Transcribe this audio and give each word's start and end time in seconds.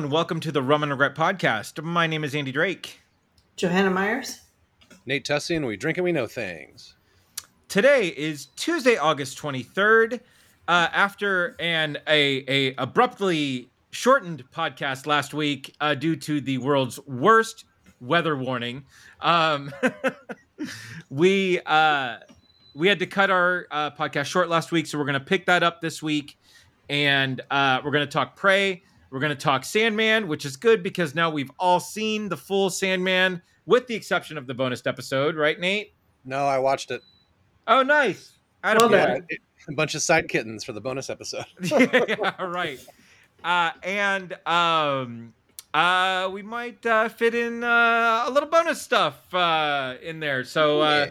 ladies 0.00 0.06
and. 0.06 0.12
Welcome 0.12 0.40
to 0.40 0.52
the 0.52 0.62
Rum 0.62 0.82
and 0.82 0.90
Regret 0.90 1.14
podcast. 1.14 1.82
My 1.82 2.06
name 2.06 2.24
is 2.24 2.34
Andy 2.34 2.52
Drake. 2.52 3.00
Johanna 3.56 3.90
Myers. 3.90 4.40
Nate 5.04 5.26
Tussey, 5.26 5.56
and 5.56 5.66
we 5.66 5.76
drink 5.76 5.98
and 5.98 6.04
we 6.06 6.10
know 6.12 6.26
things. 6.26 6.94
Today 7.68 8.08
is 8.08 8.46
Tuesday, 8.56 8.96
August 8.96 9.36
23rd. 9.38 10.20
Uh, 10.68 10.88
after 10.92 11.54
an 11.60 11.98
a, 12.06 12.44
a 12.48 12.74
abruptly 12.78 13.68
shortened 13.90 14.42
podcast 14.50 15.06
last 15.06 15.34
week 15.34 15.74
uh, 15.82 15.94
due 15.94 16.16
to 16.16 16.40
the 16.40 16.56
world's 16.56 16.98
worst 17.06 17.66
weather 18.00 18.38
warning, 18.38 18.84
um, 19.20 19.70
we 21.10 21.60
uh, 21.66 22.16
we 22.74 22.88
had 22.88 23.00
to 23.00 23.06
cut 23.06 23.28
our 23.28 23.66
uh, 23.70 23.90
podcast 23.90 24.26
short 24.26 24.48
last 24.48 24.72
week, 24.72 24.86
so 24.86 24.96
we're 24.96 25.04
going 25.04 25.18
to 25.18 25.26
pick 25.26 25.44
that 25.44 25.62
up 25.62 25.82
this 25.82 26.02
week, 26.02 26.38
and 26.88 27.42
uh, 27.50 27.82
we're 27.84 27.90
going 27.90 28.06
to 28.06 28.10
talk 28.10 28.34
Prey. 28.34 28.82
We're 29.10 29.20
going 29.20 29.30
to 29.30 29.36
talk 29.42 29.64
Sandman, 29.64 30.28
which 30.28 30.44
is 30.44 30.56
good 30.56 30.82
because 30.82 31.14
now 31.14 31.30
we've 31.30 31.50
all 31.58 31.80
seen 31.80 32.28
the 32.28 32.36
full 32.36 32.70
Sandman, 32.70 33.42
with 33.66 33.86
the 33.86 33.94
exception 33.94 34.38
of 34.38 34.46
the 34.46 34.54
bonus 34.54 34.86
episode, 34.86 35.36
right, 35.36 35.58
Nate? 35.58 35.92
No, 36.24 36.46
I 36.46 36.58
watched 36.58 36.90
it. 36.90 37.02
Oh, 37.66 37.82
nice. 37.82 38.32
I 38.62 38.72
Well 38.74 38.88
don't 38.88 38.92
done. 38.92 39.14
get 39.20 39.24
it. 39.28 39.40
A 39.68 39.72
bunch 39.72 39.94
of 39.94 40.02
side 40.02 40.28
kittens 40.28 40.64
for 40.64 40.72
the 40.72 40.80
bonus 40.80 41.10
episode. 41.10 41.44
yeah, 41.62 42.42
right. 42.42 42.78
Uh, 43.42 43.70
and 43.82 44.32
um, 44.46 45.34
uh, 45.74 46.28
we 46.32 46.42
might 46.42 46.84
uh, 46.86 47.08
fit 47.08 47.34
in 47.34 47.62
uh, 47.64 48.24
a 48.26 48.30
little 48.30 48.48
bonus 48.48 48.80
stuff 48.80 49.32
uh, 49.34 49.96
in 50.02 50.20
there. 50.20 50.44
So 50.44 50.80
uh, 50.80 51.08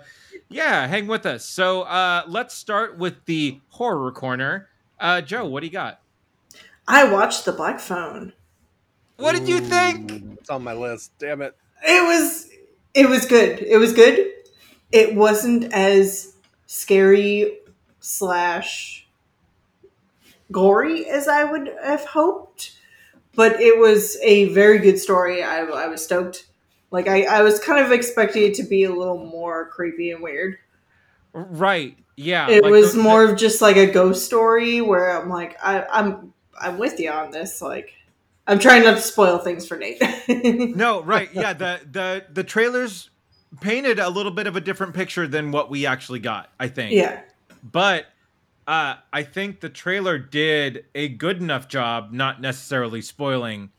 yeah, 0.49 0.87
hang 0.87 1.07
with 1.07 1.25
us. 1.25 1.45
So 1.45 1.83
uh, 1.83 2.23
let's 2.27 2.55
start 2.55 2.97
with 2.97 3.23
the 3.25 3.59
horror 3.69 4.11
corner. 4.11 4.67
Uh, 4.99 5.21
Joe, 5.21 5.45
what 5.45 5.61
do 5.61 5.67
you 5.67 5.71
got? 5.73 6.01
I 6.91 7.03
watched 7.09 7.45
The 7.45 7.51
Black 7.53 7.79
Phone. 7.79 8.33
What 9.17 9.33
did 9.35 9.47
you 9.47 9.59
think? 9.59 10.11
Ooh, 10.11 10.37
It's 10.39 10.49
on 10.49 10.63
my 10.63 10.73
list. 10.73 11.11
Damn 11.19 11.41
it. 11.43 11.55
It 11.87 12.01
was 12.03 12.49
it 12.93 13.07
was 13.07 13.25
good. 13.25 13.59
It 13.59 13.77
was 13.77 13.93
good. 13.93 14.27
It 14.91 15.13
wasn't 15.15 15.71
as 15.71 16.33
scary 16.65 17.59
slash 17.99 19.07
gory 20.51 21.07
as 21.07 21.27
I 21.27 21.43
would 21.43 21.69
have 21.83 22.05
hoped, 22.05 22.75
but 23.35 23.61
it 23.61 23.77
was 23.79 24.17
a 24.23 24.45
very 24.53 24.79
good 24.79 24.97
story. 24.99 25.43
I, 25.43 25.59
I 25.59 25.87
was 25.87 26.03
stoked. 26.03 26.47
Like 26.91 27.07
I, 27.07 27.23
I 27.23 27.41
was 27.43 27.59
kind 27.59 27.85
of 27.85 27.91
expecting 27.91 28.43
it 28.45 28.55
to 28.55 28.63
be 28.63 28.83
a 28.83 28.91
little 28.93 29.23
more 29.23 29.67
creepy 29.69 30.09
and 30.11 30.23
weird. 30.23 30.57
Right. 31.33 31.95
Yeah. 32.17 32.49
it 32.49 32.63
like 32.63 32.71
was 32.71 32.93
the- 32.95 33.01
more 33.03 33.23
of 33.23 33.37
just 33.37 33.61
like 33.61 33.77
a 33.77 33.85
ghost 33.85 34.25
story 34.25 34.81
where 34.81 35.21
I'm 35.21 35.29
like, 35.29 35.55
I, 35.63 35.83
I'm 35.83 36.33
I'm 36.59 36.77
with 36.77 36.99
you 36.99 37.09
on 37.11 37.31
this. 37.31 37.61
Like 37.61 37.93
I'm 38.47 38.59
trying 38.59 38.83
not 38.83 38.95
to 38.97 39.01
spoil 39.01 39.37
things 39.39 39.67
for 39.67 39.77
Nate. 39.77 40.01
No, 40.75 41.01
right. 41.03 41.29
Yeah, 41.33 41.53
the 41.53 41.79
the 41.91 42.25
the 42.31 42.43
trailers 42.43 43.09
painted 43.61 43.99
a 43.99 44.09
little 44.09 44.31
bit 44.31 44.45
of 44.47 44.55
a 44.55 44.61
different 44.61 44.93
picture 44.93 45.27
than 45.27 45.51
what 45.51 45.69
we 45.69 45.85
actually 45.85 46.19
got, 46.19 46.49
I 46.59 46.67
think. 46.67 46.93
yeah. 46.93 47.21
but 47.63 48.05
uh, 48.67 48.95
I 49.11 49.23
think 49.23 49.59
the 49.61 49.69
trailer 49.69 50.19
did 50.19 50.85
a 50.93 51.07
good 51.07 51.41
enough 51.41 51.67
job, 51.67 52.11
not 52.11 52.39
necessarily 52.39 53.01
spoiling 53.01 53.71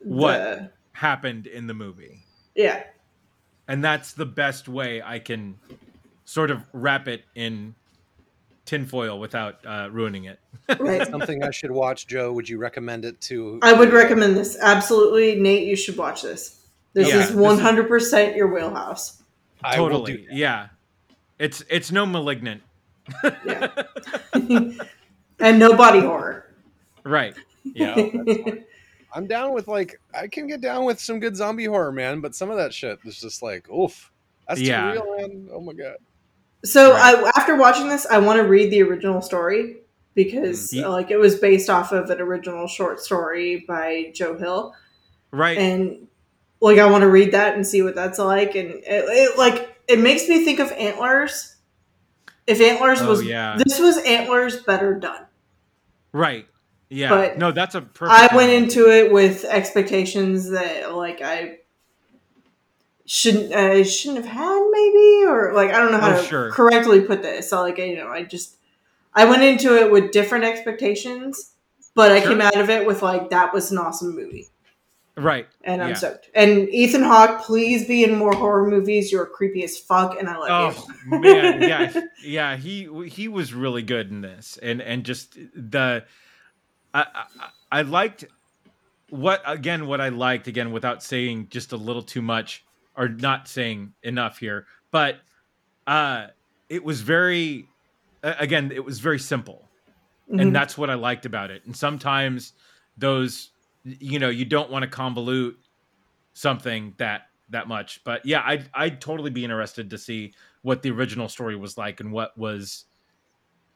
what 0.00 0.38
The- 0.38 0.70
happened 0.94 1.46
in 1.46 1.68
the 1.68 1.74
movie, 1.74 2.24
yeah. 2.56 2.82
and 3.68 3.84
that's 3.84 4.12
the 4.12 4.26
best 4.26 4.68
way 4.68 5.00
I 5.00 5.20
can 5.20 5.56
sort 6.24 6.50
of 6.50 6.64
wrap 6.72 7.06
it 7.06 7.22
in 7.36 7.76
tinfoil 8.66 9.18
without 9.18 9.56
uh, 9.66 9.88
ruining 9.90 10.24
it. 10.24 10.38
Right. 10.78 11.06
Something 11.08 11.42
I 11.42 11.50
should 11.50 11.70
watch, 11.70 12.06
Joe. 12.06 12.32
Would 12.32 12.48
you 12.48 12.58
recommend 12.58 13.04
it 13.04 13.20
to? 13.22 13.58
I 13.62 13.72
would 13.72 13.92
recommend 13.92 14.36
this. 14.36 14.56
Absolutely, 14.60 15.40
Nate, 15.40 15.66
you 15.66 15.74
should 15.76 15.96
watch 15.96 16.22
this. 16.22 16.60
This 16.92 17.08
Yeah, 17.08 17.16
is 17.20 17.28
this 17.28 17.36
one 17.36 17.56
is- 17.56 17.60
hundred 17.60 17.88
percent 17.88 18.36
your 18.36 18.52
wheelhouse. 18.52 19.22
I 19.62 19.78
will 19.80 19.88
totally, 19.90 20.16
do 20.18 20.24
yeah. 20.30 20.68
It's 21.38 21.62
it's 21.68 21.90
no 21.92 22.06
malignant, 22.06 22.62
Yeah. 23.44 23.68
and 24.32 25.58
no 25.58 25.74
body 25.76 26.00
horror. 26.00 26.54
right? 27.04 27.34
Yeah. 27.64 27.94
No. 28.12 28.58
I'm 29.12 29.26
down 29.26 29.52
with 29.54 29.66
like 29.68 30.00
I 30.14 30.28
can 30.28 30.46
get 30.46 30.60
down 30.60 30.84
with 30.84 31.00
some 31.00 31.18
good 31.18 31.34
zombie 31.36 31.64
horror, 31.64 31.92
man. 31.92 32.20
But 32.20 32.34
some 32.34 32.50
of 32.50 32.56
that 32.58 32.72
shit 32.72 32.98
is 33.04 33.20
just 33.20 33.42
like, 33.42 33.68
oof, 33.70 34.10
that's 34.48 34.60
Yeah. 34.60 34.94
too 34.94 35.02
real, 35.02 35.16
man. 35.18 35.48
Oh 35.52 35.60
my 35.60 35.72
god. 35.72 35.96
So 36.64 36.92
Right. 36.92 37.16
I, 37.16 37.32
after 37.36 37.56
watching 37.56 37.88
this, 37.88 38.06
I 38.10 38.18
want 38.18 38.38
to 38.38 38.46
read 38.46 38.70
the 38.70 38.82
original 38.82 39.22
story 39.22 39.76
because 40.14 40.70
Mhm. 40.72 40.88
like 40.90 41.10
it 41.10 41.16
was 41.16 41.36
based 41.36 41.70
off 41.70 41.92
of 41.92 42.10
an 42.10 42.20
original 42.20 42.66
short 42.66 43.00
story 43.00 43.64
by 43.66 44.10
Joe 44.14 44.36
Hill, 44.36 44.74
Right. 45.30 45.56
and 45.56 46.06
like 46.60 46.78
I 46.78 46.86
want 46.90 47.02
to 47.02 47.08
read 47.08 47.32
that 47.32 47.54
and 47.54 47.66
see 47.66 47.80
what 47.82 47.94
that's 47.94 48.18
like, 48.18 48.54
and 48.54 48.70
it, 48.70 48.84
it 48.86 49.38
like 49.38 49.74
it 49.88 49.98
makes 49.98 50.28
me 50.28 50.44
think 50.44 50.58
of 50.60 50.70
Antlers. 50.72 51.56
If 52.46 52.60
Antlers 52.60 53.00
Oh, 53.00 53.08
was 53.08 53.24
yeah. 53.24 53.56
this 53.56 53.78
was 53.78 53.98
Antlers 53.98 54.62
better 54.62 54.94
done. 54.94 55.26
right. 56.12 56.46
Yeah. 56.92 57.08
But 57.10 57.38
no, 57.38 57.52
that's 57.52 57.76
a 57.76 57.82
perfect. 57.82 58.32
I 58.32 58.36
went 58.36 58.50
into 58.50 58.90
it 58.90 59.12
with 59.12 59.44
expectations 59.44 60.50
that 60.50 60.92
like 60.94 61.22
I 61.22 61.58
shouldn't 63.12 63.52
uh, 63.52 63.56
I 63.78 63.82
shouldn't 63.82 64.24
have 64.24 64.32
had 64.32 64.68
maybe 64.70 65.24
or 65.26 65.52
like 65.52 65.70
I 65.70 65.78
don't 65.78 65.90
know 65.90 65.98
how 65.98 66.12
Oh, 66.16 66.22
to 66.22 66.28
sure. 66.28 66.52
correctly 66.52 67.00
put 67.00 67.22
this. 67.22 67.50
So 67.50 67.60
like 67.60 67.76
you 67.78 67.96
know 67.96 68.06
I 68.06 68.22
just 68.22 68.54
I 69.12 69.24
went 69.24 69.42
into 69.42 69.76
it 69.76 69.90
with 69.90 70.12
different 70.12 70.44
expectations, 70.44 71.54
but 71.96 72.12
I 72.12 72.20
Sure. 72.20 72.28
came 72.30 72.40
out 72.40 72.56
of 72.56 72.70
it 72.70 72.86
with 72.86 73.02
like 73.02 73.30
that 73.30 73.52
was 73.52 73.72
an 73.72 73.78
awesome 73.78 74.14
movie. 74.14 74.46
right. 75.16 75.48
And 75.64 75.82
I'm 75.82 75.88
Yeah. 75.88 75.94
stoked. 75.96 76.30
And 76.36 76.68
Ethan 76.68 77.02
Hawke, 77.02 77.42
please 77.42 77.84
be 77.88 78.04
in 78.04 78.14
more 78.14 78.32
horror 78.32 78.70
movies. 78.70 79.10
You're 79.10 79.26
creepy 79.26 79.64
as 79.64 79.76
fuck, 79.76 80.16
and 80.16 80.28
I 80.28 80.36
love 80.36 80.76
Oh 80.76 80.86
you. 81.10 81.18
man, 81.18 81.62
yeah, 81.62 82.00
yeah. 82.22 82.56
He 82.56 82.88
he 83.08 83.26
was 83.26 83.52
really 83.52 83.82
good 83.82 84.08
in 84.10 84.20
this, 84.20 84.56
and 84.62 84.80
and 84.80 85.04
just 85.04 85.34
the 85.56 86.04
I 86.94 87.00
I, 87.12 87.24
I 87.72 87.82
liked 87.82 88.24
what 89.08 89.42
again 89.44 89.88
what 89.88 90.00
I 90.00 90.10
liked 90.10 90.46
again 90.46 90.70
without 90.70 91.02
saying 91.02 91.48
just 91.50 91.72
a 91.72 91.76
little 91.76 92.02
too 92.04 92.22
much 92.22 92.64
or 93.00 93.08
not 93.08 93.48
saying 93.48 93.94
enough 94.02 94.38
here, 94.38 94.66
but 94.90 95.16
uh, 95.86 96.26
it 96.68 96.84
was 96.84 97.00
very 97.00 97.66
again 98.22 98.70
it 98.72 98.84
was 98.84 99.00
very 99.00 99.18
simple, 99.18 99.66
Mhm. 100.30 100.42
and 100.42 100.54
that's 100.54 100.76
what 100.76 100.90
I 100.90 100.94
liked 100.94 101.24
about 101.24 101.50
it. 101.50 101.64
And 101.64 101.74
sometimes 101.74 102.52
those 102.98 103.50
you 103.84 104.18
know 104.18 104.28
you 104.28 104.44
don't 104.44 104.70
want 104.70 104.82
to 104.84 104.90
convolute 104.90 105.54
something 106.34 106.92
that 106.98 107.22
that 107.48 107.66
much 107.66 108.00
but 108.04 108.24
yeah 108.24 108.42
i'd 108.46 108.68
i'd 108.74 109.00
totally 109.00 109.30
be 109.30 109.42
interested 109.42 109.90
to 109.90 109.98
see 109.98 110.32
what 110.62 110.82
the 110.82 110.90
original 110.90 111.28
story 111.28 111.56
was 111.56 111.76
like 111.78 111.98
and 112.00 112.12
what 112.12 112.36
was 112.38 112.84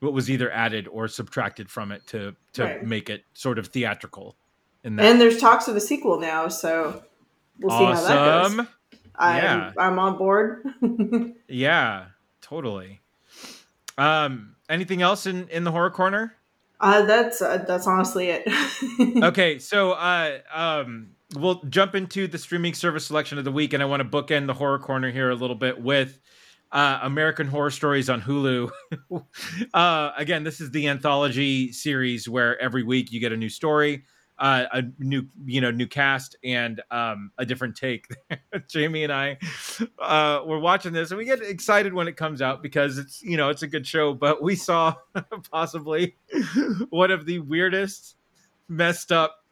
what 0.01 0.13
was 0.13 0.31
either 0.31 0.51
added 0.53 0.87
or 0.89 1.09
subtracted 1.09 1.69
from 1.71 1.91
it 1.91 2.07
to 2.07 2.37
to 2.53 2.65
Right. 2.65 2.85
make 2.87 3.09
it 3.11 3.25
sort 3.33 3.59
of 3.59 3.69
theatrical 3.69 4.37
in 4.85 4.97
that 4.97 5.07
and 5.07 5.21
there's 5.21 5.39
talks 5.41 5.67
of 5.69 5.75
a 5.75 5.81
sequel 5.81 6.21
now, 6.21 6.49
so 6.49 7.03
we'll 7.59 7.77
see 7.79 7.85
how 7.85 8.09
that 8.09 8.53
goes. 8.57 8.67
I'm, 9.17 9.37
Yeah. 9.43 9.73
I'm 9.79 9.99
on 9.99 10.19
board. 10.19 10.65
yeah 11.49 12.07
totally 12.41 13.01
um 13.99 14.55
anything 14.69 15.03
else 15.03 15.27
in 15.27 15.49
in 15.49 15.65
the 15.65 15.71
horror 15.71 15.91
corner 15.91 16.35
Uh, 16.81 17.03
that's 17.03 17.41
uh, 17.41 17.65
that's 17.67 17.87
honestly 17.87 18.29
it. 18.31 19.23
okay 19.23 19.59
so 19.59 19.93
uh 19.93 20.39
um 20.53 21.11
we'll 21.37 21.63
jump 21.65 21.95
into 21.95 22.27
the 22.27 22.39
streaming 22.39 22.75
service 22.75 23.07
selection 23.07 23.39
of 23.39 23.45
the 23.45 23.53
week 23.53 23.73
and 23.73 23.83
i 23.83 23.87
want 23.87 24.03
to 24.03 24.09
bookend 24.09 24.47
the 24.47 24.55
horror 24.55 24.79
corner 24.79 25.11
here 25.11 25.31
a 25.31 25.35
little 25.35 25.57
bit 25.57 25.81
with 25.81 26.19
uh 26.73 26.99
american 27.03 27.47
horror 27.47 27.71
stories 27.71 28.11
on 28.11 28.21
hulu 28.21 28.71
uh 29.75 30.11
again 30.17 30.45
this 30.45 30.61
is 30.61 30.71
the 30.73 30.89
anthology 30.89 31.73
series 31.73 32.29
where 32.29 32.61
every 32.61 32.83
week 32.83 33.11
you 33.13 33.21
get 33.21 33.33
a 33.33 33.37
new 33.37 33.49
story 33.49 34.05
uh 34.39 34.65
a 34.73 34.83
new 34.99 35.27
you 35.45 35.61
know 35.61 35.71
new 35.71 35.87
cast 35.87 36.37
and 36.43 36.81
um 36.91 37.31
a 37.39 37.47
different 37.47 37.77
take 37.77 38.09
jamie 38.69 39.05
and 39.05 39.13
i 39.13 39.37
uh 40.01 40.41
were 40.45 40.59
watching 40.59 40.93
this 40.93 41.11
and 41.11 41.19
we 41.19 41.25
get 41.25 41.41
excited 41.41 41.95
when 41.95 42.09
it 42.09 42.17
comes 42.17 42.43
out 42.43 42.63
because 42.63 42.99
it's 42.99 43.23
you 43.23 43.37
know 43.37 43.49
it's 43.49 43.63
a 43.63 43.67
good 43.67 43.87
show 43.87 44.13
but 44.13 44.43
we 44.43 44.57
saw 44.57 44.93
possibly 45.53 46.17
one 46.91 47.11
of 47.11 47.27
the 47.27 47.39
weirdest 47.41 48.17
messed 48.69 49.13
up 49.13 49.45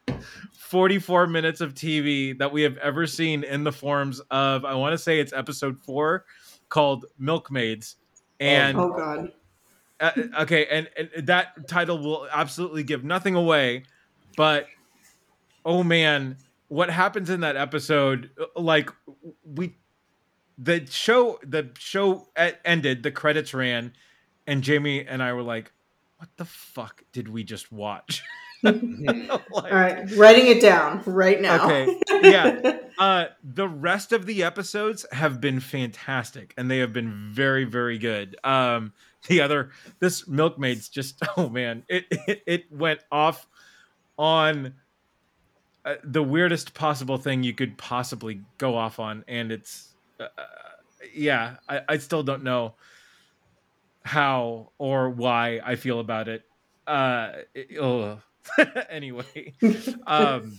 44 0.58 1.26
minutes 1.26 1.60
of 1.60 1.74
TV 1.74 2.36
that 2.38 2.50
we 2.50 2.62
have 2.62 2.76
ever 2.78 3.06
seen 3.06 3.44
in 3.44 3.62
the 3.62 3.72
forms 3.72 4.20
of 4.30 4.64
I 4.64 4.74
want 4.74 4.92
to 4.92 4.98
say 4.98 5.20
it's 5.20 5.32
episode 5.32 5.78
4 5.84 6.24
called 6.68 7.06
Milkmaids 7.18 7.96
and 8.40 8.76
oh 8.78 8.90
god. 8.90 9.32
uh, 10.00 10.10
okay 10.40 10.66
and, 10.66 10.88
and 10.96 11.26
that 11.26 11.68
title 11.68 11.98
will 11.98 12.26
absolutely 12.32 12.82
give 12.82 13.04
nothing 13.04 13.34
away 13.34 13.84
but 14.36 14.66
oh 15.64 15.82
man 15.82 16.36
what 16.68 16.90
happens 16.90 17.30
in 17.30 17.40
that 17.40 17.56
episode 17.56 18.30
like 18.56 18.90
we 19.44 19.76
the 20.58 20.86
show 20.90 21.38
the 21.42 21.70
show 21.78 22.28
ended 22.64 23.02
the 23.02 23.10
credits 23.10 23.52
ran 23.54 23.92
and 24.46 24.62
Jamie 24.62 25.06
and 25.06 25.22
I 25.22 25.32
were 25.32 25.42
like 25.42 25.72
what 26.18 26.28
the 26.36 26.44
fuck 26.44 27.02
did 27.12 27.28
we 27.28 27.44
just 27.44 27.72
watch 27.72 28.22
Like- 28.62 29.30
All 29.50 29.62
right, 29.70 30.08
writing 30.12 30.46
it 30.46 30.62
down 30.62 31.02
right 31.04 31.40
now. 31.40 31.64
Okay, 31.66 32.00
yeah. 32.22 32.78
Uh, 32.98 33.24
the 33.42 33.66
rest 33.66 34.12
of 34.12 34.26
the 34.26 34.44
episodes 34.44 35.04
have 35.10 35.40
been 35.40 35.58
fantastic, 35.58 36.54
and 36.56 36.70
they 36.70 36.78
have 36.78 36.92
been 36.92 37.30
very, 37.32 37.64
very 37.64 37.98
good. 37.98 38.36
Um, 38.44 38.92
the 39.26 39.40
other, 39.40 39.70
this 39.98 40.28
milkmaid's 40.28 40.88
just, 40.88 41.18
oh 41.36 41.48
man, 41.48 41.82
it 41.88 42.04
it, 42.10 42.42
it 42.46 42.64
went 42.72 43.00
off 43.10 43.48
on 44.22 44.74
uh, 45.84 45.96
the 46.04 46.22
weirdest 46.22 46.74
possible 46.74 47.18
thing 47.18 47.42
you 47.42 47.52
could 47.52 47.76
possibly 47.76 48.40
go 48.58 48.76
off 48.76 49.00
on, 49.00 49.24
and 49.26 49.50
it's, 49.50 49.94
uh, 50.20 50.28
yeah, 51.12 51.56
I, 51.68 51.80
I 51.88 51.98
still 51.98 52.22
don't 52.22 52.44
know 52.44 52.76
how 54.04 54.70
or 54.78 55.10
why 55.10 55.60
I 55.64 55.74
feel 55.74 55.98
about 56.00 56.28
it. 56.28 56.44
Uh, 56.86 57.32
it- 57.54 58.18
anyway, 58.90 59.54
um 60.06 60.58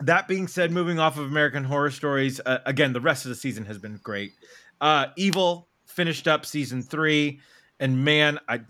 that 0.00 0.26
being 0.26 0.46
said 0.46 0.70
moving 0.70 0.98
off 0.98 1.18
of 1.18 1.26
american 1.26 1.64
horror 1.64 1.90
stories 1.90 2.40
uh, 2.46 2.58
again 2.64 2.92
the 2.94 3.00
rest 3.00 3.24
of 3.26 3.28
the 3.28 3.34
season 3.34 3.64
has 3.66 3.78
been 3.78 3.98
great 4.02 4.32
uh 4.80 5.06
evil 5.16 5.68
finished 5.86 6.26
up 6.26 6.46
season 6.46 6.82
three 6.82 7.40
and 7.78 8.04
man 8.04 8.38
i 8.48 8.60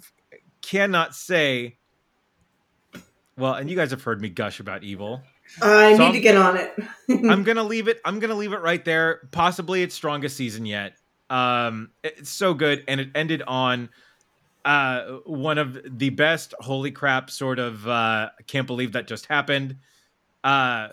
cannot 0.62 1.14
say 1.14 1.77
well 3.38 3.54
and 3.54 3.70
you 3.70 3.76
guys 3.76 3.90
have 3.92 4.02
heard 4.02 4.20
me 4.20 4.28
gush 4.28 4.60
about 4.60 4.82
evil. 4.84 5.22
I 5.62 5.92
So 5.92 5.98
need 5.98 6.04
I'm- 6.04 6.12
to 6.12 6.20
get 6.20 6.36
on 6.36 6.56
it. 6.56 6.74
i'm 7.30 7.42
gonna 7.48 7.62
leave 7.64 7.88
it 7.88 8.00
i'm 8.04 8.18
gonna 8.18 8.34
leave 8.34 8.52
it 8.52 8.60
right 8.60 8.84
there. 8.84 9.20
Possibly 9.32 9.82
its 9.82 9.94
strongest 9.94 10.36
season 10.36 10.66
yet. 10.66 10.94
Um 11.30 11.90
it's 12.02 12.30
so 12.30 12.52
good 12.54 12.84
and 12.88 13.00
it 13.00 13.08
ended 13.14 13.42
on 13.46 13.88
uh 14.64 15.02
one 15.24 15.56
of 15.56 15.78
the 15.98 16.10
best 16.10 16.52
holy 16.60 16.90
crap 16.90 17.30
sort 17.30 17.58
of 17.58 17.86
uh 17.88 18.28
I 18.38 18.42
can't 18.46 18.66
believe 18.66 18.92
that 18.92 19.06
just 19.06 19.26
happened. 19.26 19.76
Uh 20.44 20.88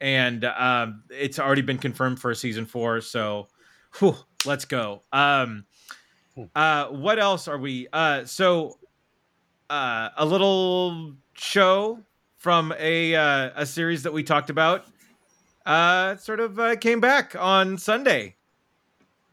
and 0.00 0.44
um 0.44 1.02
it's 1.10 1.38
already 1.38 1.62
been 1.62 1.78
confirmed 1.78 2.20
for 2.20 2.34
season 2.34 2.66
four 2.66 3.00
so 3.00 3.48
whew, 3.98 4.16
let's 4.46 4.64
go. 4.64 5.02
Um 5.12 5.64
uh 6.56 6.86
what 6.86 7.18
else 7.18 7.46
are 7.48 7.58
we 7.58 7.88
uh 7.92 8.24
so 8.24 8.78
uh 9.68 10.08
a 10.16 10.24
little 10.24 11.14
show 11.42 11.98
from 12.38 12.72
a 12.78 13.14
uh, 13.14 13.50
a 13.56 13.66
series 13.66 14.02
that 14.04 14.12
we 14.12 14.22
talked 14.22 14.50
about 14.50 14.86
uh 15.66 16.16
sort 16.16 16.40
of 16.40 16.58
uh, 16.58 16.74
came 16.76 17.00
back 17.00 17.36
on 17.38 17.78
Sunday. 17.78 18.34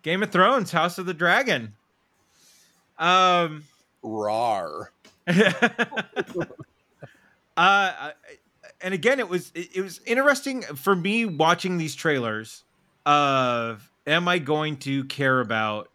Game 0.02 0.24
of 0.24 0.32
Thrones, 0.32 0.72
House 0.72 0.98
of 0.98 1.06
the 1.06 1.14
Dragon. 1.14 1.74
Um 2.98 3.64
Rar. 4.02 4.92
uh 7.58 8.12
and 8.82 8.94
again 8.94 9.20
it 9.20 9.28
was 9.28 9.52
it, 9.54 9.76
it 9.76 9.82
was 9.82 10.02
interesting 10.06 10.62
for 10.62 10.96
me 10.96 11.26
watching 11.26 11.78
these 11.78 11.96
trailers 11.96 12.64
of 13.06 13.92
am 14.08 14.28
I 14.28 14.40
going 14.40 14.78
to 14.78 15.04
care 15.06 15.40
about 15.40 15.90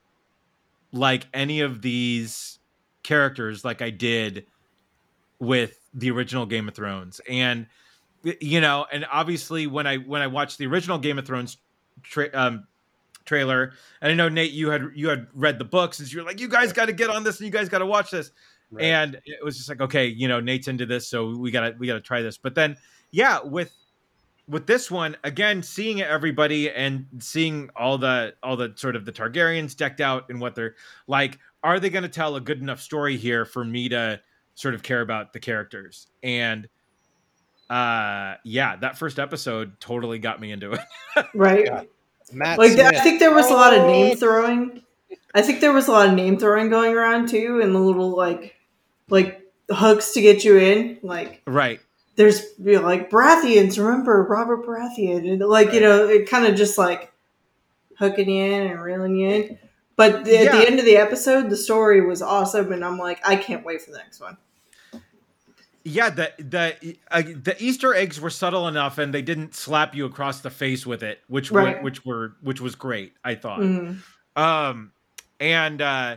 like 0.93 1.27
any 1.35 1.61
of 1.61 1.83
these 1.83 2.59
characters 3.03 3.65
like 3.65 3.83
I 3.83 3.91
did 3.91 4.47
with 5.39 5.84
the 5.94 6.11
original 6.11 6.46
Game 6.46 6.69
of 6.69 6.75
Thrones. 6.75 7.20
And 7.29 7.67
you 8.41 8.61
know 8.61 8.87
and 8.91 9.06
obviously 9.11 9.67
when 9.67 9.87
I 9.87 9.99
when 9.99 10.23
I 10.23 10.26
watched 10.26 10.58
the 10.58 10.67
original 10.67 10.99
Game 10.99 11.19
of 11.19 11.26
Thrones 11.26 11.58
tra- 12.02 12.31
um 12.32 12.67
trailer 13.25 13.73
and 14.00 14.12
I 14.12 14.14
know 14.14 14.29
Nate 14.29 14.52
you 14.52 14.70
had 14.70 14.91
you 14.94 15.08
had 15.08 15.26
read 15.35 15.58
the 15.58 15.64
books 15.64 16.00
and 16.00 16.11
you're 16.12 16.25
like 16.25 16.41
you 16.41 16.49
guys 16.49 16.73
got 16.73 16.87
to 16.87 16.93
get 16.93 17.11
on 17.11 17.25
this 17.25 17.38
and 17.38 17.46
you 17.46 17.52
guys 17.52 17.69
got 17.69 17.79
to 17.79 17.87
watch 17.87 18.11
this. 18.11 18.31
Right. 18.70 18.85
and 18.87 19.20
it 19.26 19.44
was 19.44 19.56
just 19.56 19.69
like 19.69 19.81
okay 19.82 20.06
you 20.06 20.26
know 20.26 20.41
nate's 20.41 20.69
into 20.69 20.87
this 20.87 21.06
so 21.06 21.31
we 21.37 21.50
gotta 21.50 21.75
we 21.79 21.87
gotta 21.87 22.00
try 22.00 22.23
this. 22.23 22.38
But 22.38 22.55
then 22.55 22.76
yeah 23.11 23.43
with 23.43 23.73
with 24.49 24.67
this 24.67 24.91
one 24.91 25.17
again 25.25 25.62
seeing 25.62 26.02
everybody 26.02 26.70
and 26.70 27.06
seeing 27.19 27.70
all 27.76 27.99
the 27.99 28.35
all 28.43 28.56
the 28.56 28.73
sort 28.76 28.96
of 28.96 29.05
the 29.05 29.12
targaryens 29.12 29.76
decked 29.76 30.00
out 30.00 30.29
and 30.29 30.41
what 30.41 30.55
they're 30.55 30.75
like 31.06 31.38
are 31.62 31.81
they 31.81 31.88
going 31.88 32.02
to 32.02 32.11
tell 32.11 32.37
a 32.37 32.41
good 32.41 32.61
enough 32.61 32.81
story 32.81 33.17
here 33.17 33.46
for 33.46 33.64
me 33.64 33.88
to 33.88 34.20
sort 34.55 34.75
of 34.75 34.83
care 34.83 35.01
about 35.01 35.33
the 35.33 35.41
characters 35.41 36.06
and 36.23 36.69
uh 37.71 38.35
yeah 38.45 38.77
that 38.77 38.99
first 38.99 39.19
episode 39.19 39.81
totally 39.81 40.19
got 40.19 40.41
me 40.41 40.53
into 40.53 40.73
it 40.73 40.81
right? 41.35 41.65
Yeah. 41.65 41.83
Matt 42.33 42.59
Like 42.59 42.73
th- 42.73 42.81
I 42.95 43.01
think 43.01 43.21
there 43.21 43.35
was 43.35 43.51
a 43.51 43.55
lot 43.55 43.75
of 43.75 43.83
Oh. 43.83 43.87
name 43.91 44.17
throwing. 44.17 44.83
I 45.35 45.43
think 45.43 45.61
there 45.61 45.73
was 45.73 45.89
a 45.89 45.93
lot 45.93 46.09
of 46.09 46.15
name 46.15 46.39
throwing 46.39 46.69
going 46.71 46.95
around 46.95 47.29
too, 47.29 47.61
and 47.62 47.75
the 47.75 47.79
little 47.79 48.11
like 48.17 48.55
like 49.09 49.43
hooks 49.71 50.12
to 50.12 50.21
get 50.21 50.45
you 50.45 50.59
in. 50.59 50.99
Like 51.03 51.43
right 51.47 51.81
there's 52.17 52.43
you 52.62 52.75
know, 52.75 52.81
like 52.83 53.11
Baratheons. 53.11 53.79
Remember 53.79 54.23
Robert 54.25 54.65
Baratheon, 54.67 55.29
and 55.31 55.41
like 55.41 55.73
you 55.73 55.81
know 55.81 56.06
it 56.09 56.29
kind 56.29 56.47
of 56.47 56.55
just 56.55 56.79
like 56.79 57.12
hooking 57.99 58.29
you 58.31 58.43
in 58.45 58.71
and 58.71 58.81
reeling 58.81 59.17
you 59.17 59.29
in. 59.29 59.59
But 59.96 60.25
the, 60.25 60.37
at 60.38 60.44
Yeah. 60.46 60.56
the 60.61 60.67
end 60.67 60.79
of 60.81 60.85
the 60.85 60.96
episode, 60.96 61.50
the 61.50 61.56
story 61.56 62.00
was 62.05 62.20
awesome, 62.20 62.73
and 62.73 62.85
I'm 62.85 62.99
like, 62.99 63.20
I 63.26 63.37
can't 63.37 63.64
wait 63.64 63.81
for 63.82 63.93
the 63.93 63.99
next 63.99 64.20
one. 64.20 64.37
Yeah, 65.87 66.08
the 66.08 66.32
the 66.38 66.96
uh, 67.11 67.23
the 67.23 67.55
Easter 67.62 67.94
eggs 67.94 68.19
were 68.19 68.31
subtle 68.31 68.67
enough, 68.69 68.96
and 68.96 69.12
they 69.12 69.20
didn't 69.20 69.55
slap 69.55 69.94
you 69.94 70.06
across 70.06 70.41
the 70.41 70.49
face 70.50 70.87
with 70.87 71.02
it, 71.02 71.20
which 71.29 71.50
were, 71.50 71.73
which 71.82 72.06
were 72.06 72.37
which 72.41 72.58
was 72.61 72.75
great. 72.75 73.12
I 73.23 73.35
thought. 73.35 73.61
Mhm. 73.61 73.99
Um, 74.35 74.93
and 75.38 75.82
uh, 75.82 76.17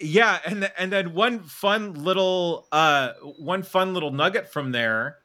yeah, 0.00 0.38
and 0.46 0.60
th- 0.62 0.72
and 0.78 0.90
then 0.90 1.12
one 1.12 1.40
fun 1.40 1.92
little 1.92 2.66
uh 2.72 3.12
one 3.38 3.62
fun 3.62 3.92
little 3.92 4.10
nugget 4.10 4.50
from 4.50 4.72
there, 4.72 5.18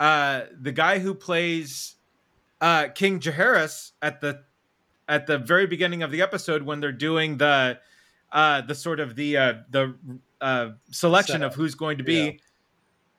uh, 0.00 0.42
the 0.60 0.72
guy 0.72 0.98
who 0.98 1.14
plays 1.14 1.94
uh 2.60 2.88
King 2.88 3.20
Jaehaerys 3.20 3.92
at 4.02 4.20
the 4.20 4.42
at 5.12 5.26
the 5.26 5.36
very 5.38 5.66
beginning 5.66 6.02
of 6.02 6.10
the 6.10 6.22
episode 6.22 6.62
when 6.62 6.80
they're 6.80 6.90
doing 7.10 7.36
the 7.36 7.78
uh 8.32 8.60
the 8.62 8.74
sort 8.74 8.98
of 9.00 9.14
the 9.14 9.36
uh 9.36 9.52
the 9.70 9.94
uh 10.40 10.70
selection 10.90 11.42
of 11.42 11.54
who's 11.54 11.74
going 11.74 11.98
to 11.98 12.04
be 12.04 12.14
Yeah. 12.24 12.30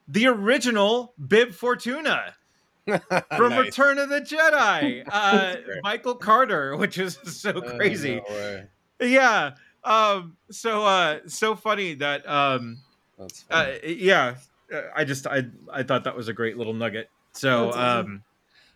the 0.07 0.27
original 0.27 1.13
Bib 1.27 1.53
Fortuna 1.53 2.33
from 2.87 3.51
Nice. 3.51 3.59
Return 3.65 3.97
of 3.99 4.09
the 4.09 4.19
Jedi, 4.21 5.03
uh, 5.11 5.55
Michael 5.83 6.15
Carter, 6.15 6.75
which 6.75 6.97
is 6.97 7.17
so 7.25 7.51
Uh, 7.51 7.75
crazy. 7.77 8.21
no. 8.29 8.63
Yeah. 8.99 9.51
Um. 9.83 10.35
So 10.51 10.85
uh. 10.85 11.19
So 11.27 11.55
funny 11.55 11.93
that 11.95 12.27
um. 12.27 12.79
That's 13.17 13.45
Uh. 13.49 13.65
funny. 13.79 13.93
Yeah. 13.95 14.35
Uh, 14.73 14.81
I 14.95 15.03
just 15.05 15.27
I 15.27 15.43
I 15.71 15.83
thought 15.83 16.03
that 16.05 16.15
was 16.17 16.27
a 16.27 16.33
great 16.33 16.57
little 16.57 16.73
nugget. 16.73 17.09
So 17.33 17.69
awesome. 17.69 17.81
um. 18.05 18.23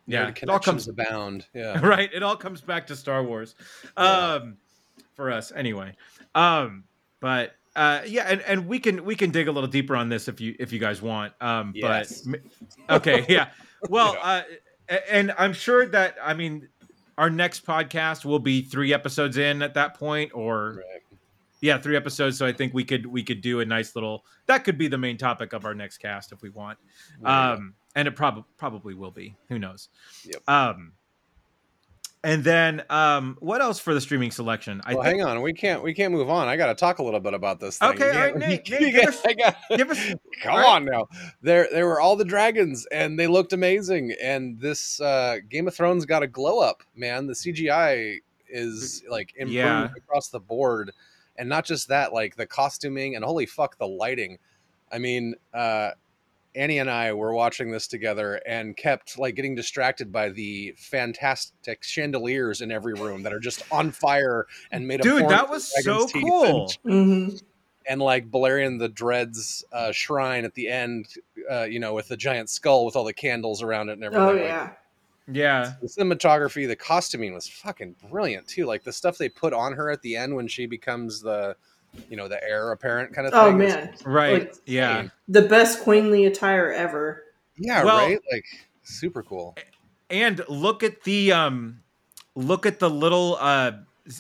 Yeah. 0.08 0.32
Nerd 0.32 0.44
It 0.44 0.50
all 0.50 0.60
comes 0.60 0.86
connections 0.86 0.88
abound. 1.10 1.46
Yeah. 1.54 1.80
right. 1.86 2.10
It 2.14 2.24
all 2.24 2.36
comes 2.38 2.62
back 2.62 2.88
to 2.88 2.96
Star 2.96 3.24
Wars. 3.24 3.56
Yeah. 3.98 4.04
Um. 4.04 4.58
For 5.16 5.32
us 5.32 5.52
anyway. 5.56 5.94
Um. 6.36 6.84
But. 7.20 7.54
Uh, 7.76 8.02
yeah, 8.08 8.24
and, 8.28 8.42
and 8.42 8.68
we 8.68 8.80
can 8.80 9.06
we 9.06 9.16
can 9.16 9.30
dig 9.30 9.48
a 9.48 9.52
little 9.52 9.70
deeper 9.70 9.96
on 9.96 10.10
this 10.10 10.28
if 10.28 10.42
you 10.42 10.56
if 10.58 10.74
you 10.74 10.80
guys 10.80 11.00
want. 11.00 11.32
Um, 11.42 11.74
Yes. 11.76 12.22
but 12.22 12.40
okay, 12.90 13.24
yeah. 13.30 13.50
Well, 13.90 14.14
Yeah. 14.16 14.44
uh, 14.90 14.98
and 15.12 15.32
I'm 15.38 15.54
sure 15.54 15.86
that 15.86 16.16
I 16.20 16.34
mean, 16.34 16.68
our 17.20 17.30
next 17.30 17.68
podcast 17.68 18.26
will 18.26 18.40
be 18.40 18.64
three 18.64 18.96
episodes 18.96 19.38
in 19.38 19.62
at 19.62 19.76
that 19.76 19.94
point, 19.94 20.32
or 20.34 20.78
Right. 20.78 21.02
yeah, 21.62 21.78
three 21.78 21.96
episodes. 21.96 22.36
So 22.40 22.48
I 22.48 22.52
think 22.52 22.74
we 22.74 22.84
could 22.84 23.06
we 23.06 23.22
could 23.22 23.42
do 23.42 23.60
a 23.60 23.66
nice 23.66 23.94
little 23.94 24.26
that 24.48 24.64
could 24.64 24.80
be 24.80 24.88
the 24.88 24.98
main 24.98 25.16
topic 25.16 25.54
of 25.54 25.64
our 25.64 25.76
next 25.76 26.00
cast 26.00 26.32
if 26.32 26.42
we 26.42 26.50
want. 26.50 26.80
There. 27.22 27.32
Um, 27.32 27.76
and 27.98 28.08
it 28.08 28.16
probably 28.16 28.44
probably 28.58 28.94
will 28.94 29.10
be. 29.12 29.36
Who 29.50 29.58
knows? 29.58 29.90
Yep. 30.24 30.48
Um, 30.48 30.94
and 32.24 32.44
then 32.44 32.84
um, 32.92 33.38
what 33.40 33.60
else 33.60 33.80
for 33.80 33.94
the 33.96 34.02
streaming 34.02 34.30
selection? 34.30 34.82
I 34.86 34.94
well, 34.94 35.04
think. 35.04 35.20
hang 35.20 35.28
on. 35.28 35.42
We 35.42 35.52
can't. 35.52 35.82
We 35.82 35.96
can't 35.96 36.14
move 36.14 36.30
on. 36.30 36.48
I 36.48 36.58
got 36.58 36.68
to 36.68 36.76
talk 36.76 37.00
a 37.00 37.04
little 37.04 37.20
bit 37.20 37.34
about 37.34 37.60
this. 37.60 37.80
Thing. 37.80 37.90
Okay, 37.90 38.12
all 38.12 38.16
right, 38.18 38.38
Nate, 38.38 38.70
Nate, 38.70 38.94
give 38.94 39.08
us- 39.08 39.26
Give 39.76 39.90
us 39.90 40.14
Come 40.44 40.58
right. 40.58 40.66
on 40.68 40.86
now. 40.86 41.08
There, 41.42 41.68
there 41.72 41.88
were 41.88 42.00
all 42.00 42.16
the 42.16 42.26
dragons, 42.26 42.86
and 42.92 43.20
they 43.20 43.26
looked 43.28 43.52
amazing. 43.54 44.14
And 44.22 44.60
this 44.60 45.02
uh, 45.02 45.38
Game 45.50 45.68
of 45.68 45.74
Thrones 45.76 46.06
got 46.06 46.22
a 46.22 46.28
glow 46.28 46.60
up, 46.60 46.84
man. 46.96 47.26
The 47.26 47.34
CGI 47.34 48.18
is 48.48 49.04
like 49.10 49.34
improved 49.38 49.54
Yeah. 49.56 49.90
across 49.98 50.28
the 50.30 50.40
board, 50.40 50.92
and 51.36 51.50
not 51.50 51.66
just 51.66 51.88
that, 51.88 52.14
like 52.14 52.36
the 52.36 52.46
costuming 52.46 53.16
and 53.16 53.26
holy 53.26 53.48
fuck, 53.48 53.78
the 53.80 53.88
lighting. 53.88 54.38
I 54.92 55.00
mean, 55.00 55.34
uh, 55.54 55.92
Annie 56.56 56.80
and 56.80 56.90
I 56.90 57.14
were 57.14 57.34
watching 57.34 57.72
this 57.72 57.88
together 57.88 58.42
and 58.48 58.76
kept 58.76 59.20
like 59.20 59.36
getting 59.36 59.56
distracted 59.56 60.12
by 60.12 60.30
the 60.30 60.74
fantastic 60.78 61.84
chandeliers 61.84 62.62
in 62.62 62.72
every 62.72 62.94
room 62.94 63.24
that 63.24 63.34
are 63.34 63.40
just 63.40 63.64
on 63.72 63.92
fire 63.92 64.48
and 64.72 64.88
made 64.88 65.02
of 65.02 65.04
dude, 65.04 65.30
that 65.30 65.50
was 65.50 65.72
so 65.84 66.08
cool. 66.08 66.72
and 66.84 67.30
hmm 67.30 67.36
and 67.88 68.02
like 68.02 68.30
Balerion 68.30 68.80
the 68.80 68.90
Dread's 68.90 69.64
uh, 69.72 69.92
shrine 69.92 70.44
at 70.44 70.54
the 70.54 70.68
end, 70.68 71.08
uh, 71.50 71.64
you 71.64 71.80
know, 71.80 71.94
with 71.94 72.10
the 72.10 72.18
giant 72.18 72.50
skull 72.50 72.86
with 72.86 72.96
all 72.96 73.06
the 73.06 73.14
candles 73.14 73.64
around 73.64 73.90
it 73.90 73.94
and 73.94 74.04
everything. 74.04 74.28
Oh 74.28 74.34
like, 74.34 74.44
yeah. 74.44 74.70
Yeah, 75.30 75.74
The 75.82 75.88
cinematography, 75.88 76.68
the 76.68 76.78
costuming 76.78 77.34
was 77.34 77.50
fucking 77.50 77.98
brilliant 78.10 78.48
too. 78.48 78.66
Like 78.66 78.84
the 78.84 78.94
stuff 78.94 79.18
they 79.18 79.28
put 79.28 79.52
on 79.52 79.74
her 79.74 79.90
at 79.90 80.02
the 80.02 80.16
end 80.16 80.34
when 80.34 80.48
she 80.48 80.68
becomes 80.68 81.20
the 81.20 81.58
you 82.10 82.18
know 82.18 82.28
the 82.28 82.42
heir 82.44 82.72
apparent 82.72 83.14
kind 83.14 83.28
of 83.28 83.34
thing. 83.34 83.42
Oh 83.42 83.48
thing. 83.50 83.58
man, 83.58 83.94
Right. 84.06 84.34
Like- 84.42 84.56
yeah. 84.66 85.08
the 85.28 85.42
best 85.44 85.82
queenly 85.82 86.26
attire 86.26 86.72
ever. 86.72 87.24
Yeah, 87.58 87.84
Well- 87.84 87.98
right. 87.98 88.20
Like 88.32 88.46
super 88.84 89.24
cool. 89.24 89.56
and 90.10 90.42
look 90.48 90.84
at 90.84 91.04
the 91.04 91.32
um 91.34 91.82
look 92.36 92.66
at 92.66 92.80
the 92.80 92.90
little 92.90 93.38
uh 93.40 93.72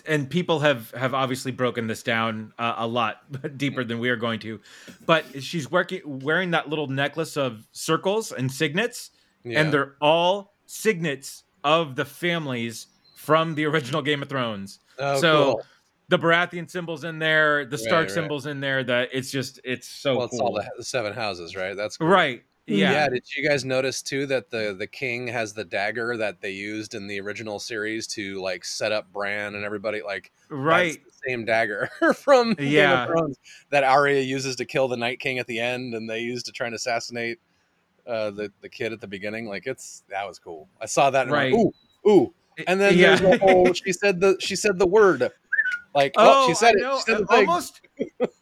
and 0.06 0.30
people 0.30 0.60
have 0.60 0.92
have 0.92 1.14
obviously 1.14 1.52
broken 1.54 1.88
this 1.88 2.04
down 2.04 2.52
uh, 2.60 2.74
a 2.78 2.86
lot 2.88 3.22
deeper 3.58 3.86
than 3.86 4.00
we 4.00 4.10
are 4.10 4.18
going 4.18 4.40
to 4.40 4.60
but 5.06 5.24
she's 5.42 5.72
working 5.72 6.02
wearing 6.04 6.52
that 6.52 6.68
little 6.70 6.88
necklace 6.88 7.38
of 7.38 7.66
circles 7.72 8.34
and 8.34 8.52
signets 8.52 9.12
Yeah. 9.46 9.62
and 9.62 9.72
they're 9.74 9.96
all 10.02 10.54
signets 10.66 11.44
of 11.64 11.96
the 11.96 12.04
families 12.04 12.88
from 13.16 13.56
the 13.56 13.64
original 13.66 14.02
game 14.02 14.22
of 14.22 14.28
thrones 14.28 14.80
oh, 15.00 15.22
so 15.22 15.44
cool. 15.54 15.64
The 16.10 16.18
baratheon 16.18 16.70
symbols 16.70 17.04
in 17.04 17.20
there 17.20 17.66
the 17.66 17.78
stark 17.78 18.08
right. 18.08 18.12
symbols 18.12 18.46
in 18.46 18.60
there 18.60 18.84
that 18.84 19.10
it's 19.12 19.30
just 19.30 19.60
it's 19.64 19.88
so 19.88 20.18
well, 20.18 20.26
it's 20.26 20.38
cool 20.38 20.48
all 20.48 20.54
the, 20.54 20.70
the 20.78 20.84
seven 20.84 21.14
houses, 21.14 21.56
right? 21.56 21.76
That's 21.76 21.98
cool. 21.98 22.08
right 22.08 22.44
yeah, 22.68 22.92
Yeah. 22.92 23.10
Did 23.10 23.24
you 23.36 23.48
guys 23.48 23.64
notice 23.64 24.02
too 24.02 24.26
that 24.28 24.50
the 24.50 24.76
the 24.78 24.88
king 24.88 25.28
has 25.28 25.54
the 25.54 25.64
dagger 25.64 26.18
that 26.18 26.42
they 26.42 26.52
used 26.52 26.94
in 26.96 27.08
the 27.08 27.20
original 27.22 27.60
series 27.60 28.06
to 28.08 28.42
like 28.42 28.66
set 28.66 28.92
up 28.92 29.12
Bran 29.14 29.56
and 29.56 29.64
everybody? 29.64 30.02
Like 30.02 30.32
right 30.50 31.00
that's 31.02 31.18
the 31.18 31.30
same 31.30 31.46
dagger 31.46 31.90
from 32.16 32.54
Game 32.54 32.72
Yeah. 32.72 33.04
of 33.04 33.10
Thrones 33.10 33.38
that 33.70 33.86
Arya 33.86 34.22
uses 34.22 34.58
to 34.58 34.66
kill 34.66 34.90
the 34.90 34.98
Night 34.98 35.20
King 35.20 35.40
at 35.40 35.48
the 35.48 35.60
end, 35.60 35.94
and 35.94 36.10
they 36.10 36.20
used 36.20 36.46
to 36.48 36.52
try 36.52 36.68
and 36.68 36.76
assassinate 36.76 37.40
uh, 38.06 38.32
the 38.32 38.52
the 38.62 38.70
kid 38.70 38.92
at 38.92 39.00
the 39.00 39.08
beginning. 39.08 39.48
Like 39.48 39.66
it's 39.66 40.04
that 40.10 40.28
was 40.28 40.38
cool. 40.38 40.68
I 40.82 40.88
saw 40.88 41.10
that. 41.10 41.24
And 41.24 41.32
Right. 41.32 41.54
ooh, 41.54 41.72
ooh. 42.08 42.34
And 42.66 42.82
then 42.82 42.98
yeah. 42.98 43.16
there's 43.16 43.40
the 43.40 43.46
whole. 43.46 43.74
She 43.74 43.94
said 43.94 44.20
the 44.20 44.36
she 44.40 44.58
said 44.58 44.78
the 44.78 44.88
word. 44.88 45.30
Like 45.98 46.14
Oh, 46.16 46.44
oh, 46.46 46.48
she 46.48 46.54
said 46.54 46.76
I 46.76 46.96
it. 46.96 46.96
She 46.98 47.02
said 47.12 47.18
and 47.22 47.28
almost, 47.30 47.82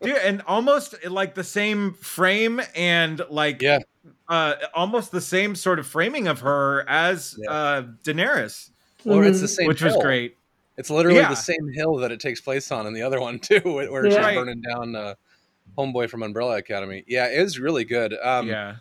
dude, 0.01 0.17
and 0.17 0.41
almost 0.45 0.95
like 1.09 1.35
the 1.35 1.43
same 1.43 1.93
frame 1.93 2.61
and 2.75 3.21
like, 3.29 3.61
Yeah. 3.61 3.79
uh, 4.27 4.55
almost 4.73 5.11
the 5.13 5.21
same 5.21 5.55
sort 5.55 5.79
of 5.79 5.87
framing 5.87 6.27
of 6.27 6.41
her 6.41 6.83
as 6.89 7.35
Yeah. 7.41 7.49
uh, 7.51 7.81
Daenerys, 8.03 8.71
Or 9.05 9.23
it's 9.23 9.37
Mhm. 9.37 9.41
the 9.41 9.47
same. 9.47 9.67
which 9.67 9.81
was 9.81 9.95
great. 10.01 10.35
It's 10.77 10.89
literally 10.89 11.19
Yeah. 11.19 11.29
the 11.29 11.35
same 11.35 11.71
hill 11.73 11.95
that 11.97 12.11
it 12.11 12.19
takes 12.19 12.41
place 12.41 12.69
on 12.73 12.87
in 12.87 12.93
the 12.93 13.03
other 13.03 13.21
one 13.21 13.39
too, 13.49 13.61
where 13.63 14.03
she's 14.03 14.15
Yeah. 14.15 14.19
Right. 14.21 14.35
burning 14.35 14.61
down 14.61 14.95
uh, 14.97 15.13
Homeboy 15.77 16.09
from 16.09 16.23
Umbrella 16.23 16.57
Academy. 16.57 17.05
Yeah, 17.07 17.27
it 17.29 17.41
was 17.41 17.57
really 17.57 17.85
good. 17.85 18.13
Um, 18.21 18.47
yeah. 18.49 18.75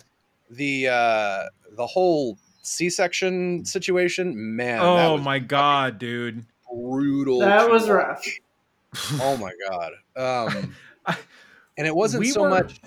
The 0.50 0.88
uh, 0.88 1.43
the 1.76 1.87
whole 1.87 2.38
C-section 2.62 3.64
situation, 3.64 4.57
man. 4.57 4.81
oh 4.81 5.16
my 5.19 5.38
god, 5.38 5.99
dude. 6.00 6.45
brutal. 6.75 7.38
That 7.38 7.71
was 7.71 7.88
rough. 7.88 8.25
Oh 9.20 9.36
my 9.36 9.52
god. 9.68 9.92
Um, 10.16 10.74
and 11.78 11.86
it 11.86 11.94
wasn't 11.94 12.20
we 12.20 12.30
so 12.30 12.42
were- 12.42 12.50
much. 12.50 12.80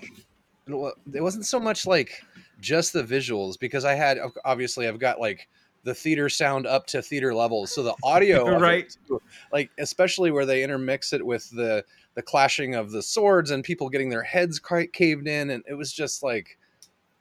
It 1.13 1.21
wasn't 1.21 1.45
so 1.45 1.59
much 1.59 1.85
like 1.87 2.21
just 2.59 2.91
the 2.93 3.03
visuals 3.03 3.57
because 3.59 3.85
I 3.85 3.93
had 3.93 4.17
obviously 4.43 4.87
I've 4.87 4.99
got 4.99 5.19
like 5.19 5.47
the 5.83 5.93
theater 5.93 6.27
sound 6.27 6.67
up 6.67 6.85
to 6.87 7.01
theater 7.01 7.33
levels, 7.33 7.73
so 7.73 7.83
the 7.83 7.93
audio, 8.03 8.47
of 8.47 8.61
it, 8.61 8.63
Right. 8.65 8.97
too, 9.07 9.21
like 9.53 9.69
especially 9.77 10.31
where 10.31 10.45
they 10.45 10.63
intermix 10.63 11.13
it 11.13 11.25
with 11.25 11.49
the 11.51 11.85
the 12.15 12.21
clashing 12.21 12.75
of 12.75 12.91
the 12.91 13.01
swords 13.01 13.51
and 13.51 13.63
people 13.63 13.87
getting 13.89 14.09
their 14.09 14.23
heads 14.23 14.59
quite 14.59 14.91
caved 14.91 15.27
in, 15.27 15.51
and 15.51 15.63
it 15.69 15.75
was 15.75 15.93
just 15.93 16.23
like 16.23 16.57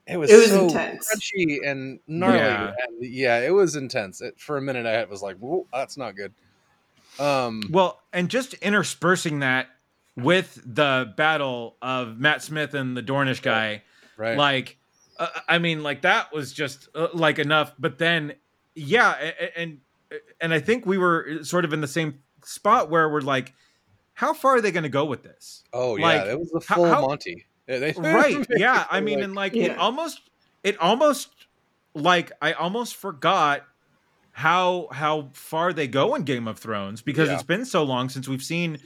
it 0.08 0.16
was 0.16 0.30
It 0.30 0.36
was 0.36 0.48
so 0.48 0.64
intense. 0.64 1.08
crunchy 1.14 1.58
and 1.64 2.00
gnarly. 2.08 2.38
Yeah. 2.38 2.72
And 2.86 3.04
yeah, 3.04 3.40
it 3.40 3.52
was 3.52 3.76
intense. 3.76 4.20
It, 4.22 4.40
for 4.40 4.56
a 4.56 4.62
minute, 4.62 4.86
I 4.86 5.04
was 5.04 5.22
like, 5.22 5.36
"Whoa, 5.36 5.66
that's 5.72 5.96
not 5.96 6.16
good." 6.16 6.32
Um, 7.18 7.62
Well, 7.70 8.00
and 8.12 8.28
just 8.28 8.54
interspersing 8.54 9.40
that 9.40 9.68
with 10.16 10.60
the 10.64 11.12
battle 11.16 11.76
of 11.82 12.18
Matt 12.18 12.42
Smith 12.42 12.74
and 12.74 12.96
the 12.96 13.02
Dornish 13.02 13.42
guy, 13.42 13.82
right? 14.16 14.36
like 14.38 14.78
uh, 15.18 15.28
i 15.48 15.58
mean 15.58 15.82
like 15.82 16.02
that 16.02 16.32
was 16.32 16.52
just 16.52 16.88
uh, 16.94 17.08
like 17.14 17.38
enough 17.38 17.72
but 17.78 17.96
then 17.98 18.34
yeah 18.74 19.14
a- 19.18 19.44
a- 19.44 19.58
and 19.58 19.78
and 20.42 20.52
i 20.54 20.60
think 20.60 20.84
we 20.84 20.98
were 20.98 21.38
sort 21.42 21.64
of 21.64 21.72
in 21.72 21.80
the 21.80 21.86
same 21.86 22.18
spot 22.44 22.90
where 22.90 23.08
we're 23.08 23.20
like 23.22 23.54
how 24.14 24.32
far 24.34 24.56
are 24.56 24.60
they 24.60 24.70
going 24.70 24.82
to 24.82 24.88
go 24.90 25.04
with 25.06 25.22
this 25.22 25.62
Oh 25.72 25.92
Like, 25.92 26.24
yeah, 26.24 26.32
it 26.32 26.38
was 26.38 26.50
the 26.50 26.60
full 26.60 26.84
how- 26.86 27.00
Monty. 27.06 27.44
Yeah, 27.66 27.78
they- 27.78 27.92
right 27.96 28.46
yeah 28.56 28.86
i 28.90 29.00
mean 29.06 29.16
like- 29.18 29.24
and 29.24 29.34
like 29.34 29.56
it 29.56 29.78
almost 29.78 30.20
it 30.62 30.78
almost 30.78 31.28
like 31.94 32.32
i 32.42 32.52
almost 32.52 32.96
forgot 32.96 33.62
how 34.38 34.86
how 34.92 35.30
far 35.32 35.72
they 35.72 35.88
go 35.88 36.14
in 36.14 36.22
game 36.22 36.46
of 36.46 36.58
thrones 36.58 37.00
because 37.00 37.28
Yeah. 37.30 37.36
it's 37.36 37.42
been 37.42 37.64
so 37.64 37.82
long 37.84 38.10
since 38.10 38.28
we've 38.28 38.42
seen 38.42 38.76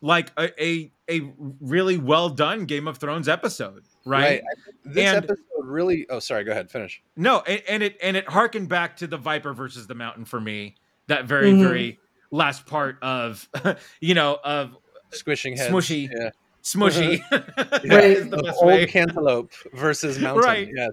like 0.00 0.32
a 0.38 0.50
a, 0.62 0.90
a 1.10 1.32
really 1.60 1.98
well 1.98 2.30
done 2.30 2.64
game 2.64 2.88
of 2.88 2.96
thrones 2.96 3.28
episode 3.28 3.84
right, 4.06 4.24
I 4.24 4.28
think 4.64 4.94
This 4.94 5.04
And- 5.04 5.16
episode 5.18 5.38
really. 5.64 6.06
Oh, 6.08 6.18
sorry. 6.20 6.44
Go 6.44 6.52
ahead. 6.52 6.70
Finish. 6.70 7.02
No, 7.14 7.40
and, 7.40 7.60
and 7.68 7.82
it 7.82 7.98
and 8.02 8.16
it 8.16 8.26
harkened 8.26 8.70
back 8.70 8.96
to 8.98 9.06
the 9.06 9.18
Viper 9.18 9.52
versus 9.52 9.86
the 9.86 9.94
Mountain 9.94 10.24
for 10.24 10.40
me. 10.40 10.76
That 11.08 11.26
very 11.26 11.52
Mhm. 11.52 11.60
very 11.68 11.98
last 12.30 12.64
part 12.64 12.96
of 13.02 13.46
you 14.00 14.14
know 14.14 14.38
of 14.42 14.74
Squishing 15.10 15.58
heads. 15.58 15.70
Smushy. 15.74 16.08
Yeah. 16.10 16.30
smushy. 16.62 17.20
Right. 17.86 18.04
is 18.16 18.30
the 18.30 18.38
best 18.38 18.56
old 18.58 18.66
way. 18.66 18.86
cantaloupe 18.86 19.52
versus 19.74 20.18
mountain. 20.18 20.42
Right. 20.44 20.68
Yes. 20.74 20.90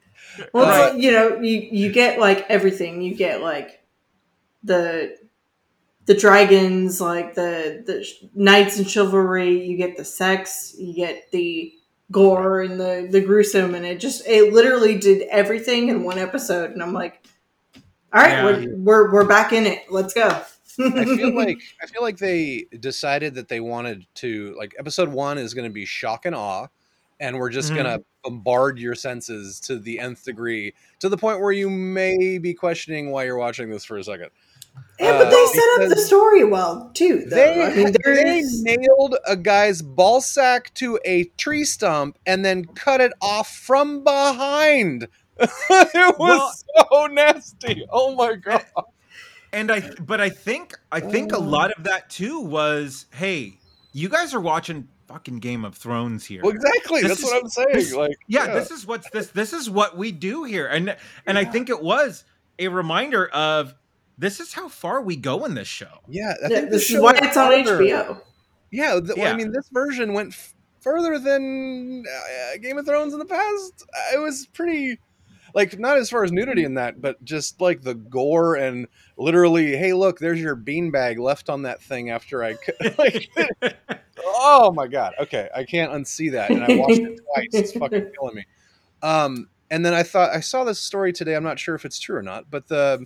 Well, 0.54 0.66
Uh, 0.66 0.88
it's, 0.94 1.04
you 1.04 1.12
know, 1.12 1.40
you 1.40 1.70
you 1.72 1.90
get 1.92 2.20
like 2.20 2.46
everything. 2.50 3.02
You 3.02 3.16
get 3.16 3.42
like 3.42 3.80
the 4.64 5.18
the 6.06 6.14
dragons, 6.14 7.00
like 7.00 7.36
the 7.36 7.84
the 7.86 8.06
knights 8.36 8.78
and 8.78 8.90
chivalry. 8.90 9.66
You 9.66 9.78
get 9.78 9.98
the 9.98 10.06
sex. 10.06 10.76
You 10.78 10.94
get 10.94 11.32
the 11.32 11.74
gore 12.12 12.62
and 12.62 12.80
the 12.80 13.08
the 13.10 13.22
gruesome, 13.22 13.76
and 13.76 13.86
it 13.86 14.00
just 14.00 14.28
it 14.28 14.54
literally 14.54 14.98
did 14.98 15.24
everything 15.30 15.90
in 15.90 16.04
one 16.04 16.18
episode. 16.20 16.72
And 16.72 16.84
I'm 16.84 16.94
like, 16.94 17.26
all 18.14 18.22
right, 18.22 18.32
Yeah. 18.32 18.44
we're, 18.46 18.76
we're 18.78 19.14
we're 19.14 19.28
back 19.28 19.54
in 19.54 19.66
it. 19.66 19.84
Let's 19.90 20.14
go. 20.14 20.28
I 20.80 21.06
feel 21.06 21.34
like 21.36 21.60
I 21.82 21.86
feel 21.86 22.02
like 22.02 22.18
they 22.18 22.66
decided 22.80 23.36
that 23.36 23.48
they 23.48 23.60
wanted 23.60 24.06
to 24.16 24.56
like 24.58 24.76
episode 24.78 25.10
one 25.10 25.38
is 25.38 25.54
going 25.54 25.70
to 25.70 25.74
be 25.74 25.86
shock 25.86 26.26
and 26.26 26.36
awe, 26.36 26.68
and 27.20 27.38
we're 27.38 27.50
just 27.50 27.72
Mhm. 27.72 27.76
going 27.76 28.00
to 28.00 28.04
bombard 28.24 28.80
your 28.80 28.96
senses 28.96 29.60
to 29.62 29.78
the 29.78 30.00
nth 30.00 30.24
degree 30.26 30.74
to 31.00 31.10
the 31.10 31.18
point 31.18 31.40
where 31.42 31.52
you 31.52 31.70
may 31.70 32.38
be 32.38 32.54
questioning 32.54 33.12
why 33.12 33.26
you're 33.26 33.38
watching 33.38 33.70
this 33.70 33.84
for 33.86 33.98
a 33.98 34.04
second. 34.04 34.30
Yeah, 35.00 35.18
but 35.18 35.28
Uh, 35.28 35.30
they 35.30 35.46
set 35.48 35.82
up 35.82 35.90
the 35.90 35.98
story 36.02 36.44
well 36.44 36.92
too. 36.94 37.26
Though. 37.28 37.36
They, 37.36 37.62
I 37.64 37.76
mean, 37.76 37.94
they 38.04 38.44
nailed 38.78 39.16
a 39.28 39.36
guy's 39.36 39.82
ball 39.82 40.22
sack 40.22 40.74
to 40.76 41.00
a 41.06 41.26
tree 41.38 41.66
stump 41.66 42.18
and 42.26 42.44
then 42.46 42.66
cut 42.66 43.02
it 43.02 43.14
off 43.22 43.50
from 43.56 44.04
behind. 44.04 45.08
it 45.40 46.20
was 46.20 46.64
so 46.78 47.08
nasty. 47.08 47.86
Oh 47.92 48.16
my 48.16 48.36
god! 48.36 48.66
and 49.52 49.72
I 49.72 49.90
but 50.00 50.22
I 50.22 50.30
think 50.30 50.76
I 50.92 51.00
think 51.00 51.32
a 51.32 51.40
lot 51.40 51.72
of 51.76 51.84
that 51.86 52.10
too 52.10 52.40
was 52.40 53.08
hey, 53.14 53.58
you 53.94 54.10
guys 54.10 54.34
are 54.34 54.40
watching 54.42 54.88
fucking 55.08 55.40
Game 55.40 55.66
of 55.66 55.76
Thrones 55.76 56.24
here. 56.26 56.42
Well, 56.44 56.52
exactly. 56.54 57.02
This 57.02 57.10
That's 57.10 57.20
is- 57.22 57.26
what 57.26 57.44
I'm 57.44 57.50
saying. 57.50 57.68
this- 57.74 57.94
like, 57.94 58.18
yeah, 58.28 58.54
this 58.54 58.70
is 58.72 58.86
what's 58.86 59.10
this 59.10 59.28
this 59.32 59.54
is 59.54 59.70
what 59.70 59.98
we 59.98 60.12
do 60.12 60.44
here. 60.44 60.68
And 60.68 60.96
and 61.26 61.38
I 61.38 61.46
think 61.46 61.70
it 61.70 61.82
was 61.82 62.26
a 62.60 62.68
reminder 62.68 63.28
of 63.28 63.74
this 64.18 64.40
is 64.40 64.54
how 64.54 64.68
far 64.70 65.02
we 65.02 65.16
go 65.16 65.46
in 65.46 65.56
this 65.56 65.68
show. 65.68 66.00
yeah. 66.08 66.34
I 66.44 66.48
think 66.48 66.66
the 66.70 66.78
this 66.78 66.90
is 66.92 67.00
why 67.02 67.14
it's 67.16 67.36
on 67.38 67.52
farther. 67.66 67.80
HBO. 67.80 68.22
Yeah, 68.72 69.00
th- 69.00 69.18
Yeah. 69.18 69.32
I 69.32 69.36
mean, 69.36 69.52
this 69.52 69.70
version 69.70 70.14
went 70.14 70.34
f- 70.34 70.54
further 70.82 71.20
than 71.20 72.04
uh, 72.08 72.58
Game 72.62 72.78
of 72.78 72.86
Thrones 72.86 73.14
in 73.14 73.20
the 73.20 73.26
past. 73.26 73.86
It 74.14 74.20
was 74.20 74.48
pretty, 74.48 75.00
like, 75.54 75.78
not 75.80 75.98
as 75.98 76.10
far 76.10 76.24
as 76.24 76.32
nudity 76.32 76.64
in 76.64 76.74
that, 76.76 77.00
but 77.02 77.24
just 77.24 77.62
like 77.62 77.82
the 77.82 77.94
gore 77.96 78.56
and 78.56 78.88
literally, 79.18 79.76
hey, 79.78 79.94
look, 79.94 80.20
there's 80.20 80.40
your 80.42 80.56
beanbag 80.56 81.20
left 81.20 81.50
on 81.50 81.62
that 81.64 81.82
thing 81.82 82.10
after 82.10 82.44
I. 82.44 82.54
c- 82.56 82.94
Like, 82.98 83.30
oh 84.26 84.72
my 84.72 84.88
god. 84.88 85.14
Okay, 85.20 85.50
I 85.56 85.64
can't 85.64 85.92
unsee 85.92 86.32
that, 86.32 86.52
and 86.52 86.64
I 86.64 86.76
watched 86.76 87.00
it 87.00 87.20
twice. 87.34 87.48
It's 87.54 87.72
fucking 87.74 88.12
killing 88.20 88.36
me. 88.36 88.46
Um, 89.02 89.50
and 89.70 89.86
then 89.86 89.94
I 89.94 90.04
thought 90.04 90.32
I 90.32 90.40
saw 90.40 90.64
this 90.64 90.80
story 90.80 91.14
today. 91.14 91.36
I'm 91.36 91.44
not 91.44 91.60
sure 91.60 91.76
if 91.76 91.86
it's 91.86 92.00
true 92.00 92.16
or 92.16 92.22
not, 92.24 92.50
but 92.50 92.68
the 92.68 93.06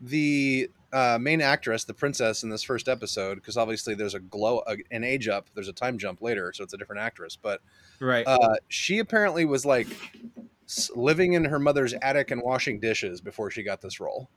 the 0.00 0.70
uh, 0.92 1.18
main 1.20 1.40
actress, 1.40 1.84
the 1.84 1.94
princess 1.94 2.42
in 2.42 2.50
this 2.50 2.62
first 2.62 2.88
episode, 2.88 3.36
because 3.36 3.56
obviously 3.56 3.94
there's 3.94 4.14
a 4.14 4.20
glow, 4.20 4.62
a, 4.66 4.76
an 4.90 5.04
age 5.04 5.28
up, 5.28 5.48
there's 5.54 5.68
a 5.68 5.72
time 5.72 5.98
jump 5.98 6.22
later, 6.22 6.52
so 6.54 6.62
it's 6.62 6.74
a 6.74 6.76
different 6.76 7.02
actress. 7.02 7.36
But 7.40 7.60
right. 8.00 8.26
uh, 8.26 8.56
she 8.68 8.98
apparently 8.98 9.44
was 9.44 9.66
like 9.66 9.88
living 10.94 11.34
in 11.34 11.44
her 11.44 11.58
mother's 11.58 11.94
attic 12.02 12.30
and 12.30 12.40
washing 12.42 12.80
dishes 12.80 13.20
before 13.20 13.50
she 13.50 13.62
got 13.62 13.80
this 13.80 14.00
role. 14.00 14.28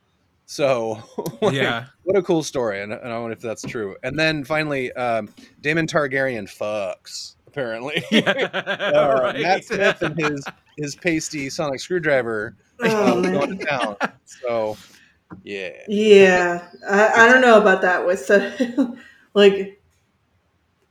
So 0.46 1.04
like, 1.42 1.54
yeah. 1.54 1.86
what 2.04 2.18
a 2.18 2.24
cool 2.24 2.44
story, 2.44 2.82
and, 2.82 2.94
and 2.94 3.12
I 3.12 3.20
wonder 3.20 3.34
if 3.34 3.42
that's 3.42 3.64
true. 3.64 3.96
And 4.04 4.18
then 4.18 4.44
finally, 4.44 4.92
um, 4.94 5.30
Daemon 5.62 5.88
Targaryen 5.88 6.46
fucks 6.46 7.36
apparently. 7.58 8.04
Yeah. 8.12 8.50
Uh, 8.98 9.20
right. 9.22 9.42
Matt 9.42 9.66
Smith 9.66 10.02
and 10.02 10.18
his 10.18 10.44
his 10.78 10.96
pasty 10.96 11.50
sonic 11.50 11.80
screwdriver 11.80 12.56
Oh, 12.80 13.22
going 13.22 13.58
to 13.58 13.66
town. 13.66 13.96
So 14.26 14.78
yeah, 15.44 15.72
Yeah, 15.88 16.68
I, 16.90 17.26
I 17.26 17.32
don't 17.32 17.42
know 17.42 17.60
about 17.62 17.82
that 17.82 18.06
with 18.06 18.28
the 18.28 18.98
like. 19.34 19.74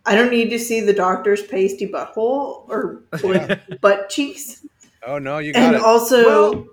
I 0.09 0.15
don't 0.15 0.31
need 0.31 0.51
to 0.51 0.59
see 0.61 0.81
the 0.83 0.93
doctor's 0.93 1.43
pasty 1.43 1.89
butthole 1.89 2.69
or 2.69 3.03
like 3.25 3.81
butt 3.81 4.09
cheeks. 4.09 4.65
Oh 5.05 5.19
no, 5.19 5.39
you 5.39 5.53
got 5.53 5.63
And 5.63 5.77
it. 5.77 5.83
also 5.83 6.25
Well- 6.27 6.67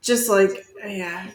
just 0.00 0.28
like 0.28 0.66
yeah. 0.84 1.28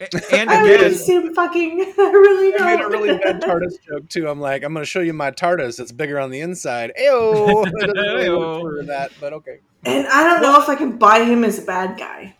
And 0.32 0.50
I 0.50 0.62
really 0.62 0.74
again, 0.86 0.94
see 0.94 1.14
him 1.14 1.32
fucking 1.34 1.94
I 1.96 2.02
really 2.10 2.54
I 2.58 2.76
made 2.76 2.84
a 2.84 2.88
really 2.88 3.18
bad 3.18 3.40
TARDIS 3.40 3.74
joke 3.86 4.08
too. 4.08 4.26
I'm 4.28 4.40
like, 4.40 4.64
I'm 4.64 4.72
going 4.72 4.82
to 4.82 4.88
show 4.90 4.98
you 5.00 5.12
my 5.12 5.30
TARDIS. 5.30 5.78
It's 5.78 5.92
bigger 5.92 6.18
on 6.18 6.30
the 6.30 6.40
inside. 6.40 6.90
Ayo! 7.00 7.64
Really 7.66 8.26
Ayo. 8.26 8.86
that, 8.86 9.12
but 9.20 9.32
okay. 9.34 9.60
and 9.84 10.06
I 10.08 10.24
don't 10.24 10.42
know 10.42 10.60
if 10.60 10.68
I 10.68 10.74
can 10.74 10.96
buy 10.98 11.22
him 11.24 11.44
as 11.44 11.58
a 11.60 11.62
bad 11.62 11.96
guy. 11.98 12.34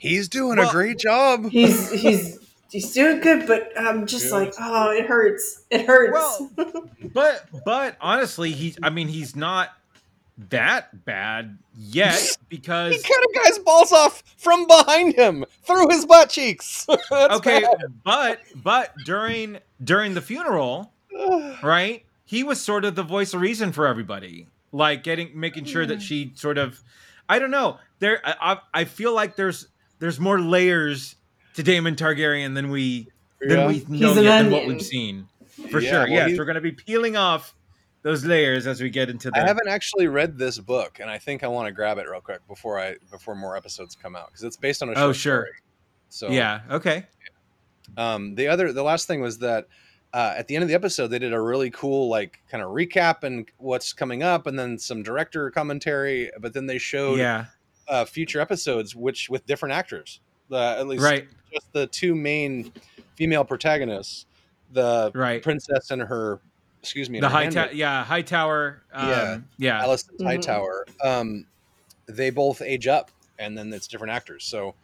He's 0.00 0.28
doing 0.28 0.56
Well- 0.56 0.68
a 0.68 0.72
great 0.72 0.98
job. 0.98 1.50
He's 1.50 1.92
he's 1.92 2.38
he's 2.70 2.90
doing 2.92 3.20
good, 3.20 3.46
but 3.46 3.70
I'm 3.78 4.06
just 4.06 4.24
Yes. 4.24 4.32
like, 4.32 4.54
oh, 4.58 4.90
it 4.90 5.06
hurts. 5.06 5.62
It 5.70 5.86
hurts. 5.86 6.12
Well, 6.12 6.50
but 7.12 7.46
but 7.66 7.96
honestly, 8.00 8.52
he's 8.52 8.78
I 8.82 8.88
mean 8.88 9.08
he's 9.08 9.36
not 9.36 9.68
that 10.48 11.04
bad 11.04 11.58
yet 11.76 12.18
because 12.48 12.92
He 12.92 12.98
because 12.98 13.02
cut 13.02 13.44
a 13.44 13.44
guy's 13.44 13.58
balls 13.58 13.92
off 13.92 14.22
from 14.38 14.66
behind 14.66 15.16
him 15.16 15.44
through 15.64 15.90
his 15.90 16.06
butt 16.06 16.30
cheeks. 16.30 16.86
Okay, 17.12 17.60
bad. 17.60 17.92
but 18.02 18.40
but 18.54 18.94
during 19.04 19.58
during 19.84 20.14
the 20.14 20.22
funeral, 20.22 20.92
right? 21.62 22.04
He 22.24 22.42
was 22.42 22.58
sort 22.58 22.86
of 22.86 22.94
the 22.94 23.02
voice 23.02 23.34
of 23.34 23.42
reason 23.42 23.72
for 23.72 23.86
everybody, 23.86 24.46
like 24.72 25.02
getting 25.02 25.38
making 25.38 25.66
sure 25.66 25.84
that 25.84 25.96
hmm. 25.96 26.00
she 26.00 26.32
sort 26.36 26.56
of, 26.56 26.80
I 27.28 27.38
don't 27.38 27.50
know. 27.50 27.78
There, 27.98 28.20
I, 28.24 28.52
I 28.52 28.80
I 28.80 28.84
feel 28.84 29.12
like 29.12 29.36
there's 29.36 29.66
there's 30.00 30.18
more 30.18 30.40
layers 30.40 31.14
to 31.54 31.62
Daemon 31.62 31.94
Targaryen 31.96 32.54
than 32.54 32.70
we 32.70 33.06
than 33.40 33.58
Yeah. 33.58 33.66
we 33.68 33.84
know 33.88 34.12
an 34.18 34.24
yet 34.24 34.42
than 34.42 34.50
what 34.52 34.66
we've 34.66 34.82
seen 34.82 35.28
for 35.70 35.80
Yeah, 35.80 35.90
sure. 35.90 36.00
well, 36.10 36.28
yes, 36.28 36.36
we're 36.38 36.44
gonna 36.44 36.60
be 36.60 36.72
peeling 36.72 37.16
off 37.16 37.54
those 38.02 38.24
layers 38.24 38.66
as 38.66 38.80
we 38.80 38.88
get 38.90 39.08
into 39.10 39.30
that. 39.30 39.44
I 39.44 39.46
haven't 39.46 39.68
actually 39.68 40.08
read 40.08 40.36
this 40.38 40.58
book, 40.58 40.98
and 41.00 41.08
I 41.10 41.18
think 41.18 41.44
I 41.44 41.48
want 41.48 41.68
to 41.68 41.72
grab 41.72 41.98
it 41.98 42.08
real 42.08 42.20
quick 42.20 42.40
before 42.48 42.78
I 42.80 42.96
before 43.10 43.34
more 43.34 43.56
episodes 43.56 43.94
come 43.94 44.16
out 44.16 44.28
because 44.28 44.42
it's 44.42 44.56
based 44.56 44.82
on 44.82 44.88
a 44.90 44.94
show. 44.94 45.00
Oh, 45.08 45.12
sure. 45.12 45.42
story. 45.44 45.56
So 46.08 46.30
Yeah. 46.30 46.60
Okay. 46.70 47.06
Um, 47.96 48.34
the 48.36 48.48
other, 48.48 48.72
the 48.72 48.82
last 48.82 49.06
thing 49.06 49.20
was 49.20 49.38
that 49.38 49.66
uh, 50.12 50.34
at 50.36 50.48
the 50.48 50.54
end 50.56 50.62
of 50.62 50.68
the 50.68 50.74
episode, 50.74 51.08
they 51.08 51.18
did 51.18 51.32
a 51.32 51.40
really 51.40 51.70
cool, 51.70 52.08
like, 52.08 52.40
kind 52.50 52.62
of 52.64 52.70
recap 52.70 53.22
and 53.22 53.48
what's 53.58 53.92
coming 53.92 54.22
up, 54.22 54.46
and 54.46 54.58
then 54.58 54.76
some 54.78 55.02
director 55.02 55.50
commentary. 55.50 56.30
But 56.40 56.52
then 56.52 56.66
they 56.66 56.78
showed 56.78 57.18
Yeah. 57.18 57.46
Uh, 57.90 58.04
future 58.04 58.40
episodes, 58.40 58.94
which 58.94 59.28
with 59.28 59.44
different 59.46 59.74
actors. 59.74 60.20
The 60.48 60.76
at 60.78 60.86
least 60.86 61.02
Right. 61.02 61.28
just 61.52 61.72
the 61.72 61.86
two 61.88 62.14
main 62.14 62.72
female 63.16 63.44
protagonists, 63.44 64.26
the 64.72 65.10
Right. 65.14 65.42
princess 65.42 65.90
and 65.90 66.00
her, 66.02 66.40
excuse 66.80 67.10
me, 67.10 67.18
The 67.20 67.28
her 67.28 67.32
high 67.32 67.42
handmaid, 67.44 67.64
tower. 67.66 67.74
Yeah. 67.74 68.04
High 68.04 68.22
tower. 68.22 68.82
Um, 68.92 69.08
Yeah. 69.08 69.38
yeah. 69.58 69.84
Alicent 69.84 70.16
Mhm. 70.20 70.24
Hightower. 70.24 70.86
Um, 71.02 71.46
they 72.06 72.30
both 72.30 72.62
age 72.62 72.86
up, 72.86 73.10
and 73.40 73.58
then 73.58 73.72
it's 73.72 73.88
different 73.88 74.12
actors. 74.12 74.44
So 74.44 74.74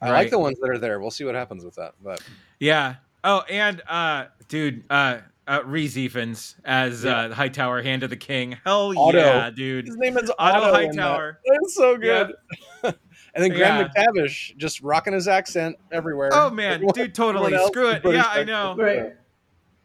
I 0.00 0.10
Right. 0.10 0.18
like 0.22 0.30
the 0.30 0.38
ones 0.38 0.58
that 0.60 0.70
are 0.70 0.78
there. 0.78 1.00
We'll 1.00 1.10
see 1.10 1.24
what 1.24 1.34
happens 1.34 1.64
with 1.64 1.74
that. 1.74 1.94
But 2.02 2.22
Yeah. 2.60 2.96
Oh, 3.24 3.40
and 3.50 3.82
uh, 3.88 4.26
dude, 4.48 4.84
uh, 4.90 5.18
uh 5.46 5.60
Rhys 5.64 5.94
Ifans 5.96 6.54
as 6.64 7.04
Yeah. 7.04 7.16
uh, 7.16 7.34
Hightower, 7.34 7.82
Hand 7.82 8.02
of 8.02 8.10
the 8.10 8.16
King. 8.16 8.56
Hell 8.64 8.96
Otto. 8.98 9.18
yeah, 9.18 9.50
dude. 9.50 9.86
his 9.86 9.96
name 9.96 10.16
is 10.16 10.30
Otto 10.38 10.58
Otto 10.62 10.72
that. 10.72 10.86
Hightower. 10.86 11.40
That's 11.46 11.74
so 11.74 11.96
good. 11.98 12.34
and 12.82 12.94
then 13.34 13.50
Graham 13.50 13.90
Yeah. 13.96 14.04
McTavish 14.06 14.56
just 14.56 14.80
rocking 14.82 15.12
his 15.12 15.28
accent 15.28 15.76
everywhere. 15.92 16.30
Oh 16.32 16.50
man, 16.50 16.74
Everyone- 16.74 16.94
dude, 16.94 17.14
totally. 17.14 17.56
Screw 17.66 17.90
it. 17.90 18.02
Yeah, 18.04 18.24
I 18.26 18.44
know. 18.44 18.74
right. 18.76 19.12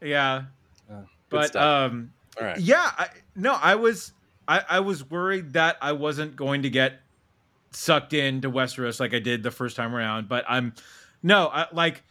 Yeah, 0.01 0.43
but 1.29 1.55
um, 1.55 2.13
All 2.39 2.45
right. 2.47 2.57
yeah, 2.59 2.91
I, 2.97 3.07
no, 3.35 3.53
I 3.53 3.75
was, 3.75 4.13
I, 4.47 4.63
I 4.69 4.79
was 4.79 5.07
worried 5.09 5.53
that 5.53 5.75
I 5.81 5.91
wasn't 5.91 6.35
going 6.37 6.61
to 6.63 6.69
get 6.69 7.01
sucked 7.71 8.13
into 8.13 8.49
Westeros 8.49 8.99
like 9.01 9.13
I 9.13 9.19
did 9.19 9.43
the 9.43 9.51
first 9.51 9.75
time 9.75 9.93
around, 9.93 10.29
but 10.29 10.45
I'm, 10.47 10.73
no, 11.21 11.47
I, 11.51 11.67
like 11.73 12.01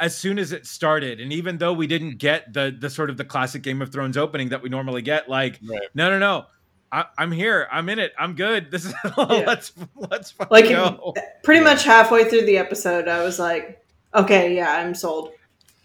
as 0.00 0.16
soon 0.16 0.38
as 0.38 0.52
it 0.52 0.66
started, 0.66 1.20
and 1.20 1.32
even 1.32 1.58
though 1.58 1.72
we 1.72 1.86
didn't 1.86 2.18
get 2.18 2.52
the 2.52 2.74
the 2.78 2.88
sort 2.90 3.10
of 3.10 3.16
the 3.16 3.24
classic 3.24 3.62
Game 3.62 3.82
of 3.82 3.90
Thrones 3.92 4.16
opening 4.16 4.50
that 4.50 4.62
we 4.62 4.68
normally 4.68 5.02
get, 5.02 5.28
like 5.28 5.58
Right. 5.62 5.80
no, 5.94 6.10
no, 6.10 6.18
no. 6.18 6.46
I, 6.90 7.04
I'm 7.18 7.30
here. 7.32 7.68
I'm 7.70 7.88
in 7.90 7.98
it. 7.98 8.12
I'm 8.18 8.34
good. 8.34 8.70
This 8.70 8.86
is 8.86 8.94
let's 9.18 9.72
let's 9.96 10.30
fucking 10.30 10.48
Like 10.50 10.68
go. 10.70 11.14
pretty 11.42 11.58
Yeah. 11.60 11.64
much 11.74 11.84
halfway 11.84 12.24
through 12.30 12.46
the 12.46 12.56
episode, 12.58 13.08
I 13.08 13.22
was 13.22 13.38
like, 13.38 13.84
okay, 14.14 14.54
yeah, 14.56 14.70
I'm 14.76 14.94
sold. 14.94 15.32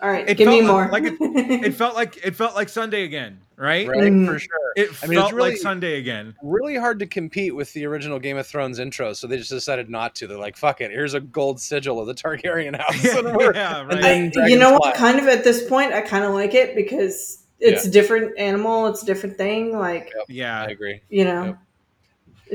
All 0.02 0.10
right, 0.10 0.30
It 0.30 0.36
give 0.38 0.48
me 0.50 0.62
more. 0.62 0.90
like 0.92 1.04
It 1.06 1.74
felt 1.76 1.96
like 1.96 2.18
it 2.26 2.36
felt 2.36 2.56
like 2.56 2.70
Sunday 2.70 3.04
again, 3.04 3.40
right? 3.58 3.88
Right, 3.88 4.12
Mm. 4.12 4.26
for 4.28 4.40
sure. 4.40 4.74
It 4.76 4.90
I 5.04 5.08
mean, 5.08 5.18
it's 5.18 5.22
felt 5.22 5.34
really- 5.34 5.50
like 5.52 5.58
Sunday 5.60 5.98
again. 6.00 6.36
Really 6.44 6.76
hard 6.76 7.00
to 7.00 7.06
compete 7.06 7.56
with 7.56 7.72
the 7.74 7.86
original 7.86 8.20
Game 8.20 8.38
of 8.38 8.48
Thrones 8.48 8.80
intro, 8.80 9.14
so 9.14 9.28
they 9.28 9.38
just 9.38 9.50
decided 9.50 9.90
not 9.90 10.16
to. 10.16 10.28
They're 10.28 10.38
like, 10.38 10.58
"Fuck 10.58 10.82
it, 10.82 10.92
here's 10.92 11.14
a 11.14 11.20
gold 11.20 11.60
sigil 11.62 12.00
of 12.00 12.08
the 12.08 12.14
Targaryen 12.16 12.76
house." 12.76 13.04
and 13.18 13.36
we're- 13.36 13.54
yeah, 13.56 13.80
and 13.82 13.90
right. 13.90 14.02
then 14.02 14.22
I, 14.22 14.24
you 14.26 14.32
Dragon's 14.32 14.60
know 14.60 14.74
what? 14.74 14.96
Kind 14.96 15.20
of 15.20 15.28
at 15.28 15.44
this 15.44 15.68
point, 15.68 15.94
I 15.94 16.02
kind 16.02 16.24
of 16.24 16.34
like 16.34 16.54
it 16.54 16.76
because 16.76 17.44
it's 17.60 17.86
a 17.86 17.90
different 17.92 18.38
animal. 18.38 18.88
It's 18.88 19.04
a 19.04 19.06
different 19.06 19.38
thing. 19.38 19.78
Like 19.78 20.12
I 20.20 20.24
yeah, 20.28 20.62
I 20.62 20.66
agree. 20.68 21.02
you 21.10 21.24
know, 21.26 21.58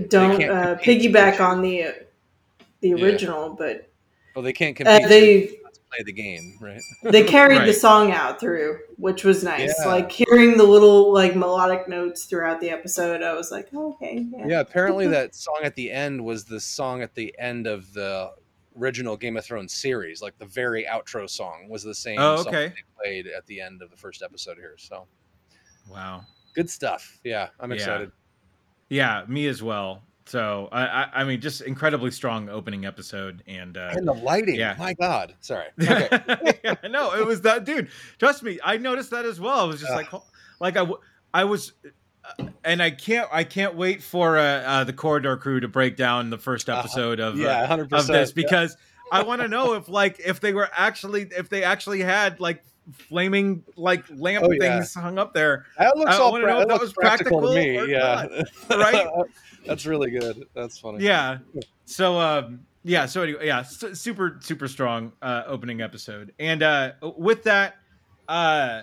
don't 0.08 0.42
uh, 0.42 0.76
piggyback 0.82 1.40
on 1.40 1.62
the 1.62 1.84
uh, 1.84 1.92
the 2.80 2.90
Yeah. 2.90 3.04
original, 3.04 3.50
but 3.58 3.88
Well, 4.34 4.42
they 4.42 4.52
can't 4.52 4.78
uh, 4.80 4.84
compete. 4.84 5.02
so 5.02 5.08
they 5.08 5.58
let's 5.64 5.67
play 5.90 6.02
the 6.04 6.12
game, 6.12 6.56
right? 6.60 6.80
they 7.02 7.24
carried 7.24 7.66
the 7.66 7.72
song 7.72 8.12
out 8.12 8.38
through, 8.40 8.78
which 8.96 9.24
was 9.24 9.42
nice. 9.42 9.74
Yeah. 9.78 9.86
Like 9.86 10.10
hearing 10.12 10.56
the 10.56 10.64
little 10.64 11.12
like 11.12 11.34
melodic 11.36 11.88
notes 11.88 12.24
throughout 12.24 12.60
the 12.60 12.70
episode, 12.70 13.22
I 13.22 13.32
was 13.34 13.50
like, 13.50 13.68
oh, 13.74 13.92
okay, 13.94 14.26
yeah. 14.30 14.46
Yeah, 14.46 14.60
apparently 14.60 15.06
that 15.08 15.34
song 15.34 15.60
at 15.62 15.74
the 15.74 15.90
end 15.90 16.24
was 16.24 16.44
the 16.44 16.60
song 16.60 17.02
at 17.02 17.14
the 17.14 17.34
end 17.38 17.66
of 17.66 17.92
the 17.92 18.32
original 18.78 19.16
Game 19.16 19.36
of 19.36 19.44
Thrones 19.44 19.72
series. 19.72 20.22
Like 20.22 20.38
the 20.38 20.46
very 20.46 20.84
outro 20.84 21.28
song 21.28 21.68
was 21.68 21.82
the 21.82 21.94
same 21.94 22.18
Oh, 22.20 22.40
okay. 22.46 22.66
that 22.68 22.74
they 22.74 22.82
played 23.02 23.26
at 23.26 23.46
the 23.46 23.60
end 23.60 23.82
of 23.82 23.90
the 23.90 23.96
first 23.96 24.22
episode 24.22 24.56
here. 24.56 24.74
So 24.78 25.06
wow. 25.90 26.22
good 26.54 26.70
stuff. 26.70 27.18
Yeah, 27.24 27.48
I'm 27.60 27.70
Yeah. 27.70 27.76
excited. 27.76 28.12
Yeah, 28.90 29.24
me 29.28 29.46
as 29.48 29.62
well. 29.62 30.02
So 30.28 30.68
I, 30.70 30.86
I, 30.86 31.10
I 31.14 31.24
mean, 31.24 31.40
just 31.40 31.62
incredibly 31.62 32.10
strong 32.10 32.48
opening 32.48 32.84
episode, 32.84 33.42
and 33.46 33.76
uh, 33.78 33.90
And 33.94 34.06
the 34.06 34.12
lighting, 34.12 34.56
Yeah. 34.56 34.76
my 34.78 34.92
God. 34.94 35.34
Sorry. 35.40 35.66
Okay. 35.80 36.60
yeah, 36.62 36.74
no, 36.90 37.14
it 37.14 37.26
was 37.26 37.40
that 37.42 37.64
dude. 37.64 37.88
Trust 38.18 38.42
me, 38.42 38.58
I 38.62 38.76
noticed 38.76 39.10
that 39.12 39.24
as 39.24 39.40
well. 39.40 39.60
I 39.60 39.64
was 39.64 39.80
just 39.80 39.92
Ugh. 39.92 40.06
like, 40.12 40.22
like 40.60 40.76
I, 40.76 40.92
I 41.32 41.44
was, 41.44 41.72
uh, 42.38 42.48
and 42.64 42.82
I 42.82 42.90
can't, 42.90 43.28
I 43.32 43.44
can't 43.44 43.74
wait 43.74 44.02
for 44.02 44.36
uh, 44.36 44.42
uh, 44.42 44.84
the 44.84 44.92
corridor 44.92 45.36
crew 45.38 45.60
to 45.60 45.68
break 45.68 45.96
down 45.96 46.28
the 46.30 46.38
first 46.38 46.68
Uh-huh. 46.68 46.80
episode 46.80 47.20
of 47.20 47.34
uh, 47.34 47.38
yeah, 47.38 47.66
100%. 47.66 47.92
of 47.92 48.06
this 48.06 48.32
because 48.32 48.76
I 49.10 49.22
want 49.22 49.40
to 49.40 49.48
know 49.48 49.72
if 49.74 49.88
like 49.88 50.20
if 50.20 50.40
they 50.40 50.52
were 50.52 50.68
actually 50.76 51.22
if 51.36 51.48
they 51.48 51.62
actually 51.64 52.00
had 52.02 52.38
like 52.40 52.62
flaming 52.92 53.64
like 53.76 54.04
lamp 54.10 54.44
Oh, 54.46 54.50
yeah. 54.52 54.76
things 54.76 54.94
hung 54.94 55.18
up 55.18 55.34
there. 55.34 55.66
that 55.78 55.96
looks 55.96 56.12
I 56.12 56.18
all 56.18 56.32
pra- 56.32 56.40
know 56.42 56.58
that 56.60 56.68
that 56.68 56.80
was 56.80 56.92
practical, 56.92 57.40
to 57.42 57.54
me. 57.54 57.90
Yeah. 57.90 58.26
right? 58.70 59.06
That's 59.66 59.86
really 59.86 60.10
good. 60.10 60.46
That's 60.54 60.78
funny. 60.78 61.04
Yeah. 61.04 61.38
So 61.84 62.18
um 62.18 62.60
yeah, 62.84 63.06
so 63.06 63.22
anyway, 63.22 63.46
yeah, 63.46 63.62
super 63.62 64.38
super 64.40 64.68
strong 64.68 65.12
uh 65.20 65.42
opening 65.46 65.80
episode. 65.82 66.32
And 66.38 66.62
uh 66.62 66.92
with 67.02 67.42
that 67.44 67.76
uh 68.28 68.82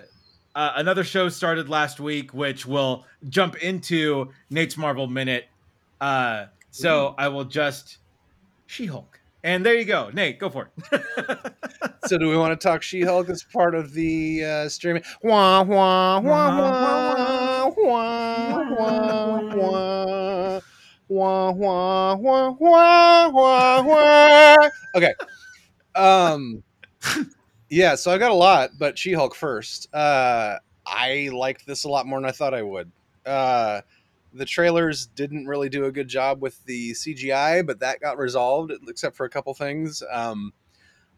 uh, 0.56 0.72
another 0.78 1.04
show 1.04 1.28
started 1.28 1.68
last 1.68 2.00
week, 2.00 2.34
which 2.34 2.65
will 2.65 3.04
jump 3.28 3.58
into 3.58 4.32
Nate's 4.50 4.78
Marvel 4.78 5.06
Minute. 5.06 5.48
Uh, 6.00 6.46
so 6.72 7.13
I 7.18 7.28
will 7.28 7.44
just 7.44 7.98
She-Hulk, 8.65 9.20
and 9.45 9.65
there 9.65 9.75
you 9.75 9.86
go, 9.86 10.10
Nate, 10.12 10.39
go 10.39 10.49
for 10.49 10.71
it. 10.91 11.53
So 12.08 12.17
do 12.17 12.27
we 12.27 12.36
want 12.36 12.60
to 12.60 12.67
talk 12.67 12.81
She-Hulk 12.84 13.29
as 13.29 13.43
part 13.43 13.75
of 13.75 13.93
the 13.93 14.43
uh, 14.43 14.69
streaming? 14.69 15.03
Wah 15.21 15.62
wah 15.62 16.19
wah 16.19 16.58
wah 16.60 17.69
wah 17.77 18.63
wah 18.67 19.41
wah 21.08 21.51
wah 21.53 22.15
wah 22.15 22.51
wah 22.51 23.29
wah 23.29 23.81
wah. 23.84 24.69
Okay. 24.95 25.13
Um. 25.95 26.63
Yeah, 27.69 27.95
so 27.95 28.12
I 28.12 28.17
got 28.17 28.31
a 28.31 28.36
lot, 28.36 28.71
but 28.77 28.97
She-Hulk 28.97 29.36
first. 29.36 29.93
Uh, 29.93 30.58
I 30.86 31.29
liked 31.34 31.65
this 31.65 31.84
a 31.84 31.89
lot 31.89 32.05
more 32.08 32.19
than 32.19 32.29
I 32.29 32.31
thought 32.31 32.53
I 32.53 32.62
would. 32.62 32.91
Uh, 33.25 33.81
the 34.36 34.45
trailers 34.45 35.08
didn't 35.08 35.48
really 35.48 35.69
do 35.69 35.86
a 35.86 35.91
good 35.91 36.08
job 36.08 36.41
with 36.41 36.63
the 36.65 36.91
CGI, 36.91 37.65
but 37.65 37.80
that 37.80 38.02
got 38.02 38.17
resolved, 38.17 38.71
except 38.88 39.15
for 39.15 39.26
a 39.26 39.30
couple 39.30 39.54
things. 39.54 40.04
Um, 40.12 40.52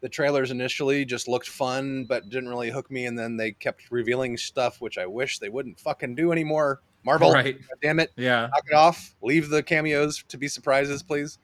the 0.00 0.08
trailers 0.08 0.52
initially 0.52 1.04
just 1.04 1.26
looked 1.26 1.48
fun, 1.48 2.04
but 2.04 2.28
didn't 2.28 2.48
really 2.48 2.70
hook 2.70 2.90
me, 2.90 3.06
and 3.06 3.18
then 3.18 3.36
they 3.36 3.50
kept 3.52 3.90
revealing 3.90 4.36
stuff 4.36 4.80
which 4.80 4.96
I 4.96 5.06
wish 5.06 5.40
they 5.40 5.48
wouldn't 5.48 5.80
fucking 5.80 6.14
do 6.14 6.30
anymore. 6.30 6.80
Marvel, 7.04 7.32
right? 7.32 7.56
God 7.58 7.78
damn 7.82 8.00
it, 8.00 8.12
Yeah. 8.16 8.42
knock 8.52 8.64
it 8.70 8.74
off. 8.74 9.14
Leave 9.22 9.48
the 9.48 9.62
cameos 9.62 10.22
to 10.28 10.38
be 10.38 10.46
surprises, 10.46 11.02
please. 11.02 11.38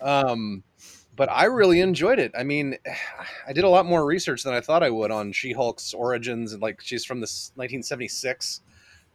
Um, 0.00 0.62
but 1.14 1.30
I 1.30 1.44
really 1.44 1.80
enjoyed 1.80 2.18
it. 2.18 2.32
I 2.36 2.42
mean, 2.42 2.76
I 3.46 3.52
did 3.52 3.64
a 3.64 3.68
lot 3.68 3.86
more 3.86 4.04
research 4.04 4.42
than 4.42 4.54
I 4.54 4.60
thought 4.60 4.82
I 4.82 4.90
would 4.90 5.10
on 5.12 5.32
She-Hulk's 5.32 5.94
origins, 5.94 6.52
and 6.52 6.62
like 6.62 6.80
she's 6.80 7.04
from 7.04 7.20
this 7.20 7.52
1976, 7.54 8.62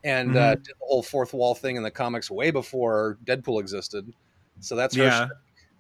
and 0.04 0.36
uh, 0.36 0.56
Mhm. 0.56 0.64
did 0.64 0.76
the 0.80 0.86
whole 0.88 1.04
fourth 1.04 1.34
wall 1.34 1.54
thing 1.56 1.76
in 1.76 1.84
the 1.84 1.92
comics 1.92 2.30
way 2.32 2.52
before 2.52 3.18
Deadpool 3.26 3.60
existed. 3.60 4.12
So 4.60 4.76
that's 4.76 4.96
her. 4.96 5.04
Yeah. 5.04 5.28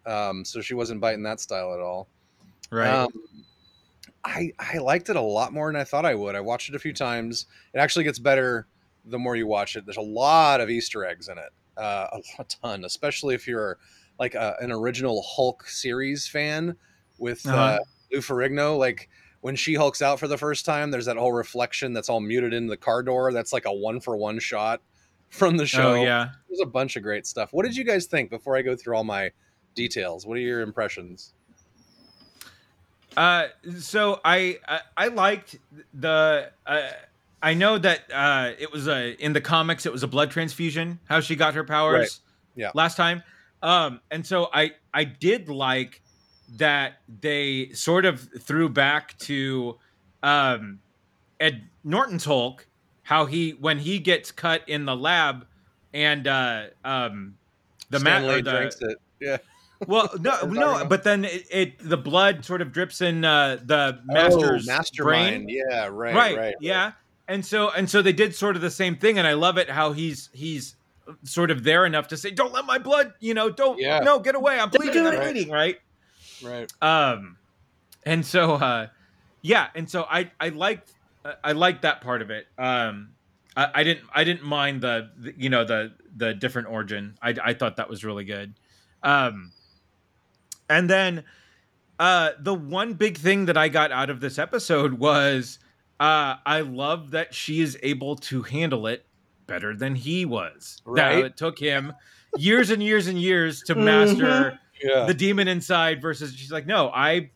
Um, 0.05 0.43
so 0.45 0.61
she 0.61 0.73
wasn't 0.73 1.01
biting 1.01 1.23
that 1.23 1.39
style 1.39 1.73
at 1.73 1.79
all. 1.79 2.07
Right. 2.71 2.89
Um, 2.89 3.09
I 4.23 4.51
I 4.59 4.77
liked 4.77 5.09
it 5.09 5.15
a 5.15 5.21
lot 5.21 5.53
more 5.53 5.71
than 5.71 5.79
I 5.79 5.83
thought 5.83 6.05
I 6.05 6.13
would. 6.15 6.35
I 6.35 6.41
watched 6.41 6.69
it 6.69 6.75
a 6.75 6.79
few 6.79 6.93
times. 6.93 7.47
It 7.73 7.79
actually 7.79 8.03
gets 8.05 8.19
better 8.19 8.67
the 9.05 9.17
more 9.17 9.35
you 9.35 9.47
watch 9.47 9.75
it. 9.75 9.85
There's 9.85 9.97
a 9.97 10.01
lot 10.01 10.61
of 10.61 10.69
Easter 10.69 11.03
eggs 11.05 11.27
in 11.27 11.37
it, 11.39 11.49
uh, 11.77 12.19
a, 12.39 12.43
ton, 12.47 12.85
especially 12.85 13.33
if 13.33 13.47
you're 13.47 13.77
like 14.19 14.35
a, 14.35 14.55
an 14.61 14.71
original 14.71 15.23
Hulk 15.23 15.67
series 15.67 16.27
fan 16.27 16.75
with 17.17 17.45
uh 17.47 17.51
Uh-huh. 17.51 17.79
Lou 18.11 18.19
Ferrigno. 18.19 18.77
Like 18.77 19.09
when 19.41 19.55
she 19.55 19.73
hulks 19.73 20.01
out 20.01 20.19
for 20.19 20.27
the 20.27 20.37
first 20.37 20.65
time, 20.65 20.91
there's 20.91 21.05
that 21.05 21.17
whole 21.17 21.31
reflection 21.31 21.93
that's 21.93 22.09
all 22.09 22.19
muted 22.19 22.53
in 22.53 22.67
the 22.67 22.77
car 22.77 23.03
door. 23.03 23.33
That's 23.33 23.51
like 23.51 23.65
a 23.65 23.73
one 23.73 23.99
for 23.99 24.15
one 24.15 24.39
shot 24.39 24.81
from 25.29 25.57
the 25.57 25.65
show. 25.65 25.93
oh 25.93 26.03
yeah. 26.03 26.29
There's 26.47 26.61
a 26.61 26.65
bunch 26.65 26.95
of 26.95 27.03
great 27.03 27.25
stuff. 27.25 27.51
What 27.51 27.65
did 27.65 27.75
you 27.75 27.83
guys 27.83 28.05
think 28.05 28.29
before 28.29 28.55
I 28.55 28.61
go 28.61 28.75
through 28.75 28.95
all 28.95 29.03
my 29.03 29.31
details? 29.75 30.25
What 30.25 30.37
are 30.37 30.41
your 30.41 30.61
impressions? 30.61 31.33
Uh, 33.17 33.47
so 33.77 34.21
I, 34.23 34.59
I 34.67 34.79
I 34.95 35.07
liked 35.07 35.57
the. 35.93 36.51
Uh, 36.65 36.89
I 37.43 37.55
know 37.55 37.77
that 37.77 38.01
uh, 38.13 38.51
it 38.59 38.71
was 38.71 38.87
a 38.87 39.13
in 39.23 39.33
the 39.33 39.41
comics. 39.41 39.85
It 39.85 39.91
was 39.91 40.03
a 40.03 40.07
blood 40.07 40.31
transfusion. 40.31 40.99
How 41.05 41.19
she 41.19 41.35
got 41.35 41.55
her 41.55 41.63
powers. 41.63 41.99
Right. 41.99 42.63
Yeah. 42.63 42.71
Last 42.73 42.95
time. 42.95 43.23
Um, 43.63 44.01
and 44.11 44.25
so 44.25 44.49
I 44.53 44.71
I 44.93 45.03
did 45.03 45.49
like 45.49 46.01
that 46.57 47.01
they 47.21 47.69
sort 47.73 48.05
of 48.05 48.27
threw 48.39 48.69
back 48.69 49.17
to 49.19 49.77
um 50.23 50.79
Ed 51.39 51.63
Norton's 51.83 52.25
Hulk. 52.25 52.67
How 53.03 53.25
he 53.25 53.51
when 53.51 53.79
he 53.79 53.99
gets 53.99 54.31
cut 54.31 54.67
in 54.67 54.85
the 54.85 54.95
lab, 54.95 55.45
and 55.93 56.27
uh 56.27 56.67
um 56.85 57.35
the 57.89 57.99
Stan 57.99 58.23
mat 58.23 58.31
or 58.31 58.41
the 58.41 58.51
drinks 58.51 58.77
it. 58.81 58.97
Yeah. 59.19 59.37
well, 59.87 60.09
no, 60.19 60.41
no, 60.45 60.85
but 60.85 61.03
then 61.03 61.25
it, 61.25 61.45
it 61.51 61.79
the 61.79 61.97
blood 61.97 62.45
sort 62.45 62.61
of 62.61 62.71
drips 62.71 63.01
in 63.01 63.23
uh, 63.23 63.57
the 63.63 63.99
master's 64.05 64.67
oh, 64.67 64.71
mastermind. 64.71 65.45
brain, 65.45 65.49
Yeah, 65.49 65.87
right, 65.87 66.15
right? 66.15 66.37
right. 66.37 66.55
Yeah, 66.59 66.93
and 67.27 67.45
so 67.45 67.69
and 67.71 67.89
so 67.89 68.01
they 68.01 68.13
did 68.13 68.33
sort 68.35 68.55
of 68.55 68.61
the 68.61 68.71
same 68.71 68.95
thing, 68.95 69.17
and 69.17 69.27
I 69.27 69.33
love 69.33 69.57
it 69.57 69.69
how 69.69 69.91
he's 69.91 70.29
he's 70.33 70.75
sort 71.23 71.51
of 71.51 71.63
there 71.63 71.85
enough 71.85 72.07
to 72.09 72.17
say, 72.17 72.31
"Don't 72.31 72.53
let 72.53 72.65
my 72.65 72.77
blood, 72.77 73.13
you 73.19 73.33
know, 73.33 73.49
don't, 73.49 73.79
Yeah. 73.79 73.99
no, 73.99 74.19
get 74.19 74.35
away, 74.35 74.53
I'm 74.59 74.69
Don't 74.69 74.81
bleeding, 74.81 75.03
do 75.03 75.09
I'm 75.09 75.19
bleeding," 75.19 75.51
right? 75.51 75.77
Right. 76.43 76.71
Um, 76.81 77.37
and 78.05 78.25
so 78.25 78.53
uh, 78.55 78.87
yeah, 79.41 79.67
and 79.75 79.89
so 79.89 80.03
I 80.09 80.31
I 80.39 80.49
liked 80.49 80.91
I 81.43 81.51
liked 81.51 81.83
that 81.83 82.01
part 82.01 82.21
of 82.21 82.29
it. 82.31 82.47
Um, 82.57 83.09
I, 83.55 83.69
I 83.75 83.83
didn't 83.83 84.05
I 84.13 84.23
didn't 84.23 84.43
mind 84.43 84.81
the, 84.81 85.09
the 85.17 85.33
you 85.37 85.49
know 85.49 85.63
the 85.65 85.93
the 86.15 86.33
different 86.33 86.67
origin. 86.69 87.15
I 87.21 87.35
I 87.43 87.53
thought 87.53 87.75
that 87.77 87.89
was 87.89 88.03
really 88.03 88.25
good. 88.25 88.53
Um, 89.03 89.51
and 90.69 90.89
then 90.89 91.23
uh, 91.99 92.31
the 92.39 92.53
one 92.53 92.93
big 92.93 93.17
thing 93.17 93.45
that 93.45 93.57
I 93.57 93.67
got 93.67 93.91
out 93.91 94.09
of 94.09 94.19
this 94.19 94.39
episode 94.39 94.93
was 94.93 95.59
uh, 95.99 96.35
I 96.45 96.61
love 96.61 97.11
that 97.11 97.33
she 97.33 97.61
is 97.61 97.77
able 97.83 98.15
to 98.17 98.41
handle 98.43 98.87
it 98.87 99.05
better 99.47 99.75
than 99.75 99.95
he 99.95 100.25
was. 100.25 100.81
That 100.85 100.91
Right. 100.91 101.25
it 101.25 101.37
took 101.37 101.59
him 101.59 101.93
years 102.37 102.69
and 102.69 102.81
years 102.81 103.07
and 103.07 103.19
years 103.19 103.61
to 103.63 103.75
master 103.75 104.57
Yeah. 104.83 105.05
the 105.05 105.13
demon 105.13 105.47
inside 105.47 106.01
versus 106.01 106.33
she's 106.35 106.51
like 106.51 106.65
no 106.65 106.89
i 106.93 107.29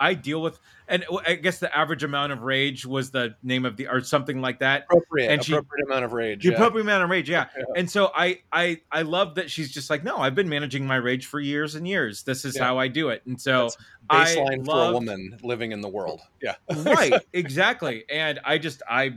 i 0.00 0.14
deal 0.14 0.42
with 0.42 0.58
and 0.88 1.04
i 1.26 1.34
guess 1.34 1.58
the 1.58 1.74
average 1.76 2.02
amount 2.04 2.32
of 2.32 2.42
rage 2.42 2.84
was 2.84 3.10
the 3.10 3.34
name 3.42 3.64
of 3.64 3.76
the 3.76 3.86
or 3.88 4.00
something 4.02 4.40
like 4.40 4.58
that 4.58 4.84
appropriate, 4.84 5.30
and 5.30 5.44
she- 5.44 5.52
appropriate 5.52 5.86
amount 5.86 6.04
of 6.04 6.12
rage. 6.12 6.42
the 6.42 6.48
yeah. 6.50 6.54
appropriate 6.56 6.82
amount 6.82 7.04
of 7.04 7.10
rage 7.10 7.30
yeah. 7.30 7.46
Yeah. 7.56 7.64
and 7.76 7.90
so 7.90 8.10
i 8.16 8.40
i 8.52 8.80
i 8.90 9.02
love 9.02 9.36
that 9.36 9.50
she's 9.50 9.70
just 9.72 9.90
like 9.90 10.02
no 10.04 10.16
i've 10.18 10.34
been 10.34 10.48
managing 10.48 10.86
my 10.86 10.96
rage 10.96 11.26
for 11.26 11.38
years 11.40 11.74
and 11.76 11.86
years 11.86 12.22
this 12.24 12.44
is 12.44 12.56
Yeah. 12.56 12.64
how 12.64 12.78
i 12.78 12.88
do 12.88 13.10
it 13.10 13.22
and 13.26 13.40
so 13.40 13.64
That's 13.64 13.76
I 14.10 14.36
baseline 14.36 14.64
for 14.66 14.90
a 14.90 14.92
woman 14.92 15.38
living 15.42 15.72
in 15.72 15.80
the 15.80 15.88
world. 15.88 16.20
Yeah. 16.42 16.54
right 16.68 17.14
exactly 17.32 18.04
and 18.10 18.40
i 18.44 18.58
just 18.58 18.82
i 18.88 19.14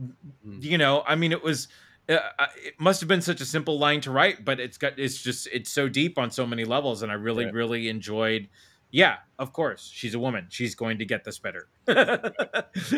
Mm. 0.00 0.62
you 0.62 0.78
know 0.78 1.02
i 1.08 1.16
mean 1.16 1.32
it 1.32 1.42
was 1.42 1.66
it 2.08 2.74
must 2.78 3.00
have 3.00 3.08
been 3.08 3.20
such 3.22 3.40
a 3.40 3.44
simple 3.44 3.78
line 3.78 4.00
to 4.00 4.10
write 4.10 4.44
but 4.44 4.58
it's 4.58 4.78
got 4.78 4.98
it's 4.98 5.20
just 5.22 5.46
it's 5.52 5.70
so 5.70 5.88
deep 5.88 6.18
on 6.18 6.30
so 6.30 6.46
many 6.46 6.64
levels 6.64 7.02
and 7.02 7.12
i 7.12 7.14
really 7.14 7.44
Right. 7.44 7.52
really 7.54 7.88
enjoyed 7.88 8.48
yeah 8.90 9.16
of 9.38 9.52
course 9.52 9.90
she's 9.92 10.14
a 10.14 10.18
woman 10.18 10.46
she's 10.48 10.74
going 10.74 10.98
to 10.98 11.04
get 11.04 11.22
this 11.24 11.38
better 11.38 11.68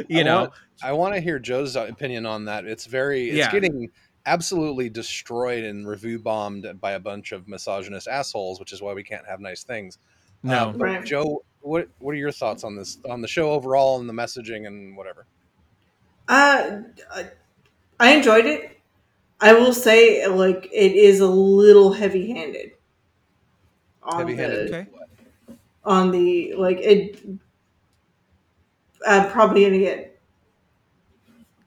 you 0.08 0.20
I 0.20 0.22
know 0.22 0.40
want- 0.42 0.52
I 0.82 0.92
want 0.92 1.14
to 1.14 1.20
hear 1.20 1.38
Joe's 1.38 1.76
opinion 1.76 2.24
on 2.26 2.46
that. 2.46 2.64
It's 2.64 2.86
very, 2.86 3.28
it's 3.28 3.36
Yeah. 3.36 3.50
getting 3.52 3.90
absolutely 4.26 4.88
destroyed 4.88 5.62
and 5.64 5.86
review 5.86 6.18
bombed 6.18 6.66
by 6.80 6.92
a 6.92 6.98
bunch 6.98 7.32
of 7.32 7.46
misogynist 7.48 8.08
assholes, 8.08 8.58
which 8.58 8.72
is 8.72 8.80
why 8.80 8.94
we 8.94 9.02
can't 9.02 9.26
have 9.26 9.40
nice 9.40 9.62
things. 9.62 9.98
no 10.42 10.68
Um, 10.70 10.78
but 10.78 10.84
Right. 10.84 11.04
Joe, 11.04 11.44
what 11.60 11.88
what 11.98 12.12
are 12.12 12.18
your 12.18 12.32
thoughts 12.32 12.64
on 12.64 12.76
this, 12.76 12.96
on 13.10 13.20
the 13.20 13.28
show 13.28 13.50
overall, 13.50 14.00
and 14.00 14.08
the 14.08 14.12
messaging 14.14 14.66
and 14.66 14.96
whatever? 14.96 15.26
Uh, 16.28 16.80
I- 17.12 17.30
I 18.00 18.12
enjoyed 18.14 18.46
it. 18.46 18.79
I 19.40 19.54
will 19.54 19.72
say, 19.72 20.26
like, 20.26 20.66
it 20.72 20.92
is 20.92 21.20
a 21.20 21.26
little 21.28 21.92
heavy-handed. 21.92 22.72
On 24.02 24.18
Heavy-handed. 24.20 24.68
the 24.68 24.76
okay 24.78 24.86
on 25.84 26.10
the 26.10 26.54
like 26.56 26.78
it. 26.78 27.20
I'm 29.06 29.30
probably 29.30 29.64
gonna 29.64 29.78
get 29.78 30.20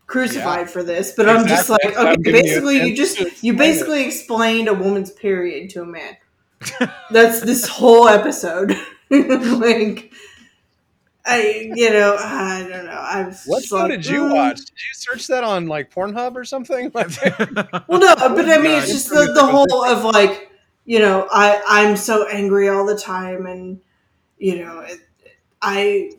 crucified 0.08 0.70
for 0.70 0.84
this, 0.84 1.14
but 1.16 1.28
I'm 1.28 1.48
just 1.48 1.70
Exactly. 1.70 1.96
like, 1.96 1.98
okay, 1.98 2.22
giving 2.24 2.36
you 2.36 2.44
basically, 2.44 2.84
you 2.90 2.96
just 2.96 3.44
you 3.44 3.54
basically 3.56 4.06
explained 4.06 4.68
a 4.68 4.74
woman's 4.74 5.12
period 5.12 5.70
to 5.72 5.82
a 5.82 5.86
man. 5.86 6.18
That's 7.12 7.42
this 7.42 7.68
whole 7.68 8.08
episode. 8.08 8.78
like, 9.10 10.14
I, 11.26 11.72
you 11.74 11.90
know, 11.90 12.18
I 12.20 12.68
don't 12.70 12.86
know. 12.86 12.92
I 12.92 13.24
was 13.24 13.44
What 13.46 13.60
just 13.60 13.70
show 13.70 13.78
like, 13.78 13.92
did 13.92 14.06
you 14.06 14.24
mm. 14.24 14.34
watch? 14.34 14.58
Did 14.58 14.72
you 14.72 14.94
search 14.94 15.28
that 15.28 15.44
on 15.44 15.68
like 15.68 15.94
Pornhub 15.94 16.36
or 16.36 16.44
something? 16.44 16.92
Well, 17.88 18.00
no, 18.00 18.16
but 18.16 18.50
I 18.50 18.58
mean, 18.58 18.72
it's 18.72 18.88
just 18.88 19.10
the, 19.10 19.32
the 19.34 19.46
whole 19.46 19.86
of 19.86 20.04
like, 20.04 20.52
you 20.86 21.00
know, 21.00 21.28
I 21.32 21.62
I'm 21.68 21.96
so 21.96 22.28
angry 22.28 22.68
all 22.68 22.86
the 22.86 22.98
time, 22.98 23.46
and 23.46 23.80
you 24.38 24.64
know, 24.64 24.82
it, 24.82 25.00
I 25.62 26.12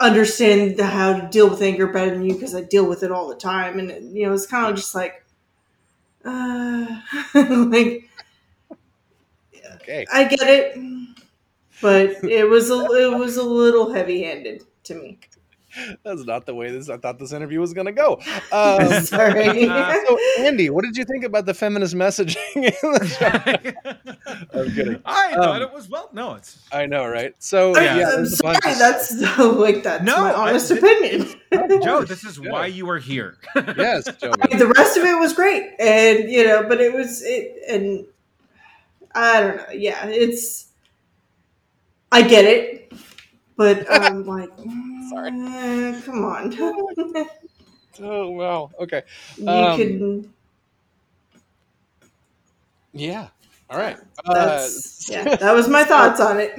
understand 0.00 0.78
the, 0.78 0.86
how 0.86 1.18
to 1.18 1.28
deal 1.28 1.50
with 1.50 1.60
anger 1.60 1.86
better 1.86 2.10
than 2.10 2.24
you 2.24 2.34
because 2.34 2.54
I 2.54 2.62
deal 2.62 2.88
with 2.88 3.02
it 3.02 3.12
all 3.12 3.28
the 3.28 3.36
time, 3.36 3.78
and 3.78 3.90
it, 3.90 4.02
you 4.02 4.26
know, 4.26 4.32
it's 4.32 4.46
kind 4.46 4.66
of 4.66 4.76
just 4.76 4.94
like, 4.94 5.24
uh, 6.24 6.86
like 7.34 8.08
okay. 9.76 10.06
I 10.10 10.24
get 10.24 10.40
it, 10.42 10.76
but 11.82 12.10
it 12.24 12.48
was 12.48 12.70
a 12.70 12.74
it 12.92 13.18
was 13.18 13.36
a 13.36 13.42
little 13.42 13.92
heavy 13.92 14.22
handed 14.24 14.64
to 14.84 14.94
me. 14.94 15.18
That's 16.04 16.24
not 16.24 16.46
the 16.46 16.54
way 16.54 16.70
this. 16.70 16.88
I 16.88 16.96
thought 16.96 17.18
this 17.18 17.32
interview 17.34 17.60
was 17.60 17.74
gonna 17.74 17.92
go. 17.92 18.18
Um, 18.52 19.02
Sorry. 19.04 19.66
so, 19.66 20.18
Andy, 20.38 20.70
what 20.70 20.84
did 20.86 20.96
you 20.96 21.04
think 21.04 21.22
about 21.24 21.44
the 21.44 21.52
feminist 21.52 21.94
messaging? 21.94 22.36
in 22.54 22.62
the 22.92 23.06
show? 23.06 24.58
I'm 24.58 24.72
kidding. 24.72 25.02
i 25.04 25.34
thought 25.34 25.56
Um, 25.60 25.62
it 25.62 25.72
was 25.74 25.90
well 25.90 26.08
no 26.14 26.34
it's 26.34 26.58
I 26.72 26.86
know, 26.86 27.06
right? 27.06 27.34
So 27.40 27.74
I- 27.76 27.82
yeah, 27.84 27.96
Yeah. 27.98 28.06
I'm 28.08 28.14
there's 28.16 28.38
sorry. 28.38 28.56
That's 28.62 29.12
like 29.38 29.82
that's 29.82 30.02
No, 30.04 30.16
my 30.22 30.30
I- 30.30 30.48
honest 30.50 30.70
opinion. 30.70 31.28
joe 31.82 32.04
this 32.04 32.24
is 32.24 32.38
Yeah. 32.38 32.52
why 32.52 32.66
you 32.66 32.88
are 32.88 32.98
here 32.98 33.36
yes, 33.54 34.04
Joe. 34.18 34.32
the 34.32 34.72
rest 34.74 34.96
of 34.96 35.04
it 35.04 35.18
was 35.18 35.34
great 35.34 35.72
and 35.78 36.30
you 36.30 36.46
know 36.46 36.62
but 36.66 36.80
it 36.80 36.92
was 36.94 37.22
it 37.22 37.54
and 37.68 38.06
i 39.14 39.40
don't 39.40 39.56
know 39.56 39.66
yeah 39.72 40.06
it's 40.06 40.68
i 42.12 42.22
get 42.26 42.44
it 42.44 42.92
but 43.56 43.90
i'm 43.90 44.26
like 44.26 44.50
Sorry. 45.10 45.30
eh, 45.30 46.00
come 46.04 46.24
on 46.24 47.26
Oh 47.98 48.28
wow. 48.28 48.70
Okay. 48.78 49.02
Um, 49.48 49.76
could 49.78 50.30
Yeah. 52.92 53.28
All 53.70 53.78
right. 53.78 53.96
Uh, 54.26 54.68
yeah 55.08 55.36
that 55.36 55.54
was 55.54 55.66
my 55.68 55.82
thoughts 55.82 56.20
on 56.20 56.38
it 56.38 56.58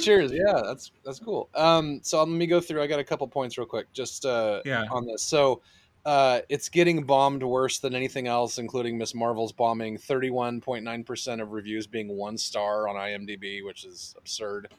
cheers. 0.00 0.32
Yeah, 0.32 0.62
that's 0.64 0.90
that's 1.04 1.18
cool. 1.18 1.50
Um, 1.54 2.00
so 2.02 2.18
let 2.18 2.28
me 2.28 2.46
go 2.46 2.60
through. 2.60 2.82
I 2.82 2.86
got 2.86 3.00
a 3.00 3.04
couple 3.04 3.26
points 3.28 3.58
real 3.58 3.66
quick, 3.66 3.92
just 3.92 4.24
uh, 4.24 4.62
Yeah. 4.64 4.84
on 4.90 5.06
this. 5.06 5.22
So. 5.22 5.62
Uh, 6.04 6.40
it's 6.48 6.68
getting 6.68 7.04
bombed 7.04 7.42
worse 7.42 7.78
than 7.78 7.94
anything 7.94 8.26
else, 8.26 8.58
including 8.58 8.98
Miss 8.98 9.14
Marvel's 9.14 9.52
bombing. 9.52 9.96
Thirty-one 9.98 10.60
point 10.60 10.84
nine 10.84 11.04
percent 11.04 11.40
of 11.40 11.52
reviews 11.52 11.86
being 11.86 12.08
one 12.16 12.36
star 12.36 12.88
on 12.88 12.96
IMDb, 12.96 13.64
which 13.64 13.84
is 13.84 14.14
absurd. 14.18 14.72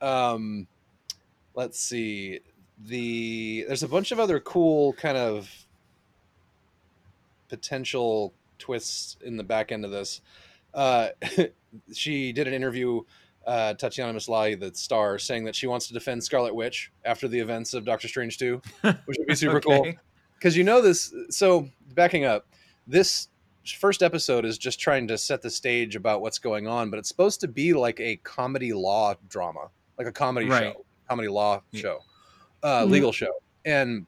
Um, 0.00 0.66
let's 1.54 1.78
see. 1.78 2.40
The 2.86 3.64
there's 3.66 3.82
a 3.82 3.88
bunch 3.88 4.10
of 4.10 4.18
other 4.18 4.40
cool 4.40 4.94
kind 4.94 5.18
of 5.18 5.50
potential 7.48 8.32
twists 8.58 9.16
in 9.22 9.36
the 9.36 9.44
back 9.44 9.70
end 9.70 9.84
of 9.84 9.90
this. 9.90 10.22
Uh, 10.72 11.08
she 11.92 12.32
did 12.32 12.48
an 12.48 12.54
interview 12.54 13.02
uh, 13.46 13.74
Tatiana 13.74 14.14
Maslany, 14.14 14.58
the 14.58 14.74
star, 14.74 15.18
saying 15.18 15.44
that 15.44 15.54
she 15.54 15.66
wants 15.66 15.86
to 15.88 15.94
defend 15.94 16.24
Scarlet 16.24 16.54
Witch 16.54 16.90
after 17.04 17.28
the 17.28 17.38
events 17.38 17.74
of 17.74 17.84
Doctor 17.84 18.08
Strange 18.08 18.38
2, 18.38 18.60
which 19.04 19.18
would 19.18 19.26
be 19.26 19.34
super 19.34 19.60
cool. 19.60 19.86
Okay. 20.44 20.48
Because 20.48 20.56
you 20.58 20.64
know 20.64 20.82
this. 20.82 21.14
So, 21.30 21.68
backing 21.94 22.24
up, 22.26 22.46
this 22.86 23.28
first 23.78 24.02
episode 24.02 24.44
is 24.44 24.58
just 24.58 24.78
trying 24.78 25.08
to 25.08 25.16
set 25.16 25.40
the 25.40 25.48
stage 25.50 25.96
about 25.96 26.20
what's 26.20 26.38
going 26.38 26.66
on, 26.68 26.90
but 26.90 26.98
it's 26.98 27.08
supposed 27.08 27.40
to 27.40 27.48
be 27.48 27.72
like 27.72 27.98
a 27.98 28.16
comedy 28.16 28.74
law 28.74 29.14
drama, 29.30 29.70
like 29.96 30.06
a 30.06 30.12
comedy 30.12 30.46
Right. 30.46 30.74
show, 30.74 30.84
comedy 31.08 31.28
law 31.28 31.62
Yeah. 31.70 31.80
show, 31.80 31.98
uh, 32.62 32.84
Mhm. 32.84 32.90
legal 32.90 33.12
show. 33.12 33.32
And 33.64 34.04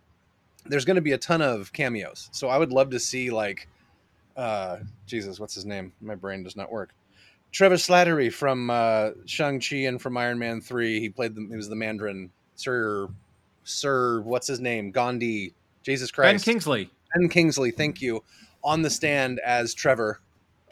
there's 0.66 0.84
going 0.84 0.96
to 0.96 1.00
be 1.00 1.12
a 1.12 1.18
ton 1.18 1.40
of 1.40 1.72
cameos. 1.72 2.28
So, 2.32 2.48
I 2.48 2.58
would 2.58 2.70
love 2.70 2.90
to 2.90 3.00
see, 3.00 3.30
like, 3.30 3.66
uh, 4.36 4.80
Jesus, 5.06 5.40
what's 5.40 5.54
his 5.54 5.64
name? 5.64 5.94
My 6.02 6.16
brain 6.16 6.42
does 6.42 6.54
not 6.56 6.70
work. 6.70 6.94
Trevor 7.50 7.76
Slattery 7.76 8.30
from 8.30 8.68
uh, 8.68 9.12
Shang 9.24 9.58
Chi 9.60 9.76
and 9.86 10.02
from 10.02 10.18
Iron 10.18 10.38
Man 10.38 10.60
Three. 10.60 11.00
He 11.00 11.08
played 11.08 11.34
the 11.34 11.46
he 11.48 11.56
was 11.56 11.70
the 11.70 11.76
Mandarin. 11.76 12.30
Sir, 12.56 13.08
Sir, 13.64 14.20
what's 14.20 14.46
his 14.46 14.60
name? 14.60 14.90
Gandhi. 14.90 15.54
Jesus 15.86 16.10
Christ. 16.10 16.44
Ben 16.44 16.52
Kingsley. 16.54 16.90
Ben 17.14 17.28
Kingsley. 17.28 17.70
Thank 17.70 18.02
you. 18.02 18.22
On 18.64 18.82
the 18.82 18.90
stand 18.90 19.38
as 19.44 19.72
Trevor. 19.72 20.20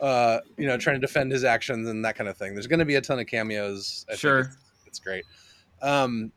Uh, 0.00 0.40
you 0.58 0.66
know, 0.66 0.76
trying 0.76 0.96
to 0.96 1.00
defend 1.00 1.30
his 1.30 1.44
actions 1.44 1.88
and 1.88 2.04
that 2.04 2.16
kind 2.16 2.28
of 2.28 2.36
thing. 2.36 2.52
There's 2.52 2.66
going 2.66 2.80
to 2.80 2.84
be 2.84 2.96
a 2.96 3.00
ton 3.00 3.20
of 3.20 3.26
cameos. 3.28 4.04
I 4.10 4.16
Sure. 4.16 4.40
it's, 4.40 4.56
it's 4.86 4.98
great. 4.98 5.24
Um, 5.80 6.32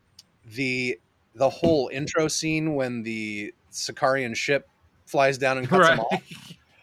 the 0.54 0.98
the 1.34 1.50
whole 1.50 1.88
intro 1.92 2.28
scene 2.28 2.74
when 2.74 3.02
the 3.02 3.52
Sakaaran 3.72 4.34
ship 4.36 4.68
flies 5.06 5.38
down 5.38 5.58
and 5.58 5.68
cuts 5.68 5.88
Right. 5.88 5.98
off. 5.98 6.22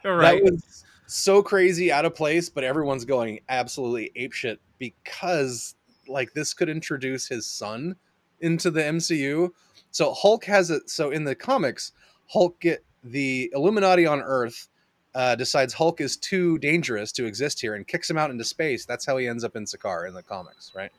right. 0.03 0.43
That 0.43 0.51
was 0.51 0.83
so 1.07 1.41
crazy 1.41 1.91
out 1.91 2.03
of 2.05 2.13
place, 2.13 2.49
but 2.49 2.63
everyone's 2.65 3.05
going 3.05 3.39
absolutely 3.47 4.11
apeshit 4.17 4.57
because 4.77 5.75
like 6.07 6.33
this 6.33 6.53
could 6.53 6.69
introduce 6.69 7.27
his 7.27 7.47
son 7.47 7.95
into 8.41 8.69
the 8.69 8.81
MCU. 8.81 9.49
So 9.95 10.13
Hulk 10.13 10.43
has 10.43 10.71
it. 10.71 10.89
So 10.89 11.11
in 11.11 11.23
the 11.23 11.33
comics, 11.33 11.93
Hulk 12.27 12.59
get 12.59 12.83
the 13.05 13.49
Illuminati 13.55 14.05
on 14.05 14.19
Earth 14.21 14.67
uh, 15.13 15.35
decides 15.35 15.73
Hulk 15.73 16.01
is 16.01 16.17
too 16.17 16.57
dangerous 16.57 17.13
to 17.13 17.25
exist 17.25 17.61
here 17.61 17.75
and 17.75 17.87
kicks 17.87 18.09
him 18.09 18.17
out 18.17 18.29
into 18.29 18.43
space. 18.43 18.83
That's 18.85 19.05
how 19.05 19.15
he 19.15 19.25
ends 19.25 19.45
up 19.45 19.55
in 19.55 19.63
Sakaar 19.63 20.05
in 20.05 20.13
the 20.13 20.21
comics, 20.21 20.73
right? 20.75 20.91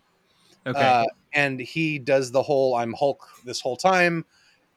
okay. 0.67 0.81
Uh, 0.81 1.05
and 1.35 1.61
he 1.61 1.99
does 1.99 2.31
the 2.31 2.43
whole 2.43 2.75
I'm 2.75 2.95
Hulk 2.95 3.23
this 3.45 3.61
whole 3.61 3.77
time 3.77 4.25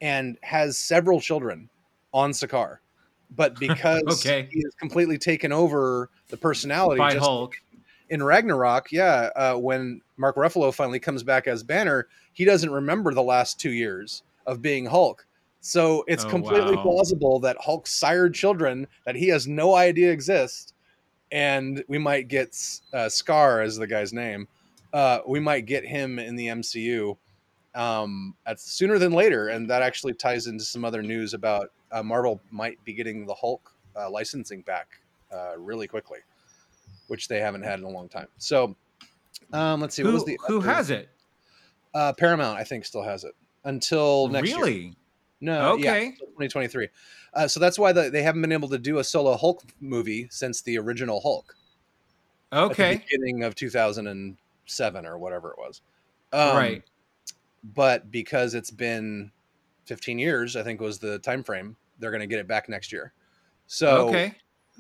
and 0.01 0.38
has 0.43 0.77
several 0.77 1.21
children 1.21 1.69
on 2.13 2.32
Sakaar. 2.32 2.79
But 3.38 3.55
because 3.60 4.25
Okay. 4.25 4.49
he 4.51 4.62
has 4.63 4.75
completely 4.75 5.17
taken 5.17 5.53
over 5.53 6.10
the 6.27 6.36
personality 6.36 6.99
By 6.99 7.15
Hulk. 7.15 7.55
In 8.10 8.24
Ragnarok, 8.24 8.91
yeah, 8.91 9.30
uh, 9.36 9.56
when 9.56 10.02
Mark 10.17 10.36
Ruffalo 10.36 10.74
finally 10.74 11.00
comes 11.00 11.24
back 11.24 11.48
as 11.48 11.63
Banner, 11.63 12.08
he 12.34 12.45
doesn't 12.45 12.72
remember 12.72 13.13
the 13.13 13.22
last 13.24 13.60
two 13.60 13.72
years 13.72 14.24
of 14.48 14.62
being 14.62 14.86
Hulk. 14.86 15.26
So 15.62 16.04
it's 16.08 16.24
Oh, 16.26 16.30
completely 16.30 16.76
wow. 16.76 16.84
plausible 16.84 17.39
that 17.41 17.58
Hulk 17.60 17.86
sired 17.86 18.34
children 18.34 18.88
that 19.06 19.15
he 19.15 19.28
has 19.28 19.48
no 19.48 19.76
idea 19.76 20.12
exist, 20.12 20.74
and 21.32 21.84
we 21.88 21.98
might 21.98 22.28
get 22.28 22.50
uh, 22.93 23.08
Skaar 23.10 23.63
as 23.63 23.76
the 23.78 23.86
guy's 23.88 24.13
name. 24.13 24.48
Uh, 24.93 25.19
we 25.28 25.39
might 25.39 25.65
get 25.65 25.86
him 25.86 26.17
in 26.17 26.36
the 26.36 26.48
MCU 26.48 27.15
um, 27.76 28.36
at 28.48 28.60
sooner 28.60 28.98
than 28.98 29.12
later, 29.12 29.50
and 29.50 29.69
that 29.69 29.84
actually 29.84 30.13
ties 30.13 30.48
into 30.48 30.63
some 30.63 30.84
other 30.84 31.04
news 31.04 31.34
about 31.34 31.72
uh, 31.91 32.02
Marvel 32.02 32.39
might 32.50 32.84
be 32.86 32.93
getting 32.93 33.26
the 33.26 33.36
Hulk 33.36 33.72
uh, 33.95 34.10
licensing 34.10 34.62
back 34.62 34.88
uh, 35.32 35.54
really 35.58 35.88
quickly, 35.88 36.19
which 37.10 37.28
they 37.28 37.39
haven't 37.39 37.63
had 37.63 37.80
in 37.80 37.86
a 37.86 37.89
long 37.89 38.08
time. 38.08 38.28
So 38.38 38.76
um, 39.54 39.82
let's 39.82 39.95
see, 39.95 40.04
Who, 40.04 40.12
the 40.26 40.38
who 40.48 40.62
has 40.62 40.89
it? 40.89 41.10
uh, 41.93 42.13
Paramount? 42.13 42.58
I 42.60 42.63
think 42.63 42.86
still 42.86 43.04
has 43.04 43.24
it 43.24 43.34
until 43.65 44.28
next 44.30 44.50
year. 44.50 44.58
really? 44.60 44.95
No, 45.41 45.74
Okay. 45.74 46.08
until 46.08 46.28
2023. 46.28 46.88
Uh, 47.34 47.48
so 47.48 47.60
that's 47.60 47.80
why 47.80 47.91
the, 47.91 48.10
they 48.10 48.22
haven't 48.22 48.41
been 48.41 48.52
able 48.52 48.67
to 48.69 48.78
do 48.78 49.00
a 49.00 49.04
solo 49.04 49.36
Hulk 49.38 49.63
movie 49.80 50.28
since 50.30 50.62
the 50.62 50.78
original 50.78 51.19
Hulk. 51.22 51.56
at 52.52 52.60
the 52.67 52.72
Okay. 52.74 52.98
beginning 53.10 53.43
of 53.43 53.56
2007 53.56 55.06
or 55.06 55.17
whatever 55.17 55.52
it 55.52 55.58
was. 55.58 55.82
Um, 56.34 56.58
right. 56.58 56.84
But 57.63 58.12
because 58.12 58.54
it's 58.54 58.72
been 58.72 59.32
15 59.86 60.19
years, 60.19 60.56
I 60.56 60.63
think 60.63 60.80
was 60.82 61.00
the 61.00 61.19
time 61.19 61.43
frame, 61.43 61.76
they're 62.00 62.12
going 62.12 62.22
to 62.22 62.28
get 62.28 62.39
it 62.39 62.48
back 62.48 62.69
next 62.69 62.91
year. 62.91 63.13
So 63.67 64.10
okay. 64.10 64.34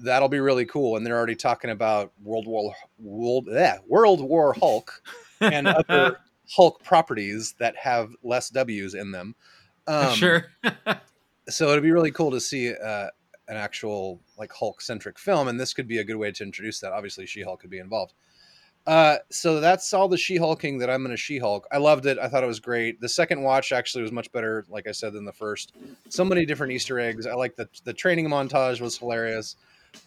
That'll 0.03 0.29
be 0.29 0.39
really 0.39 0.65
cool. 0.65 0.97
And 0.97 1.05
they're 1.05 1.17
already 1.17 1.35
talking 1.35 1.71
about 1.71 2.11
World 2.23 2.47
War 2.47 2.73
World 2.97 3.47
yeah, 3.49 3.77
World 3.87 4.21
War 4.21 4.53
Hulk 4.53 5.01
and 5.39 5.67
other 5.67 6.19
Hulk 6.55 6.83
properties 6.83 7.55
that 7.59 7.75
have 7.77 8.11
less 8.23 8.49
W's 8.49 8.93
in 8.93 9.11
them. 9.11 9.35
Um, 9.87 10.13
sure. 10.13 10.45
so 11.49 11.69
it'd 11.71 11.81
be 11.81 11.89
really 11.89 12.11
cool 12.11 12.29
to 12.29 12.39
see 12.39 12.71
uh, 12.71 13.07
an 13.47 13.57
actual 13.57 14.21
like 14.37 14.51
Hulk 14.53 14.81
centric 14.81 15.17
film, 15.17 15.47
and 15.47 15.59
this 15.59 15.73
could 15.73 15.87
be 15.87 15.97
a 15.97 16.03
good 16.03 16.17
way 16.17 16.31
to 16.31 16.43
introduce 16.43 16.79
that. 16.81 16.93
Obviously, 16.93 17.25
She 17.25 17.41
Hulk 17.41 17.61
could 17.61 17.71
be 17.71 17.79
involved. 17.79 18.13
Uh, 18.85 19.17
so 19.29 19.59
that's 19.59 19.93
all 19.93 20.07
the 20.07 20.17
She 20.17 20.37
Hulking 20.37 20.77
that 20.79 20.89
I'm 20.89 21.01
going 21.03 21.15
to 21.15 21.17
She 21.17 21.37
Hulk. 21.37 21.67
I 21.71 21.77
loved 21.77 22.05
it. 22.05 22.17
I 22.17 22.27
thought 22.27 22.43
it 22.43 22.47
was 22.47 22.59
great. 22.59 23.01
The 23.01 23.09
second 23.09 23.41
watch 23.41 23.71
actually 23.71 24.01
was 24.03 24.11
much 24.11 24.31
better, 24.31 24.65
like 24.69 24.87
I 24.87 24.91
said, 24.91 25.13
than 25.13 25.25
the 25.25 25.33
first. 25.33 25.73
So 26.09 26.23
many 26.23 26.45
different 26.45 26.73
Easter 26.73 26.99
eggs. 26.99 27.25
I 27.25 27.33
like 27.33 27.55
the 27.55 27.67
the 27.83 27.93
training 27.93 28.27
montage 28.29 28.81
was 28.81 28.97
hilarious. 28.97 29.55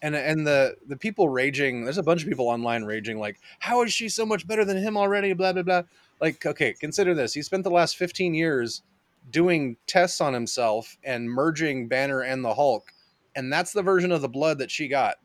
And, 0.02 0.16
and 0.16 0.44
the 0.44 0.76
the 0.88 0.96
people 0.96 1.28
raging 1.28 1.84
there's 1.84 1.98
a 1.98 2.02
bunch 2.02 2.22
of 2.22 2.28
people 2.28 2.48
online 2.48 2.82
raging 2.82 3.20
like 3.20 3.38
how 3.60 3.82
is 3.82 3.92
she 3.92 4.08
so 4.08 4.26
much 4.26 4.48
better 4.48 4.64
than 4.64 4.76
him 4.76 4.96
already 4.96 5.32
blah 5.32 5.52
blah 5.52 5.62
blah 5.62 5.82
like 6.20 6.44
okay 6.44 6.72
consider 6.72 7.14
this 7.14 7.32
he 7.34 7.42
spent 7.42 7.62
the 7.62 7.70
last 7.70 7.96
15 7.96 8.34
years 8.34 8.82
doing 9.30 9.76
tests 9.86 10.20
on 10.20 10.34
himself 10.34 10.96
and 11.04 11.30
merging 11.30 11.88
Banner 11.88 12.22
and 12.22 12.44
the 12.44 12.54
Hulk, 12.54 12.92
and 13.34 13.52
that's 13.52 13.72
the 13.72 13.82
version 13.82 14.12
of 14.12 14.20
the 14.22 14.28
blood 14.28 14.58
that 14.58 14.70
she 14.70 14.88
got. 14.88 15.16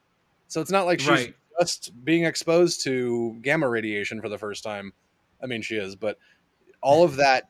So 0.47 0.61
it's 0.61 0.71
not 0.71 0.85
like 0.85 0.99
she's 0.99 1.09
Right. 1.09 1.35
just 1.59 1.91
being 2.05 2.23
exposed 2.23 2.83
to 2.83 3.37
gamma 3.41 3.67
radiation 3.67 4.21
for 4.21 4.29
the 4.29 4.37
first 4.37 4.63
time. 4.63 4.93
I 5.41 5.47
mean, 5.47 5.61
she 5.61 5.75
is, 5.75 5.95
but 5.95 6.17
all 6.81 7.03
of 7.03 7.15
that, 7.17 7.49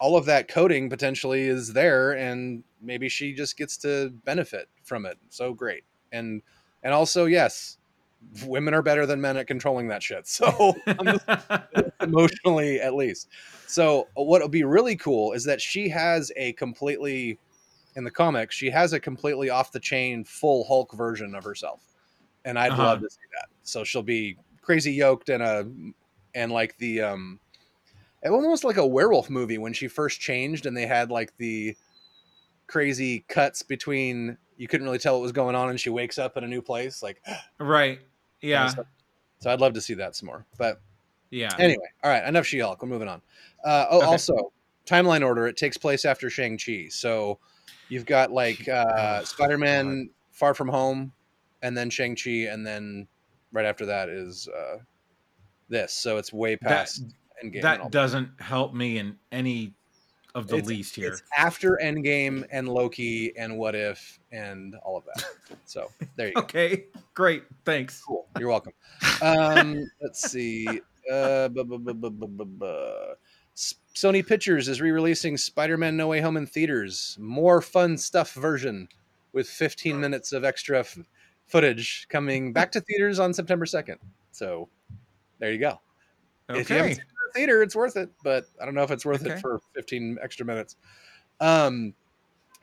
all 0.00 0.16
of 0.16 0.26
that 0.26 0.48
coding 0.48 0.90
potentially 0.90 1.42
is 1.42 1.72
there, 1.72 2.12
and 2.12 2.64
maybe 2.80 3.08
she 3.08 3.32
just 3.32 3.56
gets 3.56 3.76
to 3.78 4.10
benefit 4.24 4.68
from 4.82 5.06
it. 5.06 5.18
So 5.30 5.54
great, 5.54 5.84
and 6.14 6.42
and 6.82 6.94
also 6.94 7.26
yes, 7.26 7.78
women 8.46 8.74
are 8.74 8.82
better 8.82 9.06
than 9.06 9.20
men 9.20 9.36
at 9.36 9.46
controlling 9.46 9.88
that 9.88 10.02
shit. 10.02 10.26
So 10.28 10.74
just 11.04 11.26
emotionally 12.00 12.80
at 12.80 12.94
least. 12.94 13.28
So 13.66 14.08
what 14.14 14.42
would 14.42 14.50
be 14.50 14.64
really 14.64 14.96
cool 14.96 15.32
is 15.32 15.44
that 15.44 15.60
she 15.60 15.88
has 15.88 16.30
a 16.36 16.52
completely 16.54 17.38
in 17.96 18.04
the 18.04 18.10
comics, 18.10 18.56
she 18.56 18.70
has 18.70 18.92
a 18.92 19.00
completely 19.00 19.50
off 19.50 19.72
the 19.72 19.80
chain 19.80 20.24
full 20.24 20.64
Hulk 20.64 20.92
version 20.94 21.34
of 21.34 21.44
herself. 21.44 21.80
And 22.44 22.58
I'd 22.58 22.72
Uh-huh. 22.72 22.84
love 22.84 23.00
to 23.00 23.10
see 23.10 23.26
that. 23.40 23.48
So 23.62 23.84
she'll 23.84 24.02
be 24.02 24.38
crazy 24.62 24.92
yoked 24.92 25.28
and 25.28 25.42
a 25.42 25.66
and 26.34 26.50
like 26.52 26.76
the 26.78 27.02
um 27.02 27.40
almost 28.24 28.64
like 28.64 28.78
a 28.78 28.86
werewolf 28.86 29.28
movie 29.30 29.58
when 29.58 29.72
she 29.72 29.88
first 29.88 30.20
changed 30.20 30.66
and 30.66 30.76
they 30.76 30.86
had 30.86 31.10
like 31.10 31.36
the 31.36 31.76
crazy 32.66 33.24
cuts 33.28 33.62
between 33.62 34.38
you 34.56 34.68
couldn't 34.68 34.86
really 34.86 34.98
tell 34.98 35.14
what 35.14 35.22
was 35.22 35.32
going 35.32 35.54
on 35.54 35.70
and 35.70 35.80
she 35.80 35.90
wakes 35.90 36.18
up 36.18 36.36
in 36.36 36.44
a 36.44 36.48
new 36.48 36.62
place 36.62 37.02
like 37.02 37.20
right. 37.58 38.00
Yeah. 38.40 38.68
so 38.68 39.50
I'd 39.50 39.60
love 39.60 39.72
to 39.74 39.80
see 39.80 39.94
that 39.94 40.14
some 40.16 40.26
more. 40.26 40.44
But 40.58 40.80
Yeah. 41.30 41.54
Anyway, 41.58 41.86
all 42.02 42.10
right, 42.10 42.24
enough 42.26 42.46
She-Hulk. 42.46 42.80
We're 42.82 42.88
moving 42.88 43.08
on. 43.08 43.22
Uh, 43.64 43.86
oh, 43.90 43.98
Okay. 43.98 44.06
also 44.06 44.52
timeline 44.86 45.24
order. 45.24 45.46
It 45.46 45.56
takes 45.56 45.76
place 45.78 46.04
after 46.04 46.28
Shang 46.30 46.58
Chi, 46.58 46.86
so 46.90 47.38
you've 47.88 48.04
got 48.06 48.30
like 48.30 48.68
uh, 48.68 49.20
Oh, 49.20 49.24
Spider-Man: 49.24 50.10
Far 50.30 50.52
From 50.54 50.68
Home, 50.68 51.12
and 51.62 51.76
then 51.76 51.88
Shang 51.90 52.14
Chi, 52.16 52.48
and 52.50 52.66
then 52.66 53.08
right 53.52 53.64
after 53.64 53.86
that 53.86 54.08
is 54.10 54.46
uh, 54.48 54.78
this. 55.68 55.92
So 55.94 56.18
it's 56.18 56.32
way 56.32 56.56
That 56.56 56.68
past 56.68 57.02
Endgame. 57.42 57.62
that 57.62 57.90
doesn't 57.90 58.38
help 58.40 58.74
me 58.74 58.98
in 58.98 59.16
any 59.32 59.72
of 60.34 60.48
the 60.48 60.56
It's- 60.56 60.68
least 60.68 60.96
here. 60.96 61.12
It's 61.12 61.22
after 61.36 61.78
Endgame 61.82 62.44
and 62.50 62.68
Loki 62.68 63.36
and 63.36 63.56
What 63.58 63.74
If 63.74 64.18
and 64.32 64.74
all 64.76 64.96
of 64.96 65.04
that. 65.04 65.24
So 65.66 65.90
there 66.16 66.28
you 66.28 66.34
go. 66.34 66.40
Okay. 66.42 66.86
Great. 67.14 67.44
Thanks. 67.64 68.02
Cool. 68.02 68.26
You're 68.38 68.48
welcome. 68.48 68.72
Um, 69.22 69.84
let's 70.02 70.30
see. 70.30 70.66
Uh, 71.10 71.48
bu- 71.48 71.64
bu- 71.64 71.94
bu- 71.94 73.14
Sony 73.94 74.26
Pictures 74.26 74.68
is 74.68 74.80
re-releasing 74.80 75.36
Spider-Man: 75.36 75.96
No 75.96 76.08
Way 76.08 76.20
Home 76.20 76.36
in 76.36 76.46
theaters. 76.46 77.16
More 77.20 77.60
fun 77.62 77.96
stuff 77.96 78.32
version 78.34 78.88
with 79.32 79.48
15 79.48 80.00
minutes 80.00 80.32
of 80.32 80.44
extra 80.44 80.80
f- 80.80 80.98
footage 81.46 82.06
coming 82.08 82.52
back 82.52 82.72
to 82.72 82.80
theaters 82.80 83.18
on 83.20 83.32
September 83.32 83.64
2nd. 83.66 83.98
So 84.32 84.68
there 85.38 85.52
you 85.52 85.58
go. 85.58 85.80
If 86.48 86.68
you 86.70 86.76
haven't 86.76 87.00
Okay. 87.34 87.40
seen 87.42 87.48
it 87.48 87.52
in 87.52 87.52
the 87.52 87.52
theater, 87.52 87.62
it's 87.62 87.76
worth 87.76 87.96
it, 87.96 88.10
but 88.22 88.44
I 88.60 88.64
don't 88.64 88.74
know 88.74 88.82
if 88.82 88.90
it's 88.90 89.04
worth 89.06 89.22
Okay. 89.24 89.34
it 89.34 89.40
for 89.40 89.60
15 89.74 90.18
extra 90.22 90.46
minutes. 90.46 90.76
Um, 91.40 91.94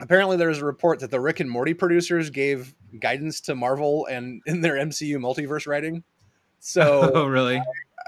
apparently, 0.00 0.36
there 0.36 0.48
was 0.48 0.58
a 0.58 0.64
report 0.64 1.00
that 1.00 1.10
the 1.10 1.20
Rick 1.20 1.40
and 1.40 1.50
Morty 1.50 1.74
producers 1.74 2.30
gave 2.30 2.74
guidance 3.00 3.40
to 3.42 3.54
Marvel 3.54 4.06
and 4.06 4.40
in 4.46 4.60
their 4.60 4.74
MCU 4.74 5.16
multiverse 5.18 5.66
writing. 5.66 6.02
So 6.60 7.12
Oh, 7.14 7.26
really? 7.26 7.62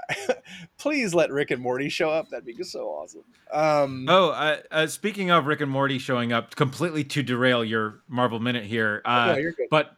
please 0.77 1.13
let 1.15 1.31
Rick 1.31 1.51
and 1.51 1.61
Morty 1.61 1.89
show 1.89 2.09
up. 2.09 2.29
That'd 2.29 2.45
be 2.45 2.63
so 2.63 2.87
awesome. 2.87 3.23
Um, 3.51 4.05
Oh, 4.07 4.29
uh, 4.29 4.57
uh, 4.71 4.87
speaking 4.87 5.31
of 5.31 5.45
Rick 5.47 5.61
and 5.61 5.71
Morty 5.71 5.97
showing 5.97 6.31
up, 6.31 6.55
completely 6.55 7.03
to 7.05 7.23
derail 7.23 7.63
your 7.65 8.01
Marvel 8.07 8.39
minute 8.39 8.65
here. 8.65 9.01
Uh, 9.05 9.33
no, 9.33 9.37
you're 9.37 9.51
good. 9.53 9.67
but 9.69 9.91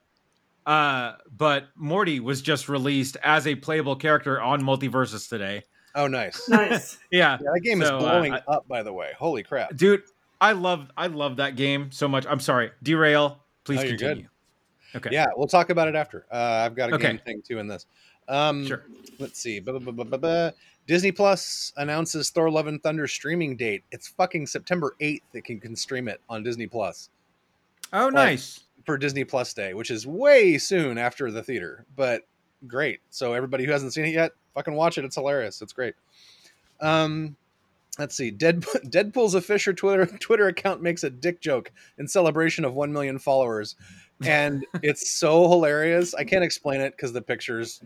uh, 0.65 1.13
but 1.31 1.65
Morty 1.77 2.19
was 2.19 2.41
just 2.41 2.67
released 2.67 3.15
as 3.23 3.47
a 3.47 3.55
playable 3.55 3.95
character 3.95 4.39
on 4.41 4.61
Multiversus 4.61 5.29
today. 5.29 5.63
Oh, 5.97 6.07
nice. 6.07 6.47
Nice. 6.47 6.97
Yeah, 7.11 7.37
Yeah, 7.41 7.49
that 7.53 7.61
game 7.61 7.81
is 7.81 7.87
So, 7.89 7.97
uh, 7.97 7.99
blowing 7.99 8.33
I- 8.33 8.41
up. 8.47 8.67
By 8.67 8.83
the 8.83 8.93
way, 8.93 9.11
holy 9.17 9.43
crap! 9.43 9.75
dude, 9.75 10.03
I 10.39 10.51
love 10.53 10.89
I 10.95 11.07
love 11.07 11.37
that 11.37 11.55
game 11.57 11.91
so 11.91 12.07
much. 12.07 12.25
I'm 12.27 12.39
sorry, 12.39 12.71
derail. 12.83 13.39
Please 13.65 13.81
No, 13.81 13.87
continue. 13.89 14.27
Okay. 14.95 15.09
Yeah, 15.11 15.25
we'll 15.35 15.47
talk 15.47 15.69
about 15.69 15.87
it 15.89 15.95
after. 15.95 16.25
Uh, 16.31 16.35
I've 16.65 16.75
got 16.75 16.91
a 16.91 16.95
Okay. 16.95 17.07
game 17.07 17.19
thing 17.25 17.41
too 17.45 17.59
in 17.59 17.67
this. 17.67 17.85
Um, 18.29 18.65
Sure. 18.65 18.85
Let's 19.19 19.39
see. 19.39 19.59
Ba- 19.59 19.73
ba- 19.73 19.79
ba- 19.79 19.91
ba- 19.91 20.05
ba- 20.05 20.17
ba. 20.17 20.53
Disney 20.85 21.11
Plus 21.11 21.73
announces 21.77 22.29
Thor: 22.29 22.49
Love 22.49 22.67
and 22.67 22.81
Thunder 22.81 23.07
streaming 23.07 23.57
date. 23.57 23.83
It's 23.91 24.07
fucking 24.07 24.47
September 24.47 24.95
8th. 25.01 25.23
That 25.33 25.43
can, 25.43 25.59
can 25.59 25.75
stream 25.75 26.07
it 26.07 26.21
on 26.29 26.43
Disney 26.43 26.67
Plus 26.67 27.09
Oh, 27.91 28.09
nice. 28.09 28.61
for 28.85 28.97
Disney 28.97 29.23
Plus 29.25 29.53
Day, 29.53 29.73
which 29.73 29.91
is 29.91 30.05
way 30.07 30.57
soon 30.57 30.97
after 30.97 31.29
the 31.31 31.43
theater, 31.43 31.85
but 31.95 32.21
great. 32.65 32.99
So 33.09 33.33
everybody 33.33 33.65
who 33.65 33.71
hasn't 33.71 33.93
seen 33.93 34.05
it 34.05 34.13
yet, 34.13 34.31
fucking 34.53 34.73
watch 34.73 34.97
it. 34.97 35.05
It's 35.05 35.15
hilarious. 35.15 35.61
It's 35.61 35.73
great. 35.73 35.95
Um, 36.79 37.35
let's 37.99 38.15
see. 38.15 38.31
Dead, 38.31 38.61
Deadpool's 38.85 39.35
official 39.35 39.73
Twitter 39.73 40.05
Twitter 40.05 40.47
account 40.47 40.81
makes 40.81 41.03
a 41.03 41.09
dick 41.09 41.41
joke 41.41 41.71
in 41.97 42.07
celebration 42.07 42.65
of 42.65 42.73
one 42.73 42.91
million 42.91 43.19
followers, 43.19 43.75
and 44.23 44.65
it's 44.81 45.11
so 45.11 45.47
hilarious. 45.47 46.13
I 46.13 46.23
can't 46.23 46.43
explain 46.43 46.81
it 46.81 46.95
because 46.95 47.13
the 47.13 47.21
pictures 47.21 47.81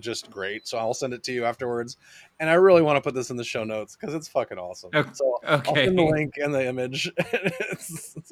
just 0.00 0.30
great. 0.30 0.66
So 0.68 0.78
I'll 0.78 0.94
send 0.94 1.12
it 1.14 1.22
to 1.24 1.32
you 1.32 1.44
afterwards. 1.44 1.96
And 2.40 2.48
I 2.50 2.54
really 2.54 2.82
want 2.82 2.96
to 2.96 3.00
put 3.00 3.14
this 3.14 3.30
in 3.30 3.36
the 3.36 3.44
show 3.44 3.64
notes 3.64 3.96
because 3.96 4.14
it's 4.14 4.28
fucking 4.28 4.58
awesome. 4.58 4.90
Ok- 4.94 5.10
So 5.14 5.38
I'll 5.46 5.58
Okay. 5.60 5.86
send 5.86 5.98
the 5.98 6.02
link 6.04 6.34
and 6.36 6.54
the 6.54 6.66
image. 6.66 7.10
It's- 7.32 8.22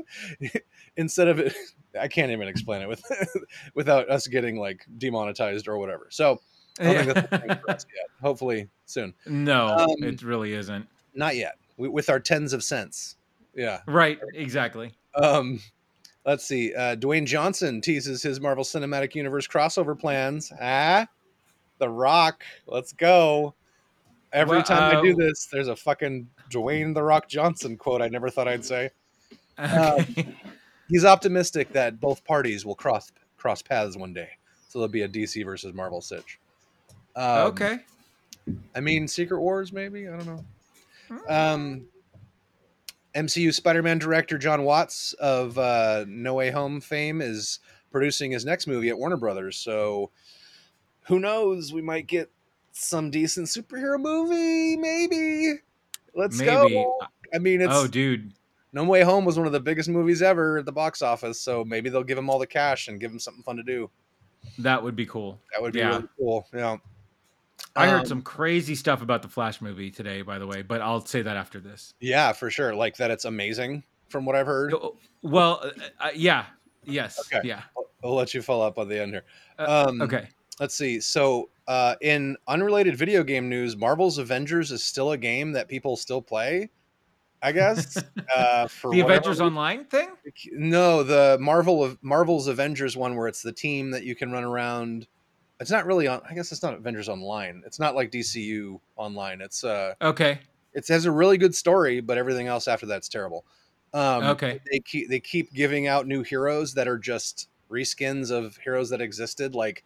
instead 0.96 1.28
of 1.28 1.38
it, 1.38 1.54
I 2.00 2.08
can't 2.08 2.30
even 2.32 2.48
explain 2.48 2.82
it 2.82 2.88
with 2.88 3.02
without 3.74 4.08
us 4.10 4.26
getting 4.26 4.58
like 4.58 4.84
demonetized 4.98 5.68
or 5.68 5.78
whatever. 5.78 6.08
So 6.10 6.40
I 6.80 6.84
don't 6.92 7.04
think 7.04 7.14
that's 7.14 7.32
a 7.32 7.38
thing 7.38 7.58
for 7.58 7.70
us 7.70 7.86
yet. 7.94 8.06
Hopefully 8.20 8.68
soon. 8.86 9.14
no, 9.26 9.66
Um, 9.68 10.02
it 10.02 10.22
really 10.22 10.52
isn't. 10.54 10.86
Not 11.14 11.36
yet. 11.36 11.54
We, 11.76 11.88
with 11.88 12.10
our 12.10 12.20
tens 12.20 12.52
of 12.52 12.64
cents. 12.64 13.16
Yeah. 13.54 13.80
Right. 13.86 14.18
Exactly. 14.34 14.92
Um, 15.14 15.60
let's 16.26 16.44
see. 16.44 16.74
Uh, 16.74 16.96
Dwayne 16.96 17.26
Johnson 17.26 17.80
teases 17.80 18.22
his 18.22 18.40
Marvel 18.40 18.64
Cinematic 18.64 19.14
Universe 19.14 19.46
crossover 19.46 19.96
plans. 19.98 20.52
Ah, 20.60 21.06
The 21.78 21.88
Rock. 21.88 22.44
Let's 22.66 22.92
go. 22.92 23.54
Every 24.32 24.56
Well, 24.58 24.64
time 24.64 24.96
I 24.96 25.02
do 25.02 25.12
uh, 25.12 25.16
this, 25.16 25.46
there's 25.52 25.68
a 25.68 25.76
fucking 25.76 26.28
Dwayne 26.50 26.94
The 26.94 27.02
Rock 27.02 27.28
Johnson 27.28 27.76
quote 27.76 28.02
I 28.02 28.08
never 28.08 28.30
thought 28.30 28.48
I'd 28.48 28.64
say. 28.64 28.90
Okay. 29.58 30.34
He's 30.88 31.04
optimistic 31.04 31.72
that 31.72 32.00
both 32.00 32.24
parties 32.24 32.66
will 32.66 32.74
cross 32.74 33.12
cross 33.36 33.62
paths 33.62 33.96
one 33.96 34.12
day. 34.12 34.28
So 34.68 34.78
there'll 34.78 34.90
be 34.90 35.02
a 35.02 35.08
DC 35.08 35.44
versus 35.44 35.72
Marvel 35.72 36.00
sitch. 36.00 36.38
Um, 37.14 37.46
okay. 37.48 37.78
I 38.74 38.80
mean, 38.80 39.06
Secret 39.06 39.40
Wars, 39.40 39.72
maybe. 39.72 40.08
I 40.08 40.16
don't 40.16 40.26
know. 40.26 40.44
Um, 41.28 41.86
MCU 43.14 43.54
Spider-Man 43.54 43.98
director 43.98 44.36
John 44.38 44.64
Watts 44.64 45.12
of 45.14 45.56
uh, 45.58 46.04
No 46.08 46.34
Way 46.34 46.50
Home 46.50 46.80
fame 46.80 47.20
is 47.20 47.60
producing 47.92 48.32
his 48.32 48.44
next 48.44 48.66
movie 48.66 48.88
at 48.88 48.98
Warner 48.98 49.16
Brothers. 49.16 49.56
So 49.56 50.10
who 51.06 51.20
knows? 51.20 51.72
We 51.72 51.82
might 51.82 52.06
get 52.06 52.30
some 52.72 53.10
decent 53.10 53.46
superhero 53.48 53.98
movie. 54.00 54.76
Maybe. 54.76 55.54
Let's 56.14 56.38
Maybe. 56.38 56.74
go. 56.74 56.98
I 57.34 57.38
mean, 57.38 57.60
it's 57.60 57.72
oh, 57.74 57.86
dude. 57.86 58.32
No 58.72 58.84
Way 58.84 59.02
Home 59.02 59.24
was 59.24 59.36
one 59.38 59.46
of 59.46 59.52
the 59.52 59.60
biggest 59.60 59.88
movies 59.88 60.20
ever 60.22 60.58
at 60.58 60.66
the 60.66 60.72
box 60.72 61.00
office. 61.02 61.40
So 61.40 61.64
maybe 61.64 61.90
they'll 61.90 62.02
give 62.04 62.18
him 62.18 62.28
all 62.28 62.38
the 62.38 62.46
cash 62.46 62.88
and 62.88 62.98
give 63.00 63.10
him 63.12 63.18
something 63.20 63.42
fun 63.42 63.56
to 63.56 63.62
do. 63.62 63.88
That 64.58 64.82
would 64.82 64.96
be 64.96 65.06
cool. 65.06 65.40
That 65.52 65.62
would 65.62 65.72
be 65.72 65.78
Yeah. 65.80 65.88
really 65.96 66.08
cool. 66.18 66.46
Yeah. 66.52 66.76
I 67.76 67.88
heard 67.88 68.00
Um, 68.00 68.06
some 68.06 68.22
crazy 68.22 68.74
stuff 68.74 69.00
about 69.02 69.22
the 69.22 69.28
Flash 69.28 69.60
movie 69.60 69.90
today, 69.90 70.22
by 70.22 70.38
the 70.38 70.46
way, 70.46 70.62
but 70.62 70.80
I'll 70.80 71.04
say 71.04 71.22
that 71.22 71.36
after 71.36 71.60
this. 71.60 71.94
Yeah, 72.00 72.32
for 72.32 72.50
sure. 72.50 72.74
Like 72.74 72.96
that, 72.96 73.10
it's 73.10 73.24
amazing 73.24 73.84
from 74.08 74.24
what 74.24 74.36
I've 74.36 74.46
heard. 74.46 74.74
Oh, 74.74 74.96
Well, 75.22 75.60
uh, 75.64 75.70
uh, 76.06 76.10
yeah, 76.14 76.46
yes, 76.84 77.18
Okay. 77.20 77.46
yeah. 77.46 77.62
I'll, 77.76 77.86
I'll 78.04 78.14
let 78.14 78.34
you 78.34 78.42
follow 78.42 78.66
up 78.66 78.78
on 78.78 78.88
the 78.88 79.00
end 79.00 79.12
here. 79.12 79.24
Uh, 79.58 79.86
Um, 79.88 80.02
Okay. 80.02 80.28
Let's 80.60 80.74
see. 80.76 81.00
So, 81.00 81.50
uh, 81.66 81.96
in 82.00 82.36
unrelated 82.46 82.96
video 82.96 83.22
game 83.24 83.48
news, 83.48 83.76
Marvel's 83.76 84.18
Avengers 84.18 84.70
is 84.70 84.84
still 84.84 85.12
a 85.12 85.18
game 85.18 85.52
that 85.52 85.68
people 85.68 85.96
still 85.96 86.22
play. 86.22 86.70
I 87.42 87.52
guess 87.52 88.02
uh, 88.36 88.68
for 88.68 88.90
The 88.90 89.00
Avengers 89.00 89.28
reason. 89.28 89.46
Online 89.46 89.84
thing? 89.84 90.10
No, 90.52 91.02
the 91.02 91.36
Marvel 91.40 91.82
of 91.84 91.98
Marvel's 92.02 92.46
Avengers 92.46 92.96
one 92.96 93.16
where 93.16 93.28
it's 93.28 93.42
the 93.42 93.52
team 93.52 93.90
that 93.90 94.04
you 94.04 94.14
can 94.14 94.32
run 94.32 94.44
around. 94.44 95.06
It's 95.60 95.70
not 95.70 95.84
really 95.86 96.06
on. 96.06 96.20
I 96.28 96.34
guess 96.34 96.52
it's 96.52 96.62
not 96.62 96.74
Avengers 96.74 97.08
Online. 97.08 97.62
It's 97.66 97.78
not 97.78 97.94
like 97.94 98.10
DCU 98.10 98.80
Online. 98.96 99.40
It's 99.40 99.62
uh, 99.62 99.94
Okay. 100.00 100.38
it 100.72 100.88
has 100.88 101.04
a 101.04 101.12
really 101.12 101.36
good 101.36 101.54
story, 101.54 102.00
but 102.00 102.16
everything 102.16 102.46
else 102.46 102.66
after 102.66 102.86
that's 102.86 103.08
terrible. 103.08 103.44
Um, 103.92 104.24
Okay. 104.24 104.60
They 104.70 104.80
keep 104.80 105.08
they 105.10 105.20
keep 105.20 105.52
giving 105.52 105.86
out 105.86 106.06
new 106.06 106.22
heroes 106.22 106.74
that 106.74 106.88
are 106.88 106.98
just 106.98 107.48
reskins 107.70 108.30
of 108.30 108.56
heroes 108.56 108.88
that 108.90 109.00
existed. 109.02 109.54
Like 109.54 109.84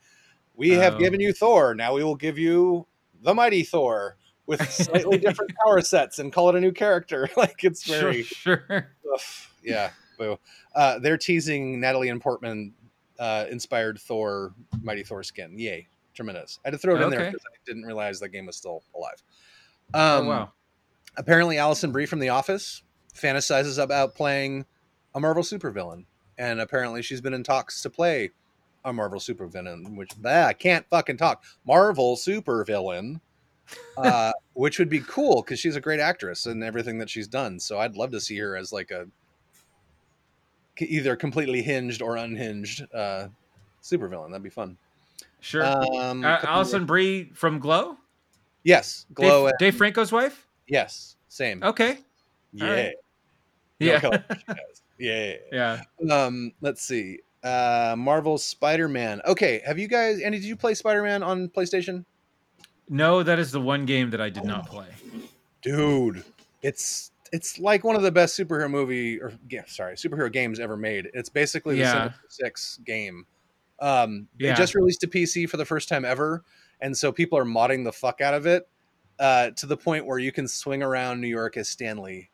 we 0.58 0.70
have 0.70 0.96
Oh. 0.96 0.98
given 0.98 1.20
you 1.20 1.32
Thor, 1.32 1.74
now 1.74 1.94
we 1.94 2.04
will 2.04 2.16
give 2.16 2.36
you 2.38 2.86
the 3.22 3.32
mighty 3.34 3.62
Thor 3.62 4.16
with 4.46 4.68
slightly 4.70 5.16
different 5.26 5.52
power 5.64 5.80
sets 5.80 6.18
and 6.18 6.32
call 6.32 6.48
it 6.50 6.54
a 6.56 6.60
new 6.60 6.72
character. 6.72 7.28
Like 7.36 7.64
it's 7.64 7.84
very 7.88 8.24
Sure. 8.24 8.64
sure. 8.68 8.92
yeah. 9.62 9.90
Boo. 10.18 10.38
Uh, 10.74 10.98
they're 10.98 11.16
teasing 11.16 11.80
Natalie 11.80 12.08
and 12.08 12.20
Portman 12.20 12.74
uh, 13.20 13.46
inspired 13.50 13.98
Thor, 14.00 14.52
Mighty 14.82 15.04
Thor 15.04 15.22
skin. 15.22 15.56
Yay, 15.58 15.86
tremendous! 16.14 16.58
I 16.64 16.68
had 16.68 16.72
to 16.72 16.78
throw 16.78 16.96
it 16.96 17.02
in 17.02 17.10
there 17.10 17.26
because 17.26 17.40
I 17.46 17.56
didn't 17.66 17.84
realize 17.84 18.18
that 18.20 18.30
game 18.30 18.46
was 18.46 18.56
still 18.56 18.82
alive. 18.96 19.22
Oh, 19.94 20.18
Um, 20.20 20.26
wow. 20.26 20.52
apparently 21.16 21.56
Alison 21.58 21.92
Brie 21.92 22.06
from 22.06 22.18
The 22.18 22.28
Office 22.30 22.82
fantasizes 23.14 23.80
about 23.82 24.14
playing 24.16 24.66
a 25.14 25.20
Marvel 25.20 25.42
supervillain, 25.44 26.04
and 26.36 26.60
apparently 26.60 27.02
she's 27.02 27.20
been 27.20 27.34
in 27.34 27.42
talks 27.44 27.80
to 27.82 27.90
play 27.90 28.30
a 28.84 28.92
Marvel 28.92 29.20
supervillain, 29.20 29.96
which 29.96 30.10
I 30.24 30.52
can't 30.52 30.86
fucking 30.88 31.16
talk. 31.16 31.44
Marvel 31.66 32.16
supervillain, 32.16 33.20
uh, 33.96 34.32
which 34.54 34.78
would 34.78 34.88
be 34.88 35.00
cool 35.00 35.42
because 35.42 35.58
she's 35.60 35.76
a 35.76 35.80
great 35.80 36.00
actress 36.00 36.46
and 36.46 36.62
everything 36.64 36.98
that 36.98 37.10
she's 37.10 37.28
done. 37.28 37.58
So 37.60 37.78
I'd 37.78 37.96
love 37.96 38.10
to 38.12 38.20
see 38.20 38.38
her 38.38 38.56
as 38.56 38.72
like 38.72 38.90
a 38.90 39.06
either 40.80 41.16
completely 41.16 41.60
hinged 41.62 42.02
or 42.02 42.16
unhinged 42.16 42.82
uh, 42.94 43.28
supervillain. 43.82 44.28
That'd 44.30 44.42
be 44.42 44.50
fun. 44.50 44.76
Sure. 45.40 45.64
Um, 45.64 46.24
uh, 46.24 46.38
Alison 46.44 46.86
Brie 46.86 47.30
from 47.34 47.58
Glow? 47.58 47.96
yes, 48.64 49.06
glow. 49.14 49.44
Dave, 49.44 49.48
and- 49.48 49.58
Dave 49.58 49.76
Franco's 49.76 50.12
wife? 50.12 50.46
yes, 50.66 51.16
same. 51.28 51.62
Okay. 51.62 51.98
yeah, 52.52 52.64
alright. 52.64 52.94
No 53.80 53.86
Yeah. 53.86 54.18
yeah. 54.98 55.34
yeah. 56.08 56.14
Um, 56.14 56.52
let's 56.60 56.82
see. 56.82 57.20
Uh, 57.48 57.96
Marvel 57.96 58.36
Spider-Man. 58.36 59.22
Okay, 59.26 59.62
have 59.64 59.78
you 59.78 59.88
guys? 59.88 60.20
Andy, 60.20 60.38
did 60.38 60.46
you 60.46 60.56
play 60.56 60.74
Spider-Man 60.74 61.22
on 61.22 61.48
PlayStation? 61.48 62.04
No, 62.90 63.22
that 63.22 63.38
is 63.38 63.50
the 63.52 63.60
one 63.60 63.86
game 63.86 64.10
that 64.10 64.20
I 64.20 64.28
did 64.28 64.44
not 64.44 64.66
Oh. 64.68 64.72
play. 64.72 64.88
Dude, 65.62 66.24
it's 66.62 67.10
it's 67.32 67.58
like 67.58 67.84
one 67.84 67.94
of 67.96 68.00
the 68.02 68.10
best 68.12 68.38
superhero 68.38 68.70
movie 68.70 69.20
or 69.20 69.32
yeah, 69.50 69.62
sorry, 69.66 69.94
superhero 69.96 70.30
games 70.32 70.58
ever 70.60 70.76
made. 70.76 71.10
It's 71.14 71.28
basically 71.28 71.74
the 71.76 71.80
Yeah. 71.82 72.12
Six 72.28 72.80
game. 72.84 73.26
Um, 73.80 74.28
they 74.38 74.46
Yeah. 74.46 74.54
just 74.54 74.74
released 74.74 75.04
a 75.04 75.08
PC 75.08 75.46
for 75.46 75.56
the 75.58 75.64
first 75.66 75.88
time 75.88 76.04
ever, 76.04 76.42
and 76.80 76.96
so 76.96 77.12
people 77.12 77.38
are 77.38 77.44
modding 77.44 77.84
the 77.84 77.92
fuck 77.92 78.20
out 78.22 78.34
of 78.34 78.46
it 78.46 78.66
uh, 79.18 79.50
to 79.50 79.66
the 79.66 79.76
point 79.76 80.06
where 80.06 80.18
you 80.18 80.32
can 80.32 80.48
swing 80.48 80.82
around 80.82 81.20
New 81.20 81.28
York 81.28 81.56
as 81.56 81.68
Stan 81.68 81.98
Lee. 81.98 82.30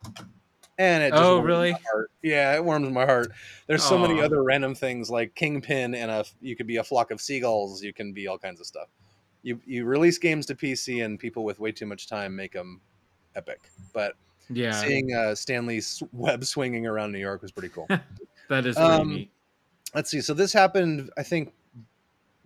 And 0.79 1.05
it 1.05 1.11
just 1.11 1.22
Oh, 1.22 1.35
warms 1.37 1.47
really? 1.47 1.72
my 1.72 1.79
heart. 1.93 2.11
Yeah, 2.22 2.55
it 2.57 2.64
warms 2.64 2.91
my 2.91 3.05
heart. 3.07 3.33
There's 3.68 3.85
so 3.85 3.97
many 3.97 4.20
other 4.20 4.43
random 4.43 4.75
things 4.75 5.09
like 5.09 5.35
Kingpin 5.35 5.95
and 5.95 6.11
a 6.11 6.25
you 6.41 6.57
could 6.57 6.66
be 6.66 6.77
a 6.79 6.85
flock 6.85 7.11
of 7.12 7.20
seagulls. 7.20 7.83
You 7.83 7.93
can 7.93 8.12
be 8.12 8.27
all 8.27 8.39
kinds 8.39 8.59
of 8.61 8.66
stuff. 8.66 8.89
You 9.43 9.61
you 9.64 9.85
release 9.85 10.18
games 10.18 10.47
to 10.47 10.55
PC 10.55 11.05
and 11.05 11.18
people 11.18 11.45
with 11.45 11.61
way 11.61 11.70
too 11.70 11.87
much 11.87 12.09
time 12.09 12.35
make 12.35 12.53
them 12.53 12.81
epic. 13.37 13.70
But 13.93 14.14
Yeah. 14.51 14.72
seeing 14.72 15.14
uh, 15.14 15.35
Stan 15.37 15.66
Lee's 15.66 16.03
web 16.12 16.45
swinging 16.45 16.87
around 16.87 17.12
New 17.12 17.18
York 17.20 17.43
was 17.43 17.53
pretty 17.53 17.68
cool. 17.68 17.87
That 18.49 18.66
is 18.66 18.77
really 18.77 18.91
Um, 18.95 19.09
neat. 19.11 19.31
Let's 19.95 20.11
see. 20.11 20.20
So 20.20 20.35
this 20.35 20.53
happened, 20.53 21.09
I 21.16 21.22
think, 21.22 21.55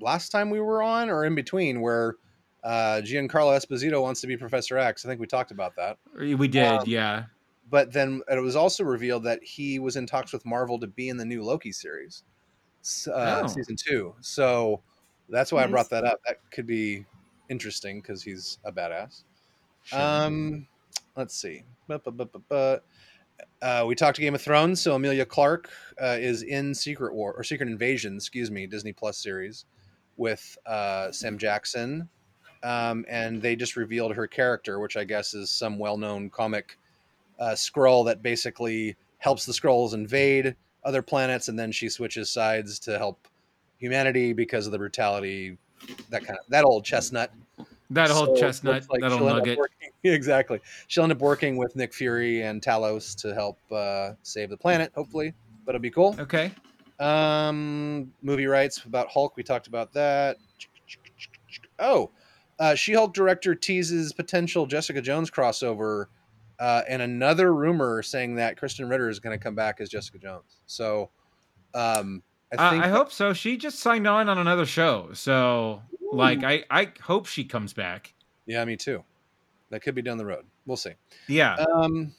last 0.00 0.28
time 0.30 0.50
we 0.50 0.60
were 0.60 0.82
on 0.82 1.10
or 1.10 1.24
in 1.24 1.34
between, 1.34 1.80
where 1.80 2.14
uh, 2.62 3.00
Giancarlo 3.02 3.56
Esposito 3.56 4.00
wants 4.02 4.20
to 4.20 4.26
be 4.26 4.36
Professor 4.36 4.78
X. 4.78 5.04
I 5.04 5.08
think 5.08 5.20
we 5.20 5.26
talked 5.26 5.50
about 5.50 5.74
that. 5.76 5.98
We 6.16 6.46
did, 6.46 6.64
um, 6.66 6.84
yeah. 6.86 7.24
But 7.70 7.92
then 7.92 8.22
it 8.30 8.40
was 8.40 8.56
also 8.56 8.84
revealed 8.84 9.24
that 9.24 9.42
he 9.42 9.78
was 9.78 9.96
in 9.96 10.06
talks 10.06 10.32
with 10.32 10.46
Marvel 10.46 10.78
to 10.80 10.86
be 10.86 11.08
in 11.08 11.16
the 11.16 11.24
new 11.24 11.42
Loki 11.42 11.72
series, 11.72 12.22
uh, 13.08 13.42
Oh. 13.44 13.46
season 13.46 13.76
two. 13.76 14.14
So 14.20 14.82
that's 15.28 15.52
why 15.52 15.64
I 15.64 15.66
brought 15.66 15.90
that 15.90 16.04
up. 16.04 16.20
That 16.26 16.38
could 16.50 16.66
be 16.66 17.04
interesting 17.50 18.00
because 18.00 18.22
he's 18.22 18.58
a 18.64 18.72
badass. 18.72 19.24
Sure. 19.84 20.00
Um, 20.00 20.66
let's 21.16 21.34
see. 21.34 21.64
Uh, 23.62 23.84
we 23.86 23.94
talked 23.94 24.16
to 24.16 24.22
Game 24.22 24.34
of 24.34 24.42
Thrones, 24.42 24.80
so 24.80 24.94
Emilia 24.94 25.24
Clarke 25.24 25.70
uh, 26.02 26.16
is 26.18 26.42
in 26.42 26.74
Secret 26.74 27.14
War 27.14 27.34
or 27.34 27.44
Secret 27.44 27.68
Invasion, 27.68 28.16
excuse 28.16 28.50
me, 28.50 28.66
Disney 28.66 28.92
Plus 28.92 29.16
series 29.18 29.64
with 30.16 30.58
uh, 30.66 31.12
Sam 31.12 31.38
Jackson, 31.38 32.08
um, 32.64 33.04
and 33.08 33.40
they 33.40 33.54
just 33.54 33.76
revealed 33.76 34.14
her 34.14 34.26
character, 34.26 34.80
which 34.80 34.96
I 34.96 35.04
guess 35.04 35.34
is 35.34 35.50
some 35.50 35.78
well-known 35.78 36.30
comic 36.30 36.78
uh, 37.38 37.50
Skrull 37.50 38.04
that 38.06 38.22
basically 38.22 38.96
helps 39.18 39.46
the 39.46 39.52
Skrulls 39.52 39.94
invade 39.94 40.56
other 40.84 41.02
planets, 41.02 41.48
and 41.48 41.58
then 41.58 41.72
she 41.72 41.88
switches 41.88 42.30
sides 42.30 42.78
to 42.80 42.98
help 42.98 43.28
humanity 43.78 44.32
because 44.32 44.66
of 44.66 44.72
the 44.72 44.78
brutality. 44.78 45.58
That 46.10 46.24
kind 46.24 46.38
of 46.38 46.44
that 46.48 46.64
old 46.64 46.84
chestnut 46.84 47.30
that 47.90 48.08
so, 48.08 48.36
chestnut, 48.36 48.84
like 48.90 49.00
that 49.00 49.12
old 49.12 49.20
she'll 49.20 49.28
end 49.28 49.38
up 49.38 49.46
nugget. 49.46 49.58
working- 49.58 49.90
exactly. 50.04 50.60
She'll 50.88 51.04
end 51.04 51.12
up 51.12 51.20
working 51.20 51.56
with 51.56 51.74
Nick 51.74 51.94
Fury 51.94 52.42
and 52.42 52.60
Talos 52.60 53.16
to 53.22 53.34
help 53.34 53.58
uh, 53.72 54.12
save 54.22 54.50
the 54.50 54.56
planet, 54.56 54.92
hopefully. 54.94 55.32
But 55.64 55.74
it'll 55.74 55.82
be 55.82 55.90
cool. 55.90 56.14
Okay. 56.18 56.52
Um, 56.98 58.12
movie 58.22 58.46
rights 58.46 58.84
about 58.84 59.08
Hulk. 59.08 59.36
We 59.36 59.42
talked 59.42 59.68
about 59.68 59.92
that. 59.94 60.36
Oh, 61.78 62.10
uh, 62.58 62.74
She-Hulk 62.74 63.14
director 63.14 63.54
teases 63.54 64.12
potential 64.12 64.66
Jessica 64.66 65.00
Jones 65.00 65.30
crossover, 65.30 66.06
uh, 66.58 66.82
and 66.88 67.00
another 67.02 67.54
rumor 67.54 68.02
saying 68.02 68.36
that 68.36 68.56
Krysten 68.58 68.90
Ritter 68.90 69.08
is 69.08 69.20
going 69.20 69.38
to 69.38 69.42
come 69.42 69.54
back 69.54 69.80
as 69.80 69.88
Jessica 69.88 70.18
Jones. 70.18 70.56
So, 70.66 71.10
um, 71.74 72.22
I 72.52 72.56
Uh, 72.56 72.70
think 72.70 72.84
I 72.84 72.88
hope 72.88 73.12
so. 73.12 73.32
She 73.32 73.56
just 73.56 73.78
signed 73.80 74.06
on 74.06 74.28
on 74.28 74.38
another 74.38 74.64
show, 74.66 75.10
so 75.12 75.82
like 76.12 76.42
I 76.44 76.64
I 76.70 76.92
hope 77.02 77.26
she 77.26 77.44
comes 77.44 77.72
back. 77.72 78.14
yeah, 78.46 78.64
me 78.64 78.76
too. 78.76 79.04
That 79.70 79.80
could 79.80 79.94
be 79.94 80.00
down 80.02 80.16
the 80.16 80.24
road. 80.24 80.46
We'll 80.64 80.78
see. 80.78 80.92
Yeah. 81.26 81.54
Um, 81.56 82.14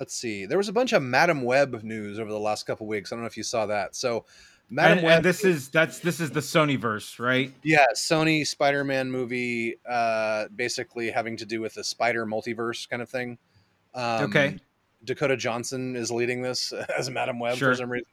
let's 0.00 0.14
see. 0.14 0.46
There 0.46 0.56
was 0.56 0.68
a 0.68 0.72
bunch 0.72 0.94
of 0.94 1.02
Madame 1.02 1.42
Web 1.42 1.82
news 1.82 2.18
over 2.18 2.30
the 2.30 2.38
last 2.38 2.66
couple 2.66 2.86
weeks. 2.86 3.12
I 3.12 3.16
don't 3.16 3.22
know 3.22 3.26
if 3.26 3.36
you 3.36 3.42
saw 3.42 3.66
that. 3.66 3.94
So, 3.94 4.24
Madam 4.70 4.98
and, 4.98 5.06
Web. 5.06 5.16
and 5.16 5.24
this 5.26 5.44
is 5.44 5.68
that's 5.68 5.98
this 5.98 6.18
is 6.18 6.30
the 6.30 6.40
Sony 6.40 6.78
verse, 6.78 7.18
right? 7.18 7.52
yeah, 7.62 7.84
Sony 7.94 8.46
Spider-Man 8.46 9.10
movie, 9.10 9.76
uh, 9.86 10.46
basically 10.56 11.10
having 11.10 11.36
to 11.36 11.44
do 11.44 11.60
with 11.60 11.74
the 11.74 11.84
Spider 11.84 12.24
multiverse 12.24 12.88
kind 12.88 13.02
of 13.02 13.10
thing. 13.10 13.36
Um, 13.94 14.24
Okay. 14.24 14.56
Dakota 15.04 15.36
Johnson 15.36 15.96
is 15.96 16.10
leading 16.10 16.42
this 16.42 16.72
as 16.98 17.10
Madame 17.10 17.38
Web 17.40 17.56
Sure. 17.56 17.72
for 17.72 17.76
some 17.76 17.90
reason. 17.90 18.06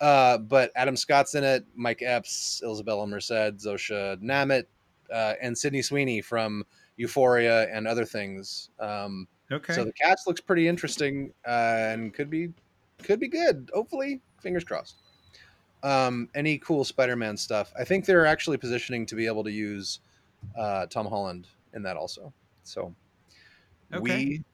Uh, 0.00 0.38
but 0.38 0.70
Adam 0.76 0.96
Scott's 0.96 1.34
in 1.34 1.44
it, 1.44 1.64
Mike 1.74 2.02
Epps, 2.02 2.62
Isabella 2.68 3.06
Merced, 3.06 3.30
Zosia 3.58 4.20
Mamet, 4.20 4.64
uh, 5.12 5.34
and 5.40 5.56
Sydney 5.56 5.80
Sweeney 5.82 6.20
from 6.20 6.64
Euphoria 6.96 7.68
and 7.74 7.86
other 7.86 8.04
things. 8.04 8.70
Um, 8.78 9.26
Okay. 9.52 9.72
so 9.74 9.84
the 9.84 9.92
cast 9.92 10.26
looks 10.26 10.40
pretty 10.40 10.66
interesting 10.66 11.32
uh, 11.46 11.50
and 11.92 12.12
could 12.12 12.28
be 12.28 12.52
could 13.04 13.20
be 13.20 13.28
good. 13.28 13.70
Hopefully, 13.72 14.20
fingers 14.42 14.64
crossed. 14.64 14.96
Um, 15.84 16.28
any 16.34 16.58
cool 16.58 16.82
Spider-Man 16.84 17.36
stuff? 17.36 17.72
I 17.78 17.84
think 17.84 18.06
they're 18.06 18.26
actually 18.26 18.56
positioning 18.56 19.06
to 19.06 19.14
be 19.14 19.26
able 19.26 19.44
to 19.44 19.52
use 19.52 20.00
uh, 20.58 20.86
Tom 20.86 21.06
Holland 21.06 21.46
in 21.74 21.82
that 21.84 21.96
also. 21.96 22.32
So 22.64 22.92
Okay. 23.94 24.00
we 24.00 24.44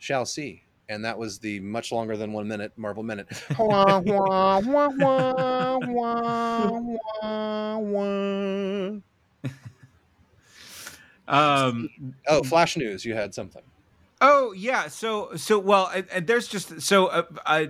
shall 0.00 0.26
see. 0.26 0.64
And 0.88 1.04
that 1.04 1.16
was 1.16 1.38
the 1.38 1.60
much 1.60 1.92
longer 1.92 2.16
than 2.16 2.32
one 2.32 2.48
minute 2.48 2.72
Marvel 2.76 3.04
minute. 3.04 3.28
um 11.28 11.88
oh, 12.26 12.42
Flash 12.42 12.76
news! 12.76 13.04
You 13.04 13.14
had 13.14 13.32
something. 13.32 13.62
Oh 14.20 14.52
yeah, 14.52 14.88
so 14.88 15.36
so 15.36 15.60
well, 15.60 15.88
and, 15.94 16.06
and 16.12 16.26
there's 16.26 16.48
just 16.48 16.80
so 16.80 17.06
uh, 17.06 17.22
uh, 17.46 17.66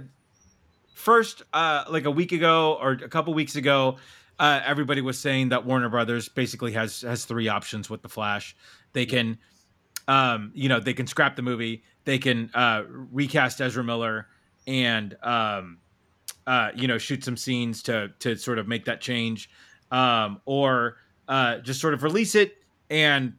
first 0.95 1.43
uh, 1.53 1.85
like 1.91 2.07
a 2.07 2.11
week 2.11 2.33
ago 2.33 2.79
or 2.81 2.93
a 2.93 3.09
couple 3.09 3.35
weeks 3.35 3.55
ago, 3.55 3.99
uh, 4.39 4.61
everybody 4.65 5.01
was 5.01 5.19
saying 5.19 5.51
that 5.51 5.67
Warner 5.67 5.91
Brothers 5.91 6.29
basically 6.29 6.73
has 6.73 7.03
has 7.03 7.27
three 7.27 7.49
options 7.49 7.91
with 7.91 8.03
the 8.03 8.09
Flash. 8.09 8.57
They 8.95 9.07
can, 9.07 9.39
um, 10.09 10.51
you 10.55 10.69
know, 10.69 10.81
they 10.81 10.95
can 10.95 11.07
scrap 11.07 11.37
the 11.37 11.43
movie, 11.43 11.83
they 12.05 12.19
can 12.19 12.51
uh, 12.55 12.85
recast 12.89 13.61
Ezra 13.61 13.85
Miller, 13.85 14.27
and 14.67 15.17
um, 15.23 15.79
uh, 16.47 16.71
you 16.75 16.89
know, 16.89 16.99
shoot 16.99 17.25
some 17.25 17.37
scenes 17.37 17.83
to 17.85 18.11
to 18.21 18.37
sort 18.37 18.59
of 18.59 18.67
make 18.69 18.85
that 18.87 19.01
change, 19.01 19.51
um, 19.91 20.41
or 20.45 20.97
uh, 21.29 21.59
just 21.59 21.81
sort 21.81 21.95
of 21.95 22.03
release 22.03 22.35
it 22.35 22.57
and 22.89 23.35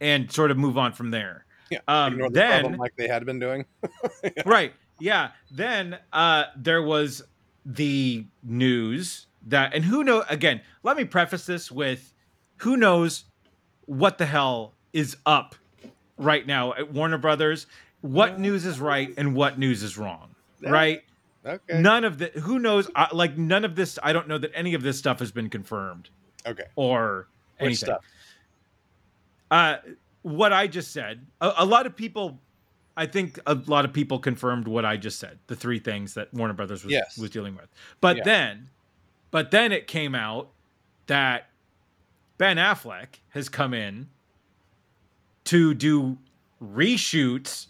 and 0.00 0.30
sort 0.30 0.50
of 0.50 0.56
move 0.56 0.78
on 0.78 0.92
from 0.92 1.10
there. 1.10 1.44
Yeah, 1.70 1.78
Um, 1.88 2.18
the 2.18 2.28
then 2.30 2.60
problem 2.60 2.78
like 2.78 2.94
they 2.96 3.08
had 3.08 3.24
been 3.24 3.38
doing. 3.38 3.64
right. 4.46 4.72
Yeah. 5.00 5.30
Then 5.50 5.98
uh 6.12 6.44
there 6.56 6.82
was 6.82 7.22
the 7.64 8.26
news 8.42 9.26
that 9.46 9.74
and 9.74 9.84
who 9.84 10.04
know 10.04 10.24
again 10.28 10.60
let 10.82 10.96
me 10.96 11.04
preface 11.04 11.46
this 11.46 11.72
with 11.72 12.12
who 12.58 12.76
knows 12.76 13.24
what 13.86 14.18
the 14.18 14.26
hell 14.26 14.74
is 14.92 15.16
up 15.26 15.54
right 16.18 16.46
now 16.46 16.72
at 16.74 16.92
warner 16.92 17.18
brothers 17.18 17.66
what 18.00 18.38
news 18.38 18.64
is 18.66 18.78
right 18.80 19.12
and 19.16 19.34
what 19.34 19.58
news 19.58 19.82
is 19.82 19.96
wrong 19.98 20.34
Yeah. 20.60 20.70
right 20.70 21.02
Okay. 21.46 21.78
none 21.80 22.04
of 22.04 22.16
the 22.18 22.26
who 22.40 22.58
knows 22.58 22.90
uh, 22.94 23.06
like 23.12 23.36
none 23.36 23.64
of 23.64 23.74
this 23.76 23.98
i 24.02 24.12
don't 24.12 24.28
know 24.28 24.38
that 24.38 24.50
any 24.54 24.72
of 24.74 24.82
this 24.82 24.98
stuff 24.98 25.18
has 25.18 25.30
been 25.32 25.50
confirmed 25.50 26.08
Okay. 26.46 26.64
or 26.76 27.28
Which 27.58 27.66
anything 27.66 27.76
stuff? 27.76 28.04
uh, 29.50 29.76
what 30.22 30.52
I 30.52 30.66
just 30.66 30.92
said, 30.92 31.26
a, 31.40 31.52
a 31.58 31.64
lot 31.66 31.86
of 31.86 31.94
people, 31.94 32.40
I 32.96 33.06
think 33.06 33.38
a 33.46 33.54
lot 33.54 33.84
of 33.84 33.92
people 33.92 34.18
confirmed 34.18 34.66
what 34.66 34.84
I 34.84 34.96
just 34.96 35.18
said, 35.20 35.38
the 35.46 35.54
three 35.56 35.78
things 35.78 36.14
that 36.14 36.32
Warner 36.34 36.54
Brothers 36.54 36.82
was, 36.84 36.92
Yes. 36.92 37.18
was 37.18 37.30
dealing 37.30 37.54
with. 37.54 37.68
But 38.00 38.16
Yeah. 38.18 38.22
then, 38.24 38.70
but 39.30 39.50
then 39.50 39.70
it 39.70 39.86
came 39.86 40.14
out 40.14 40.50
that 41.06 41.48
Ben 42.38 42.56
Affleck 42.56 43.20
has 43.30 43.48
come 43.48 43.74
in 43.74 44.08
to 45.44 45.74
do 45.74 46.16
reshoots 46.62 47.66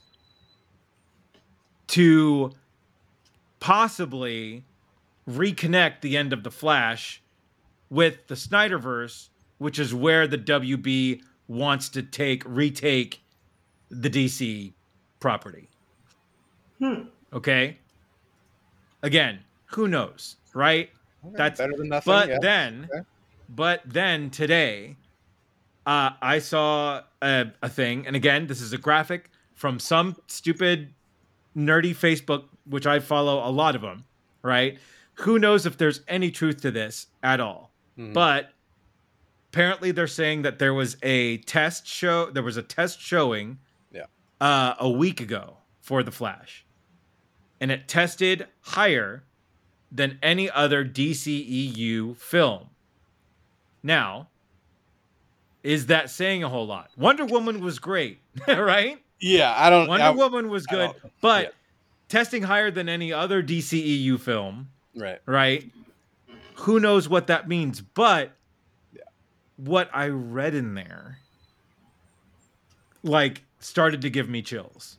to 1.89 2.53
possibly 3.61 4.65
reconnect 5.29 6.01
the 6.01 6.17
end 6.17 6.33
of 6.33 6.43
the 6.43 6.51
Flash 6.51 7.23
with 7.91 8.27
the 8.27 8.35
Snyderverse, 8.35 9.29
which 9.59 9.79
is 9.79 9.95
where 9.95 10.27
the 10.27 10.39
WB 10.39 11.21
wants 11.49 11.89
to 11.91 12.03
take 12.03 12.43
retake 12.47 13.21
the 13.91 14.11
DC 14.11 14.73
property. 15.21 15.69
Hmm. 16.79 17.03
Okay. 17.33 17.79
Again, 19.03 19.41
who 19.67 19.89
knows, 19.89 20.37
right? 20.55 20.91
Okay, 21.25 21.35
That's- 21.37 21.59
better 21.59 21.75
than 21.77 21.89
nothing. 21.89 22.11
But 22.11 22.29
yeah. 22.29 22.39
then, 22.41 22.89
Okay. 22.93 23.05
but 23.51 23.83
then 23.85 24.31
today, 24.31 24.97
uh, 25.87 26.11
I 26.23 26.39
saw 26.39 27.03
a, 27.23 27.47
a 27.63 27.69
thing, 27.69 28.07
and 28.07 28.17
again, 28.17 28.47
this 28.47 28.61
is 28.61 28.73
a 28.73 28.79
graphic 28.79 29.31
from 29.55 29.79
some 29.79 30.17
stupid, 30.27 30.93
nerdy 31.57 31.95
Facebook, 31.95 32.45
which 32.67 32.87
I 32.87 32.99
follow 33.01 33.47
a 33.47 33.51
lot 33.51 33.75
of 33.77 33.83
them. 33.83 34.05
Right? 34.43 34.79
Who 35.19 35.39
knows 35.39 35.65
if 35.67 35.77
there's 35.79 36.01
any 36.09 36.31
truth 36.31 36.61
to 36.63 36.71
this 36.71 37.07
at 37.23 37.41
all? 37.41 37.73
Mhm. 37.99 38.13
But 38.13 38.51
apparently, 39.53 39.91
they're 39.93 40.07
saying 40.07 40.43
that 40.43 40.59
there 40.59 40.75
was 40.75 40.97
a 41.03 41.39
test 41.39 41.87
show. 41.87 42.31
There 42.31 42.43
was 42.43 42.57
a 42.57 42.63
test 42.63 43.01
showing. 43.01 43.59
Yeah. 43.93 44.07
Uh, 44.41 44.75
a 44.79 44.91
week 44.91 45.21
ago 45.21 45.59
for 45.81 46.03
the 46.03 46.11
Flash, 46.11 46.65
and 47.61 47.71
it 47.71 47.87
tested 47.89 48.49
higher 48.63 49.25
than 49.93 50.19
any 50.23 50.51
other 50.51 50.85
DCEU 50.85 52.17
film. 52.17 52.71
Now, 53.83 54.29
is 55.65 55.87
that 55.87 56.11
saying 56.11 56.45
a 56.45 56.49
whole 56.49 56.67
lot? 56.67 56.91
Wonder 56.97 57.25
Woman 57.25 57.61
was 57.61 57.81
great, 57.81 58.21
right? 58.49 58.99
yeah, 59.21 59.53
I 59.57 59.69
don't. 59.71 59.89
Wonder 59.89 60.05
I- 60.07 60.11
Woman 60.11 60.49
was 60.49 60.67
good, 60.67 60.93
but 61.21 61.45
yeah. 61.47 61.51
testing 62.09 62.43
higher 62.45 62.71
than 62.71 62.89
any 62.89 63.13
other 63.13 63.43
DCEU 63.43 64.21
film, 64.21 64.69
Right. 64.95 65.19
right? 65.27 65.69
Who 66.57 66.79
knows 66.79 67.09
what 67.09 67.27
that 67.27 67.49
means? 67.49 67.81
But 67.81 68.31
what 69.57 69.91
I 69.93 70.09
read 70.09 70.55
in 70.55 70.75
there, 70.75 71.19
like, 73.03 73.43
started 73.61 74.03
to 74.03 74.11
give 74.11 74.29
me 74.29 74.43
chills. 74.43 74.99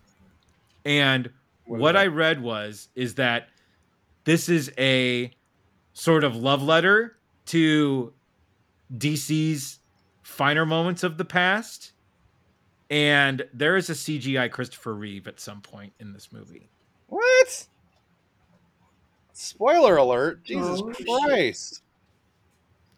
And 0.84 1.30
What 1.66 1.80
what, 1.80 1.98
I 1.98 2.08
read 2.08 2.42
was 2.42 2.90
is 2.96 3.16
that 3.16 3.48
this 4.26 4.50
is 4.50 4.72
a 4.78 5.32
sort 5.94 6.24
of 6.24 6.36
love 6.36 6.62
letter 6.62 7.16
to 7.48 8.14
DC's 8.96 9.80
finer 10.36 10.66
moments 10.66 11.04
of 11.04 11.18
the 11.18 11.26
past. 11.26 11.94
And 12.90 13.46
there 13.54 13.78
is 13.78 13.90
a 13.90 13.94
CGI 13.94 14.52
Christopher 14.52 14.94
Reeve 14.94 15.28
at 15.28 15.40
some 15.40 15.62
point 15.62 15.94
in 16.00 16.14
this 16.14 16.32
movie. 16.32 16.70
What? 17.08 17.68
Spoiler 19.34 19.98
alert! 19.98 20.44
Jesus 20.44 20.82
Oh, 20.84 20.92
shit. 20.94 21.08
Christ! 21.08 21.82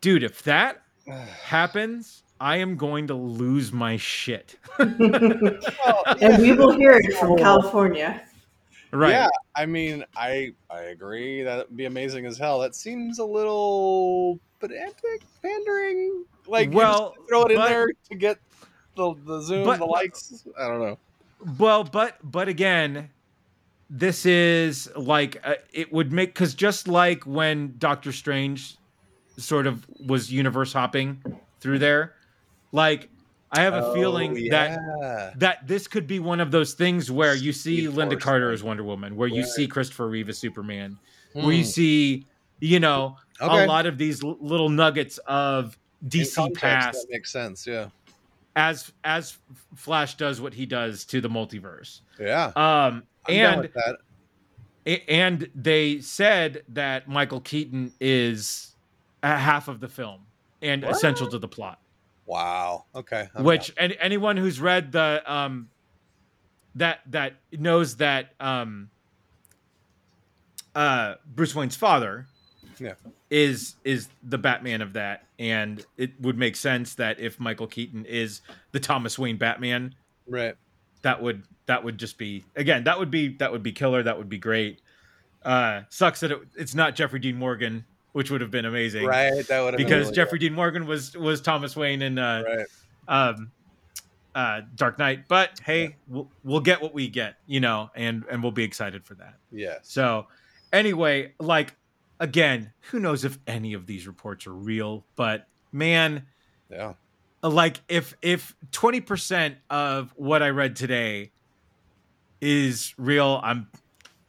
Dude, 0.02 0.24
if 0.24 0.44
that 0.44 0.82
happens, 1.44 2.24
I 2.40 2.58
am 2.58 2.76
going 2.76 3.08
to 3.08 3.14
lose 3.14 3.72
my 3.72 3.98
shit. 3.98 4.58
Well, 4.78 6.04
and 6.22 6.42
we 6.42 6.52
will 6.54 6.72
hear 6.72 6.92
it 6.92 7.14
from 7.18 7.38
California. 7.38 8.27
Right. 8.92 9.12
Yeah, 9.12 9.30
I 9.56 9.66
mean, 9.66 10.04
I 10.16 10.54
I 10.70 10.82
agree 10.84 11.44
that 11.44 11.68
would 11.70 11.78
be 11.78 11.86
amazing 11.86 12.26
as 12.26 12.38
hell. 12.38 12.60
That 12.60 12.76
seems 12.76 13.20
a 13.20 13.26
little 13.26 14.40
pedantic, 14.60 15.22
pandering. 15.42 16.26
Like, 16.48 16.72
Well, 16.72 17.16
throw 17.28 17.44
it 17.46 17.52
in 17.52 17.58
but- 17.58 17.70
there 17.70 17.88
to 18.10 18.16
get 18.16 18.40
the 18.96 19.14
the 19.26 19.42
zoom, 19.42 19.66
But- 19.66 19.80
the 19.80 19.86
likes. 19.86 20.46
I 20.60 20.68
don't 20.68 20.80
know. 20.80 20.98
Well, 21.60 21.84
but 21.84 22.18
but 22.24 22.48
again, 22.48 23.10
this 23.90 24.26
is 24.26 24.90
like 24.96 25.40
uh, 25.46 25.56
it 25.72 25.94
would 25.94 26.12
make 26.12 26.34
because 26.34 26.54
just 26.56 26.88
like 26.88 27.26
when 27.26 27.76
Doctor 27.78 28.12
Strange 28.12 28.76
sort 29.38 29.68
of 29.68 29.86
was 30.06 30.32
universe 30.32 30.74
hopping 30.74 31.22
through 31.60 31.78
there, 31.80 32.16
like 32.72 33.10
I 33.52 33.62
have 33.62 33.74
a 33.76 33.94
feeling 33.94 34.32
Oh, 34.32 34.50
that 34.52 34.80
yeah. 35.02 35.34
that 35.38 35.68
this 35.68 35.88
could 35.88 36.06
be 36.06 36.20
one 36.20 36.40
of 36.42 36.52
those 36.52 36.74
things 36.74 37.10
where 37.10 37.34
you 37.34 37.54
see 37.54 37.86
Speed 37.86 37.96
Lynda 37.96 38.20
Carter 38.20 38.52
as 38.52 38.62
Wonder 38.64 38.84
Woman, 38.84 39.16
where 39.16 39.28
you 39.30 39.42
Right. 39.44 39.50
see 39.52 39.68
Christopher 39.68 40.10
Reeve 40.10 40.28
as 40.30 40.38
Superman, 40.38 40.98
where 41.34 41.54
you 41.54 41.64
Hmm. 41.64 41.70
see 41.70 42.26
you 42.60 42.80
know 42.80 43.16
Okay. 43.42 43.64
a 43.64 43.68
lot 43.68 43.86
of 43.86 43.98
these 43.98 44.24
l- 44.24 44.38
little 44.42 44.68
nuggets 44.70 45.18
of 45.28 45.78
DC 46.08 46.36
context, 46.36 46.62
past 46.62 47.02
That 47.04 47.08
makes 47.12 47.32
sense. 47.32 47.66
Yeah. 47.68 47.90
as 48.56 48.92
as 49.04 49.38
Flash 49.76 50.16
does 50.16 50.42
what 50.42 50.54
he 50.54 50.66
does 50.66 51.06
to 51.06 51.22
the 51.22 51.30
multiverse. 51.30 52.02
Yeah. 52.20 52.48
Um, 52.56 53.04
I'm 53.28 53.34
and 53.36 53.70
that. 53.76 53.98
And 55.10 55.50
they 55.54 56.00
said 56.02 56.64
that 56.70 57.08
Michael 57.08 57.42
Keaton 57.42 57.92
is 58.00 58.76
a 59.22 59.38
half 59.38 59.68
of 59.68 59.80
the 59.82 59.88
film 59.90 60.22
and 60.62 60.82
What? 60.84 60.92
essential 60.96 61.28
to 61.30 61.38
the 61.40 61.48
plot. 61.48 61.80
Wow. 62.28 62.86
Okay. 62.94 63.30
I'm 63.34 63.44
which 63.46 63.74
and 63.78 63.96
anyone 64.00 64.38
who's 64.38 64.60
read 64.60 64.92
the 64.92 65.24
um 65.26 65.70
that 66.76 67.00
that 67.08 67.34
knows 67.54 67.96
that 67.98 68.34
um 68.40 68.90
uh 70.76 71.16
Bruce 71.26 71.56
Wayne's 71.56 71.76
father 71.76 72.28
Yeah. 72.80 72.94
is 73.32 73.76
is 73.84 74.10
the 74.24 74.38
Batman 74.38 74.82
of 74.82 74.94
that 74.94 75.26
and 75.40 75.84
it 75.98 76.20
would 76.22 76.38
make 76.38 76.56
sense 76.56 76.96
that 76.96 77.20
if 77.20 77.40
Michael 77.40 77.68
Keaton 77.68 78.06
is 78.06 78.42
the 78.74 78.80
Thomas 78.80 79.18
Wayne 79.18 79.38
Batman 79.38 79.96
right. 80.28 80.56
that 81.04 81.22
would 81.22 81.44
that 81.66 81.84
would 81.84 81.98
just 81.98 82.18
be 82.18 82.44
again 82.58 82.84
that 82.84 83.00
would 83.00 83.10
be 83.10 83.30
that 83.38 83.52
would 83.52 83.64
be 83.64 83.72
killer 83.72 84.04
that 84.04 84.18
would 84.18 84.30
be 84.30 84.38
great 84.38 84.82
uh 85.44 85.82
sucks 85.90 86.20
that 86.20 86.32
it, 86.32 86.40
it's 86.58 86.76
not 86.76 86.94
jeffrey 86.96 87.20
dean 87.20 87.38
morgan 87.38 87.86
which 88.18 88.32
would 88.32 88.42
have 88.42 88.50
been 88.50 88.66
amazing 88.66 89.06
Right. 89.06 89.48
That 89.48 89.62
would 89.62 89.76
have 89.76 89.78
because 89.78 89.90
been 89.90 90.00
really 90.06 90.16
jeffrey 90.16 90.40
dean 90.40 90.54
morgan 90.56 90.88
was 90.88 91.16
was 91.16 91.40
thomas 91.40 91.76
wayne 91.76 92.02
in 92.02 92.18
uh. 92.18 92.44
Right. 92.48 92.66
um 93.08 93.52
uh 94.34 94.62
dark 94.74 94.98
knight 94.98 95.28
but 95.28 95.60
hey 95.64 95.96
we'll, 96.08 96.28
we'll 96.44 96.60
get 96.62 96.82
what 96.82 96.96
we 96.96 97.10
get 97.10 97.36
you 97.46 97.60
know 97.60 97.92
and 97.96 98.24
and 98.32 98.42
we'll 98.42 98.52
be 98.52 98.64
excited 98.64 99.06
for 99.06 99.14
that 99.16 99.36
Yes. 99.52 99.82
so 99.84 100.26
anyway 100.74 101.34
like 101.40 101.76
again 102.20 102.74
who 102.90 103.00
knows 103.00 103.24
if 103.24 103.38
any 103.46 103.74
of 103.74 103.86
these 103.86 104.08
reports 104.08 104.48
are 104.48 104.54
real 104.54 105.06
but 105.16 105.48
man 105.72 106.26
Yeah. 106.72 106.94
like 107.44 107.82
if 107.88 108.16
if 108.24 108.56
20% 108.72 109.56
of 109.70 110.12
what 110.16 110.42
i 110.42 110.50
read 110.50 110.76
today 110.76 111.32
is 112.42 112.96
real 112.98 113.40
i'm 113.44 113.68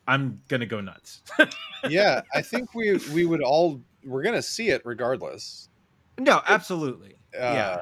i'm 0.08 0.40
gonna 0.48 0.66
go 0.66 0.80
nuts 0.80 1.22
yeah. 1.88 2.22
I 2.34 2.42
think 2.42 2.74
we 2.74 2.96
we 3.14 3.24
would 3.24 3.40
all 3.42 3.80
we're 4.04 4.22
gonna 4.24 4.42
see 4.42 4.70
it 4.70 4.82
regardless. 4.84 5.68
no 6.18 6.42
absolutely 6.48 7.14
Uh, 7.34 7.38
yeah 7.54 7.80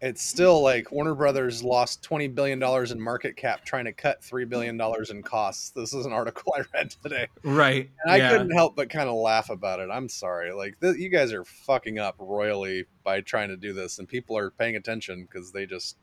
It's 0.00 0.22
still 0.22 0.62
like 0.62 0.92
Warner 0.92 1.14
Brothers 1.16 1.62
lost 1.64 2.02
twenty 2.04 2.28
billion 2.28 2.58
dollars 2.60 2.92
in 2.92 3.00
market 3.00 3.36
cap 3.36 3.64
trying 3.66 3.84
to 3.86 3.92
cut 3.92 4.22
three 4.22 4.44
billion 4.44 4.76
dollars 4.76 5.10
in 5.10 5.22
costs. 5.24 5.70
This 5.70 5.92
is 5.92 6.06
an 6.06 6.12
article 6.12 6.54
I 6.56 6.62
read 6.72 6.90
today, 7.02 7.26
right 7.42 7.90
and 8.04 8.12
I 8.12 8.16
yeah. 8.18 8.30
couldn't 8.30 8.52
help 8.52 8.76
but 8.76 8.88
kind 8.90 9.08
of 9.08 9.16
laugh 9.16 9.50
about 9.50 9.80
it. 9.80 9.90
I'm 9.90 10.08
sorry, 10.08 10.52
like 10.52 10.78
th- 10.80 10.96
you 10.96 11.08
guys 11.10 11.32
are 11.32 11.44
fucking 11.44 11.98
up 11.98 12.14
royally 12.20 12.86
by 13.02 13.20
trying 13.20 13.48
to 13.48 13.56
do 13.56 13.72
this, 13.72 13.98
and 13.98 14.08
people 14.08 14.38
are 14.38 14.52
paying 14.52 14.76
attention 14.76 15.22
because 15.28 15.50
they 15.52 15.66
just 15.66 15.96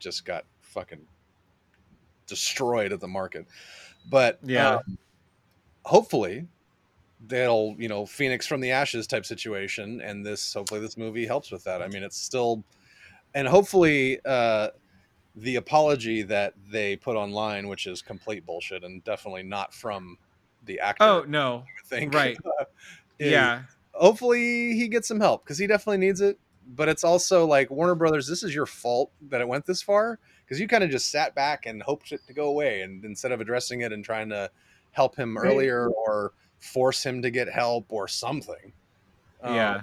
just 0.00 0.24
got 0.26 0.44
fucking 0.60 1.06
destroyed 2.26 2.92
at 2.92 3.00
the 3.00 3.08
market. 3.08 3.46
But 4.08 4.38
Yeah. 4.42 4.76
um, 4.76 4.98
hopefully 5.84 6.46
they'll 7.26 7.74
you 7.78 7.88
know 7.88 8.04
phoenix 8.04 8.46
from 8.46 8.60
the 8.60 8.70
ashes 8.70 9.06
type 9.06 9.24
situation 9.24 10.00
and 10.02 10.26
this 10.26 10.52
hopefully 10.52 10.80
this 10.80 10.96
movie 10.96 11.26
helps 11.26 11.50
with 11.50 11.64
that. 11.64 11.80
I 11.82 11.88
mean 11.88 12.02
it's 12.02 12.16
still 12.18 12.62
and 13.34 13.48
hopefully 13.48 14.20
uh 14.26 14.68
the 15.36 15.56
apology 15.56 16.22
that 16.22 16.54
they 16.70 16.96
put 16.96 17.16
online 17.16 17.66
which 17.68 17.86
is 17.86 18.02
complete 18.02 18.44
bullshit 18.44 18.84
and 18.84 19.02
definitely 19.04 19.42
not 19.42 19.72
from 19.74 20.18
the 20.66 20.80
actor 20.80 21.04
oh 21.04 21.24
no. 21.26 21.64
Think 21.86 22.14
right. 22.14 22.36
is- 23.18 23.30
yeah. 23.32 23.62
hopefully 23.92 24.74
he 24.74 24.88
gets 24.88 25.08
some 25.08 25.20
help 25.20 25.44
because 25.44 25.58
he 25.58 25.66
definitely 25.66 25.98
needs 25.98 26.20
it. 26.20 26.38
But 26.66 26.88
it's 26.88 27.04
also 27.04 27.46
like 27.46 27.70
warner 27.70 27.94
brothers 27.94 28.26
this 28.26 28.42
is 28.42 28.54
your 28.54 28.66
fault 28.66 29.10
that 29.28 29.40
it 29.40 29.48
went 29.48 29.64
this 29.66 29.80
far 29.82 30.18
because 30.44 30.60
you 30.60 30.68
kind 30.68 30.84
of 30.84 30.90
just 30.90 31.10
sat 31.10 31.34
back 31.34 31.66
and 31.66 31.82
hoped 31.82 32.12
it 32.12 32.20
to 32.26 32.32
go 32.32 32.46
away 32.48 32.82
and 32.82 33.04
instead 33.04 33.32
of 33.32 33.40
addressing 33.40 33.80
it 33.80 33.92
and 33.92 34.04
trying 34.04 34.28
to 34.28 34.50
help 34.92 35.16
him 35.16 35.36
Right. 35.36 35.50
earlier 35.50 35.88
or 35.88 36.32
force 36.58 37.04
him 37.04 37.22
to 37.22 37.30
get 37.30 37.48
help 37.48 37.86
or 37.92 38.08
something. 38.08 38.72
Um, 39.42 39.54
yeah 39.54 39.82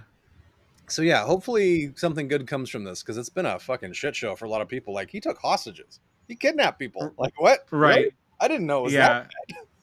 so 0.88 1.01
yeah 1.03 1.24
hopefully 1.24 1.93
something 1.95 2.28
good 2.28 2.45
comes 2.47 2.70
from 2.70 2.84
this 2.84 3.01
because 3.01 3.18
it's 3.18 3.30
been 3.30 3.45
a 3.45 3.57
fucking 3.57 3.93
shit 3.93 4.14
show 4.16 4.36
for 4.36 4.43
a 4.45 4.49
lot 4.49 4.62
of 4.62 4.68
people. 4.68 4.93
Like 4.93 5.09
he 5.09 5.20
took 5.22 5.38
hostages. 5.38 5.99
He 6.28 6.36
kidnapped 6.36 6.80
people. 6.80 7.14
Like 7.18 7.39
what? 7.39 7.66
Right. 7.72 8.14
I 8.41 8.47
didn't 8.47 8.68
know 8.68 8.80
it 8.80 8.84
was 8.84 8.93
that 8.93 9.32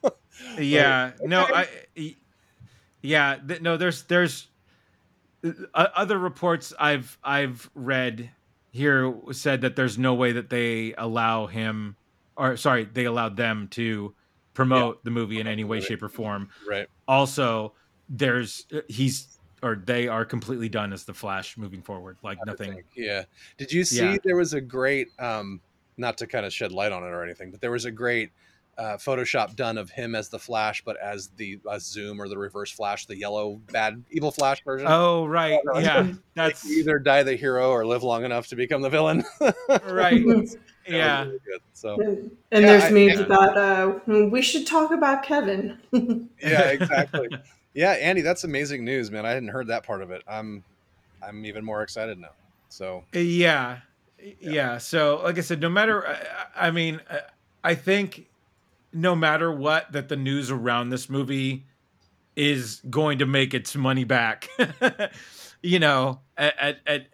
yeah. 0.03 0.11
yeah. 0.59 1.11
No 1.23 1.41
I. 1.49 1.67
yeah 3.03 3.37
th- 3.47 3.61
no 3.63 3.77
there's 3.77 4.03
there's 4.05 4.49
uh, 5.45 5.51
other 5.95 6.19
reports 6.19 6.73
i've 6.81 7.17
i've 7.23 7.71
read 7.75 8.29
here 8.79 9.13
said 9.33 9.61
that 9.61 9.77
there's 9.77 9.99
no 9.99 10.15
way 10.15 10.33
that 10.33 10.49
they 10.49 10.95
allow 10.97 11.47
him 11.47 11.97
or 12.37 12.57
sorry 12.57 12.85
they 12.85 13.05
allowed 13.05 13.37
them 13.37 13.69
to 13.69 14.15
promote 14.55 15.05
the 15.05 15.11
movie 15.11 15.41
in 15.41 15.47
any 15.47 15.65
way 15.65 15.81
shape 15.81 16.03
or 16.03 16.09
form 16.09 16.49
right 16.67 16.87
also 17.07 17.75
there's 18.09 18.67
he's 18.89 19.39
or 19.63 19.75
they 19.75 20.07
are 20.07 20.25
completely 20.25 20.69
done 20.69 20.93
as 20.93 21.05
the 21.05 21.13
flash 21.13 21.57
moving 21.57 21.83
forward 21.83 22.17
like 22.23 22.39
nothing 22.47 22.75
think. 22.75 22.87
Yeah. 22.95 23.25
Did 23.57 23.73
you 23.73 23.83
see 23.85 24.13
Yeah. 24.13 24.17
there 24.25 24.37
was 24.37 24.55
a 24.55 24.61
great 24.61 25.09
um 25.19 25.61
not 25.97 26.17
to 26.19 26.27
kind 26.29 26.47
of 26.47 26.53
shed 26.53 26.71
light 26.71 26.93
on 26.93 27.03
it 27.03 27.09
or 27.09 27.25
anything, 27.25 27.51
but 27.51 27.61
there 27.61 27.73
was 27.73 27.85
a 27.85 27.91
great 27.91 28.31
uh, 28.79 28.97
Photoshop 28.97 29.57
done 29.57 29.77
of 29.77 29.91
him 29.91 30.15
as 30.15 30.29
the 30.29 30.39
Flash, 30.39 30.83
but 30.85 30.97
as 31.03 31.29
the 31.37 31.59
uh, 31.69 31.79
Zoom 31.81 32.23
or 32.23 32.29
the 32.29 32.39
Reverse 32.39 32.71
Flash, 32.71 33.07
the 33.07 33.17
yellow 33.17 33.61
bad 33.73 34.05
evil 34.11 34.31
Flash 34.31 34.63
version. 34.65 34.87
oh 34.89 35.27
right 35.27 35.59
no, 35.65 35.79
yeah 35.81 36.13
that's 36.35 36.65
either 36.71 36.99
die 37.01 37.25
the 37.25 37.35
hero 37.35 37.71
or 37.71 37.85
live 37.85 38.03
long 38.05 38.25
enough 38.25 38.47
to 38.49 38.57
become 38.57 38.81
the 38.81 38.89
villain. 38.91 39.25
right 39.85 40.23
yeah 40.87 41.25
really 41.25 41.39
good. 41.45 41.61
So 41.73 42.01
And 42.01 42.31
Yeah, 42.53 42.61
there's 42.61 42.85
I- 42.85 42.91
memes 42.91 43.15
yeah. 43.19 43.21
about 43.21 43.59
uh, 43.59 43.99
we 44.07 44.43
should 44.43 44.67
talk 44.67 44.93
about 44.93 45.23
Kevin. 45.25 45.79
yeah, 46.41 46.71
exactly. 46.71 47.29
yeah, 47.75 47.91
Andy, 47.93 48.21
that's 48.23 48.45
amazing 48.45 48.85
news, 48.85 49.11
man. 49.11 49.27
I 49.27 49.31
hadn't 49.31 49.49
heard 49.49 49.67
that 49.69 49.83
part 49.85 50.03
of 50.03 50.11
it. 50.13 50.23
I'm 50.29 50.63
I'm 51.23 51.45
even 51.45 51.65
more 51.65 51.83
excited 51.83 52.19
now. 52.19 52.31
So 52.69 53.03
Yeah. 53.13 53.79
yeah. 54.41 54.79
So, 54.79 55.21
like 55.25 55.37
I 55.37 55.41
said, 55.41 55.61
no 55.61 55.69
matter, 55.69 56.07
I, 56.07 56.69
I 56.69 56.71
mean, 56.71 57.01
I- 57.11 57.23
I 57.65 57.75
think 57.75 58.28
no 58.93 59.15
matter 59.15 59.53
what, 59.53 59.93
that 59.93 60.09
the 60.09 60.17
news 60.17 60.51
around 60.51 60.91
this 60.91 61.09
movie 61.09 61.67
is 62.37 62.81
going 62.89 63.19
to 63.19 63.27
make 63.27 63.53
its 63.53 63.75
money 63.75 64.05
back, 64.05 64.49
you 65.63 65.79
know, 65.79 66.21
at, 66.37 66.55
at, 66.59 66.79
at 66.87 67.07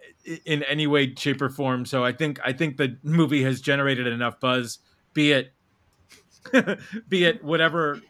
in 0.45 0.63
any 0.63 0.87
way, 0.87 1.13
shape, 1.15 1.41
or 1.41 1.49
form. 1.49 1.85
So, 1.85 2.03
I 2.03 2.11
think 2.11 2.39
I 2.43 2.53
think 2.53 2.77
the 2.77 2.97
movie 3.03 3.43
has 3.43 3.61
generated 3.61 4.07
enough 4.07 4.39
buzz, 4.39 4.79
be 5.13 5.31
it 5.31 5.53
be 7.09 7.25
it 7.25 7.43
whatever 7.43 8.01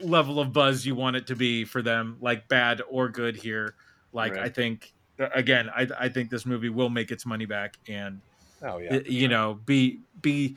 level 0.00 0.40
of 0.40 0.52
buzz 0.52 0.84
you 0.84 0.94
want 0.94 1.16
it 1.16 1.26
to 1.28 1.36
be 1.36 1.64
for 1.64 1.82
them, 1.82 2.16
like 2.20 2.48
bad 2.48 2.82
or 2.90 3.08
good 3.08 3.36
here. 3.36 3.74
Like 4.12 4.34
Right. 4.34 4.44
I 4.44 4.48
think 4.48 4.92
again, 5.18 5.70
I 5.74 5.88
I 5.98 6.08
think 6.08 6.30
this 6.30 6.46
movie 6.46 6.68
will 6.68 6.90
make 6.90 7.10
its 7.10 7.26
money 7.26 7.46
back 7.46 7.76
and 7.88 8.20
oh 8.62 8.78
yeah. 8.78 9.00
you 9.06 9.28
know 9.28 9.60
be 9.64 10.00
be 10.20 10.56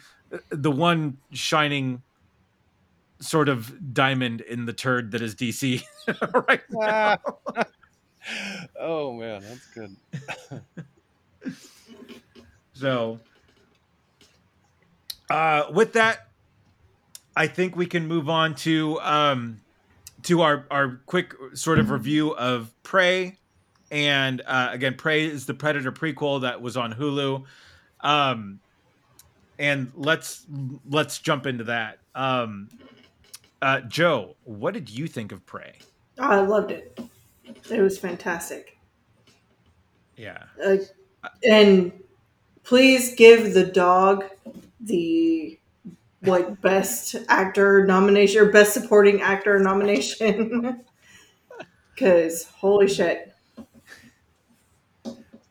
the 0.49 0.72
one 0.72 1.18
shining 1.32 2.01
sort 3.26 3.49
of 3.49 3.93
diamond 3.93 4.41
in 4.41 4.65
the 4.65 4.73
turd 4.73 5.11
that 5.11 5.21
is 5.21 5.36
DC 5.36 5.84
right 6.47 6.61
now. 6.69 7.17
oh 8.80 9.13
man, 9.13 9.41
that's 9.41 9.67
good. 9.67 9.95
So, 12.78 13.21
uh, 15.30 15.63
with 15.71 15.93
that, 15.93 16.28
I 17.34 17.47
think 17.47 17.78
we 17.78 17.86
can 17.86 18.05
move 18.05 18.28
on 18.28 18.53
to 18.55 18.99
um, 18.99 19.61
to 20.23 20.41
our 20.41 20.65
our 20.69 20.99
quick 21.05 21.34
sort 21.53 21.80
of 21.80 21.89
review 21.89 22.36
of 22.36 22.73
Prey 22.84 23.38
and 23.91 24.41
uh, 24.45 24.69
again, 24.71 24.95
Prey 24.95 25.26
is 25.26 25.45
the 25.45 25.53
Predator 25.53 25.91
prequel 25.91 26.41
that 26.41 26.61
was 26.61 26.76
on 26.76 26.93
Hulu. 26.93 27.43
Um, 28.01 28.59
and 29.57 29.91
let's 29.95 30.45
let's 30.89 31.19
jump 31.19 31.45
into 31.45 31.65
that. 31.65 31.99
Um, 32.13 32.69
uh, 33.66 33.82
Joe, 33.82 34.36
what 34.43 34.76
did 34.76 34.91
you 34.91 35.07
think 35.07 35.32
of 35.32 35.43
Prey? 35.47 35.74
I 36.20 36.39
loved 36.41 36.70
it. 36.70 36.99
It 37.72 37.82
was 37.82 37.97
fantastic. 37.97 38.78
Yeah. 40.16 40.43
Uh, 40.63 40.78
and 41.43 41.91
please 42.63 43.16
give 43.16 43.55
the 43.55 43.66
dog 43.66 44.26
the 44.80 45.59
like 46.22 46.61
best 46.61 47.16
actor 47.28 47.88
nomination 47.88 48.39
or 48.39 48.51
best 48.51 48.72
supporting 48.72 49.24
actor 49.24 49.57
nomination. 49.57 50.84
Cause 51.97 52.43
holy 52.43 52.88
shit. 52.88 53.34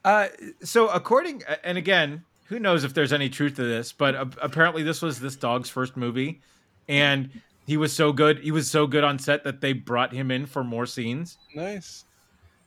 Uh, 0.04 0.28
so 0.62 0.88
according, 0.88 1.42
and 1.64 1.76
again, 1.76 2.22
who 2.44 2.60
knows 2.60 2.84
if 2.84 2.94
there's 2.94 3.12
any 3.12 3.28
truth 3.28 3.56
to 3.56 3.64
this, 3.64 3.90
but 3.90 4.14
uh, 4.14 4.26
apparently 4.40 4.84
this 4.84 5.02
was 5.02 5.18
this 5.18 5.34
dog's 5.34 5.68
first 5.68 5.96
movie, 5.96 6.42
and 6.88 7.30
he 7.66 7.76
was 7.76 7.92
so 7.92 8.12
good. 8.12 8.40
He 8.40 8.50
was 8.50 8.70
so 8.70 8.86
good 8.86 9.04
on 9.04 9.18
set 9.18 9.44
that 9.44 9.60
they 9.60 9.72
brought 9.72 10.12
him 10.12 10.30
in 10.30 10.46
for 10.46 10.64
more 10.64 10.86
scenes. 10.86 11.38
Nice. 11.54 12.04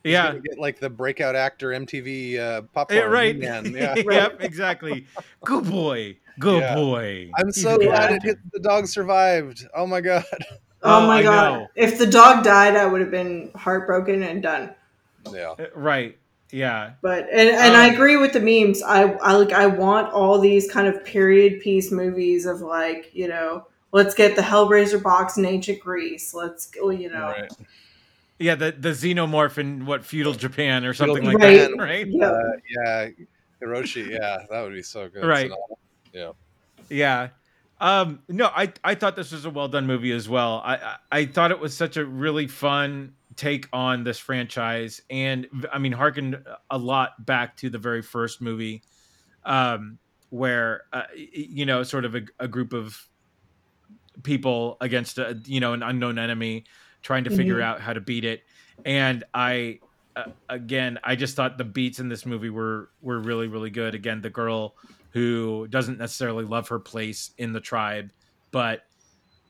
He's 0.03 0.13
Yeah, 0.13 0.27
gonna 0.29 0.39
get 0.39 0.57
like 0.59 0.79
the 0.79 0.89
breakout 0.89 1.35
actor 1.35 1.73
MTV 1.73 2.37
uh, 2.39 2.61
Yeah, 2.89 3.01
right. 3.01 3.37
Man. 3.37 3.73
Yeah. 3.75 3.95
yep, 3.95 4.37
exactly. 4.41 5.07
Good 5.43 5.65
boy. 5.65 6.17
Good 6.39 6.61
Yeah. 6.61 6.75
boy. 6.75 7.31
I'm 7.37 7.51
He's 7.53 7.63
so 7.63 7.75
a 7.75 7.77
glad 7.77 8.11
it 8.11 8.13
actor. 8.13 8.27
hit, 8.29 8.37
the 8.53 8.59
dog 8.59 8.87
survived. 8.87 9.65
Oh 9.75 9.85
my 9.87 10.01
god. 10.01 10.23
Oh, 10.83 11.01
Oh, 11.03 11.07
my 11.07 11.19
I 11.19 11.23
god. 11.23 11.51
know. 11.51 11.67
If 11.75 11.97
the 11.97 12.05
dog 12.05 12.43
died, 12.43 12.75
I 12.75 12.85
would 12.85 13.01
have 13.01 13.11
been 13.11 13.51
heartbroken 13.55 14.23
and 14.23 14.41
done. 14.41 14.75
Yeah. 15.33 15.55
Uh, 15.59 15.65
Right. 15.75 16.17
Yeah. 16.51 16.93
But 17.01 17.27
and, 17.31 17.49
and 17.49 17.75
I 17.75 17.87
Um, 17.87 17.93
agree 17.93 18.17
with 18.17 18.33
the 18.33 18.39
memes. 18.39 18.81
I 18.81 19.03
I 19.13 19.33
like 19.33 19.51
I 19.53 19.67
want 19.67 20.11
all 20.13 20.39
these 20.39 20.69
kind 20.71 20.87
of 20.87 21.03
period 21.05 21.59
piece 21.61 21.91
movies 21.91 22.45
of 22.45 22.61
like, 22.61 23.09
you 23.13 23.27
know, 23.27 23.67
let's 23.91 24.13
get 24.13 24.35
the 24.35 24.41
Hellraiser 24.41 25.01
box 25.01 25.37
in 25.37 25.45
ancient 25.45 25.79
Greece. 25.79 26.33
Let's 26.33 26.65
go, 26.67 26.89
you 26.89 27.09
know. 27.09 27.29
Right. 27.29 27.51
Yeah, 28.39 28.55
the 28.55 28.71
the 28.71 28.89
xenomorph 28.89 29.57
in 29.57 29.85
what 29.85 30.05
feudal 30.05 30.33
Japan 30.33 30.85
or 30.85 30.93
Feudal 30.93 31.15
something 31.15 31.25
like 31.25 31.39
Japan. 31.39 31.71
that, 31.77 31.83
right? 31.83 32.07
Yeah. 32.07 32.27
Uh, 32.27 32.41
yeah. 32.69 33.07
Hiroshi. 33.61 34.09
Yeah, 34.09 34.45
that 34.49 34.61
would 34.61 34.73
be 34.73 34.83
so 34.83 35.09
good. 35.09 35.25
Right. 35.25 35.51
So, 36.13 36.35
Yeah. 36.89 37.29
Um, 37.79 38.21
no, 38.27 38.47
I 38.47 38.73
I 38.83 38.95
thought 38.95 39.15
this 39.15 39.31
was 39.31 39.45
a 39.45 39.49
well 39.49 39.67
done 39.67 39.85
movie 39.85 40.11
as 40.11 40.27
well. 40.27 40.61
I, 40.63 40.75
I 40.75 40.95
I 41.11 41.25
thought 41.25 41.51
it 41.51 41.59
was 41.59 41.75
such 41.75 41.97
a 41.97 42.05
really 42.05 42.47
fun 42.47 43.13
take 43.35 43.67
on 43.71 44.03
this 44.03 44.17
franchise, 44.17 45.01
and 45.09 45.47
I 45.71 45.77
mean, 45.77 45.91
harkened 45.91 46.43
a 46.71 46.77
lot 46.77 47.23
back 47.25 47.55
to 47.57 47.69
the 47.69 47.77
very 47.77 48.01
first 48.01 48.41
movie, 48.41 48.81
um, 49.45 49.99
where 50.31 50.85
uh, 50.91 51.03
you 51.15 51.65
know, 51.65 51.83
sort 51.83 52.05
of 52.05 52.15
a, 52.15 52.21
a 52.39 52.47
group 52.47 52.73
of 52.73 53.07
people 54.23 54.77
against 54.81 55.17
a 55.17 55.39
you 55.45 55.59
know 55.59 55.73
an 55.73 55.83
unknown 55.83 56.17
enemy, 56.19 56.65
trying 57.01 57.23
to 57.25 57.29
figure 57.29 57.57
Mhm. 57.57 57.63
out 57.63 57.81
how 57.81 57.93
to 57.93 58.01
beat 58.01 58.25
it, 58.25 58.43
and 58.85 59.23
I. 59.33 59.81
Uh, 60.15 60.23
again, 60.49 60.97
I 61.03 61.15
just 61.15 61.35
thought 61.35 61.59
the 61.59 61.63
beats 61.63 61.99
in 61.99 62.09
this 62.09 62.25
movie 62.25 62.49
were 62.49 62.89
were 63.01 63.19
really 63.19 63.47
really 63.47 63.69
good. 63.69 63.93
Again, 63.93 64.21
the 64.21 64.31
girl 64.31 64.75
who 65.11 65.67
doesn't 65.67 65.99
necessarily 65.99 66.43
love 66.43 66.69
her 66.69 66.79
place 66.79 67.31
in 67.37 67.53
the 67.53 67.61
tribe, 67.61 68.11
but 68.51 68.81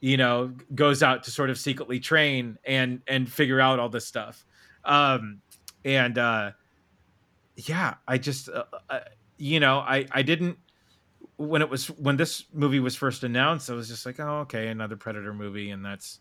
you 0.01 0.17
know 0.17 0.53
goes 0.75 1.01
out 1.01 1.23
to 1.23 1.31
sort 1.31 1.49
of 1.49 1.57
secretly 1.57 1.99
train 2.01 2.57
and 2.65 3.01
and 3.07 3.31
figure 3.31 3.61
out 3.61 3.79
all 3.79 3.87
this 3.87 4.05
stuff. 4.05 4.45
Um, 4.83 5.41
and 5.85 6.17
uh, 6.17 6.51
yeah, 7.55 7.95
I 8.07 8.17
just 8.17 8.49
uh, 8.49 8.65
uh, 8.89 8.99
you 9.37 9.59
know 9.59 9.79
I 9.79 10.05
I 10.11 10.21
didn't 10.21 10.57
when 11.37 11.61
it 11.61 11.69
was 11.69 11.87
when 11.87 12.17
this 12.17 12.43
movie 12.53 12.79
was 12.79 12.95
first 12.95 13.23
announced, 13.23 13.69
I 13.69 13.73
was 13.73 13.87
just 13.87 14.05
like, 14.05 14.19
oh 14.19 14.39
okay, 14.41 14.67
another 14.67 14.95
Predator 14.97 15.33
movie, 15.33 15.69
and 15.71 15.83
that's 15.85 16.19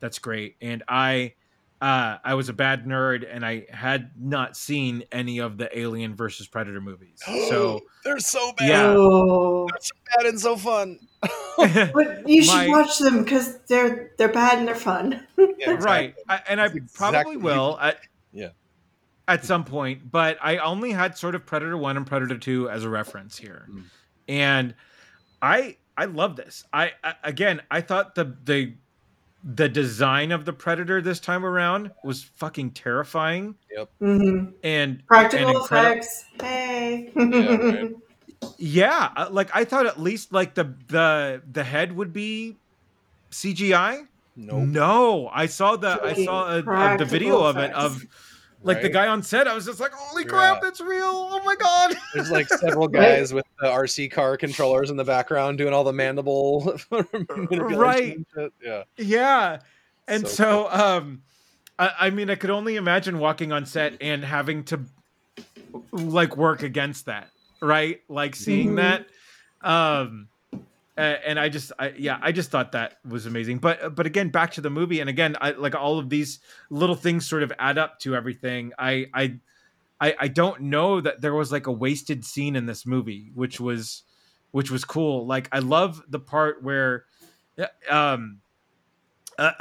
that's 0.00 0.18
great. 0.18 0.56
And 0.60 0.82
I 0.88 1.34
uh, 1.80 2.18
I 2.24 2.34
was 2.34 2.48
a 2.48 2.52
bad 2.52 2.84
nerd, 2.86 3.26
and 3.28 3.44
I 3.44 3.66
had 3.70 4.12
not 4.16 4.56
seen 4.56 5.02
any 5.10 5.40
of 5.40 5.58
the 5.58 5.76
Alien 5.76 6.14
versus 6.14 6.46
Predator 6.46 6.80
movies, 6.80 7.20
so. 7.48 7.80
they're 8.04 8.20
so 8.20 8.52
bad. 8.56 8.68
Yeah. 8.68 8.94
Oh. 8.96 9.66
They're 9.68 9.80
so 9.80 9.94
bad 10.16 10.26
and 10.26 10.40
so 10.40 10.56
fun. 10.56 10.98
But 11.58 12.28
you 12.28 12.42
should 12.42 12.54
My- 12.54 12.68
watch 12.68 12.98
them 12.98 13.22
because 13.22 13.58
they're 13.68 14.12
they're 14.16 14.32
bad 14.32 14.58
and 14.58 14.66
they're 14.66 14.74
fun. 14.74 15.26
Yeah, 15.58 15.72
right 15.74 16.14
I, 16.28 16.40
and 16.48 16.60
i 16.60 16.68
That's 16.68 16.96
probably 16.96 17.36
will 17.36 17.78
at, 17.80 17.98
Yeah. 18.32 18.48
at 19.28 19.44
some 19.44 19.62
point 19.64 20.10
but 20.10 20.38
i 20.42 20.56
only 20.56 20.90
had 20.90 21.16
sort 21.16 21.36
of 21.36 21.46
predator 21.46 21.76
1 21.76 21.96
and 21.96 22.06
predator 22.06 22.36
2 22.38 22.68
as 22.70 22.82
a 22.84 22.88
reference 22.88 23.36
here 23.38 23.66
Mm. 23.70 23.84
And 24.28 24.74
i 25.40 25.76
i 25.96 26.04
love 26.04 26.36
this 26.36 26.64
I, 26.72 26.92
I 27.02 27.14
again 27.24 27.60
i 27.70 27.80
thought 27.80 28.14
the 28.14 28.36
the 28.44 28.74
the 29.44 29.68
design 29.68 30.30
of 30.30 30.44
the 30.44 30.52
predator 30.52 31.02
this 31.02 31.18
time 31.18 31.44
around 31.44 31.90
was 32.04 32.22
fucking 32.22 32.70
terrifying 32.72 33.56
hmm 33.98 34.44
and 34.62 35.04
Practical 35.06 35.48
and 35.48 35.56
incredi- 35.56 35.98
effects. 35.98 36.24
Hey. 36.40 37.10
right. 37.16 37.90
yeah 38.58 39.10
uh, 39.16 39.28
like 39.30 39.50
i 39.54 39.64
thought 39.64 39.86
at 39.86 40.00
least 40.00 40.32
like 40.32 40.54
the 40.54 40.72
the 40.88 41.42
the 41.52 41.64
head 41.64 41.94
would 41.96 42.12
be 42.12 42.56
cgi 43.32 44.06
Nope. 44.36 44.62
no 44.68 45.28
i 45.32 45.46
saw 45.46 45.76
the 45.76 46.00
i 46.02 46.24
saw 46.24 46.48
a, 46.48 46.52
a- 46.52 46.56
the 46.58 46.62
practical 46.62 47.06
video 47.06 47.42
of 47.44 47.56
it 47.58 47.72
of 47.72 48.04
like 48.64 48.82
the 48.82 48.88
guy 48.88 49.06
on 49.08 49.22
set 49.22 49.48
i 49.48 49.54
was 49.54 49.64
just 49.66 49.80
like 49.80 49.92
holy 49.92 50.24
crap 50.24 50.60
Yeah. 50.62 50.68
it's 50.68 50.80
real 50.80 51.02
oh 51.04 51.40
my 51.44 51.54
god 51.56 51.94
There's 52.14 52.30
like 52.30 52.48
several 52.48 52.88
Right. 52.92 53.00
guys 53.18 53.32
with 53.34 53.44
the 53.60 53.66
RC 53.68 54.10
car 54.10 54.36
controllers 54.36 54.90
in 54.90 54.96
the 54.96 55.04
background 55.04 55.58
doing 55.58 55.72
all 55.72 55.84
the 55.84 55.92
mandible 55.92 56.78
Right. 57.50 58.18
Yeah. 58.62 58.82
yeah 58.98 59.58
and 60.08 60.26
So 60.28 60.34
so, 60.34 60.68
um 60.70 61.22
I, 61.78 61.90
I 62.00 62.10
mean 62.10 62.30
i 62.30 62.34
could 62.34 62.50
only 62.50 62.76
imagine 62.76 63.18
walking 63.18 63.52
on 63.52 63.66
set 63.66 63.96
and 64.00 64.24
having 64.24 64.64
to 64.64 64.80
like 65.92 66.36
work 66.36 66.62
against 66.62 67.06
that 67.06 67.28
right 67.60 68.00
like 68.08 68.34
seeing 68.36 68.70
Mhm. 68.70 68.76
that 68.76 69.06
um 69.62 70.28
and 70.96 71.40
i 71.40 71.48
just 71.48 71.72
I, 71.78 71.94
yeah 71.96 72.18
i 72.22 72.32
just 72.32 72.50
thought 72.50 72.72
that 72.72 72.98
was 73.08 73.24
amazing. 73.26 73.58
But 73.58 73.94
but 73.94 74.06
again 74.06 74.28
back 74.28 74.52
to 74.52 74.60
the 74.60 74.70
movie. 74.70 75.00
And 75.00 75.08
again 75.08 75.36
i 75.40 75.52
like 75.52 75.74
all 75.74 75.98
of 75.98 76.10
these 76.10 76.40
little 76.70 76.96
things 76.96 77.26
sort 77.28 77.42
of 77.42 77.52
add 77.58 77.78
up 77.78 77.98
to 78.00 78.14
everything. 78.14 78.72
I 78.78 79.06
i 79.14 79.38
i, 80.00 80.14
I 80.20 80.28
don't 80.28 80.62
know 80.62 81.00
that 81.00 81.20
there 81.20 81.34
was 81.34 81.50
like 81.52 81.66
a 81.66 81.72
wasted 81.72 82.24
scene 82.24 82.56
in 82.56 82.66
this 82.66 82.84
movie 82.86 83.30
which 83.34 83.58
was 83.60 84.02
which 84.50 84.70
was 84.70 84.84
cool. 84.84 85.26
Like 85.26 85.48
i 85.52 85.60
love 85.60 86.02
the 86.08 86.18
part 86.20 86.62
where 86.62 87.04
uh, 87.58 87.66
um 87.90 88.38
uh, 89.38 89.52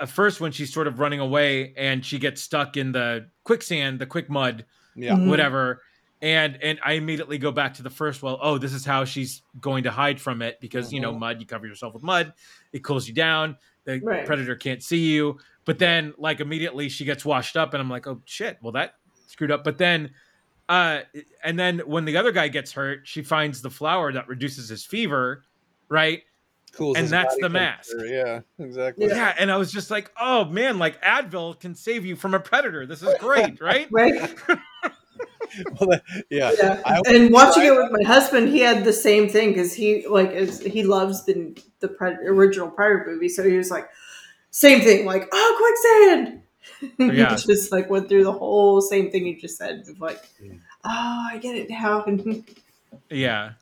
uh, 0.00 0.04
first 0.06 0.40
when 0.40 0.50
she's 0.50 0.72
sort 0.74 0.88
of 0.88 0.98
running 0.98 1.20
away 1.20 1.72
and 1.76 2.04
she 2.04 2.18
gets 2.18 2.42
stuck 2.42 2.76
in 2.76 2.90
the 2.90 3.28
quicksand 3.44 4.00
the 4.00 4.06
quick 4.06 4.28
mud 4.28 4.64
Yeah. 4.96 5.12
Mhm. 5.14 5.28
whatever 5.28 5.80
and 6.22 6.56
and 6.62 6.78
i 6.84 6.92
immediately 6.92 7.36
go 7.36 7.50
back 7.52 7.74
to 7.74 7.82
the 7.82 7.90
first 7.90 8.22
well 8.22 8.38
oh 8.40 8.56
this 8.56 8.72
is 8.72 8.84
how 8.86 9.04
she's 9.04 9.42
going 9.60 9.82
to 9.84 9.90
hide 9.90 10.18
from 10.20 10.40
it 10.40 10.58
because 10.60 10.92
you 10.92 11.00
know 11.00 11.12
Mhm. 11.12 11.18
mud 11.18 11.40
you 11.40 11.46
cover 11.46 11.66
yourself 11.66 11.92
with 11.92 12.02
mud 12.02 12.32
it 12.72 12.82
cools 12.84 13.06
you 13.08 13.12
down 13.14 13.56
the 13.84 14.00
Right. 14.00 14.24
predator 14.24 14.54
can't 14.56 14.82
see 14.82 14.98
you 15.12 15.38
but 15.64 15.78
then 15.78 16.14
like 16.18 16.40
immediately 16.40 16.88
she 16.88 17.04
gets 17.04 17.24
washed 17.24 17.56
up 17.56 17.74
and 17.74 17.80
i'm 17.82 17.90
like 17.90 18.06
oh 18.06 18.22
shit 18.24 18.56
well 18.62 18.72
that 18.72 18.94
screwed 19.26 19.50
up 19.50 19.64
but 19.64 19.76
then 19.78 20.10
uh 20.68 21.00
and 21.42 21.58
then 21.58 21.80
when 21.80 22.04
the 22.04 22.16
other 22.16 22.30
guy 22.32 22.46
gets 22.48 22.70
hurt 22.72 23.00
she 23.02 23.22
finds 23.22 23.60
the 23.60 23.70
flower 23.70 24.12
that 24.12 24.28
reduces 24.28 24.68
his 24.68 24.84
fever 24.86 25.42
right 25.88 26.22
Cool. 26.74 26.96
And 26.96 27.06
that's 27.06 27.36
the 27.38 27.50
mask. 27.50 27.90
Yeah, 28.02 28.40
exactly. 28.58 29.06
yeah. 29.08 29.34
and 29.38 29.50
i 29.52 29.58
was 29.58 29.70
just 29.70 29.90
like 29.90 30.10
oh 30.18 30.46
man 30.46 30.78
like 30.78 30.98
advil 31.02 31.58
can 31.60 31.74
save 31.74 32.06
you 32.06 32.16
from 32.16 32.32
a 32.32 32.40
predator 32.40 32.86
this 32.86 33.02
is 33.02 33.12
great 33.20 33.60
right 33.60 33.88
Right? 33.90 34.34
Well, 35.80 36.00
yeah. 36.30 36.52
Yeah. 36.58 36.80
I- 36.86 37.02
and 37.06 37.32
watching 37.32 37.64
it 37.64 37.74
with 37.74 37.90
my 37.92 38.06
husband, 38.06 38.48
he 38.48 38.60
had 38.60 38.84
the 38.84 38.92
same 38.92 39.28
thing 39.28 39.50
because 39.50 39.74
he 39.74 40.06
like 40.06 40.30
is, 40.32 40.60
he 40.60 40.82
loves 40.82 41.24
the 41.24 41.56
the 41.80 41.88
Pred- 41.88 42.24
original 42.24 42.68
Predator 42.70 43.10
movie, 43.12 43.28
so 43.28 43.42
he 43.48 43.56
was 43.56 43.70
like, 43.70 43.88
same 44.50 44.80
thing, 44.80 45.04
like 45.06 45.28
oh 45.32 45.54
quicksand. 45.58 46.38
Yeah. 46.98 47.36
he 47.36 47.42
just 47.44 47.72
like 47.72 47.90
went 47.90 48.08
through 48.08 48.24
the 48.24 48.32
whole 48.32 48.80
same 48.80 49.10
thing 49.10 49.26
you 49.26 49.38
just 49.40 49.58
said, 49.58 49.84
of 49.88 50.00
like, 50.00 50.22
oh, 50.84 51.28
I 51.32 51.38
get 51.38 51.56
it 51.56 51.68
now. 51.70 52.04
Yeah. 53.10 53.52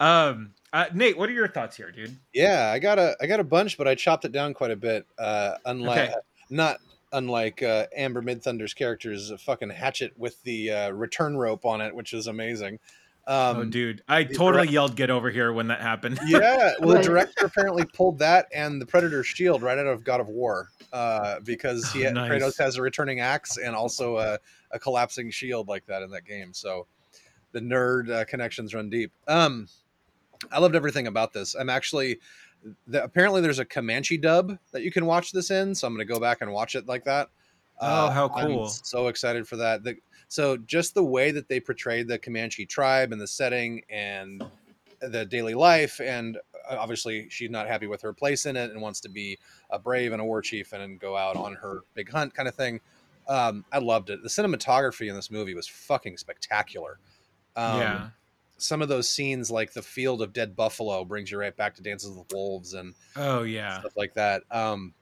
Um, 0.00 0.52
uh, 0.72 0.86
Nate, 0.94 1.16
what 1.18 1.28
are 1.28 1.32
your 1.32 1.48
thoughts 1.48 1.76
here, 1.76 1.90
dude? 1.90 2.16
Yeah, 2.32 2.70
I 2.72 2.78
got 2.78 2.98
a 2.98 3.16
I 3.20 3.26
got 3.26 3.40
a 3.40 3.44
bunch, 3.44 3.76
but 3.78 3.88
I 3.88 3.94
chopped 3.94 4.24
it 4.24 4.32
down 4.32 4.54
quite 4.54 4.70
a 4.70 4.76
bit. 4.76 5.06
Uh, 5.18 5.54
unlike 5.64 6.10
Okay. 6.10 6.14
not 6.50 6.78
unlike 7.12 7.62
uh, 7.62 7.86
Amber 7.96 8.22
Midthunder's 8.22 8.74
character's 8.74 9.30
a 9.30 9.38
fucking 9.38 9.70
hatchet 9.70 10.12
with 10.16 10.42
the 10.42 10.70
uh, 10.70 10.90
return 10.90 11.36
rope 11.36 11.64
on 11.64 11.80
it, 11.80 11.94
which 11.94 12.12
is 12.12 12.26
amazing. 12.26 12.78
Um, 13.26 13.56
oh, 13.58 13.64
dude, 13.64 14.02
I 14.08 14.24
totally 14.24 14.52
direct- 14.52 14.72
yelled 14.72 14.96
"Get 14.96 15.10
over 15.10 15.30
here" 15.30 15.52
when 15.52 15.66
that 15.68 15.82
happened. 15.82 16.18
Yeah, 16.26 16.72
well, 16.80 16.96
the 16.96 17.02
director 17.02 17.44
apparently 17.44 17.84
pulled 17.84 18.18
that 18.20 18.46
and 18.54 18.80
the 18.80 18.86
Predator 18.86 19.22
shield 19.22 19.60
right 19.62 19.76
out 19.76 19.86
of 19.86 20.02
God 20.02 20.20
of 20.20 20.28
War, 20.28 20.68
uh, 20.94 21.40
because 21.44 21.92
he 21.92 22.00
Oh, 22.02 22.04
had, 22.06 22.14
nice. 22.14 22.30
Kratos 22.30 22.58
has 22.58 22.76
a 22.76 22.82
returning 22.82 23.20
axe 23.20 23.58
and 23.58 23.76
also 23.76 24.16
a, 24.16 24.38
a 24.70 24.78
collapsing 24.78 25.30
shield 25.30 25.68
like 25.68 25.84
that 25.86 26.02
in 26.02 26.10
that 26.10 26.24
game. 26.24 26.54
So 26.54 26.86
the 27.52 27.60
nerd 27.60 28.10
uh, 28.10 28.24
connections 28.24 28.74
run 28.74 28.88
deep. 28.88 29.12
Um, 29.26 29.68
I 30.50 30.58
loved 30.58 30.74
everything 30.74 31.06
about 31.06 31.32
this. 31.34 31.54
I'm 31.54 31.68
actually 31.68 32.20
the, 32.86 33.02
apparently 33.02 33.40
there's 33.40 33.58
a 33.58 33.64
Comanche 33.64 34.18
dub 34.18 34.58
that 34.72 34.82
you 34.82 34.90
can 34.90 35.06
watch 35.06 35.32
this 35.32 35.50
in, 35.50 35.74
so 35.74 35.86
I'm 35.86 35.94
going 35.94 36.06
to 36.06 36.12
go 36.12 36.20
back 36.20 36.40
and 36.40 36.52
watch 36.52 36.74
it 36.74 36.86
like 36.86 37.04
that. 37.04 37.28
Uh, 37.80 38.08
Oh, 38.08 38.10
how 38.10 38.28
I'm 38.34 38.48
cool. 38.48 38.68
so 38.68 39.08
excited 39.08 39.46
for 39.46 39.56
that. 39.56 39.84
The, 39.84 39.96
so 40.28 40.56
just 40.56 40.94
the 40.94 41.04
way 41.04 41.30
that 41.30 41.48
they 41.48 41.60
portrayed 41.60 42.08
the 42.08 42.18
Comanche 42.18 42.66
tribe 42.66 43.12
and 43.12 43.20
the 43.20 43.26
setting 43.26 43.82
and 43.88 44.42
the 45.00 45.24
daily 45.24 45.54
life 45.54 46.00
and 46.00 46.38
uh, 46.68 46.76
obviously 46.76 47.28
she's 47.30 47.50
not 47.50 47.68
happy 47.68 47.86
with 47.86 48.02
her 48.02 48.12
place 48.12 48.46
in 48.46 48.56
it 48.56 48.70
and 48.70 48.80
wants 48.80 49.00
to 49.00 49.08
be 49.08 49.38
a 49.70 49.78
brave 49.78 50.12
and 50.12 50.20
a 50.20 50.24
war 50.24 50.42
chief 50.42 50.72
and 50.72 50.98
go 50.98 51.16
out 51.16 51.36
on 51.36 51.54
her 51.54 51.82
big 51.94 52.10
hunt 52.10 52.34
kind 52.34 52.48
of 52.48 52.54
thing 52.56 52.80
um, 53.28 53.64
i 53.72 53.78
loved 53.78 54.10
it 54.10 54.20
the 54.24 54.28
cinematography 54.28 55.08
in 55.08 55.14
this 55.14 55.30
movie 55.30 55.54
was 55.54 55.68
fucking 55.68 56.16
spectacular 56.16 56.98
um, 57.54 57.80
yeah. 57.80 58.08
Some 58.58 58.82
of 58.82 58.88
those 58.88 59.08
scenes 59.08 59.50
like 59.50 59.72
the 59.72 59.82
field 59.82 60.20
of 60.20 60.32
dead 60.32 60.54
buffalo 60.56 61.04
brings 61.04 61.30
you 61.30 61.38
right 61.38 61.56
back 61.56 61.74
to 61.74 61.82
dances 61.82 62.10
with 62.16 62.26
wolves 62.32 62.74
and 62.74 62.94
Oh 63.16 63.42
yeah. 63.44 63.80
stuff 63.80 63.96
like 63.96 64.14
that 64.14 64.42
um, 64.50 64.92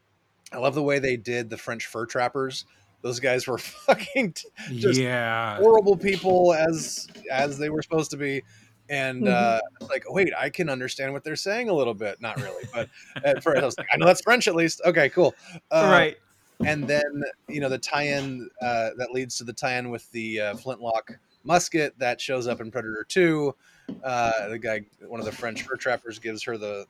i 0.52 0.58
love 0.58 0.74
the 0.74 0.82
way 0.82 0.98
they 0.98 1.16
did 1.16 1.50
the 1.50 1.56
french 1.56 1.86
fur 1.86 2.06
trappers 2.06 2.64
those 3.02 3.18
guys 3.20 3.46
were 3.46 3.58
fucking 3.86 4.34
just 4.72 5.00
yeah. 5.00 5.56
horrible 5.56 5.96
people 5.96 6.52
as 6.54 7.08
as 7.30 7.58
they 7.58 7.68
were 7.70 7.82
supposed 7.82 8.10
to 8.12 8.16
be 8.16 8.42
and 8.88 9.24
Mhm. 9.24 9.32
uh 9.32 9.60
like 9.90 10.04
wait 10.08 10.32
i 10.38 10.48
can 10.48 10.68
understand 10.68 11.12
what 11.12 11.24
they're 11.24 11.34
saying 11.34 11.68
a 11.68 11.72
little 11.72 11.94
bit 11.94 12.20
not 12.20 12.36
really 12.40 12.62
but 12.72 12.88
at 13.24 13.42
first 13.42 13.60
i 13.60 13.64
was 13.64 13.76
like 13.78 13.88
i 13.92 13.96
know 13.96 14.06
that's 14.06 14.20
french 14.22 14.46
at 14.46 14.54
least 14.54 14.80
okay 14.84 15.08
cool 15.08 15.34
uh, 15.72 15.88
right. 15.90 16.16
and 16.64 16.86
then 16.86 17.02
you 17.48 17.58
know 17.60 17.68
the 17.68 17.78
tie-in 17.78 18.48
uh 18.62 18.90
that 18.96 19.10
leads 19.12 19.36
to 19.38 19.44
the 19.44 19.52
tie-in 19.52 19.90
with 19.90 20.08
the 20.12 20.40
uh, 20.40 20.56
flintlock 20.56 21.18
musket 21.46 21.98
that 21.98 22.20
shows 22.20 22.46
up 22.46 22.60
in 22.60 22.70
predator 22.70 23.04
2 23.08 23.54
uh 24.02 24.48
the 24.50 24.58
guy 24.58 24.80
one 25.06 25.20
of 25.20 25.26
the 25.26 25.32
french 25.32 25.62
fur 25.62 25.76
trappers 25.76 26.18
gives 26.18 26.42
her 26.44 26.58
the 26.58 26.86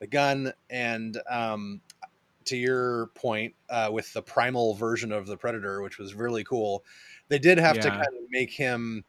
the 0.00 0.06
gun. 0.06 0.52
And 0.70 1.20
um 1.30 1.82
to 2.46 2.56
your 2.56 3.08
point 3.14 3.54
uh 3.70 3.90
with 3.92 4.12
the 4.12 4.22
primal 4.22 4.74
version 4.74 5.12
of 5.12 5.26
the 5.26 5.36
predator 5.36 5.82
which 5.82 5.98
was 5.98 6.14
really 6.14 6.44
cool 6.44 6.84
they 7.28 7.38
did 7.38 7.58
have 7.58 7.78
to 7.80 7.90
kind 7.90 8.08
of 8.18 8.24
make 8.30 8.52
him 8.52 9.04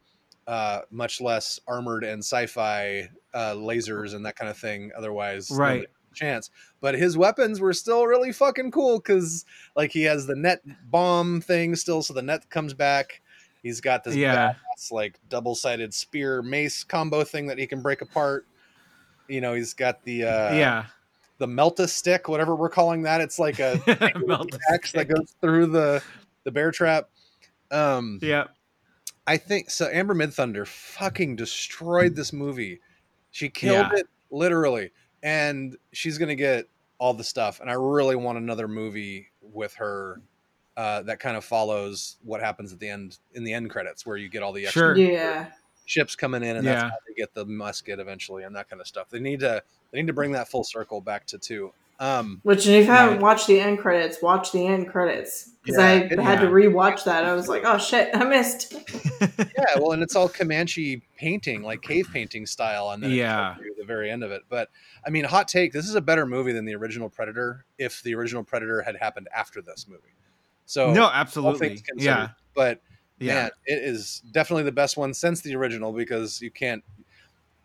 uh 0.47 0.81
much 0.91 1.19
less 1.21 1.59
armored 1.67 2.03
and 2.03 2.19
sci-fi 2.23 3.09
uh 3.33 3.53
lasers 3.55 4.13
and 4.15 4.25
that 4.25 4.35
kind 4.37 4.49
of 4.49 4.57
thing 4.57 4.91
otherwise 4.97 5.49
Right. 5.49 5.87
chance. 6.13 6.49
But 6.79 6.95
his 6.95 7.17
weapons 7.17 7.59
were 7.59 7.73
still 7.73 8.05
really 8.07 8.31
fucking 8.31 8.71
cool 8.71 8.99
because 8.99 9.43
like 9.75 9.91
he 9.91 10.03
has 10.03 10.27
the 10.27 10.35
net 10.35 10.59
bomb 10.89 11.41
thing 11.41 11.75
still 11.75 12.01
so 12.03 12.13
the 12.13 12.21
net 12.21 12.49
comes 12.49 12.73
back 12.73 13.21
he's 13.65 13.81
got 13.81 14.03
this 14.03 14.15
Yeah. 14.15 14.53
badass, 14.53 14.91
like 14.91 15.19
double-sided 15.27 15.91
spear 15.91 16.43
mace 16.43 16.83
combo 16.83 17.23
thing 17.23 17.47
that 17.47 17.57
he 17.57 17.65
can 17.65 17.81
break 17.81 18.01
apart 18.01 18.45
you 19.27 19.41
know 19.41 19.55
he's 19.55 19.73
got 19.73 20.03
the 20.03 20.23
uh 20.23 20.53
yeah. 20.53 20.85
the 21.39 21.47
melta 21.47 21.89
stick 21.89 22.27
whatever 22.29 22.55
we're 22.55 22.69
calling 22.69 23.01
that 23.01 23.21
it's 23.21 23.39
like 23.39 23.57
a 23.59 23.73
axe 24.71 24.91
that 24.91 25.07
goes 25.07 25.33
through 25.41 25.65
the 25.65 26.01
the 26.43 26.51
bear 26.51 26.69
trap 26.71 27.09
um 27.71 28.19
Yeah. 28.21 28.45
I 29.27 29.37
think 29.37 29.71
so. 29.71 29.89
Amber 29.91 30.13
Midthunder 30.13 30.67
fucking 30.67 31.35
destroyed 31.35 32.15
this 32.15 32.31
movie. 32.31 32.79
She 33.31 33.49
killed 33.49 33.87
Yeah. 33.91 34.01
it 34.01 34.07
literally, 34.29 34.91
and 35.23 35.75
she's 35.93 36.19
gonna 36.19 36.35
get 36.35 36.67
all 36.99 37.15
the 37.15 37.23
stuff. 37.23 37.59
And 37.59 37.67
I 37.67 37.73
really 37.73 38.15
want 38.15 38.37
another 38.37 38.67
movie 38.67 39.31
with 39.41 39.73
her 39.77 40.21
uh, 40.77 41.01
that 41.03 41.19
kind 41.19 41.37
of 41.37 41.45
follows 41.45 42.17
what 42.23 42.41
happens 42.41 42.73
at 42.73 42.79
the 42.79 42.89
end 42.89 43.17
in 43.33 43.43
the 43.43 43.53
end 43.53 43.69
credits, 43.69 44.05
where 44.05 44.17
you 44.17 44.29
get 44.29 44.43
all 44.43 44.51
the 44.53 44.65
extra 44.65 44.81
Sure. 44.81 44.95
Yeah. 44.97 45.47
ships 45.85 46.15
coming 46.15 46.43
in, 46.43 46.57
and 46.57 46.65
that's 46.67 46.81
Yeah. 46.83 46.89
how 46.89 46.95
they 47.07 47.13
get 47.13 47.33
the 47.33 47.45
musket 47.45 47.99
eventually, 47.99 48.43
and 48.43 48.55
that 48.55 48.69
kind 48.69 48.81
of 48.81 48.87
stuff. 48.87 49.09
They 49.09 49.19
need 49.19 49.39
to 49.41 49.63
they 49.91 49.99
need 50.01 50.07
to 50.07 50.13
bring 50.13 50.31
that 50.33 50.49
full 50.49 50.63
circle 50.65 50.99
back 50.99 51.25
to 51.27 51.37
two. 51.37 51.71
Um, 51.97 52.41
Which, 52.43 52.67
if 52.67 52.85
you 52.87 52.91
haven't 52.91 53.21
watched 53.21 53.47
the 53.47 53.57
end 53.61 53.79
credits, 53.79 54.21
watch 54.21 54.51
the 54.51 54.67
end 54.67 54.89
credits. 54.89 55.51
Because 55.63 55.79
Yeah, 55.79 55.85
I 55.87 55.91
it- 56.11 56.19
had 56.19 56.41
to 56.41 56.47
yeah. 56.47 56.51
rewatch 56.51 57.05
that. 57.05 57.23
I 57.23 57.31
was 57.31 57.47
like, 57.47 57.61
oh 57.63 57.77
shit, 57.77 58.09
I 58.13 58.25
missed. 58.25 58.73
yeah, 59.21 59.75
well, 59.79 59.93
and 59.93 60.03
it's 60.03 60.13
all 60.15 60.27
Comanche 60.27 61.01
painting, 61.15 61.61
like 61.63 61.81
cave 61.81 62.09
painting 62.11 62.45
style, 62.45 62.89
and 62.89 63.01
then 63.01 63.11
Yeah. 63.11 63.55
the 63.77 63.85
very 63.85 64.11
end 64.11 64.23
of 64.25 64.31
it. 64.31 64.41
But 64.49 64.69
I 65.07 65.09
mean, 65.09 65.23
hot 65.23 65.47
take: 65.47 65.71
this 65.71 65.87
is 65.87 65.95
a 65.95 66.01
better 66.01 66.25
movie 66.25 66.51
than 66.51 66.65
the 66.65 66.75
original 66.75 67.09
Predator. 67.09 67.63
If 67.77 68.03
the 68.03 68.13
original 68.15 68.43
Predator 68.43 68.81
had 68.81 68.97
happened 68.97 69.29
after 69.33 69.61
this 69.61 69.87
movie, 69.87 70.01
so 70.65 70.91
no, 70.93 71.09
absolutely. 71.11 71.81
Yeah. 71.97 72.29
But 72.55 72.81
Yeah. 73.19 73.33
man, 73.33 73.51
it 73.65 73.83
is 73.83 74.21
definitely 74.31 74.63
the 74.63 74.71
best 74.71 74.97
one 74.97 75.13
since 75.13 75.41
the 75.41 75.55
original 75.55 75.93
because 75.93 76.41
you 76.41 76.51
can't. 76.51 76.83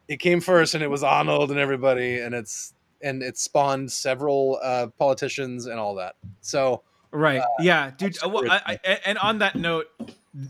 It 0.09 0.19
came 0.19 0.41
first, 0.41 0.75
and 0.75 0.83
it 0.83 0.91
was 0.91 1.03
Arnold 1.03 1.51
and 1.51 1.61
everybody, 1.61 2.19
and 2.21 2.35
it's 2.35 2.75
and 3.03 3.23
it 3.23 3.39
spawned 3.39 3.91
several 3.91 4.59
uh, 4.63 4.89
politicians 4.99 5.67
and 5.67 5.79
all 5.79 5.95
that. 5.97 6.17
So 6.41 6.83
Right. 7.13 7.43
yeah, 7.61 7.91
dude. 7.97 8.17
uh, 8.25 8.29
Well, 8.29 8.45
I, 8.51 8.79
I, 8.85 8.99
and 9.05 9.19
on 9.19 9.39
that 9.39 9.57
note, 9.57 9.87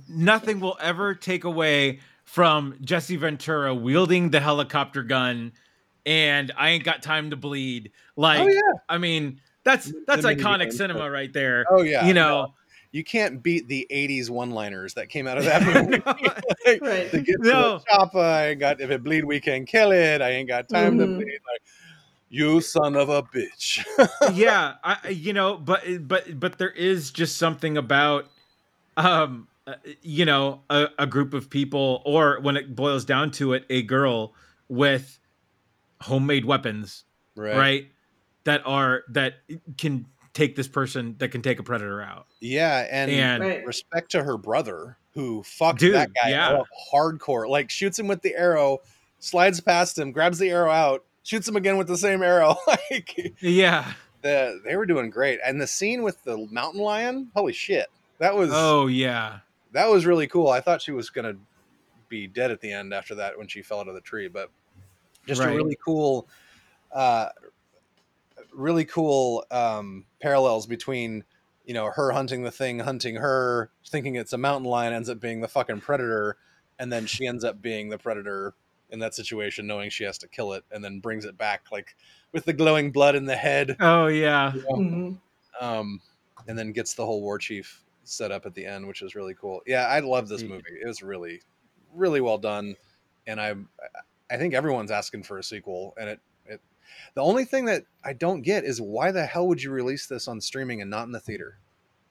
nothing 0.09 0.61
will 0.61 0.76
ever 0.80 1.14
take 1.14 1.44
away 1.44 2.01
from 2.24 2.76
Jesse 2.82 3.16
Ventura 3.16 3.74
wielding 3.74 4.30
the 4.30 4.40
helicopter 4.40 5.03
gun 5.03 5.53
and 6.07 6.53
I 6.57 6.70
ain't 6.70 6.84
got 6.84 7.03
time 7.03 7.30
to 7.30 7.36
bleed. 7.36 7.92
Like, 8.16 8.40
oh 8.40 8.48
yeah, 8.48 8.80
I 8.88 8.98
mean, 8.98 9.40
that's 9.64 9.92
that's 10.06 10.24
iconic 10.24 10.72
cinema 10.72 11.11
right 11.11 11.32
there. 11.32 11.66
oh 11.70 11.82
yeah, 11.82 12.06
you 12.06 12.14
know, 12.14 12.54
you 12.92 13.04
can't 13.04 13.42
beat 13.42 13.68
the 13.68 13.86
80s 13.90 14.30
one-liners 14.30 14.94
that 14.94 15.08
came 15.08 15.26
out 15.26 15.38
of 15.38 15.44
that 15.44 15.62
movie. 15.62 16.02
Like, 16.66 16.82
Right. 16.82 17.11
to 17.11 17.20
get 17.22 17.36
No. 17.40 17.78
to 17.78 17.84
the 17.84 17.84
chopper, 17.90 18.18
I 18.18 18.48
ain't 18.48 18.61
got 18.61 18.80
if 18.80 18.90
it 18.90 19.02
bleed, 19.02 19.24
we 19.24 19.40
can 19.40 19.64
kill 19.64 19.92
it. 19.92 20.20
I 20.20 20.30
ain't 20.30 20.48
got 20.48 20.68
time 20.68 20.98
to 20.98 21.06
Mhm. 21.06 21.16
bleed. 21.16 21.40
Like, 21.52 21.62
you 22.28 22.61
son 22.61 22.96
of 22.96 23.08
a 23.08 23.22
bitch. 23.22 23.84
yeah, 24.34 24.74
I 24.84 24.96
I- 25.04 25.08
you 25.08 25.32
know, 25.32 25.56
but 25.56 25.82
but 26.06 26.38
but 26.38 26.58
there 26.58 26.70
is 26.70 27.11
just 27.11 27.36
something 27.38 27.76
about 27.76 28.26
um 28.96 29.48
uh, 29.66 29.74
you 30.02 30.24
know, 30.24 30.62
a, 30.70 30.88
a 30.98 31.06
group 31.06 31.32
of 31.34 31.48
people 31.50 32.02
or 32.04 32.40
when 32.40 32.56
it 32.56 32.74
boils 32.74 33.04
down 33.04 33.30
to 33.32 33.52
it, 33.52 33.64
a 33.70 33.82
girl 33.82 34.34
with 34.68 35.18
homemade 36.00 36.44
weapons 36.44 37.04
right. 37.36 37.88
That 38.45 38.62
are 38.64 39.03
that 39.09 39.34
can 39.78 40.07
take 40.32 40.57
this 40.57 40.68
person 40.68 41.16
that 41.18 41.30
can 41.30 41.43
take 41.43 41.59
a 41.59 41.62
predator 41.62 42.01
out 42.01 42.26
Yeah, 42.41 42.86
and, 42.91 43.11
and 43.11 43.43
Right. 43.43 43.66
respect 43.66 44.12
to 44.12 44.22
her 44.22 44.36
brother 44.36 44.97
who 45.14 45.43
fucked 45.43 45.80
Dude, 45.80 45.95
that 45.95 46.11
guy 46.14 46.30
yeah. 46.30 46.51
up 46.51 46.66
hardcore. 46.93 47.49
Like 47.49 47.70
shoots 47.70 47.99
him 47.99 48.07
with 48.07 48.22
the 48.22 48.34
arrow, 48.34 48.78
slides 49.18 49.61
past 49.61 49.99
him, 49.99 50.12
grabs 50.12 50.38
the 50.38 50.51
arrow 50.51 50.70
out, 50.70 51.05
shoots 51.24 51.49
him 51.49 51.57
again 51.57 51.76
with 51.76 51.88
the 51.88 51.97
same 51.99 52.22
arrow. 52.22 52.57
like 52.66 53.34
yeah 53.41 53.93
the, 54.22 54.61
they 54.64 54.76
were 54.76 54.86
doing 54.86 55.11
great. 55.11 55.41
And 55.45 55.61
the 55.61 55.66
scene 55.66 56.03
with 56.03 56.22
the 56.24 56.47
mountain 56.51 56.80
lion, 56.80 57.30
holy 57.34 57.53
shit. 57.53 57.88
That 58.18 58.36
was 58.36 58.51
oh 58.53 58.86
yeah 58.86 59.41
that 59.72 59.88
was 59.88 60.07
really 60.07 60.26
cool. 60.26 60.49
I 60.49 60.61
thought 60.61 60.82
she 60.82 60.93
was 60.93 61.11
gonna 61.11 61.34
be 62.09 62.26
dead 62.26 62.51
at 62.51 62.61
the 62.61 62.72
end 62.72 62.93
after 62.93 63.14
that 63.16 63.38
when 63.38 63.49
she 63.49 63.62
fell 63.62 63.80
out 63.80 63.88
of 63.88 63.95
the 63.95 64.01
tree, 64.01 64.28
but 64.28 64.51
just 65.26 65.43
a 65.43 65.49
really 65.49 65.78
cool, 65.84 66.28
uh, 66.93 67.28
really 68.53 68.84
cool 68.84 69.44
um, 69.51 70.07
parallels 70.20 70.66
between 70.66 71.24
you 71.64 71.74
know 71.74 71.90
her 71.90 72.12
hunting 72.12 72.42
the 72.42 72.51
thing, 72.51 72.78
hunting 72.80 73.16
her, 73.16 73.70
thinking 73.86 74.16
it's 74.16 74.32
a 74.32 74.38
mountain 74.38 74.68
lion, 74.68 74.92
ends 74.92 75.09
up 75.09 75.20
being 75.20 75.40
the 75.40 75.48
fucking 75.48 75.80
predator, 75.80 76.36
and 76.78 76.92
then 76.92 77.07
she 77.07 77.26
ends 77.26 77.44
up 77.44 77.61
being 77.62 77.88
the 77.88 77.98
predator 77.98 78.55
in 78.90 78.98
that 78.98 79.14
situation, 79.14 79.66
knowing 79.66 79.88
she 79.90 80.05
has 80.05 80.18
to 80.18 80.28
kill 80.28 80.53
it, 80.53 80.64
and 80.72 80.84
then 80.84 81.01
brings 81.01 81.24
it 81.24 81.36
back 81.36 81.66
like 81.70 81.94
with 82.32 82.44
the 82.44 82.53
glowing 82.53 82.90
blood 82.90 83.14
in 83.14 83.24
the 83.26 83.36
head 83.36 83.76
oh 83.80 84.07
yeah 84.07 84.53
you 84.55 84.62
know? 84.68 84.76
Mhm. 84.76 85.20
um, 85.61 86.01
and 86.48 86.59
then 86.59 86.72
gets 86.72 86.94
the 86.94 87.05
whole 87.05 87.20
war 87.20 87.38
chief 87.38 87.84
set 88.05 88.32
up 88.32 88.46
at 88.46 88.55
the 88.55 88.64
end, 88.66 88.86
which 88.86 89.03
is 89.03 89.14
really 89.14 89.34
cool. 89.34 89.61
Yeah, 89.66 89.86
I 89.86 90.01
love 90.01 90.28
this 90.28 90.42
Yeah. 90.42 90.48
movie. 90.48 90.78
It 90.82 90.86
was 90.86 91.03
really, 91.03 91.42
really 91.92 92.20
well 92.20 92.38
done, 92.38 92.76
and 93.26 93.40
I, 93.40 93.55
I 94.30 94.36
think 94.36 94.55
everyone's 94.55 94.90
asking 94.90 95.24
for 95.24 95.38
a 95.38 95.42
sequel. 95.44 95.94
And 95.98 96.09
it, 96.09 96.12
it, 96.12 96.20
the 97.14 97.22
only 97.22 97.45
thing 97.45 97.64
that 97.66 97.84
I 98.05 98.12
don't 98.12 98.43
get 98.43 98.64
is 98.64 98.80
why 98.80 99.11
the 99.12 99.24
hell 99.26 99.47
would 99.49 99.62
you 99.62 99.70
release 99.70 100.07
this 100.07 100.28
on 100.28 100.41
streaming 100.41 100.80
and 100.80 100.91
not 100.91 101.05
in 101.07 101.12
the 101.12 101.20
theater? 101.20 101.59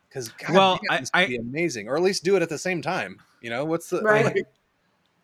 Because 0.07 0.31
Well, 0.49 0.79
damn, 0.89 0.97
I- 0.97 0.99
this 1.01 1.11
would 1.13 1.19
I- 1.23 1.27
be 1.27 1.35
amazing, 1.37 1.87
or 1.87 1.95
at 1.95 2.01
least 2.03 2.23
do 2.23 2.35
it 2.35 2.41
at 2.41 2.49
the 2.49 2.57
same 2.57 2.81
time. 2.81 3.19
You 3.41 3.49
know, 3.49 3.63
what's 3.65 3.89
the 3.89 4.01
Right. 4.01 4.25
like, 4.25 4.45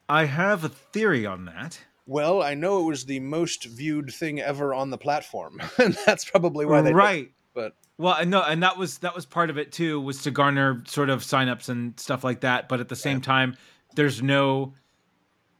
i 0.07 0.25
have 0.25 0.63
a 0.63 0.69
theory 0.69 1.25
on 1.25 1.45
that 1.45 1.79
well, 2.07 2.43
I 2.43 2.53
know 2.53 2.81
it 2.81 2.83
was 2.83 3.05
the 3.05 3.19
most 3.19 3.63
viewed 3.65 4.13
thing 4.13 4.39
ever 4.39 4.75
on 4.75 4.91
the 4.91 4.97
platform, 4.99 5.59
and 5.79 5.97
that's 6.05 6.23
probably 6.29 6.65
why 6.67 6.81
they 6.81 6.89
did 6.91 6.95
right 6.95 7.31
but 7.55 7.73
well 7.97 8.13
I 8.15 8.25
know 8.25 8.43
and 8.43 8.61
that 8.61 8.77
was 8.77 8.99
that 8.99 9.15
was 9.15 9.25
part 9.25 9.49
of 9.49 9.57
it 9.57 9.71
too 9.71 9.99
was 9.99 10.21
to 10.23 10.29
garner 10.31 10.83
sort 10.85 11.09
of 11.09 11.21
signups 11.23 11.69
and 11.69 11.99
stuff 11.99 12.23
like 12.23 12.41
that 12.41 12.69
but 12.69 12.79
at 12.79 12.89
the 12.89 12.95
same 12.95 13.21
time 13.21 13.57
there's 13.95 14.21
no 14.21 14.75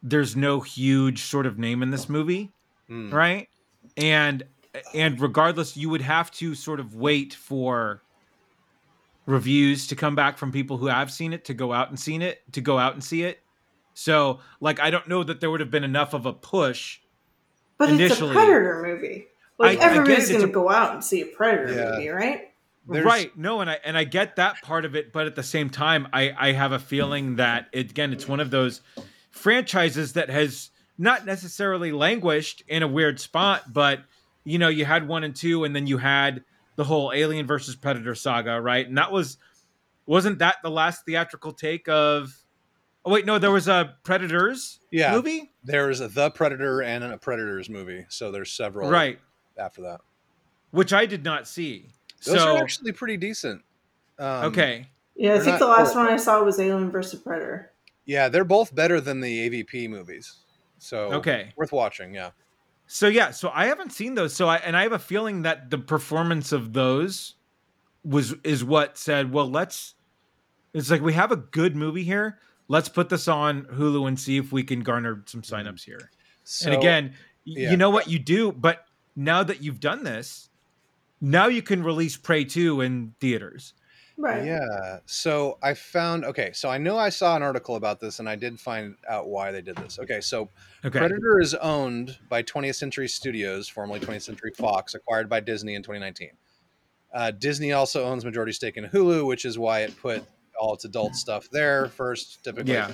there's 0.04 0.36
no 0.36 0.60
huge 0.60 1.24
sort 1.24 1.48
of 1.48 1.58
name 1.58 1.82
in 1.82 1.89
this 1.89 2.08
movie, 2.08 2.52
Mm. 2.89 3.12
right? 3.12 3.50
And 3.98 4.43
and 4.93 5.20
regardless, 5.22 5.78
you 5.78 5.89
would 5.89 6.02
have 6.02 6.32
to 6.32 6.54
sort 6.56 6.80
of 6.80 6.96
wait 6.96 7.34
for 7.34 8.02
reviews 9.26 9.88
to 9.88 9.96
come 9.96 10.16
back 10.16 10.38
from 10.38 10.52
people 10.52 10.78
who 10.78 10.88
have 10.88 11.12
seen 11.12 11.34
it 11.34 11.46
to 11.46 11.54
go 11.54 11.74
out 11.74 11.89
and 11.89 12.00
seen 12.00 12.22
it 12.22 12.41
to 12.54 12.62
go 12.62 12.78
out 12.78 12.93
and 12.93 13.04
see 13.04 13.24
it. 13.24 13.39
So, 13.93 14.39
like, 14.60 14.80
I 14.80 14.89
don't 14.91 15.08
know 15.08 15.24
that 15.24 15.39
there 15.39 15.50
would 15.50 15.62
have 15.62 15.72
been 15.72 15.86
enough 15.86 16.14
of 16.14 16.26
a 16.26 16.34
push. 16.34 17.00
But 17.78 17.89
it's 18.00 18.20
a 18.22 18.28
Predator 18.28 18.84
movie. 18.86 19.28
Like 19.58 19.80
I- 19.80 19.84
I 19.84 19.86
everybody's 19.91 20.28
get 20.28 20.36
it, 20.36 20.39
going 20.39 20.52
to 20.52 20.60
a- 20.60 20.64
go 20.64 20.70
out 20.70 20.93
and 20.93 21.04
see 21.04 21.22
a 21.22 21.26
Predator 21.28 21.74
Yeah. 21.74 21.91
movie, 21.91 22.10
right? 22.10 22.41
There's- 22.88 23.04
right 23.06 23.36
no 23.36 23.62
and 23.62 23.70
i 23.72 23.80
and 23.84 23.98
i 23.98 24.04
get 24.04 24.36
that 24.36 24.62
part 24.62 24.86
of 24.86 24.96
it 24.96 25.12
but 25.12 25.26
at 25.26 25.34
the 25.36 25.41
same 25.41 25.72
time 25.72 26.08
i 26.14 26.32
i 26.38 26.52
have 26.52 26.72
a 26.72 26.78
feeling 26.78 27.38
that 27.38 27.68
it, 27.72 27.89
again 27.89 28.14
it's 28.14 28.28
one 28.28 28.39
of 28.39 28.52
those 28.52 28.82
franchises 29.32 30.14
that 30.14 30.30
has 30.30 30.70
not 30.98 31.26
necessarily 31.26 31.91
languished 31.91 32.64
in 32.68 32.84
a 32.84 32.88
weird 32.88 33.20
spot 33.20 33.74
but 33.74 34.00
you 34.43 34.58
know 34.58 34.68
you 34.70 34.86
had 34.86 35.08
one 35.08 35.24
and 35.24 35.36
two 35.36 35.64
and 35.64 35.76
then 35.76 35.88
you 35.88 35.98
had 35.98 36.43
the 36.78 36.84
whole 36.84 37.12
alien 37.14 37.46
versus 37.46 37.76
predator 37.76 38.16
saga 38.16 38.62
right 38.62 38.88
and 38.88 38.98
that 38.98 39.12
was 39.12 39.38
wasn't 40.06 40.38
that 40.39 40.56
the 40.64 40.70
last 40.72 41.06
theatrical 41.06 41.52
take 41.52 41.88
of 41.89 42.34
oh 43.06 43.12
wait 43.12 43.26
no 43.26 43.38
there 43.39 43.52
was 43.52 43.68
a 43.68 43.96
predators 44.04 44.80
Yeah. 44.91 45.12
movie 45.14 45.52
There's 45.64 46.00
a 46.02 46.08
The 46.08 46.30
Predator 46.32 46.82
and 46.84 47.04
a 47.04 47.18
Predators 47.18 47.70
movie, 47.70 48.06
so 48.10 48.32
there's 48.32 48.52
several 48.52 48.89
right 48.89 49.20
after 49.58 49.82
that. 49.82 50.02
which 50.72 50.93
i 50.93 51.06
did 51.06 51.24
not 51.24 51.48
see 51.48 51.89
Those 52.26 52.39
so 52.39 52.56
are 52.56 52.62
actually 52.62 52.91
pretty 52.93 53.18
decent. 53.18 53.62
Um, 54.20 54.46
okay 54.46 54.88
Yeah, 55.16 55.32
I 55.32 55.34
They're 55.36 55.43
think 55.46 55.60
the 55.60 55.68
not- 55.68 55.78
last 55.80 55.96
one 55.96 56.08
I 56.08 56.18
saw 56.18 56.43
was 56.43 56.60
Alien 56.60 56.89
versus 56.91 57.20
Predator. 57.20 57.72
Yeah, 58.06 58.30
they're 58.30 58.43
both 58.46 58.74
better 58.76 59.02
than 59.02 59.20
the 59.22 59.50
AVP 59.50 59.89
movies. 59.89 60.45
So 60.78 61.11
Okay. 61.13 61.53
worth 61.55 61.71
watching. 61.71 62.13
Yeah. 62.13 62.32
So 62.88 63.07
yeah, 63.07 63.32
so 63.32 63.51
I 63.53 63.65
haven't 63.65 63.91
seen 63.91 64.15
those. 64.15 64.36
So 64.36 64.47
I 64.47 64.57
and 64.57 64.78
I 64.78 64.84
have 64.84 64.91
a 64.91 64.99
feeling 64.99 65.41
that 65.41 65.69
the 65.69 65.78
performance 65.78 66.51
of 66.51 66.73
those 66.73 67.36
was 68.03 68.36
is 68.43 68.63
what 68.63 68.97
said, 68.97 69.32
well, 69.32 69.49
let's 69.49 69.95
it's 70.73 70.91
like 70.91 71.01
we 71.01 71.13
have 71.13 71.32
a 71.32 71.38
good 71.38 71.76
movie 71.76 72.03
here. 72.03 72.39
Let's 72.67 72.89
put 72.89 73.09
this 73.09 73.28
on 73.28 73.63
Hulu 73.65 74.07
and 74.07 74.19
see 74.19 74.38
if 74.38 74.51
we 74.51 74.63
can 74.63 74.82
garner 74.82 75.23
some 75.26 75.41
mm-hmm. 75.41 75.67
signups 75.67 75.84
here. 75.84 76.11
So, 76.43 76.69
and 76.69 76.78
again, 76.78 77.13
yeah. 77.43 77.71
you 77.71 77.78
know 77.78 77.89
what 77.89 78.07
you 78.07 78.19
do, 78.19 78.51
but 78.51 78.86
now 79.15 79.43
that 79.43 79.61
you've 79.61 79.80
done 79.80 80.03
this, 80.03 80.49
now 81.21 81.47
you 81.47 81.61
can 81.61 81.84
release 81.84 82.17
Prey 82.17 82.43
2 82.43 82.82
in 82.82 83.13
theaters. 83.19 83.73
Right. 84.18 84.45
Yeah. 84.45 84.99
So 85.05 85.57
I 85.61 85.74
found 85.74 86.24
okay. 86.26 86.51
So 86.53 86.70
I 86.70 86.78
know 86.78 86.97
I 86.97 87.09
saw 87.09 87.36
an 87.36 87.43
article 87.43 87.76
about 87.76 87.99
this, 87.99 88.20
and 88.20 88.30
I 88.30 88.36
did 88.38 88.59
find 88.59 88.95
out 89.09 89.28
why 89.28 89.51
they 89.51 89.61
did 89.61 89.76
this. 89.78 89.99
Okay. 89.99 90.22
So 90.22 90.49
Okay. 90.86 90.99
Predator 90.99 91.39
is 91.41 91.53
owned 91.55 92.18
by 92.30 92.41
20th 92.43 92.76
Century 92.76 93.07
Studios, 93.09 93.68
formerly 93.68 93.99
20th 93.99 94.22
Century 94.22 94.51
Fox, 94.55 94.93
acquired 94.95 95.28
by 95.30 95.39
Disney 95.41 95.76
in 95.76 95.82
2019. 95.84 96.30
Uh, 97.13 97.32
Disney 97.32 97.72
also 97.74 98.05
owns 98.05 98.24
majority 98.24 98.51
stake 98.53 98.78
in 98.78 98.86
Hulu, 98.86 99.26
which 99.28 99.45
is 99.45 99.57
why 99.59 99.82
it 99.82 99.97
put 100.01 100.24
all 100.59 100.74
its 100.74 100.86
adult 100.86 101.16
stuff 101.16 101.49
there 101.49 101.88
first. 101.89 102.43
Typically, 102.43 102.74
Yeah. 102.74 102.93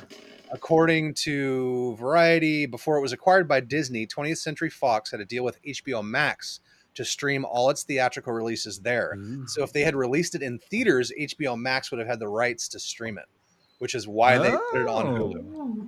according 0.51 1.13
to 1.15 1.95
Variety, 1.97 2.65
before 2.65 2.97
it 2.97 3.01
was 3.01 3.11
acquired 3.13 3.47
by 3.47 3.59
Disney, 3.59 4.07
20th 4.07 4.37
Century 4.39 4.69
Fox 4.69 5.11
had 5.11 5.19
a 5.19 5.25
deal 5.25 5.43
with 5.43 5.59
HBO 5.63 6.01
Max 6.03 6.59
to 6.95 7.05
stream 7.05 7.45
all 7.45 7.69
its 7.69 7.83
theatrical 7.83 8.33
releases 8.33 8.79
there. 8.79 9.17
So 9.47 9.63
if 9.63 9.71
they 9.73 9.81
had 9.81 9.95
released 9.95 10.35
it 10.35 10.41
in 10.41 10.59
theaters, 10.59 11.11
HBO 11.19 11.57
Max 11.57 11.89
would 11.91 11.99
have 11.99 12.07
had 12.07 12.19
the 12.19 12.27
rights 12.27 12.67
to 12.69 12.79
stream 12.79 13.17
it, 13.17 13.25
which 13.79 13.95
is 13.95 14.07
why 14.07 14.37
they 14.37 14.51
put 14.51 14.81
it 14.81 14.87
on 14.87 15.07
Oh. 15.07 15.11
Hulu. 15.17 15.53
Oh. 15.55 15.87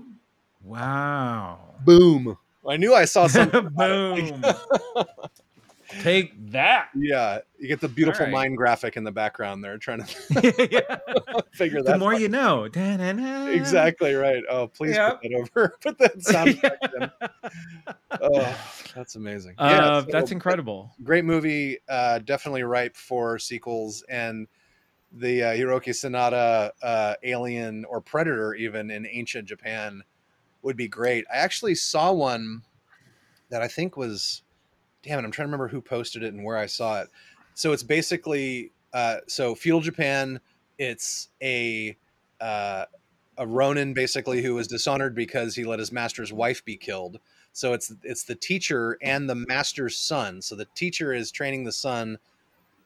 Wow. 0.64 1.60
Boom. 1.84 2.38
I 2.68 2.78
knew 2.78 2.93
I 2.95 3.04
saw 3.06 3.28
something. 3.28 3.66
about 3.68 4.18
it. 4.18 4.41
Boom. 4.41 4.54
Take 6.01 6.51
that. 6.51 6.89
Yeah, 6.95 7.39
you 7.59 7.67
get 7.67 7.79
the 7.81 7.87
beautiful 7.87 8.25
right. 8.25 8.31
mind 8.31 8.57
graphic 8.57 8.97
in 8.97 9.03
the 9.03 9.11
background 9.11 9.63
there, 9.63 9.77
trying 9.77 10.03
to 10.03 10.67
Yeah. 10.71 10.97
figure 11.53 11.81
that. 11.83 11.93
the 11.93 11.97
more 11.97 12.11
part- 12.11 12.21
you 12.21 12.29
know. 12.29 12.67
Da-na-na. 12.67 13.47
Exactly 13.47 14.13
right. 14.13 14.43
Oh, 14.49 14.67
please 14.67 14.95
Yep. 14.95 15.21
put 15.21 15.29
that 15.31 15.35
over. 15.37 15.75
Put 15.81 15.97
that 15.99 16.21
sound 16.23 16.49
effect 16.49 16.87
in. 16.99 17.11
Oh, 18.21 18.57
that's 18.95 19.15
amazing. 19.15 19.55
Uh, 19.57 20.01
so 20.03 20.07
that's 20.11 20.31
incredible. 20.31 20.91
Great 21.03 21.25
movie. 21.25 21.79
Uh, 21.89 22.19
definitely 22.19 22.63
ripe 22.63 22.95
for 22.95 23.39
sequels. 23.39 24.03
And 24.09 24.47
the 25.11 25.43
uh, 25.43 25.53
Hiroyuki 25.53 25.89
Sanada 25.89 26.71
uh, 26.81 27.15
Alien 27.23 27.85
or 27.85 28.01
Predator, 28.01 28.55
even 28.55 28.89
in 28.91 29.05
ancient 29.05 29.47
Japan, 29.47 30.03
would 30.63 30.77
be 30.77 30.87
great. 30.87 31.25
I 31.31 31.37
actually 31.37 31.75
saw 31.75 32.11
one 32.11 32.63
that 33.49 33.61
I 33.61 33.67
think 33.67 33.95
was, 33.97 34.41
damn 35.04 35.20
it, 35.20 35.26
I'm 35.26 35.32
trying 35.32 35.45
to 35.45 35.51
remember 35.51 35.68
who 35.68 35.82
posted 35.82 36.24
it 36.24 36.34
and 36.34 36.43
where 36.43 36.58
I 36.58 36.66
saw 36.66 37.01
it. 37.01 37.10
So 37.54 37.72
it's 37.74 37.84
basically, 37.84 38.74
uh, 38.93 39.20
so 39.28 39.56
feudal 39.56 39.82
Japan. 39.82 40.39
It's 40.78 41.30
a 41.41 41.97
uh, 42.41 42.86
a 43.38 43.47
Ronin 43.47 43.93
basically 43.93 44.43
who 44.43 44.56
was 44.56 44.68
dishonored 44.68 45.16
because 45.16 45.56
he 45.56 45.64
let 45.66 45.80
his 45.80 45.91
master's 45.91 46.34
wife 46.34 46.64
be 46.66 46.78
killed. 46.78 47.20
So 47.54 47.74
it's 47.74 47.93
it's 48.04 48.26
the 48.26 48.36
teacher 48.36 48.97
and 49.01 49.30
the 49.30 49.36
master's 49.36 49.97
son. 49.99 50.41
So 50.41 50.56
the 50.56 50.68
teacher 50.76 51.14
is 51.14 51.32
training 51.32 51.64
the 51.66 51.72
son 51.72 52.18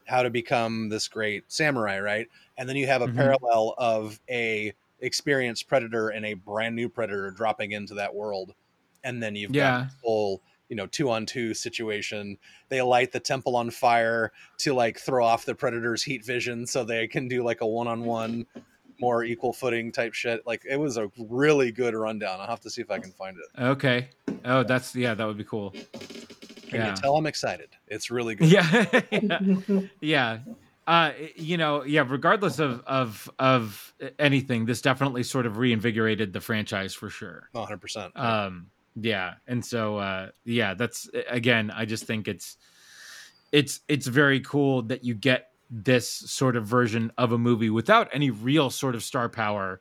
how 0.06 0.22
to 0.22 0.30
become 0.30 0.88
this 0.88 1.08
great 1.08 1.50
samurai, 1.52 2.00
right? 2.00 2.28
And 2.56 2.68
then 2.68 2.76
you 2.76 2.86
have 2.86 3.02
a 3.02 3.08
Mhm. 3.08 3.08
parallel 3.08 3.74
of 3.78 4.20
a 4.30 4.72
experienced 5.00 5.68
predator 5.68 6.08
and 6.08 6.24
a 6.24 6.34
brand 6.34 6.74
new 6.76 6.88
predator 6.88 7.30
dropping 7.30 7.72
into 7.72 7.94
that 7.94 8.14
world. 8.14 8.54
And 9.04 9.22
then 9.22 9.36
you've 9.36 9.54
Yeah. 9.54 9.54
got 9.54 9.92
whole, 10.02 10.42
you 10.68 10.76
know, 10.76 10.86
two 10.86 11.10
on 11.10 11.26
two 11.26 11.54
situation. 11.54 12.36
They 12.68 12.82
light 12.82 13.12
the 13.12 13.20
temple 13.20 13.56
on 13.56 13.70
fire 13.70 14.32
to 14.58 14.74
like 14.74 14.98
throw 14.98 15.24
off 15.24 15.44
the 15.44 15.54
predator's 15.54 16.02
heat 16.02 16.24
vision 16.24 16.66
so 16.66 16.84
they 16.84 17.06
can 17.08 17.28
do 17.28 17.42
like 17.42 17.60
a 17.60 17.66
one 17.66 17.86
on 17.88 18.04
one 18.04 18.46
more 19.00 19.22
equal 19.24 19.52
footing 19.52 19.92
type 19.92 20.12
shit. 20.12 20.44
Like 20.46 20.62
it 20.68 20.76
was 20.76 20.96
a 20.96 21.10
really 21.18 21.70
good 21.72 21.94
rundown. 21.94 22.40
I'll 22.40 22.46
have 22.48 22.60
to 22.60 22.70
see 22.70 22.82
if 22.82 22.90
I 22.90 22.98
can 22.98 23.12
find 23.12 23.36
it. 23.36 23.62
Okay. 23.62 24.08
Oh, 24.44 24.62
that's 24.64 24.94
yeah, 24.96 25.14
that 25.14 25.24
would 25.26 25.38
be 25.38 25.44
cool. 25.44 25.70
Can 26.68 26.80
Yeah. 26.80 26.90
you 26.90 26.96
tell 26.96 27.16
I'm 27.16 27.26
excited? 27.26 27.70
It's 27.86 28.10
really 28.10 28.34
good. 28.36 28.48
Yeah. 28.48 29.00
yeah. 29.10 29.80
Yeah. 30.00 30.38
Uh, 30.86 31.12
you 31.36 31.58
know, 31.58 31.84
yeah. 31.84 32.02
Regardless 32.08 32.58
of 32.58 32.82
of 32.86 33.30
of 33.38 33.94
anything, 34.18 34.64
this 34.64 34.80
definitely 34.80 35.22
sort 35.22 35.44
of 35.46 35.58
reinvigorated 35.58 36.32
the 36.32 36.40
franchise 36.40 36.94
for 36.94 37.10
sure. 37.10 37.50
100%. 37.54 38.18
Um, 38.18 38.70
yeah, 39.00 39.34
and 39.46 39.64
so 39.64 39.98
uh, 39.98 40.30
yeah, 40.44 40.74
that's 40.74 41.08
again. 41.28 41.70
I 41.70 41.84
just 41.84 42.04
think 42.04 42.28
it's 42.28 42.56
it's 43.52 43.80
it's 43.88 44.06
very 44.06 44.40
cool 44.40 44.82
that 44.82 45.04
you 45.04 45.14
get 45.14 45.50
this 45.70 46.08
sort 46.08 46.56
of 46.56 46.66
version 46.66 47.12
of 47.18 47.32
a 47.32 47.38
movie 47.38 47.70
without 47.70 48.08
any 48.12 48.30
real 48.30 48.70
sort 48.70 48.94
of 48.94 49.02
star 49.02 49.28
power 49.28 49.80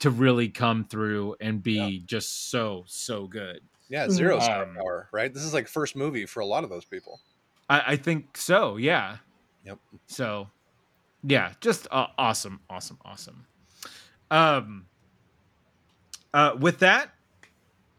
to 0.00 0.10
really 0.10 0.48
come 0.48 0.84
through 0.84 1.36
and 1.40 1.62
be 1.62 2.00
just 2.06 2.50
so 2.50 2.84
so 2.86 3.26
good. 3.26 3.60
yeah, 3.88 4.08
zero 4.08 4.38
star 4.40 4.64
Um, 4.64 4.74
power, 4.76 5.08
right? 5.12 5.32
This 5.32 5.42
is 5.44 5.54
like 5.54 5.68
first 5.68 5.96
movie 5.96 6.26
for 6.26 6.40
a 6.40 6.46
lot 6.46 6.64
of 6.64 6.70
those 6.70 6.84
people. 6.84 7.20
I, 7.68 7.82
I 7.92 7.96
think 7.96 8.36
so. 8.36 8.76
Yeah. 8.76 9.18
Yep. 9.64 9.78
So, 10.06 10.48
yeah, 11.22 11.52
just 11.60 11.88
uh, 11.90 12.08
awesome, 12.18 12.60
awesome, 12.68 12.98
awesome. 13.04 13.46
Um. 14.30 14.86
Uh, 16.34 16.56
with 16.58 16.80
that, 16.80 17.13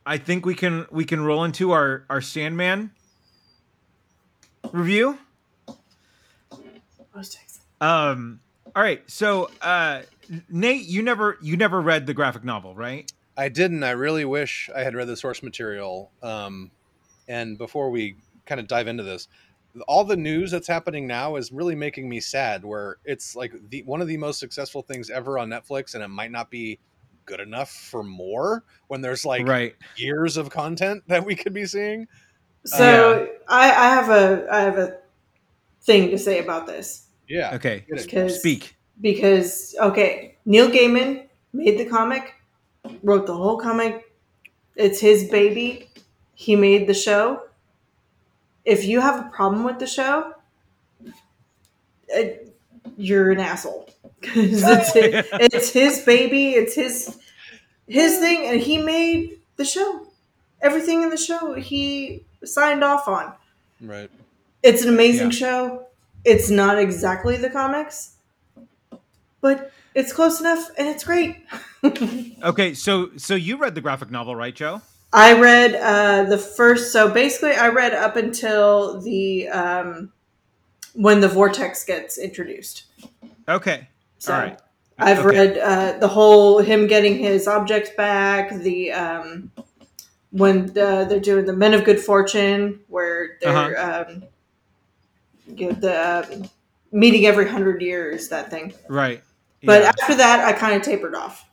I 0.06 0.18
think 0.18 0.46
we 0.46 0.56
can 0.56 0.86
we 0.92 1.06
can 1.06 1.22
roll 1.22 1.44
into 1.44 1.72
our 1.72 2.06
our 2.10 2.22
Sandman 2.22 2.92
review. 4.72 5.18
Um. 7.82 8.40
All 8.76 8.84
right. 8.84 9.10
So, 9.10 9.50
uh, 9.62 10.02
Nate, 10.50 10.86
you 10.86 11.02
never 11.02 11.38
you 11.42 11.58
never 11.58 11.82
read 11.82 12.06
the 12.06 12.14
graphic 12.14 12.44
novel, 12.44 12.76
right? 12.76 13.12
I 13.38 13.50
didn't. 13.50 13.84
I 13.84 13.92
really 13.92 14.26
wish 14.26 14.70
I 14.76 14.84
had 14.84 14.96
read 14.96 15.08
the 15.08 15.18
source 15.18 15.42
material. 15.42 16.12
Um, 16.22 16.72
and 17.28 17.58
before 17.58 17.90
we 17.90 18.18
kind 18.46 18.60
of 18.62 18.68
dive 18.68 18.88
into 18.88 19.04
this, 19.04 19.28
all 19.88 20.04
the 20.04 20.16
news 20.16 20.52
that's 20.52 20.68
happening 20.68 21.08
now 21.08 21.36
is 21.36 21.52
really 21.52 21.76
making 21.76 22.08
me 22.08 22.20
sad. 22.20 22.64
Where 22.64 22.98
it's 23.06 23.36
like 23.36 23.54
the 23.70 23.84
one 23.84 24.02
of 24.02 24.08
the 24.08 24.18
most 24.18 24.40
successful 24.40 24.82
things 24.82 25.10
ever 25.10 25.40
on 25.40 25.50
Netflix, 25.50 25.96
and 25.96 26.04
it 26.04 26.10
might 26.10 26.32
not 26.32 26.50
be 26.52 26.80
good 27.26 27.40
enough 27.40 27.72
for 27.72 28.04
more 28.04 28.64
when 28.88 29.02
there's 29.02 29.26
like 29.26 29.48
right. 29.48 29.76
years 29.96 30.38
of 30.38 30.50
content 30.50 31.04
that 31.08 31.26
we 31.26 31.36
could 31.36 31.54
be 31.54 31.66
seeing. 31.66 32.08
So 32.66 33.30
I, 33.48 33.72
I 33.72 33.90
have 33.90 34.10
a 34.10 34.48
I 34.52 34.60
have 34.62 34.78
a 34.78 34.98
thing 35.82 36.10
to 36.10 36.18
say 36.18 36.40
about 36.40 36.66
this 36.66 37.08
Yeah. 37.28 37.56
Okay. 37.56 37.86
Because 37.90 38.40
Speak. 38.40 38.76
because 39.02 39.76
okay, 39.80 40.38
Neil 40.46 40.70
Gaiman 40.70 41.26
made 41.54 41.78
the 41.78 41.86
comic, 41.86 42.34
wrote 43.04 43.28
the 43.28 43.36
whole 43.36 43.58
comic. 43.58 44.12
It's 44.76 45.00
his 45.00 45.30
baby. 45.30 45.90
He 46.34 46.56
made 46.56 46.88
the 46.88 46.94
show. 46.94 47.44
If 48.66 48.84
you 48.86 49.00
have 49.00 49.26
a 49.26 49.30
problem 49.30 49.64
with 49.64 49.80
the 49.80 49.88
show, 49.88 50.34
it, 52.08 52.54
you're 52.98 53.32
an 53.32 53.40
asshole 53.40 53.85
because 54.26 54.64
it's 54.64 54.94
his, 54.94 55.26
it's 55.34 55.70
his 55.72 56.02
baby. 56.06 56.52
It's 56.52 56.76
his 56.76 57.18
his 57.88 58.18
thing, 58.20 58.46
and 58.48 58.60
he 58.60 58.78
made 58.78 59.40
the 59.58 59.66
show. 59.66 60.08
Everything 60.62 61.04
in 61.04 61.10
the 61.10 61.18
show 61.18 61.54
he 61.54 62.24
signed 62.44 62.84
off 62.84 63.08
on. 63.08 63.34
Right. 63.82 64.10
It's 64.64 64.82
an 64.84 64.90
amazing 64.90 65.32
Yeah. 65.32 65.38
show. 65.38 65.88
It's 66.24 66.50
not 66.50 66.80
exactly 66.80 67.38
the 67.38 67.50
comics, 67.52 68.16
but 69.42 69.72
it's 69.94 70.12
close 70.12 70.40
enough 70.40 70.70
and 70.78 70.88
it's 70.88 71.04
great. 71.04 71.38
Okay, 72.44 72.74
so 72.74 73.12
so 73.16 73.36
you 73.36 73.58
read 73.58 73.76
the 73.76 73.82
graphic 73.82 74.10
novel, 74.10 74.36
right, 74.36 74.56
Joe? 74.56 74.82
I 75.14 75.40
read 75.40 75.76
uh, 75.76 76.24
the 76.28 76.38
first, 76.40 76.92
so 76.92 77.12
basically, 77.12 77.52
I 77.54 77.68
read 77.68 77.94
up 77.94 78.16
until 78.16 79.00
the 79.02 79.48
um, 79.50 80.12
when 80.96 81.20
the 81.22 81.28
vortex 81.28 81.84
gets 81.86 82.18
introduced. 82.18 82.86
Okay. 83.48 83.88
So 84.26 84.34
All 84.34 84.40
right. 84.40 84.60
I've 84.98 85.20
Okay. 85.20 85.38
read 85.38 85.58
uh, 85.60 85.98
the 86.00 86.08
whole 86.08 86.60
him 86.60 86.88
getting 86.88 87.18
his 87.18 87.48
objects 87.48 87.92
back. 87.96 88.50
The 88.56 88.92
um, 88.92 89.52
when 90.32 90.70
uh, 90.78 91.04
they're 91.06 91.20
doing 91.20 91.46
the 91.46 91.54
Men 91.54 91.74
of 91.76 91.84
Good 91.84 92.00
Fortune, 92.00 92.80
where 92.88 93.38
they're 93.42 93.78
Uh-huh. 93.78 94.06
um, 94.10 94.24
you 95.56 95.68
know, 95.68 95.74
the 95.74 96.42
um, 96.42 96.50
meeting 96.92 97.26
every 97.28 97.48
hundred 97.48 97.82
years. 97.84 98.30
That 98.30 98.50
thing. 98.50 98.74
Right. 98.90 99.22
But 99.64 99.84
Yeah. 99.84 99.90
after 99.90 100.16
that, 100.16 100.44
I 100.46 100.54
kind 100.54 100.76
of 100.76 100.82
tapered 100.82 101.14
off. 101.14 101.46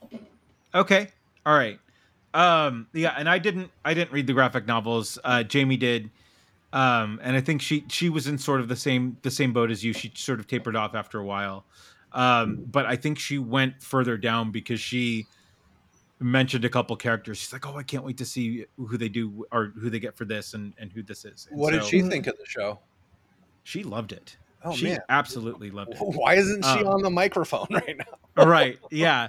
Okay. 0.74 1.08
All 1.44 1.54
right. 1.56 1.78
Um 2.34 2.86
yeah, 2.94 3.14
and 3.18 3.28
I 3.28 3.38
didn't 3.38 3.70
I 3.84 3.92
didn't 3.92 4.12
read 4.12 4.26
the 4.26 4.32
graphic 4.32 4.66
novels. 4.66 5.18
Uh 5.22 5.42
Jamie 5.42 5.76
did. 5.76 6.10
Um 6.72 7.20
and 7.22 7.36
I 7.36 7.42
think 7.42 7.60
she 7.60 7.84
she 7.88 8.08
was 8.08 8.26
in 8.26 8.38
sort 8.38 8.60
of 8.62 8.68
the 8.68 8.76
same 8.76 9.18
the 9.20 9.30
same 9.30 9.52
boat 9.52 9.70
as 9.70 9.84
you. 9.84 9.92
She 9.92 10.10
sort 10.14 10.40
of 10.40 10.46
tapered 10.46 10.74
off 10.74 10.94
after 10.94 11.18
a 11.18 11.24
while. 11.24 11.66
Um 12.14 12.64
but 12.70 12.86
I 12.86 12.96
think 12.96 13.18
she 13.18 13.38
went 13.38 13.82
further 13.82 14.16
down 14.16 14.50
because 14.50 14.80
she 14.80 15.26
mentioned 16.20 16.64
a 16.64 16.68
couple 16.68 16.94
characters. 16.96 17.38
She's 17.38 17.52
like, 17.52 17.66
"Oh, 17.66 17.76
I 17.76 17.82
can't 17.82 18.04
wait 18.04 18.18
to 18.18 18.24
see 18.24 18.66
who 18.76 18.96
they 18.96 19.08
do 19.08 19.44
or 19.50 19.72
who 19.80 19.90
they 19.90 19.98
get 19.98 20.16
for 20.16 20.24
this 20.24 20.54
and 20.54 20.72
and 20.78 20.92
who 20.92 21.02
this 21.02 21.24
is." 21.24 21.48
And 21.50 21.58
What 21.58 21.72
did 21.72 21.84
she 21.84 22.02
think 22.02 22.26
of 22.26 22.36
the 22.38 22.46
show? 22.46 22.78
She 23.64 23.82
loved 23.82 24.12
it. 24.12 24.36
Oh 24.64 24.74
she 24.74 24.86
man. 24.90 25.00
absolutely 25.08 25.70
loved 25.70 25.92
it. 25.94 25.98
Why 26.00 26.34
isn't 26.34 26.64
she 26.64 26.80
Um, 26.80 26.86
on 26.88 27.02
the 27.02 27.10
microphone 27.10 27.66
right 27.70 27.96
now? 27.98 28.44
right 28.44 28.78
yeah 28.90 29.28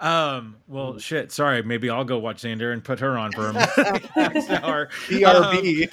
um 0.00 0.56
well 0.66 0.98
shit 0.98 1.30
sorry 1.30 1.62
maybe 1.62 1.88
i'll 1.88 2.02
go 2.04 2.18
watch 2.18 2.42
xander 2.42 2.72
and 2.72 2.82
put 2.82 2.98
her 2.98 3.16
on 3.16 3.30
for 3.30 3.52
next 3.52 4.50
hour 4.50 4.88
BRB. 5.06 5.92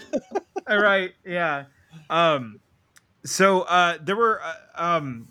all 0.68 0.80
right 0.80 1.14
yeah 1.24 1.66
um 2.10 2.60
so 3.24 3.62
uh 3.62 4.00
there 4.02 4.16
were 4.16 4.42
uh, 4.42 4.54
um 4.74 5.28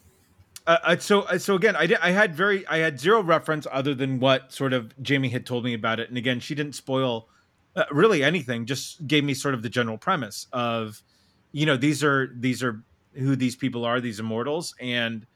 uh, 0.69 0.79
uh, 0.85 0.97
so 0.99 1.23
uh, 1.23 1.39
so 1.39 1.55
again 1.55 1.75
i 1.77 1.87
did 1.87 1.99
i 2.03 2.11
had 2.11 2.35
very 2.35 2.67
i 2.69 2.77
had 2.77 3.01
zero 3.01 3.23
reference 3.23 3.67
other 3.73 3.95
than 3.95 4.21
what 4.21 4.53
sort 4.53 4.75
of 4.75 4.93
jamie 5.03 5.31
had 5.31 5.47
told 5.47 5.65
me 5.65 5.73
about 5.73 5.99
it. 5.99 6.11
And 6.11 6.19
again 6.19 6.41
she 6.41 6.55
didn't 6.55 6.75
spoil 6.75 7.27
uh, 7.75 7.85
really 7.91 8.23
anything 8.23 8.67
just 8.67 9.07
gave 9.07 9.25
me 9.25 9.33
sort 9.33 9.55
of 9.55 9.63
the 9.63 9.71
general 9.71 9.97
premise 9.97 10.47
of 10.53 11.03
you 11.53 11.65
know 11.65 11.77
these 11.77 12.05
are 12.05 12.31
these 12.37 12.63
are 12.63 12.83
who 13.15 13.35
these 13.35 13.57
people 13.57 13.85
are 13.87 13.99
these 13.99 14.21
immortals 14.21 14.75
and 14.79 15.27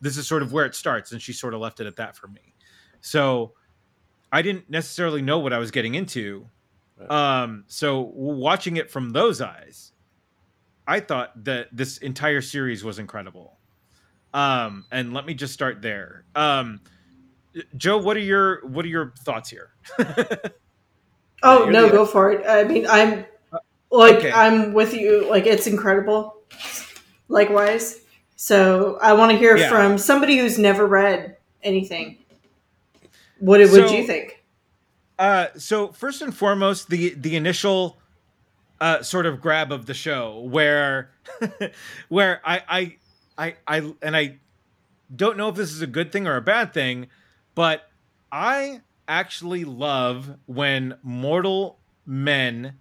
this 0.00 0.16
is 0.16 0.26
sort 0.26 0.42
of 0.42 0.52
where 0.52 0.64
it 0.64 0.74
starts. 0.74 1.12
And 1.12 1.20
she 1.20 1.32
sort 1.32 1.54
of 1.54 1.60
left 1.60 1.80
it 1.80 1.86
at 1.86 1.96
that 1.96 2.16
for 2.16 2.28
me. 2.28 2.54
So 3.00 3.52
i 4.32 4.40
didn't 4.40 4.70
necessarily 4.70 5.22
know 5.22 5.38
what 5.38 5.52
i 5.52 5.58
was 5.58 5.70
getting 5.70 5.94
into. 5.94 6.48
Right. 6.98 7.42
um 7.42 7.64
so 7.66 8.00
watching 8.14 8.78
it 8.78 8.90
from 8.90 9.10
those 9.10 9.42
eyes 9.42 9.92
i 10.86 10.98
thought 10.98 11.44
that 11.44 11.68
this 11.70 11.98
entire 11.98 12.40
series 12.40 12.82
was 12.82 12.98
incredible 12.98 13.55
um 14.36 14.84
and 14.92 15.12
let 15.14 15.24
me 15.26 15.34
just 15.34 15.52
start 15.54 15.80
there 15.82 16.24
um 16.36 16.80
joe 17.76 17.96
what 17.98 18.16
are 18.16 18.20
your 18.20 18.64
what 18.68 18.84
are 18.84 18.88
your 18.88 19.12
thoughts 19.24 19.48
here 19.50 19.70
Oh 21.42 21.68
no, 21.68 21.86
the- 21.86 21.92
go 21.92 22.06
for 22.06 22.32
it. 22.32 22.44
I 22.48 22.64
mean, 22.64 22.86
I'm 22.88 23.24
like 23.90 24.16
okay. 24.16 24.32
I'm 24.32 24.72
with 24.72 24.94
you. 24.94 25.28
Like 25.28 25.46
it's 25.46 25.66
incredible. 25.66 26.34
Likewise. 27.28 28.00
So 28.36 28.98
I 29.02 29.12
want 29.12 29.32
to 29.32 29.38
hear 29.38 29.56
Yeah. 29.56 29.68
from 29.68 29.98
somebody 29.98 30.38
who's 30.38 30.58
never 30.58 30.86
read 30.86 31.36
anything. 31.62 32.18
What 33.38 33.60
would 33.60 33.70
So- 33.70 33.92
you 33.94 34.06
think? 34.06 34.42
Uh, 35.18 35.48
so 35.56 35.92
first 35.92 36.22
and 36.22 36.34
foremost, 36.34 36.88
the 36.88 37.10
the 37.14 37.36
initial 37.36 38.00
uh, 38.80 39.02
sort 39.02 39.26
of 39.26 39.40
grab 39.40 39.72
of 39.72 39.86
the 39.86 39.94
show, 39.94 40.40
where 40.40 41.10
where 42.08 42.40
I, 42.44 42.62
I 42.68 42.96
I 43.38 43.54
I 43.66 43.92
and 44.02 44.16
I 44.16 44.38
don't 45.14 45.36
know 45.36 45.48
if 45.48 45.54
this 45.56 45.72
is 45.72 45.82
a 45.82 45.86
good 45.86 46.10
thing 46.12 46.26
or 46.26 46.36
a 46.36 46.42
bad 46.42 46.72
thing, 46.74 47.08
but 47.54 47.88
I 48.32 48.80
actually 49.08 49.64
love 49.64 50.36
when 50.46 50.96
mortal 51.02 51.78
men 52.04 52.78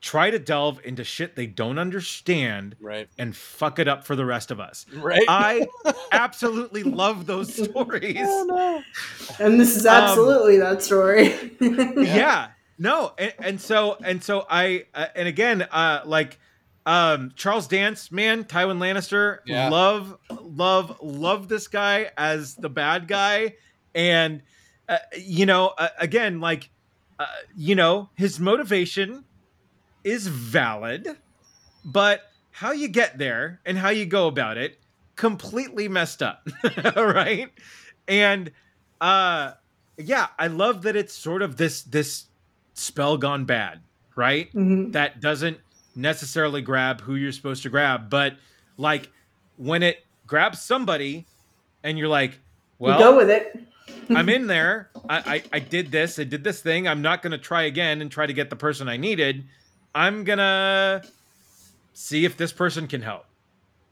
try 0.00 0.30
to 0.30 0.38
delve 0.38 0.80
into 0.84 1.02
shit 1.02 1.34
they 1.34 1.46
don't 1.46 1.76
understand 1.76 2.76
Right. 2.78 3.08
and 3.18 3.36
fuck 3.36 3.80
it 3.80 3.88
up 3.88 4.06
for 4.06 4.14
the 4.14 4.24
rest 4.24 4.52
of 4.52 4.60
us. 4.60 4.86
Right. 4.94 5.24
I 5.26 5.66
absolutely 6.12 6.84
love 6.84 7.26
those 7.26 7.52
stories. 7.52 8.16
oh. 8.20 8.80
And 9.40 9.58
this 9.60 9.74
is 9.76 9.84
Um, 9.86 9.94
absolutely 10.04 10.58
that 10.58 10.84
story. 10.84 11.34
yeah, 11.60 12.50
no 12.78 13.12
and, 13.18 13.34
and 13.40 13.60
so 13.60 13.96
and 14.04 14.22
so 14.22 14.46
i 14.48 14.84
uh, 14.94 15.06
and 15.16 15.26
again 15.26 15.62
uh 15.62 16.02
like 16.04 16.38
um 16.88 17.30
charles 17.36 17.68
dance 17.68 18.10
man 18.10 18.44
tywin 18.44 18.78
lannister 18.78 19.38
Yeah. 19.46 19.68
love 19.68 20.16
love 20.40 20.96
love 21.02 21.46
this 21.48 21.68
guy 21.68 22.10
as 22.16 22.56
the 22.56 22.70
bad 22.70 23.06
guy 23.06 23.54
and 23.94 24.42
uh, 24.88 24.96
you 25.16 25.44
know 25.44 25.68
uh, 25.76 25.88
again 26.00 26.40
like 26.40 26.70
uh, 27.18 27.26
you 27.54 27.74
know 27.74 28.08
his 28.16 28.40
motivation 28.40 29.24
is 30.02 30.26
valid 30.28 31.06
but 31.84 32.22
how 32.52 32.72
you 32.72 32.88
get 32.88 33.18
there 33.18 33.60
and 33.66 33.76
how 33.76 33.90
you 33.90 34.06
go 34.06 34.26
about 34.26 34.56
it 34.56 34.78
completely 35.16 35.88
messed 35.88 36.22
up 36.22 36.40
right 36.96 37.50
and 38.06 38.50
uh 39.02 39.52
yeah 39.98 40.28
i 40.38 40.46
love 40.46 40.82
that 40.82 40.96
it's 40.96 41.14
sort 41.14 41.42
of 41.42 41.56
this 41.58 41.82
this 41.82 42.28
spell 42.74 43.18
gone 43.18 43.44
bad 43.44 43.82
right 44.16 44.50
Mhm. 44.54 44.92
that 44.92 45.20
doesn't 45.20 45.58
necessarily 45.98 46.62
grab 46.62 47.00
who 47.00 47.16
you're 47.16 47.32
supposed 47.32 47.62
to 47.62 47.68
grab 47.68 48.08
but 48.08 48.36
like 48.76 49.10
when 49.56 49.82
it 49.82 50.04
grabs 50.26 50.62
somebody 50.62 51.26
and 51.82 51.98
you're 51.98 52.08
like 52.08 52.32
You 52.32 52.38
well 52.78 52.98
go 52.98 53.16
with 53.16 53.30
it. 53.30 53.58
I'm 54.10 54.28
in 54.28 54.46
there. 54.46 54.90
I, 55.08 55.18
I 55.18 55.42
I 55.54 55.58
did 55.58 55.90
this. 55.90 56.18
I 56.18 56.24
did 56.24 56.44
this 56.44 56.60
thing. 56.60 56.86
I'm 56.86 57.02
not 57.02 57.22
gonna 57.22 57.38
try 57.38 57.62
again 57.62 58.00
and 58.00 58.10
try 58.10 58.26
to 58.26 58.32
get 58.32 58.50
the 58.50 58.56
person 58.56 58.88
I 58.88 58.96
needed. 58.96 59.44
I'm 59.94 60.24
gonna 60.24 61.02
see 61.94 62.24
if 62.24 62.36
this 62.36 62.52
person 62.52 62.86
can 62.86 63.02
help. 63.02 63.24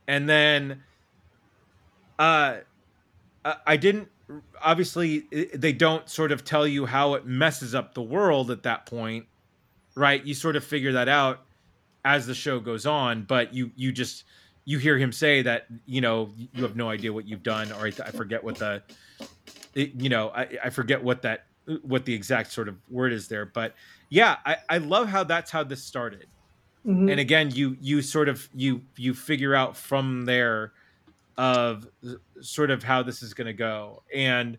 And 0.06 0.28
then, 0.28 0.82
uh, 2.18 2.58
I 3.66 3.76
didn't. 3.76 4.08
Obviously, 4.62 5.20
they 5.54 5.72
don't 5.72 6.08
sort 6.08 6.32
of 6.32 6.44
tell 6.44 6.66
you 6.66 6.86
how 6.86 7.14
it 7.14 7.26
messes 7.26 7.74
up 7.74 7.94
the 7.94 8.02
world 8.02 8.50
at 8.50 8.62
that 8.64 8.84
point, 8.86 9.26
right? 9.94 10.24
You 10.24 10.34
sort 10.34 10.56
of 10.56 10.64
figure 10.64 10.92
that 10.92 11.08
out 11.08 11.45
as 12.06 12.26
the 12.26 12.34
show 12.34 12.58
goes 12.60 12.86
on. 12.86 13.24
But 13.24 13.52
you 13.52 13.70
you 13.76 13.92
just 13.92 14.24
you 14.64 14.78
hear 14.78 14.96
him 14.96 15.12
say 15.12 15.42
that 15.42 15.66
you 15.84 16.00
know 16.00 16.30
you 16.36 16.62
have 16.62 16.76
no 16.76 16.88
idea 16.88 17.12
what 17.12 17.26
you've 17.26 17.42
done, 17.42 17.70
or 17.72 17.86
I, 17.86 17.92
I 18.04 18.10
forget 18.12 18.42
what 18.42 18.56
the 18.56 18.82
it- 19.74 19.94
you 20.00 20.08
know 20.08 20.28
I, 20.30 20.48
I 20.64 20.70
forget 20.70 21.02
what 21.02 21.20
that 21.22 21.44
what 21.82 22.04
the 22.04 22.14
exact 22.14 22.52
sort 22.52 22.68
of 22.68 22.76
word 22.88 23.12
is 23.12 23.26
there 23.26 23.44
but 23.44 23.74
yeah 24.08 24.36
i, 24.46 24.56
I 24.70 24.78
love 24.78 25.08
how 25.08 25.24
that's 25.24 25.50
how 25.50 25.64
this 25.64 25.82
started 25.82 26.26
Mhm. 26.86 27.10
and 27.10 27.18
again 27.18 27.50
you 27.50 27.76
you 27.80 28.00
sort 28.02 28.28
of 28.28 28.48
you 28.54 28.82
you 28.96 29.12
figure 29.14 29.52
out 29.52 29.76
from 29.76 30.24
there 30.26 30.72
of 31.36 31.88
sort 32.40 32.70
of 32.70 32.84
how 32.84 33.02
this 33.02 33.20
is 33.20 33.34
going 33.34 33.48
to 33.48 33.52
go 33.52 34.04
and 34.14 34.56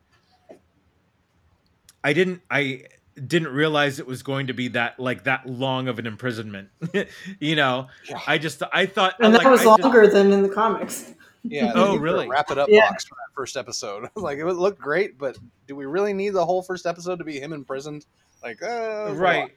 i 2.03 2.11
didn't 2.11 2.41
i 2.51 2.83
didn't 3.26 3.49
realize 3.53 3.99
it 3.99 4.05
was 4.07 4.22
going 4.24 4.47
to 4.47 4.53
be 4.53 4.68
that 4.70 4.99
like 4.99 5.24
that 5.24 5.47
long 5.49 5.88
of 5.88 5.97
an 5.99 6.05
imprisonment 6.05 6.70
you 7.39 7.55
know 7.55 7.88
Yeah. 8.09 8.20
i 8.28 8.38
just 8.38 8.61
i 8.74 8.86
thought 8.86 9.15
and 9.20 9.34
that 9.34 9.39
like, 9.43 9.47
was 9.51 9.61
I 9.61 9.63
just- 9.65 9.82
longer 9.82 10.07
than 10.07 10.32
in 10.32 10.43
the 10.43 10.49
comics. 10.49 11.13
Yeah. 11.43 11.72
Oh, 11.76 11.86
they 11.86 11.91
did 11.91 11.93
the 11.95 11.99
really? 12.03 12.28
Wrap 12.28 12.51
it 12.51 12.57
up 12.57 12.68
Yeah. 12.70 12.89
box 12.89 13.05
for 13.05 13.15
that 13.15 13.34
first 13.34 13.55
episode. 13.55 14.09
like 14.15 14.38
it 14.38 14.43
would 14.43 14.57
look 14.57 14.78
great, 14.78 15.18
but 15.18 15.38
do 15.68 15.76
we 15.76 15.86
really 15.86 16.11
need 16.13 16.32
the 16.32 16.45
whole 16.45 16.61
first 16.61 16.86
episode 16.86 17.20
to 17.20 17.24
be 17.24 17.39
him 17.39 17.53
imprisoned? 17.53 18.05
Like, 18.43 18.61
uh, 18.61 19.13
right 19.13 19.51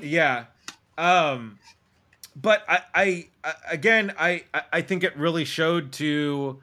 yeah 0.00 0.44
um 0.98 1.58
but 2.34 2.64
I, 2.68 2.80
I 2.94 3.26
I 3.44 3.52
again 3.70 4.12
I 4.18 4.44
I- 4.52 4.62
I 4.72 4.80
think 4.82 5.04
it 5.04 5.16
really 5.16 5.44
showed 5.44 5.92
to 5.92 6.60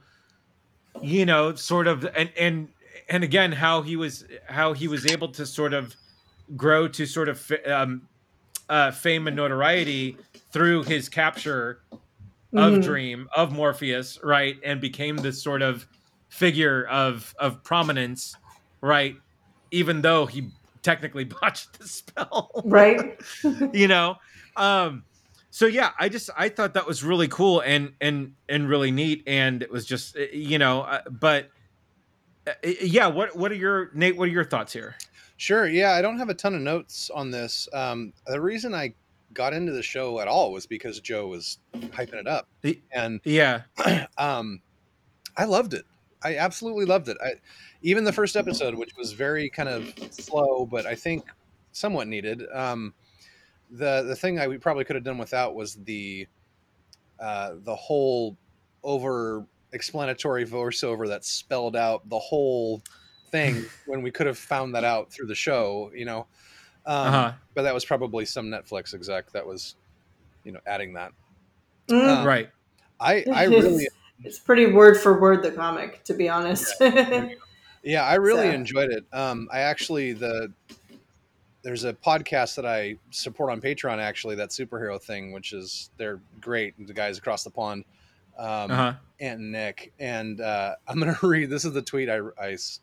you 1.02 1.26
know 1.26 1.56
sort 1.56 1.88
of 1.88 2.06
and 2.16 2.30
and 2.38 2.68
and 3.10 3.24
again 3.24 3.52
how 3.54 3.82
he 3.84 3.96
was 3.96 4.26
how 4.48 4.74
he 4.74 4.88
was 4.88 5.06
able 5.10 5.30
to 5.30 5.46
sort 5.46 5.74
of 5.74 5.96
grow 6.56 6.88
to 6.88 7.06
sort 7.06 7.30
of 7.30 7.40
fa- 7.40 7.80
um 7.80 8.08
uh 8.70 8.92
fame 8.92 9.28
and 9.28 9.36
notoriety 9.36 10.18
through 10.54 10.84
his 10.84 11.10
capture 11.10 11.82
of 12.54 12.74
Mhm. 12.74 12.84
Dream 12.84 13.28
of 13.36 13.52
Morpheus, 13.54 14.20
right, 14.24 14.58
and 14.64 14.82
became 14.82 15.16
this 15.18 15.42
sort 15.42 15.62
of 15.62 15.88
figure 16.30 16.86
of 16.88 17.34
of 17.40 17.64
prominence, 17.64 18.36
right, 18.82 19.16
even 19.72 20.02
though 20.02 20.26
he 20.26 20.50
technically 20.84 21.24
botched 21.42 21.80
the 21.80 21.88
spell. 21.88 22.52
right? 22.66 23.20
you 23.74 23.88
know 23.88 24.16
um 24.58 25.04
so 25.52 25.66
yeah 25.66 25.92
i 26.00 26.10
just 26.10 26.30
i 26.36 26.50
thought 26.50 26.74
that 26.74 26.86
was 26.86 27.04
really 27.04 27.28
cool 27.28 27.62
and 27.62 27.94
and 28.02 28.34
and 28.50 28.68
really 28.68 28.92
neat 28.92 29.24
and 29.28 29.62
it 29.62 29.72
was 29.72 29.86
just 29.86 30.18
uh, 30.18 30.22
you 30.34 30.58
know 30.60 30.82
uh, 30.82 31.00
but 31.10 31.48
uh, 32.48 32.52
yeah 32.82 33.08
what 33.08 33.36
what 33.38 33.52
are 33.52 33.56
your 33.56 33.92
nate 33.94 34.18
what 34.18 34.28
are 34.28 34.32
your 34.32 34.44
thoughts 34.44 34.74
here 34.74 34.96
Sure. 35.42 35.68
Yeah, 35.68 35.94
I 35.94 36.04
don't 36.04 36.20
have 36.20 36.30
a 36.30 36.36
ton 36.36 36.54
of 36.54 36.62
notes 36.62 37.10
on 37.10 37.32
this. 37.32 37.68
Um, 37.74 38.14
the 38.28 38.40
reason 38.40 38.76
I 38.76 38.94
got 39.34 39.54
into 39.54 39.72
the 39.72 39.82
show 39.82 40.20
at 40.20 40.28
all 40.28 40.52
was 40.52 40.68
because 40.68 41.00
Joe 41.00 41.26
was 41.26 41.58
hyping 41.74 42.14
it 42.14 42.28
up, 42.28 42.48
and 42.92 43.20
yeah 43.24 43.62
um, 44.20 44.62
I 45.36 45.46
loved 45.46 45.74
it. 45.74 45.84
I 46.24 46.36
absolutely 46.36 46.86
loved 46.86 47.10
it. 47.10 47.18
I, 47.26 47.32
even 47.82 48.04
the 48.04 48.14
first 48.14 48.36
episode, 48.36 48.76
which 48.76 48.96
was 48.96 49.14
very 49.14 49.50
kind 49.50 49.68
of 49.68 49.92
slow, 50.12 50.68
but 50.68 50.86
I 50.86 50.94
think 50.94 51.26
somewhat 51.72 52.08
needed. 52.08 52.44
Um, 52.54 52.94
the 53.72 54.04
the 54.04 54.16
thing 54.16 54.40
I 54.40 54.48
we 54.48 54.60
probably 54.60 54.84
could 54.84 54.96
have 54.96 55.04
done 55.04 55.18
without 55.18 55.56
was 55.56 55.74
the 55.74 56.28
uh, 57.20 57.54
the 57.64 57.76
whole 57.76 58.38
over 58.84 59.44
explanatory 59.74 60.46
voiceover 60.46 61.08
that 61.08 61.26
spelled 61.26 61.76
out 61.76 62.08
the 62.10 62.20
whole 62.20 62.84
thing 63.32 63.66
when 63.86 64.02
we 64.02 64.12
could 64.12 64.28
have 64.28 64.38
found 64.38 64.76
that 64.76 64.84
out 64.84 65.12
through 65.12 65.28
the 65.28 65.36
show, 65.36 65.92
you 65.96 66.06
know. 66.06 66.28
Um, 66.86 67.08
uh-huh 67.08 67.34
But 67.54 67.62
that 67.64 67.74
was 67.74 67.86
probably 67.86 68.26
some 68.26 68.48
Netflix 68.48 68.94
exec 68.94 69.32
that 69.32 69.46
was, 69.46 69.76
you 70.44 70.52
know, 70.52 70.60
adding 70.66 70.94
that. 70.94 71.12
Mm. 71.88 72.08
Um, 72.20 72.26
right 72.28 72.50
I 73.00 73.24
I 73.34 73.44
really 73.46 73.88
it's 74.24 74.38
pretty 74.40 74.68
word 74.68 75.00
for 75.00 75.20
word 75.20 75.42
the 75.44 75.52
comic, 75.52 76.04
to 76.06 76.14
be 76.14 76.30
honest. 76.30 76.74
Yeah, 77.84 78.04
I 78.04 78.16
really 78.16 78.50
So- 78.50 78.52
enjoyed 78.54 78.92
it. 78.92 79.06
Um, 79.12 79.50
I 79.52 79.62
actually 79.62 80.14
the 80.14 80.52
there's 81.64 81.84
a 81.84 81.94
podcast 81.94 82.56
that 82.56 82.66
I 82.66 82.98
support 83.12 83.52
on 83.52 83.60
Patreon 83.62 83.98
actually 84.00 84.36
that 84.36 84.50
superhero 84.50 85.02
thing, 85.02 85.32
which 85.32 85.52
is 85.54 85.90
they're 85.98 86.20
great. 86.40 86.74
The 86.88 86.94
guys 86.94 87.18
across 87.18 87.44
the 87.44 87.50
pond, 87.50 87.86
um, 88.38 88.72
uh-huh 88.72 88.94
Ant 89.20 89.40
and 89.40 89.52
Nick, 89.52 89.94
and 90.00 90.42
uh, 90.42 90.76
I'm 90.88 91.00
gonna 91.00 91.18
read. 91.24 91.50
This 91.50 91.66
is 91.66 91.74
the 91.74 91.82
tweet 91.82 92.08
I 92.10 92.20
I, 92.40 92.52
s- 92.52 92.82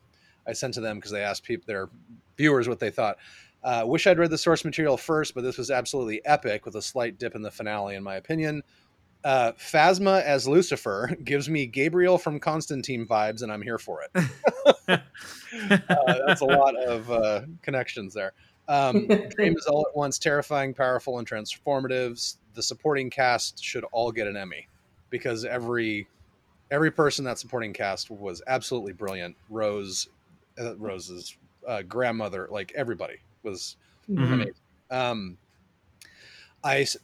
I 0.49 0.53
sent 0.53 0.75
to 0.75 0.81
them 0.81 0.97
because 0.97 1.11
they 1.11 1.23
asked 1.23 1.45
people 1.45 1.65
their 1.67 1.89
viewers 2.37 2.69
what 2.69 2.81
they 2.81 2.91
thought. 2.91 3.19
Uh, 3.63 3.85
wish 3.87 4.07
I'd 4.07 4.19
read 4.19 4.31
the 4.31 4.39
source 4.39 4.65
material 4.65 4.97
first, 4.97 5.35
but 5.35 5.43
this 5.43 5.59
was 5.59 5.71
absolutely 5.71 6.25
epic 6.25 6.65
with 6.65 6.77
a 6.77 6.83
slight 6.83 7.19
dip 7.19 7.35
in 7.35 7.43
the 7.43 7.51
finale, 7.51 7.97
in 7.97 8.03
my 8.03 8.17
opinion. 8.17 8.63
Uh, 9.25 9.53
Phasma 9.53 10.23
as 10.23 10.47
Lucifer 10.47 11.17
gives 11.25 11.49
me 11.49 11.67
Gabriel 11.67 12.19
from 12.19 12.39
Constantine 12.39 13.07
vibes, 13.07 13.43
and 13.43 13.53
I'm 13.53 13.63
here 13.63 13.79
for 13.79 14.03
it. 14.03 14.25
uh, 14.89 16.15
that's 16.27 16.41
a 16.41 16.47
lot 16.47 16.77
of 16.77 17.11
uh, 17.11 17.43
connections 17.63 18.15
there. 18.15 18.33
Um, 18.69 19.07
Dream 19.37 19.57
is 19.57 19.67
all 19.67 19.87
at 19.89 19.97
once 19.97 20.19
terrifying, 20.19 20.73
powerful, 20.73 21.19
and 21.19 21.29
transformative. 21.29 22.37
The 22.55 22.63
supporting 22.63 23.11
cast 23.11 23.63
should 23.63 23.85
all 23.93 24.13
get 24.13 24.27
an 24.27 24.37
Emmy 24.37 24.69
because 25.11 25.45
every 25.45 26.07
every 26.71 26.91
person 26.91 27.25
that 27.25 27.39
supporting 27.39 27.73
cast 27.73 28.11
was 28.11 28.43
absolutely 28.47 28.93
brilliant. 28.93 29.37
Rose, 29.49 30.09
uh, 30.61 30.77
Rose's 30.77 31.37
uh, 31.67 31.83
grandmother, 31.83 32.49
like 32.51 32.73
everybody 32.75 33.17
was 33.43 33.77
Mhm. 34.09 34.33
amazing. 34.33 34.55
Um, 34.91 35.39
I 36.65 36.81
s- 36.81 36.97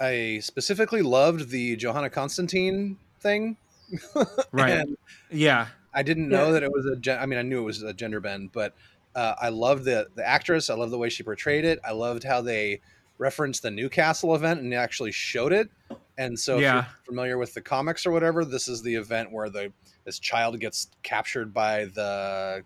I 0.00 0.40
specifically 0.42 1.02
loved 1.02 1.50
the 1.50 1.76
Johanna 1.76 2.10
Constantine 2.10 2.98
thing. 3.20 3.56
right 4.52 4.86
yeah 5.30 5.66
I 5.92 6.02
didn't 6.02 6.28
know 6.30 6.46
Yeah. 6.46 6.52
that 6.52 6.62
it 6.62 6.72
was 6.72 6.86
a. 6.86 6.96
Gen- 6.96 7.18
I 7.18 7.26
mean, 7.26 7.38
I 7.38 7.42
knew 7.42 7.58
it 7.60 7.64
was 7.64 7.82
a 7.82 7.92
gender 7.92 8.20
bend, 8.20 8.50
but 8.52 8.74
uh, 9.14 9.34
I 9.40 9.50
loved 9.50 9.84
the 9.84 10.08
the 10.14 10.26
actress. 10.26 10.70
I 10.70 10.74
loved 10.74 10.90
the 10.92 10.96
way 10.98 11.10
she 11.10 11.22
portrayed 11.22 11.66
it. 11.66 11.78
I 11.84 11.92
loved 11.92 12.24
how 12.24 12.40
they 12.40 12.80
referenced 13.18 13.62
the 13.62 13.70
Newcastle 13.70 14.34
event 14.34 14.60
and 14.60 14.72
they 14.72 14.76
actually 14.76 15.12
showed 15.12 15.52
it. 15.52 15.68
And 16.16 16.38
so, 16.38 16.56
if 16.56 16.62
Yeah. 16.62 16.74
you're 16.76 16.86
familiar 17.04 17.36
with 17.38 17.52
the 17.52 17.60
comics 17.60 18.06
or 18.06 18.10
whatever, 18.10 18.44
this 18.46 18.68
is 18.68 18.80
the 18.82 18.94
event 18.94 19.30
where 19.30 19.50
the 19.50 19.70
this 20.04 20.18
child 20.18 20.58
gets 20.60 20.88
captured 21.02 21.52
by 21.52 21.84
the. 21.86 22.64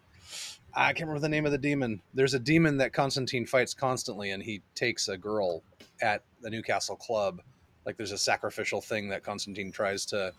I 0.77 0.93
can't 0.93 1.09
remember 1.09 1.20
the 1.20 1.29
name 1.31 1.47
of 1.47 1.53
the 1.53 1.59
demon. 1.59 2.03
There's 2.12 2.35
a 2.35 2.39
demon 2.39 2.77
that 2.79 2.93
Constantine 2.93 3.47
fights 3.47 3.72
constantly, 3.72 4.31
and 4.31 4.43
he 4.43 4.61
takes 4.74 5.09
a 5.09 5.16
girl 5.16 5.62
at 6.03 6.22
the 6.43 6.51
Newcastle 6.51 6.97
club. 6.97 7.41
Like 7.87 7.97
there's 7.97 8.12
a 8.12 8.18
sacrificial 8.18 8.83
thing 8.83 9.09
that 9.09 9.22
Constantine 9.24 9.72
tries 9.72 10.05
to 10.07 10.33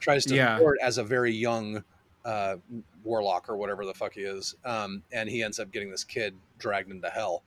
tries 0.00 0.24
to 0.26 0.34
Yeah. 0.34 0.58
as 0.82 0.98
a 0.98 1.04
very 1.04 1.32
young 1.32 1.82
uh, 2.24 2.56
warlock 3.04 3.48
or 3.48 3.56
whatever 3.56 3.84
the 3.84 3.94
fuck 3.94 4.14
he 4.14 4.22
is, 4.22 4.54
um, 4.64 5.02
and 5.12 5.28
he 5.28 5.42
ends 5.42 5.58
up 5.58 5.70
getting 5.72 5.90
this 5.90 6.04
kid 6.04 6.34
dragged 6.58 6.90
into 6.90 7.08
hell. 7.08 7.42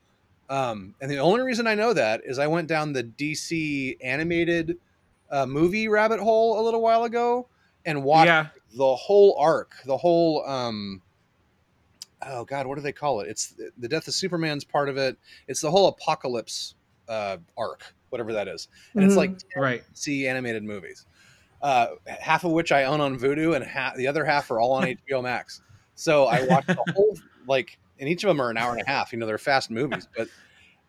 Um, 0.50 0.96
and 1.02 1.12
the 1.12 1.18
only 1.18 1.42
reason 1.42 1.68
I 1.68 1.76
know 1.76 1.94
that 1.94 2.22
is 2.24 2.40
I 2.40 2.48
went 2.48 2.68
down 2.68 2.94
the 2.94 3.04
DC 3.04 3.98
animated 4.02 4.78
uh, 5.30 5.46
movie 5.46 5.88
rabbit 5.88 6.20
hole 6.20 6.60
a 6.60 6.64
little 6.64 6.82
while 6.82 7.04
ago 7.04 7.48
and 7.86 8.04
watched 8.04 8.28
yeah 8.28 8.48
the 8.76 8.96
whole 8.96 9.36
arc, 9.40 9.76
the 9.86 9.98
whole 9.98 10.46
um, 10.48 11.02
oh 12.22 12.46
god, 12.46 12.68
what 12.68 12.76
do 12.76 12.82
they 12.82 12.92
call 12.92 13.22
it? 13.22 13.30
It's 13.30 13.54
the 13.78 13.88
death 13.88 14.08
of 14.08 14.14
Superman's 14.14 14.64
part 14.64 14.90
of 14.90 14.98
it. 14.98 15.18
It's 15.48 15.62
the 15.62 15.72
whole 15.72 15.88
apocalypse 15.88 16.76
uh, 17.08 17.38
arc, 17.58 17.96
whatever 18.10 18.34
that 18.34 18.48
is, 18.48 18.68
and 18.96 19.04
it's 19.06 19.14
Mhm. 19.14 19.18
like 19.18 19.38
right 19.56 19.84
see 19.94 20.28
animated 20.28 20.64
movies, 20.64 21.06
uh, 21.62 21.88
half 22.08 22.44
of 22.44 22.52
which 22.52 22.72
I 22.72 22.84
own 22.86 23.02
on 23.02 23.18
Vudu, 23.18 23.56
and 23.56 23.64
half, 23.66 23.96
the 23.96 24.08
other 24.08 24.26
half 24.26 24.50
are 24.52 24.60
all 24.60 24.74
on 24.74 24.84
HBO 25.10 25.22
Max. 25.24 25.62
So 25.96 26.26
I 26.26 26.42
watched 26.42 26.70
the 26.76 26.86
whole 26.94 27.18
like, 27.46 27.80
and 28.00 28.10
each 28.10 28.24
of 28.24 28.28
them 28.28 28.42
are 28.42 28.50
an 28.52 28.58
hour 28.58 28.72
and 28.74 28.82
a 28.82 28.90
half. 28.90 29.12
You 29.14 29.20
know, 29.20 29.26
they're 29.26 29.38
fast 29.38 29.72
movies, 29.72 30.08
but 30.16 30.30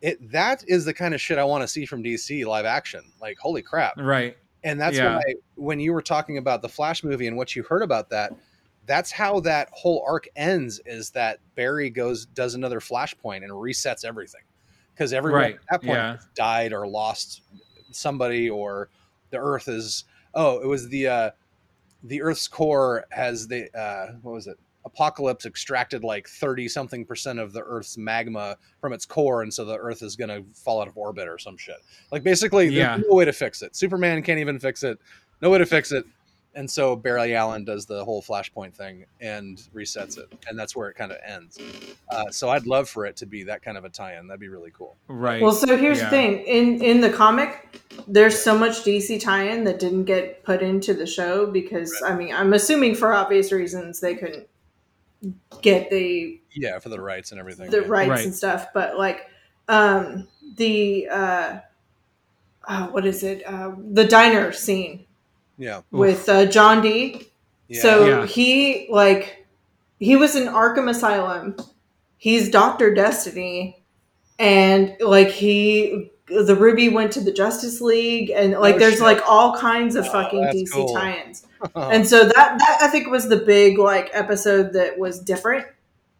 it 0.01 0.31
that 0.33 0.65
is 0.69 0.85
the 0.85 0.95
kind 0.95 1.15
of 1.15 1.21
shit 1.21 1.39
I 1.39 1.45
want 1.45 1.63
to 1.63 1.69
see 1.69 1.87
from 1.87 2.03
DC 2.05 2.45
live 2.47 2.65
action. 2.67 3.13
Like, 3.21 3.39
holy 3.39 3.63
crap! 3.63 3.97
right 3.99 4.37
And 4.65 4.81
that's 4.81 4.97
Yeah. 4.99 5.17
why 5.17 5.23
when 5.57 5.81
you 5.81 5.93
were 5.93 6.03
talking 6.03 6.39
about 6.39 6.63
the 6.63 6.69
Flash 6.69 7.05
movie 7.05 7.27
and 7.27 7.37
what 7.37 7.55
you 7.57 7.63
heard 7.65 7.83
about 7.83 8.11
that, 8.11 8.33
that's 8.89 9.13
how 9.13 9.39
that 9.41 9.69
whole 9.73 10.05
arc 10.09 10.27
ends. 10.35 10.81
Is 10.87 11.11
that 11.11 11.39
Barry 11.55 11.91
goes 11.91 12.27
does 12.27 12.55
another 12.55 12.81
Flashpoint 12.81 13.45
and 13.45 13.53
resets 13.53 14.05
everything 14.05 14.41
because 14.95 15.13
everyone 15.13 15.41
Right, 15.43 15.55
at 15.55 15.61
that 15.71 15.87
point 15.87 15.99
yeah. 15.99 16.17
died 16.35 16.73
or 16.73 16.89
lost 16.89 17.43
somebody 17.93 18.51
or 18.51 18.89
the 19.31 19.39
Earth 19.39 19.69
is 19.69 20.05
oh 20.35 20.59
it 20.61 20.67
was 20.67 20.89
the 20.89 21.07
uh, 21.07 21.31
the 22.05 22.23
Earth's 22.23 22.49
core 22.49 23.05
has 23.11 23.47
the 23.47 23.69
uh, 23.79 24.15
what 24.23 24.33
was 24.33 24.47
it 24.49 24.59
apocalypse 24.85 25.45
extracted 25.45 26.03
like 26.03 26.27
30 26.27 26.67
something 26.67 27.05
percent 27.05 27.39
of 27.39 27.53
the 27.53 27.61
earth's 27.61 27.99
magma 27.99 28.57
from 28.81 28.95
its 28.95 29.05
core 29.05 29.43
and 29.43 29.53
so 29.53 29.63
the 29.63 29.77
earth 29.77 30.03
is 30.03 30.17
going 30.17 30.31
to 30.31 30.43
fall 30.55 30.81
out 30.81 30.89
of 30.89 30.97
orbit 30.97 31.29
or 31.29 31.37
some 31.37 31.59
shit 31.59 31.77
like 32.11 32.23
basically 32.23 32.69
Yeah. 32.69 32.97
no 32.97 33.15
way 33.15 33.27
to 33.27 33.33
fix 33.33 33.61
it 33.61 33.77
superman 33.77 34.23
can't 34.23 34.39
even 34.39 34.59
fix 34.59 34.83
it 34.85 34.99
no 35.43 35.51
way 35.51 35.59
to 35.59 35.67
fix 35.67 35.93
it 35.93 36.07
and 36.59 36.71
so 36.71 36.97
barry 36.97 37.35
allen 37.37 37.65
does 37.65 37.87
the 37.87 38.05
whole 38.05 38.21
flashpoint 38.21 38.75
thing 38.75 39.05
and 39.21 39.69
resets 39.75 40.19
it 40.19 40.27
and 40.49 40.59
that's 40.59 40.75
where 40.75 40.89
it 40.91 40.95
kind 40.95 41.13
of 41.13 41.19
ends 41.25 41.59
uh, 42.11 42.29
so 42.31 42.49
i'd 42.51 42.67
love 42.67 42.89
for 42.89 43.07
it 43.07 43.17
to 43.17 43.27
be 43.27 43.45
that 43.45 43.63
kind 43.63 43.79
of 43.79 43.85
a 43.85 43.89
tie-in 43.89 44.27
that'd 44.27 44.41
be 44.41 44.49
really 44.49 44.71
cool 44.73 44.97
right 45.07 45.41
Well, 45.41 45.53
so 45.53 45.77
here's 45.77 45.99
Yeah. 45.99 46.05
the 46.05 46.11
thing: 46.11 46.39
in 46.41 46.83
in 46.83 47.01
the 47.01 47.11
comic, 47.11 47.81
there's 48.07 48.39
so 48.41 48.59
much 48.59 48.83
DC 48.85 49.21
tie-in 49.21 49.65
that 49.65 49.79
didn't 49.79 50.05
get 50.05 50.43
put 50.45 50.61
into 50.63 50.95
the 50.95 51.07
show 51.07 51.47
because 51.47 51.91
I 52.05 52.15
mean, 52.15 52.35
I'm 52.35 52.53
assuming 52.53 52.95
for 52.97 53.13
obvious 53.13 53.53
reasons 53.53 54.01
they 54.01 54.15
couldn't 54.17 54.47
get 55.63 55.91
the 55.91 56.41
yeah 56.53 56.79
for 56.79 56.89
the 56.91 57.01
rights 57.01 57.31
and 57.33 57.41
everything 57.41 57.71
the 57.71 57.83
yeah. 57.83 57.87
rights 57.89 58.11
Right. 58.11 58.25
and 58.25 58.35
stuff. 58.35 58.67
But 58.75 58.97
like, 58.99 59.27
um, 59.69 60.29
the 60.57 61.09
uh, 61.11 61.59
uh, 62.67 62.89
what 62.89 63.07
is 63.07 63.23
it? 63.23 63.43
Uh, 63.47 63.73
the 63.93 64.05
diner 64.05 64.53
scene 64.53 65.07
yeah 65.59 65.83
with 65.91 66.29
uh, 66.29 66.47
John 66.47 66.81
D. 66.83 67.27
yeah 67.69 67.83
So 67.83 68.07
Yeah. 68.07 68.27
he 68.27 68.87
like 68.91 69.47
he 69.99 70.17
was 70.17 70.37
in 70.37 70.47
Arkham 70.49 70.89
Asylum. 70.89 71.57
He's 72.17 72.51
Doctor 72.51 72.95
Destiny, 72.95 73.83
and 74.39 74.97
like 75.01 75.29
he 75.29 76.11
the 76.29 76.55
Ruby 76.55 76.89
went 76.91 77.13
to 77.13 77.21
the 77.21 77.33
Justice 77.33 77.81
League, 77.81 78.31
and 78.31 78.53
like 78.53 78.77
Oh, 78.77 78.79
there's 78.79 78.95
shit. 78.95 79.03
like 79.03 79.21
all 79.29 79.57
kinds 79.57 79.97
of 79.97 80.05
Oh, 80.07 80.13
fucking 80.13 80.45
DC 80.45 80.71
cool. 80.73 80.95
tie-ins. 80.95 81.45
And 81.75 82.07
so 82.07 82.25
that 82.25 82.59
that 82.59 82.79
I 82.83 82.89
think 82.89 83.09
was 83.09 83.29
the 83.29 83.39
big 83.39 83.79
like 83.79 84.11
episode 84.13 84.73
that 84.75 84.97
was 84.99 85.19
different, 85.21 85.67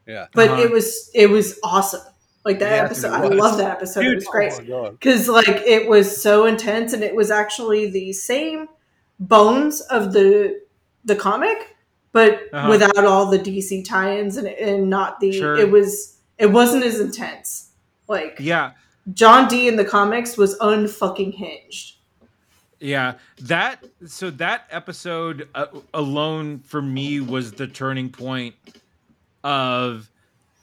yeah 0.07 0.27
but 0.35 0.49
Uh-huh. 0.51 0.63
it 0.63 0.71
was 0.71 1.11
it 1.15 1.31
was 1.31 1.59
awesome. 1.63 2.01
Like 2.45 2.59
that 2.61 2.71
Yes, 2.71 2.85
episode, 3.05 3.13
I 3.13 3.27
love 3.29 3.59
that 3.59 3.71
episode. 3.71 4.01
Dude, 4.03 4.13
it 4.13 4.17
was 4.17 4.25
great 4.27 4.53
oh 4.73 4.91
because 4.93 5.29
like 5.29 5.49
it 5.49 5.89
was 5.89 6.21
so 6.21 6.47
intense 6.47 6.93
and 6.93 7.03
it 7.05 7.15
was 7.15 7.31
actually 7.31 7.91
the 7.91 8.13
same 8.13 8.67
bones 9.21 9.81
of 9.83 10.13
the 10.13 10.61
the 11.05 11.17
comic 11.17 11.77
but 12.13 12.41
Uh-huh. 12.53 12.69
without 12.71 13.05
all 13.05 13.27
the 13.31 13.39
dc 13.39 13.85
tie-ins 13.85 14.37
and, 14.37 14.47
and 14.49 14.89
not 14.91 15.21
the 15.21 15.33
Sure. 15.33 15.57
it 15.57 15.71
was 15.71 16.19
it 16.39 16.47
wasn't 16.47 16.85
as 16.85 17.01
intense 17.01 17.71
like 18.09 18.37
yeah 18.41 18.73
john 19.13 19.49
d 19.49 19.69
in 19.69 19.77
the 19.77 19.85
comics 19.85 20.37
was 20.37 20.59
unfucking 20.59 21.35
hinged 21.35 21.97
Yeah, 22.81 23.15
that 23.43 23.83
so 24.07 24.31
that 24.31 24.67
episode 24.71 25.49
uh, 25.55 25.67
alone 25.95 26.61
for 26.61 26.81
me 26.81 27.19
was 27.21 27.53
the 27.53 27.67
turning 27.67 28.09
point 28.11 28.55
of 29.43 30.11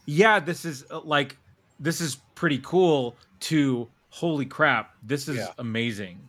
yeah, 0.06 0.40
this 0.40 0.64
is 0.66 0.86
uh, 0.92 1.02
like 1.02 1.36
this 1.80 2.00
is 2.00 2.16
pretty 2.36 2.60
cool 2.64 3.18
to 3.42 3.90
holy 4.10 4.46
crap, 4.46 4.94
this 5.04 5.28
is 5.28 5.38
Yeah. 5.38 5.52
amazing. 5.58 6.22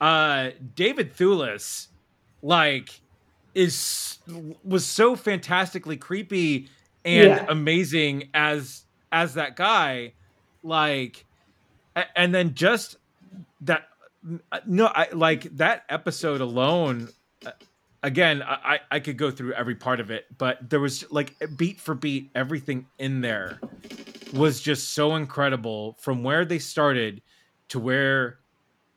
Uh 0.00 0.50
David 0.74 1.14
Thewlis 1.14 1.88
like 2.42 3.00
is 3.54 4.18
was 4.62 4.86
so 4.86 5.16
fantastically 5.16 5.96
creepy 5.96 6.68
and 7.04 7.36
Yeah. 7.36 7.44
amazing 7.48 8.30
as 8.34 8.84
as 9.12 9.34
that 9.34 9.56
guy 9.56 10.14
like 10.62 11.26
and 12.16 12.34
then 12.34 12.54
just 12.54 12.96
that 13.62 13.84
no 14.66 14.86
I 14.86 15.08
like 15.12 15.42
that 15.56 15.84
episode 15.88 16.40
alone 16.40 17.08
uh, 17.46 17.50
again 18.02 18.42
I, 18.42 18.54
I 18.64 18.78
I 18.92 19.00
could 19.00 19.16
go 19.18 19.30
through 19.30 19.54
every 19.54 19.74
part 19.74 20.00
of 20.00 20.10
it 20.10 20.26
but 20.38 20.70
there 20.70 20.80
was 20.80 21.10
like 21.10 21.34
beat 21.56 21.80
for 21.80 21.94
beat 21.94 22.30
everything 22.34 22.86
in 22.98 23.20
there 23.20 23.60
was 24.32 24.60
just 24.60 24.90
so 24.94 25.16
incredible 25.16 25.96
from 26.00 26.22
where 26.22 26.44
they 26.44 26.58
started 26.58 27.22
to 27.70 27.78
where 27.80 28.39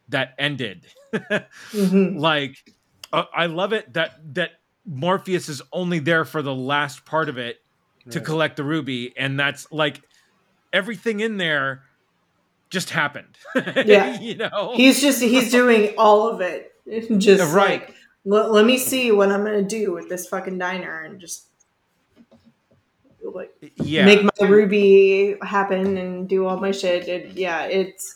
that 0.10 0.34
ended 0.38 0.86
Mhm. 1.72 2.20
like 2.20 2.58
uh, 3.12 3.24
i 3.36 3.46
love 3.46 3.74
it 3.74 3.94
that 3.94 4.12
that 4.36 4.52
morpheus 4.86 5.48
is 5.50 5.62
only 5.72 6.00
there 6.00 6.26
for 6.26 6.42
the 6.42 6.54
last 6.54 7.06
part 7.06 7.30
of 7.30 7.38
it 7.38 7.58
to 8.10 8.20
Right. 8.20 8.26
collect 8.26 8.58
the 8.58 8.64
ruby 8.64 9.14
and 9.18 9.40
that's 9.40 9.72
like 9.72 10.02
everything 10.74 11.20
in 11.22 11.38
there 11.38 11.84
just 12.70 12.90
happened 12.90 13.38
Yeah. 13.86 14.20
you 14.20 14.36
know 14.36 14.74
He's 14.76 15.00
just 15.02 15.22
he's 15.22 15.52
doing 15.52 15.94
all 15.98 16.28
of 16.30 16.42
it. 16.42 16.72
Just 17.18 17.54
Right. 17.54 17.82
like 17.82 17.96
let, 18.26 18.52
let 18.52 18.66
me 18.66 18.78
see 18.78 19.12
what 19.12 19.32
I'm 19.32 19.44
gonna 19.46 19.62
do 19.62 19.94
with 19.94 20.10
this 20.10 20.28
fucking 20.28 20.58
diner 20.58 21.02
and 21.02 21.20
just 21.20 21.48
like 23.24 23.52
yeah 23.78 24.06
make 24.06 24.24
my 24.24 24.48
ruby 24.48 25.36
happen 25.42 25.98
and 25.98 26.28
do 26.28 26.46
all 26.46 26.60
my 26.60 26.72
shit. 26.72 27.08
It, 27.08 27.32
yeah, 27.38 27.64
it's 27.66 28.16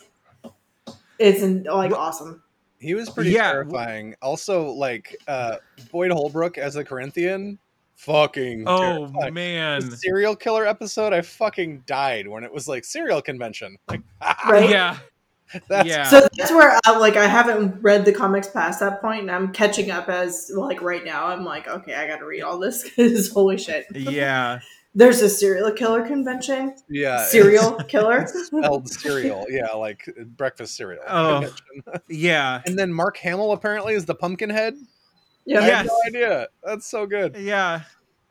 it's 1.19 1.41
like 1.67 1.91
Well- 1.91 1.99
awesome. 1.99 2.43
He 2.79 2.93
was 2.93 3.09
pretty 3.09 3.31
Yeah. 3.31 3.51
terrifying. 3.53 4.15
Also, 4.21 4.69
like 4.69 5.15
uh 5.27 5.55
Boyd 5.91 6.11
Holbrook 6.11 6.57
as 6.59 6.75
a 6.75 6.83
Corinthian, 6.85 7.57
fucking 7.95 8.65
oh 8.67 9.07
terrifying. 9.07 9.33
man 9.33 9.89
The 9.89 9.97
serial 9.97 10.35
killer 10.35 10.67
episode, 10.67 11.11
I 11.13 11.21
fucking 11.21 11.83
died 11.87 12.27
when 12.27 12.43
it 12.43 12.53
was 12.53 12.67
like 12.67 12.85
serial 12.85 13.21
convention. 13.21 13.77
Like, 13.89 14.01
Right? 14.47 14.69
yeah 14.69 14.97
that's 15.69 15.87
yeah 15.87 16.03
So 16.03 16.27
that's 16.37 16.51
where 16.51 16.77
I, 16.85 16.97
like 16.99 17.15
I 17.15 17.25
haven't 17.25 17.81
read 17.81 18.05
the 18.05 18.11
comics 18.11 18.47
past 18.49 18.81
that 18.81 19.01
point, 19.01 19.21
and 19.21 19.31
I'm 19.31 19.51
catching 19.53 19.89
up 19.89 20.09
as 20.09 20.51
like 20.53 20.81
right 20.81 21.03
now. 21.05 21.27
I'm 21.27 21.45
like, 21.45 21.67
okay, 21.69 21.95
I 21.95 22.05
got 22.05 22.17
to 22.17 22.25
read 22.25 22.41
all 22.41 22.59
this 22.59 22.83
because 22.95 23.31
holy 23.31 23.57
shit. 23.57 23.85
yeah 23.95 24.59
There's 24.97 25.21
a 25.21 25.29
serial 25.29 25.71
killer 25.71 26.05
convention. 26.07 26.75
yeah, 26.89 27.23
Serial 27.25 27.73
killer. 27.87 28.21
it's 28.21 28.47
spelled 28.47 28.89
cereal. 28.89 29.45
Yeah, 29.47 29.67
like 29.73 30.09
breakfast 30.35 30.75
cereal. 30.75 31.03
Oh. 31.07 31.53
yeah 32.09 32.61
And 32.65 32.77
then 32.79 32.91
Mark 32.91 33.17
Hamill 33.17 33.51
apparently 33.51 33.93
is 33.93 34.05
the 34.05 34.15
pumpkin 34.15 34.49
head. 34.49 34.73
Yeah. 35.45 35.59
I 35.59 35.63
had 35.63 35.85
no 35.85 35.99
idea. 36.07 36.47
That's 36.63 36.87
so 36.87 37.05
good. 37.05 37.35
yeah 37.37 37.81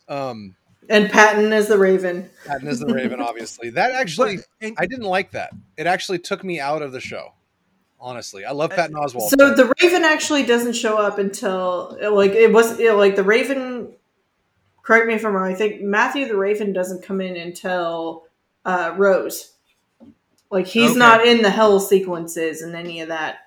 Um, 0.08 0.56
And 0.90 1.08
Patton 1.08 1.52
is 1.52 1.68
the 1.68 1.78
Raven. 1.78 2.28
Patton 2.46 2.66
is 2.68 2.80
the 2.80 2.92
Raven, 2.92 3.20
obviously. 3.20 3.70
That 3.70 3.92
actually, 4.02 4.38
But- 4.38 4.44
and- 4.60 4.76
I 4.78 4.86
didn't 4.86 5.06
like 5.06 5.30
that. 5.32 5.50
It 5.76 5.86
actually 5.86 6.18
took 6.18 6.42
me 6.42 6.58
out 6.60 6.82
of 6.82 6.90
the 6.92 7.00
show. 7.00 7.32
Honestly, 7.98 8.44
I 8.44 8.52
love 8.52 8.70
Patton 8.70 8.94
Oswalt. 8.94 9.30
So 9.30 9.54
the 9.54 9.72
Raven 9.80 10.04
actually 10.04 10.44
doesn't 10.44 10.74
show 10.74 10.98
up 10.98 11.18
until 11.18 11.96
like 12.12 12.32
it 12.32 12.52
was 12.52 12.78
it, 12.78 12.92
like 12.94 13.16
the 13.16 13.22
Raven. 13.24 13.75
Correct 14.86 15.08
me 15.08 15.14
if 15.14 15.26
I'm 15.26 15.32
wrong. 15.34 15.50
I 15.50 15.54
think 15.54 15.82
Matthew 15.82 16.28
the 16.28 16.36
Raven 16.36 16.72
doesn't 16.72 17.02
come 17.02 17.20
in 17.20 17.36
until 17.36 18.22
uh, 18.64 18.94
Rose. 18.96 19.54
Like 20.48 20.68
he's 20.68 20.90
Okay. 20.90 20.98
not 21.00 21.26
in 21.26 21.42
the 21.42 21.50
hell 21.50 21.80
sequences 21.80 22.62
and 22.62 22.76
any 22.76 23.00
of 23.00 23.08
that. 23.08 23.38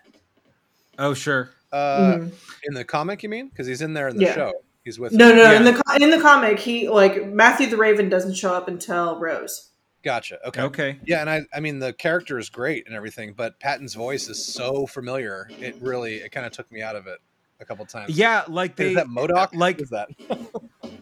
oh 0.97 1.13
sure 1.13 1.51
uh, 1.71 2.15
Mhm. 2.17 2.33
in 2.63 2.73
the 2.73 2.83
comic, 2.83 3.23
you 3.23 3.29
mean? 3.29 3.47
Because 3.47 3.67
he's 3.67 3.81
in 3.81 3.93
there 3.93 4.09
in 4.09 4.17
the 4.17 4.23
Yeah. 4.25 4.35
show. 4.35 4.53
He's 4.83 4.99
with. 4.99 5.13
No, 5.13 5.33
no. 5.33 5.53
In 5.53 5.63
the 5.63 5.73
co- 5.73 5.95
in 5.95 6.09
the 6.09 6.19
comic, 6.19 6.59
he 6.59 6.89
like 6.89 7.25
Matthew 7.27 7.67
the 7.67 7.77
Raven 7.77 8.09
doesn't 8.09 8.33
show 8.33 8.53
up 8.53 8.67
until 8.67 9.17
Rose. 9.17 9.69
Gotcha. 10.03 10.39
Okay. 10.47 10.61
okay 10.63 10.99
Yeah, 11.05 11.21
and 11.21 11.29
I, 11.29 11.41
I 11.53 11.59
mean, 11.61 11.79
the 11.79 11.93
character 11.93 12.37
is 12.37 12.49
great 12.49 12.85
and 12.87 12.95
everything, 12.95 13.33
but 13.33 13.59
Patton's 13.61 13.93
voice 13.93 14.27
is 14.29 14.43
so 14.45 14.85
familiar. 14.87 15.49
It 15.61 15.75
really, 15.79 16.15
it 16.15 16.31
kind 16.33 16.45
of 16.45 16.51
took 16.51 16.69
me 16.71 16.81
out 16.81 16.95
of 16.97 17.05
it 17.07 17.19
a 17.59 17.65
couple 17.65 17.85
times. 17.85 18.17
yeah 18.17 18.43
like 18.47 18.75
they 18.75 18.89
is 18.89 18.95
that 18.95 19.07
MODOK? 19.07 19.53
like- 19.53 19.81
is 19.81 19.89
that? 19.89 20.09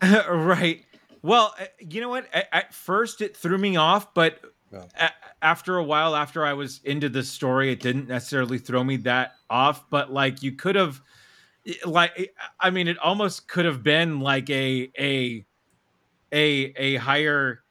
right. 0.30 0.84
Well, 1.22 1.54
uh, 1.60 1.66
you 1.80 2.02
know 2.02 2.10
what? 2.10 2.28
At, 2.34 2.48
at 2.52 2.74
first, 2.74 3.22
it 3.22 3.36
threw 3.36 3.58
me 3.58 3.76
off, 3.76 4.14
but 4.14 4.40
Yeah. 4.72 4.84
a- 5.00 5.12
after 5.46 5.78
a 5.78 5.84
while, 5.84 6.16
after 6.16 6.46
I 6.46 6.54
was 6.54 6.80
into 6.84 7.10
the 7.10 7.24
story, 7.24 7.72
it 7.72 7.80
didn't 7.80 8.08
necessarily 8.08 8.60
throw 8.60 8.84
me 8.84 8.98
that 8.98 9.34
off. 9.50 9.90
But 9.90 10.12
like, 10.14 10.44
you 10.44 10.52
could 10.54 10.76
have, 10.76 11.02
like, 11.86 12.34
I 12.60 12.70
mean, 12.70 12.88
it 12.88 12.98
almost 13.00 13.48
could 13.48 13.66
have 13.66 13.84
been 13.84 14.20
like 14.20 14.50
a 14.50 14.92
a 14.98 15.46
a 16.32 16.74
a 16.78 16.96
higher 16.98 17.64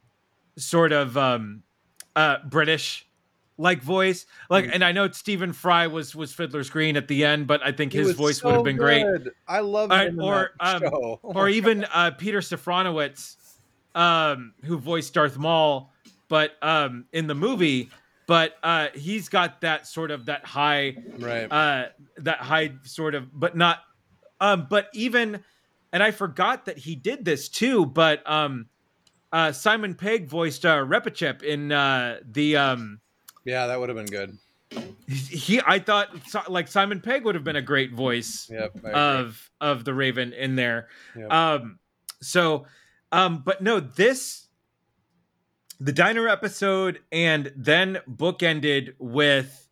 sort 0.59 0.93
of 0.93 1.17
um 1.17 1.63
uh 2.15 2.39
British 2.49 3.09
like 3.59 3.83
voice 3.83 4.27
like 4.51 4.67
Mm. 4.67 4.71
and 4.75 4.85
i 4.85 4.93
know 4.93 5.11
stephen 5.11 5.53
fry 5.53 5.87
was 5.87 6.15
was 6.15 6.33
fiddler's 6.33 6.69
green 6.69 6.97
at 6.97 7.09
the 7.09 7.25
end 7.25 7.47
but 7.47 7.63
i 7.65 7.73
think 7.73 7.93
his 7.93 8.13
voice 8.13 8.43
would 8.45 8.55
have 8.55 8.65
been 8.65 8.77
great. 8.77 9.07
I 9.49 9.61
love 9.61 9.91
Uh, 9.91 10.05
him 10.07 10.21
or, 10.21 10.51
that 10.61 10.77
um, 10.77 10.83
show. 10.83 11.21
Oh 11.25 11.33
or 11.33 11.49
even 11.49 11.85
uh, 11.93 12.11
Peter 12.19 12.41
Serafinowicz, 12.41 13.37
um, 13.95 14.53
who 14.65 14.77
voiced 14.79 15.15
Darth 15.15 15.39
Maul, 15.39 15.91
but 16.29 16.53
um, 16.63 17.07
in 17.13 17.27
the 17.29 17.35
movie, 17.35 17.89
but 18.27 18.57
uh, 18.63 18.89
he's 18.95 19.29
got 19.31 19.61
that 19.63 19.87
sort 19.87 20.11
of 20.11 20.27
that 20.27 20.45
high, 20.45 20.97
right. 21.19 21.51
uh, 21.51 21.87
that 22.19 22.39
high 22.41 22.73
sort 22.83 23.15
of, 23.15 23.29
but 23.33 23.57
not, 23.57 23.79
um, 24.41 24.67
but 24.69 24.89
even, 24.93 25.43
and 25.93 26.03
I 26.03 26.11
forgot 26.11 26.67
that 26.67 26.77
he 26.77 26.95
did 26.95 27.25
this 27.25 27.49
too, 27.49 27.87
but 27.87 28.29
um, 28.31 28.67
uh, 29.33 29.53
Simon 29.53 29.95
Pegg 29.95 30.29
voiced 30.29 30.67
uh, 30.67 30.85
Reepicheep 30.85 31.43
in 31.43 31.73
uh, 31.73 32.19
the 32.29 32.57
um, 32.57 33.01
yeah, 33.47 33.69
that 33.69 33.81
would 33.81 33.89
have 33.89 33.97
been 33.97 34.07
good. 34.07 34.37
he. 35.09 35.61
I 35.65 35.79
thought 35.79 36.11
like 36.51 36.69
Simon 36.69 37.01
Pegg 37.01 37.25
would 37.25 37.35
have 37.35 37.45
been 37.45 37.57
a 37.57 37.63
great 37.63 37.93
voice 37.95 38.51
Yep. 38.51 38.85
Of 38.85 39.51
of 39.61 39.85
the 39.85 39.95
Raven 39.95 40.33
in 40.35 40.57
there. 40.57 40.89
Yep. 41.17 41.33
Um, 41.33 41.79
so, 42.21 42.67
um, 43.13 43.43
but 43.45 43.63
no, 43.63 43.81
this 43.81 44.49
the 45.79 45.93
diner 45.93 46.29
episode, 46.29 47.01
and 47.13 47.53
then 47.57 47.99
bookended 48.09 48.95
with 48.99 49.69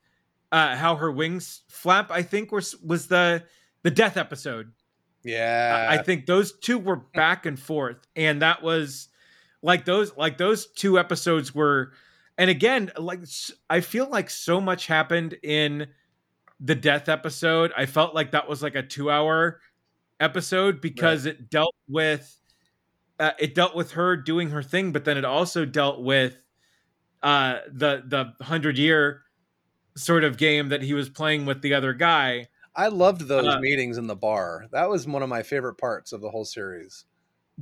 uh, 0.52 0.76
how 0.76 0.96
her 0.96 1.10
wings 1.10 1.62
flap. 1.68 2.10
I 2.10 2.22
think 2.22 2.52
was 2.52 2.76
was 2.76 3.08
the 3.08 3.42
the 3.82 3.90
death 3.90 4.16
episode. 4.16 4.72
yeah. 5.24 5.88
I 5.90 5.94
I 5.94 6.02
think 6.02 6.26
those 6.26 6.52
two 6.58 6.78
were 6.78 6.96
back 6.96 7.46
and 7.46 7.58
forth, 7.58 8.06
and 8.14 8.42
that 8.42 8.62
was 8.62 9.08
like 9.62 9.84
those 9.84 10.16
like 10.16 10.38
those 10.38 10.66
two 10.66 10.98
episodes 10.98 11.54
were. 11.54 11.92
And 12.36 12.50
again, 12.50 12.90
like 12.98 13.20
i 13.70 13.80
feel 13.80 14.08
like 14.08 14.28
so 14.28 14.60
much 14.60 14.86
happened 14.86 15.36
in 15.42 15.88
the 16.60 16.74
death 16.74 17.08
episode. 17.08 17.72
I 17.76 17.86
felt 17.86 18.14
like 18.14 18.32
that 18.32 18.48
was 18.48 18.62
like 18.62 18.74
a 18.74 18.82
two 18.82 19.10
hour 19.10 19.60
episode 20.20 20.80
because 20.80 21.26
it 21.26 21.50
dealt 21.50 21.74
with 21.88 22.40
uh, 23.20 23.32
it 23.38 23.54
dealt 23.54 23.76
with 23.76 23.92
her 23.92 24.16
doing 24.16 24.50
her 24.50 24.62
thing, 24.62 24.92
but 24.92 25.04
then 25.04 25.16
it 25.16 25.24
also 25.24 25.64
dealt 25.64 26.02
with 26.02 26.36
uh, 27.22 27.58
the 27.72 28.02
the 28.06 28.44
hundred 28.44 28.78
year 28.78 29.22
sort 29.96 30.24
of 30.24 30.36
game 30.36 30.70
that 30.70 30.82
he 30.82 30.94
was 30.94 31.08
playing 31.08 31.46
with 31.46 31.62
the 31.62 31.74
other 31.74 31.92
guy. 31.92 32.48
I 32.74 32.88
loved 32.88 33.28
those 33.28 33.46
uh, 33.46 33.60
meetings 33.60 33.98
in 33.98 34.08
the 34.08 34.16
bar. 34.16 34.66
That 34.72 34.90
was 34.90 35.06
one 35.06 35.22
of 35.22 35.28
my 35.28 35.44
favorite 35.44 35.76
parts 35.76 36.12
of 36.12 36.20
the 36.20 36.30
whole 36.30 36.44
series. 36.44 37.04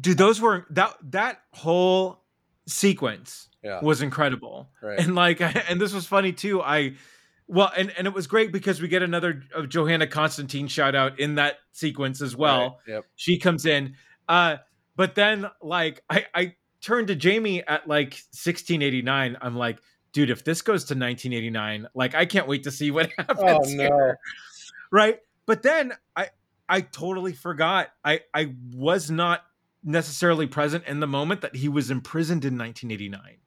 dude 0.01 0.17
those 0.17 0.41
were 0.41 0.67
that 0.71 0.97
that 1.11 1.43
whole 1.53 2.25
sequence 2.67 3.49
Yeah. 3.63 3.81
was 3.83 4.03
incredible. 4.03 4.71
Right. 4.83 4.99
and 4.99 5.15
like 5.15 5.41
and 5.71 5.81
this 5.81 5.93
was 5.93 6.07
funny 6.07 6.33
too. 6.33 6.61
I 6.63 6.95
well 7.47 7.71
and 7.77 7.93
and 7.97 8.07
it 8.07 8.15
was 8.15 8.27
great 8.27 8.53
because 8.53 8.81
we 8.81 8.89
get 8.89 9.03
another 9.03 9.43
uh, 9.55 9.63
johanna 9.67 10.07
constantine 10.07 10.69
shout 10.69 10.95
out 10.95 11.19
in 11.21 11.37
that 11.37 11.57
sequence 11.73 12.21
as 12.23 12.35
well. 12.37 12.79
Right. 12.87 12.95
Yep. 12.95 13.05
she 13.17 13.39
comes 13.39 13.67
in. 13.67 13.95
Uh 14.29 14.57
but 14.97 15.15
then 15.15 15.47
like 15.61 16.03
i 16.11 16.27
i 16.35 16.55
turned 16.81 17.09
to 17.09 17.15
jamie 17.17 17.63
at 17.67 17.89
like 17.89 18.13
1689 18.35 19.37
i'm 19.41 19.57
like 19.57 19.79
dude 20.13 20.29
if 20.31 20.45
this 20.45 20.61
goes 20.63 20.85
to 20.85 20.95
1989 20.95 21.87
like 21.95 22.15
i 22.15 22.27
can't 22.27 22.47
wait 22.47 22.65
to 22.65 22.71
see 22.71 22.91
what 22.91 23.11
happens 23.19 23.41
Oh 23.41 23.65
here. 23.69 24.19
right? 24.91 25.19
But 25.47 25.63
then 25.63 25.93
i 26.17 26.29
i 26.69 26.81
totally 26.83 27.33
forgot. 27.33 27.89
I 28.05 28.21
i 28.35 28.55
was 28.75 29.11
not 29.11 29.45
necessarily 29.85 30.47
present 30.47 30.85
in 30.87 31.01
the 31.01 31.07
moment 31.07 31.41
that 31.41 31.57
he 31.57 31.69
was 31.69 31.91
imprisoned 31.91 32.45
in 32.45 32.57
1989 32.59 33.39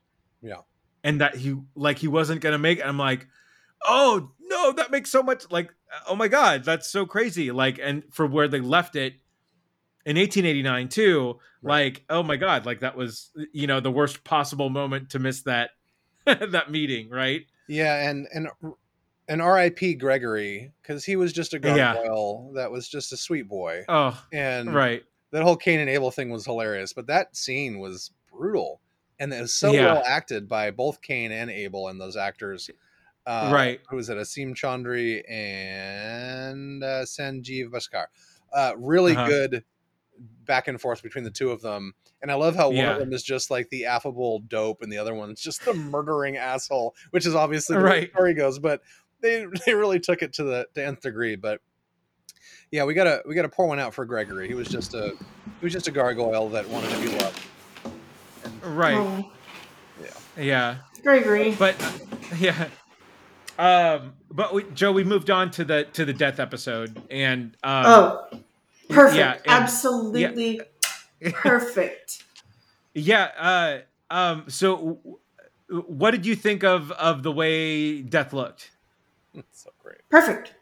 Yeah. 0.46 0.62
and 1.04 1.20
that 1.22 1.36
he 1.36 1.56
like 1.76 1.98
he 1.98 2.08
wasn't 2.08 2.42
gonna 2.42 2.58
make 2.60 2.80
it 2.80 2.86
i'm 2.86 2.98
like 3.00 3.28
oh 3.86 4.32
no 4.40 4.72
that 4.74 4.92
makes 4.92 5.10
so 5.12 5.22
much 5.24 5.50
like 5.52 5.70
oh 6.08 6.16
my 6.16 6.28
god 6.28 6.64
that's 6.64 6.88
so 6.90 7.06
crazy 7.06 7.52
like 7.52 7.80
and 7.82 8.04
for 8.12 8.26
where 8.28 8.48
they 8.48 8.60
left 8.62 8.96
it 8.96 9.14
in 10.06 10.18
1889 10.18 10.88
too 10.90 11.40
Right. 11.62 11.96
like 11.96 12.06
oh 12.10 12.22
my 12.22 12.36
god 12.36 12.66
like 12.68 12.82
that 12.82 12.96
was 12.96 13.32
you 13.52 13.66
know 13.66 13.80
the 13.80 13.92
worst 13.92 14.24
possible 14.24 14.70
moment 14.70 15.10
to 15.12 15.20
miss 15.20 15.42
that 15.44 15.72
that 16.26 16.72
meeting, 16.72 17.10
right? 17.10 17.42
Yeah, 17.68 18.10
and 18.10 18.28
and 18.34 18.48
and 19.28 19.42
R.I.P. 19.44 19.94
Gregory 19.96 20.72
because 20.82 21.06
he 21.06 21.16
was 21.16 21.32
just 21.34 21.54
a 21.54 21.60
Yeah. 21.60 21.94
gargoyle 21.94 22.52
that 22.56 22.72
was 22.72 22.88
just 22.90 23.14
a 23.14 23.18
sweet 23.18 23.48
boy, 23.48 23.84
Oh, 23.88 24.20
and 24.34 24.74
right. 24.74 25.04
that 25.32 25.44
whole 25.44 25.56
Cain 25.56 25.80
and 25.80 25.90
Abel 25.90 26.10
thing 26.12 26.30
was 26.32 26.46
hilarious. 26.46 26.94
But 26.94 27.06
that 27.08 27.36
scene 27.36 27.78
was 27.80 28.10
brutal, 28.32 28.82
and 29.20 29.34
it 29.34 29.42
was 29.42 29.54
so 29.54 29.74
Yeah. 29.74 29.94
well 29.94 30.04
acted 30.06 30.48
by 30.48 30.72
both 30.72 31.02
Cain 31.02 31.32
and 31.32 31.50
Abel 31.50 31.88
and 31.88 32.00
those 32.00 32.16
actors. 32.18 32.70
Uh, 33.26 33.50
Right. 33.54 33.82
Who 33.90 33.96
was 33.96 34.10
it? 34.10 34.18
Asim 34.18 34.54
Chaudhry 34.56 35.24
and 35.30 36.84
uh, 36.84 37.04
Sanjeev 37.06 37.70
Bhaskar. 37.70 38.06
Uh, 38.54 38.74
really 38.78 39.14
Uh-huh. 39.14 39.28
good 39.28 39.64
back 40.46 40.68
and 40.68 40.80
forth 40.80 41.02
between 41.04 41.24
the 41.24 41.32
two 41.32 41.50
of 41.52 41.62
them. 41.62 41.94
And 42.22 42.32
I 42.32 42.36
love 42.36 42.56
how 42.56 42.68
one 42.68 42.76
Yeah. 42.78 42.94
of 42.94 43.00
them 43.00 43.12
is 43.14 43.24
just 43.24 43.50
like 43.52 43.70
the 43.70 43.86
affable 43.86 44.40
dope, 44.40 44.82
and 44.82 44.92
the 44.92 44.98
other 44.98 45.14
one's 45.14 45.42
just 45.42 45.66
the 45.66 45.74
murdering 45.74 46.38
asshole, 46.38 46.96
which 47.10 47.26
is 47.26 47.36
obviously 47.36 47.76
the 47.76 47.84
way 47.84 47.90
Right. 47.90 48.10
story 48.12 48.34
goes. 48.34 48.60
But 48.60 48.82
they 49.22 49.46
they 49.66 49.74
really 49.74 50.00
took 50.00 50.22
it 50.22 50.34
to 50.34 50.44
the 50.44 50.68
to 50.76 50.86
nth 50.86 51.02
degree. 51.02 51.36
But 51.36 51.62
yeah, 52.72 52.84
we 52.86 52.94
gotta 52.94 53.24
we 53.28 53.36
gotta 53.36 53.50
pour 53.50 53.68
one 53.68 53.80
out 53.80 53.94
for 53.94 54.06
Gregory. 54.06 54.48
He 54.48 54.54
was 54.54 54.70
just 54.70 54.94
a 54.94 55.16
he 55.60 55.66
was 55.66 55.74
just 55.74 55.88
a 55.88 55.92
gargoyle 55.92 56.50
that 56.50 56.70
wanted 56.70 56.92
to 56.92 57.00
be 57.02 57.18
loved. 57.18 57.40
Right. 58.66 58.96
Oh, 58.98 59.32
Yeah. 60.38 60.78
Gregory. 61.04 61.54
But 61.56 61.76
uh, 61.82 61.92
yeah. 62.40 62.68
Um 63.58 64.14
but 64.30 64.54
we, 64.54 64.64
Joe 64.74 64.92
we 64.92 65.04
moved 65.04 65.30
on 65.30 65.52
to 65.52 65.64
the 65.64 65.86
to 65.94 66.04
the 66.04 66.14
death 66.14 66.40
episode 66.40 67.02
and 67.10 67.56
um 67.64 67.86
oh, 67.86 68.28
perfect. 68.90 69.18
yeah, 69.18 69.34
and- 69.34 69.64
Absolutely 69.64 70.60
perfect. 71.32 72.24
yeah 72.94 73.32
uh 73.38 74.14
um 74.14 74.44
so 74.50 74.76
w- 74.76 74.98
w- 75.70 75.86
what 75.88 76.12
did 76.12 76.26
you 76.26 76.36
think 76.36 76.64
of 76.66 76.92
of 76.94 77.24
the 77.24 77.32
way 77.32 78.02
death 78.02 78.34
looked? 78.34 78.72
so 79.54 79.70
great. 79.82 80.00
Perfect. 80.10 80.54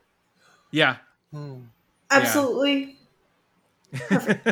Yeah. 0.71 0.97
Absolutely. 2.11 2.97
yeah. 4.11 4.35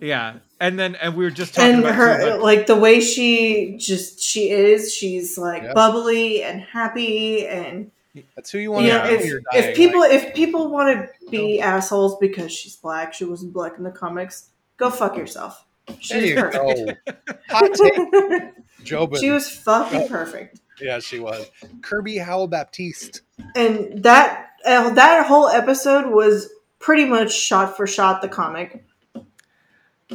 Yeah 0.00 0.34
and 0.60 0.78
then 0.78 0.94
and 0.94 1.14
we 1.16 1.24
were 1.24 1.30
just 1.30 1.54
talking 1.54 1.74
And 1.74 1.80
about 1.84 1.94
her, 1.96 2.18
too, 2.18 2.30
like- 2.36 2.40
like 2.58 2.66
the 2.66 2.76
way 2.76 3.00
she 3.00 3.76
just 3.78 4.20
she 4.22 4.50
is, 4.50 4.94
she's 4.94 5.36
like 5.36 5.62
Yeah. 5.62 5.72
bubbly 5.74 6.42
and 6.42 6.60
happy, 6.60 7.46
and 7.46 7.90
That's 8.34 8.50
who 8.50 8.58
you 8.58 8.62
you 8.64 8.70
want 8.70 8.86
know, 8.86 9.02
to 9.02 9.12
Yeah. 9.12 9.18
if 9.18 9.26
you're 9.26 9.40
if 9.54 9.76
people 9.76 10.00
like, 10.00 10.12
if 10.12 10.34
people 10.34 10.70
want 10.70 10.96
to 10.96 11.30
be 11.30 11.60
assholes 11.60 12.16
because 12.20 12.50
she's 12.52 12.76
black, 12.76 13.12
she 13.12 13.24
wasn't 13.24 13.52
black 13.52 13.72
in 13.76 13.84
the 13.84 13.90
comics. 13.90 14.50
Go 14.78 14.88
fuck 14.90 15.16
yourself. 15.16 15.64
there 15.86 15.96
She's 16.00 16.30
you 16.30 16.36
perfect. 16.36 17.04
go. 17.06 17.32
Hot 17.50 17.74
take, 17.74 17.94
Jobin. 18.84 19.18
she 19.20 19.30
was 19.30 19.50
fucking 19.50 20.08
perfect. 20.08 20.60
yeah, 20.80 20.98
she 21.00 21.18
was. 21.18 21.44
Kirby 21.82 22.16
Howell 22.18 22.48
Baptiste. 22.48 23.20
and 23.54 24.02
that 24.02 24.50
uh, 24.64 24.90
that 24.94 25.26
whole 25.26 25.48
episode 25.48 26.06
was 26.06 26.48
pretty 26.78 27.04
much 27.04 27.32
shot 27.34 27.76
for 27.76 27.86
shot 27.86 28.22
the 28.22 28.28
comic. 28.28 28.84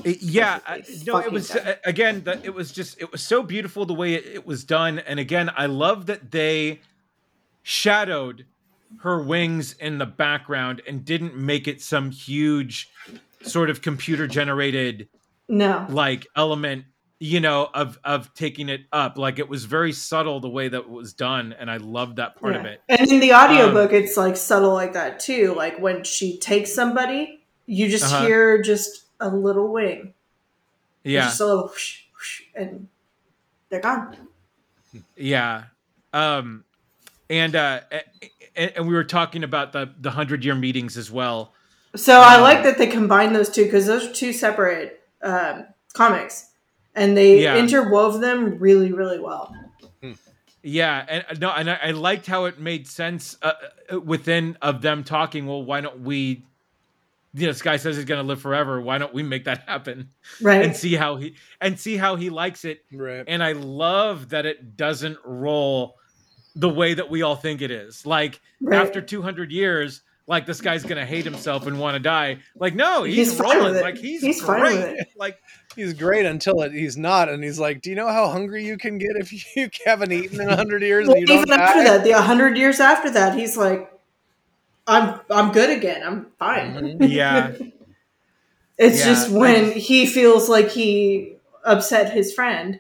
It- 0.04 0.22
yeah, 0.22 0.60
I, 0.68 0.84
no, 1.06 1.18
it 1.18 1.32
was 1.32 1.50
done. 1.50 1.76
again. 1.86 2.24
The, 2.24 2.40
it 2.44 2.54
was 2.54 2.72
just 2.72 3.00
it 3.02 3.12
was 3.12 3.22
so 3.24 3.42
beautiful 3.44 3.86
the 3.86 3.94
way 3.94 4.14
it, 4.14 4.26
it 4.26 4.46
was 4.46 4.64
done, 4.64 5.00
and 5.00 5.20
again, 5.20 5.50
I 5.56 5.66
love 5.66 6.06
that 6.08 6.32
they 6.32 6.82
shadowed 7.64 8.46
her 9.02 9.22
wings 9.22 9.74
in 9.74 9.98
the 9.98 10.06
background 10.06 10.82
and 10.88 11.06
didn't 11.06 11.36
make 11.36 11.68
it 11.68 11.82
some 11.82 12.10
huge 12.12 12.90
sort 13.44 13.70
of 13.70 13.82
computer 13.82 14.28
generated 14.28 15.08
No, 15.48 15.86
like 15.90 16.26
element 16.36 16.86
you 17.20 17.40
know 17.40 17.70
of 17.74 18.00
of 18.04 18.34
taking 18.34 18.70
it 18.70 18.82
up 18.92 19.18
like 19.18 19.40
it 19.40 19.48
was 19.50 19.66
very 19.66 19.92
subtle 19.92 20.40
the 20.40 20.50
way 20.50 20.70
that 20.70 20.80
it 20.80 20.90
was 20.90 21.14
done 21.14 21.54
and 21.60 21.70
i 21.70 21.76
loved 21.78 22.16
that 22.16 22.38
part 22.40 22.56
of 22.56 22.64
it 22.66 22.82
and 22.88 23.12
in 23.12 23.20
the 23.20 23.32
Um, 23.34 23.52
audiobook, 23.52 23.92
it's 23.94 24.16
like 24.18 24.38
subtle 24.38 24.74
like 24.74 24.94
that 24.94 25.20
too. 25.20 25.54
Like 25.56 25.80
when 25.80 26.04
she 26.06 26.40
takes 26.40 26.74
somebody, 26.74 27.42
you 27.66 27.90
just 27.90 28.06
Uh-huh. 28.06 28.26
hear 28.26 28.62
just 28.62 29.04
a 29.20 29.30
little 29.30 29.72
wing, 29.72 30.14
yeah 31.04 31.22
just 31.26 31.42
a 31.42 31.46
little, 31.46 31.68
whoosh, 31.68 32.02
whoosh, 32.16 32.42
and 32.56 32.88
they're 33.70 33.82
gone. 33.82 34.16
Yeah. 35.16 35.66
Um 36.14 36.64
and 37.30 37.56
uh 37.56 37.82
and, 38.56 38.72
and 38.76 38.88
we 38.88 38.94
were 38.94 39.04
talking 39.04 39.44
about 39.44 39.72
the 39.74 39.90
the 40.00 40.10
100 40.10 40.44
year 40.44 40.56
meetings 40.56 40.98
as 40.98 41.12
well. 41.12 41.54
So 41.96 42.20
I 42.22 42.36
Um, 42.36 42.42
like 42.42 42.64
that 42.64 42.78
they 42.78 42.88
combined 42.88 43.36
those 43.36 43.50
two 43.50 43.66
because 43.66 43.86
those 43.88 44.08
are 44.08 44.14
two 44.14 44.32
separate 44.34 45.02
um, 45.22 45.66
comics, 45.94 46.46
and 46.96 47.18
they 47.18 47.42
Yeah. 47.44 47.58
interwove 47.58 48.22
them 48.22 48.58
really, 48.60 48.92
really 48.94 49.20
well. 49.20 49.54
Yeah, 50.62 51.06
and 51.08 51.26
uh, 51.30 51.34
no 51.40 51.50
and 51.52 51.70
I, 51.70 51.80
I 51.84 51.92
liked 51.92 52.26
how 52.28 52.46
it 52.46 52.60
made 52.60 52.86
sense 52.88 53.38
uh, 53.42 53.54
uh, 53.92 54.00
within 54.02 54.58
of 54.62 54.82
them 54.82 55.04
talking, 55.04 55.48
well 55.48 55.64
why 55.64 55.82
don't 55.82 56.02
we 56.02 56.44
you 57.40 57.48
know, 57.48 57.54
this 57.54 57.62
guy 57.62 57.78
says 57.78 57.96
he's 57.96 58.06
going 58.06 58.22
to 58.22 58.28
live 58.28 58.42
forever. 58.42 58.82
Why 58.82 58.98
don't 58.98 59.14
we 59.14 59.24
make 59.24 59.46
that 59.46 59.64
happen 59.68 60.10
Right? 60.42 60.64
and 60.66 60.76
see 60.76 60.96
how 60.96 61.16
he 61.18 61.36
and 61.62 61.80
see 61.80 61.98
how 61.98 62.16
he 62.16 62.30
likes 62.30 62.66
it? 62.66 62.80
Right. 62.94 63.24
And 63.28 63.44
I 63.44 63.54
love 63.54 64.30
that 64.30 64.46
it 64.46 64.76
doesn't 64.78 65.18
roll 65.26 65.96
the 66.56 66.70
way 66.70 66.94
that 66.94 67.10
we 67.10 67.22
all 67.22 67.36
think 67.36 67.62
it 67.62 67.72
is. 67.72 68.06
Like 68.06 68.42
right. 68.62 68.80
after 68.82 69.02
200 69.02 69.52
years 69.52 70.02
like 70.28 70.46
this 70.46 70.62
guy's 70.62 70.84
gonna 70.84 71.06
hate 71.08 71.26
himself 71.26 71.66
and 71.66 71.80
want 71.80 71.96
to 71.96 72.00
die 72.00 72.38
like 72.56 72.76
no 72.76 73.04
he's, 73.04 73.16
He's 73.16 73.34
fine 73.40 73.58
rolling 73.58 73.64
with 73.74 73.78
it. 73.78 73.82
like 73.82 73.98
he's, 73.98 74.22
He's 74.22 74.40
fine 74.42 74.60
great 74.60 74.76
with 74.76 75.00
it. 75.00 75.08
like 75.18 75.40
He's 75.76 75.94
great 75.94 76.26
until 76.26 76.62
it, 76.62 76.72
he's 76.74 76.98
not, 76.98 77.30
and 77.30 77.44
he's 77.44 77.58
like, 77.60 77.82
"Do 77.82 77.90
you 77.90 77.96
know 77.96 78.08
how 78.10 78.28
hungry 78.28 78.66
you 78.66 78.78
can 78.78 78.98
get 78.98 79.12
if 79.16 79.32
you 79.56 79.70
haven't 79.86 80.12
eaten 80.12 80.42
in 80.42 80.50
a 80.50 80.56
hundred 80.56 80.82
years 80.84 81.08
Well, 81.08 81.16
and 81.18 81.22
you 81.22 81.28
don't 81.28 81.48
even 81.48 81.60
after 81.60 81.84
die?" 81.84 81.98
that, 81.98 82.04
the 82.04 82.20
hundred 82.22 82.58
years 82.58 82.80
after 82.80 83.10
that, 83.12 83.38
he's 83.38 83.56
like, 83.56 83.90
"I'm 84.90 85.20
I'm 85.30 85.52
good 85.52 85.70
again. 85.70 86.02
I'm 86.04 86.28
fine." 86.40 86.74
Mhm. 87.00 87.10
yeah 87.10 87.54
It's 88.78 89.00
Yeah, 89.00 89.06
just 89.06 89.30
when 89.32 89.66
just- 89.74 89.78
he 89.88 90.06
feels 90.06 90.50
like 90.50 90.70
he 90.70 91.36
upset 91.66 92.14
his 92.14 92.34
friend, 92.34 92.80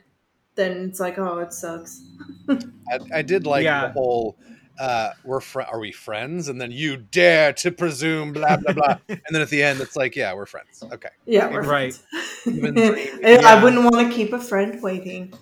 then 0.56 0.90
it's 0.90 1.00
like, 1.00 1.18
"Oh, 1.20 1.40
it 1.40 1.54
sucks." 1.54 2.02
I, 2.50 3.00
I 3.16 3.22
did 3.22 3.46
like 3.46 3.64
Yeah. 3.66 3.88
the 3.88 3.92
whole 3.94 4.38
uh, 4.80 5.12
"We're 5.26 5.42
fr- 5.42 5.64
are 5.64 5.78
we 5.80 5.92
friends?" 5.92 6.48
and 6.48 6.60
then 6.62 6.72
you 6.72 6.96
dare 6.96 7.52
to 7.54 7.72
presume 7.72 8.32
blah 8.32 8.56
blah 8.58 8.72
blah, 8.74 8.98
and 9.10 9.20
then 9.32 9.42
at 9.42 9.50
the 9.50 9.62
end 9.62 9.82
it's 9.82 9.98
like, 9.98 10.16
"Yeah, 10.16 10.34
we're 10.34 10.46
friends." 10.46 10.82
Okay. 10.90 11.10
Yeah, 11.26 11.52
we're 11.52 11.64
Right. 11.64 11.94
friends. 11.94 12.58
Even 12.58 12.78
I 12.80 12.88
dreaming. 12.92 13.26
I 13.26 13.30
Yeah. 13.32 13.62
wouldn't 13.64 13.84
want 13.84 14.10
to 14.10 14.16
keep 14.16 14.32
a 14.32 14.40
friend 14.40 14.82
waiting. 14.82 15.34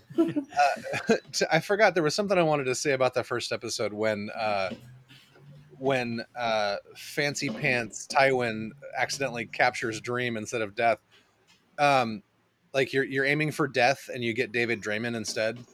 T- 1.32 1.46
I 1.52 1.60
forgot 1.60 1.94
there 1.94 2.02
was 2.04 2.16
something 2.16 2.36
I 2.38 2.42
wanted 2.44 2.64
to 2.66 2.76
say 2.76 2.94
about 2.94 3.14
that 3.14 3.28
first 3.28 3.52
episode 3.52 3.94
when 3.94 4.32
uh, 4.36 4.72
when 5.80 6.26
uh, 6.36 6.78
Fancy 6.96 7.50
Pants 7.50 8.08
Tywin 8.08 8.70
accidentally 8.98 9.46
captures 9.46 10.02
Dream 10.02 10.38
instead 10.38 10.62
of 10.62 10.76
Death. 10.76 11.00
Um, 11.78 12.24
like 12.74 12.94
you're 12.94 13.04
you're 13.04 13.26
aiming 13.26 13.52
for 13.52 13.68
death 13.68 14.10
and 14.14 14.24
you 14.24 14.34
get 14.34 14.52
David 14.52 14.82
Draymond 14.82 15.16
instead. 15.16 15.60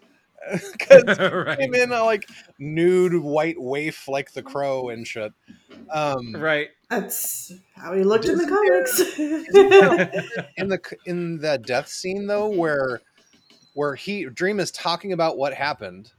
Because 0.73 1.17
right 1.19 1.57
him 1.57 1.73
in 1.73 1.93
a 1.93 2.03
like 2.03 2.27
nude 2.59 3.15
white 3.23 3.55
waif 3.57 4.09
like 4.09 4.33
the 4.33 4.43
crow 4.43 4.89
and 4.89 5.07
shit. 5.07 5.31
Um, 5.89 6.35
right 6.35 6.67
That's 6.89 7.53
how 7.77 7.93
he 7.93 8.03
looked 8.03 8.25
in 8.25 8.37
the 8.37 8.45
comics. 8.45 8.99
in 10.57 10.67
the 10.67 10.97
in 11.05 11.37
the 11.37 11.57
death 11.59 11.87
scene 11.87 12.27
though 12.27 12.49
where 12.49 12.99
where 13.73 13.95
he 13.95 14.25
dream 14.25 14.59
is 14.59 14.69
talking 14.69 15.13
about 15.13 15.37
what 15.37 15.53
happened 15.53 16.11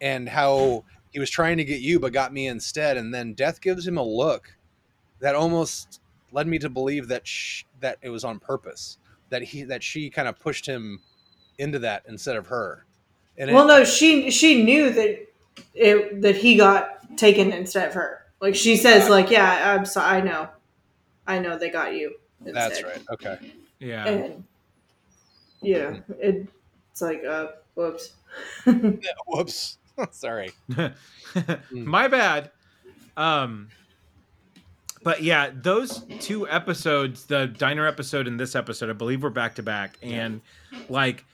and 0.00 0.26
how 0.26 0.84
he 1.16 1.20
was 1.20 1.30
trying 1.30 1.56
to 1.56 1.64
get 1.64 1.80
you 1.80 1.98
but 1.98 2.12
got 2.12 2.30
me 2.30 2.46
instead 2.46 2.98
and 2.98 3.14
then 3.14 3.32
death 3.32 3.62
gives 3.62 3.86
him 3.86 3.96
a 3.96 4.02
look 4.02 4.54
that 5.18 5.34
almost 5.34 6.02
led 6.30 6.46
me 6.46 6.58
to 6.58 6.68
believe 6.68 7.08
that 7.08 7.26
sh- 7.26 7.62
that 7.80 7.96
it 8.02 8.10
was 8.10 8.22
on 8.22 8.38
purpose 8.38 8.98
that 9.30 9.40
he 9.40 9.62
that 9.62 9.82
she 9.82 10.10
kind 10.10 10.28
of 10.28 10.38
pushed 10.38 10.66
him 10.66 11.00
into 11.56 11.78
that 11.78 12.02
instead 12.06 12.36
of 12.36 12.48
her 12.48 12.84
and 13.38 13.50
well, 13.50 13.64
it, 13.64 13.68
no, 13.68 13.84
she 13.84 14.30
she 14.30 14.62
knew 14.62 14.90
that 14.90 15.26
it 15.72 16.20
that 16.20 16.36
he 16.36 16.54
got 16.54 17.16
taken 17.16 17.50
instead 17.50 17.88
of 17.88 17.94
her. 17.94 18.26
Like 18.40 18.54
she 18.54 18.76
says, 18.76 19.08
like, 19.08 19.30
"Yeah, 19.30 19.74
I'm 19.74 19.86
sorry. 19.86 20.18
I 20.18 20.20
know, 20.20 20.48
I 21.26 21.38
know 21.38 21.56
they 21.56 21.70
got 21.70 21.94
you." 21.94 22.16
that's 22.40 22.82
right 22.82 23.02
okay 23.10 23.38
yeah 23.78 24.06
And 24.06 24.44
yeah, 25.62 25.96
it, 26.20 26.46
it's 26.92 27.00
like, 27.00 27.24
uh, 27.24 27.48
whoops. 27.74 28.12
whoops 29.26 29.78
sorry. 30.10 30.50
My 31.70 32.08
bad. 32.08 32.50
Um 33.16 33.68
but 35.06 35.22
yeah 35.22 35.50
those 35.54 36.04
two 36.18 36.48
episodes 36.48 37.26
the 37.26 37.46
diner 37.46 37.86
episode 37.86 38.26
and 38.26 38.40
this 38.40 38.56
episode 38.56 38.90
i 38.90 38.92
believe 38.92 39.22
we're 39.22 39.30
back 39.30 39.54
to 39.54 39.62
back. 39.62 39.96
And 40.02 40.40
like 40.88 41.24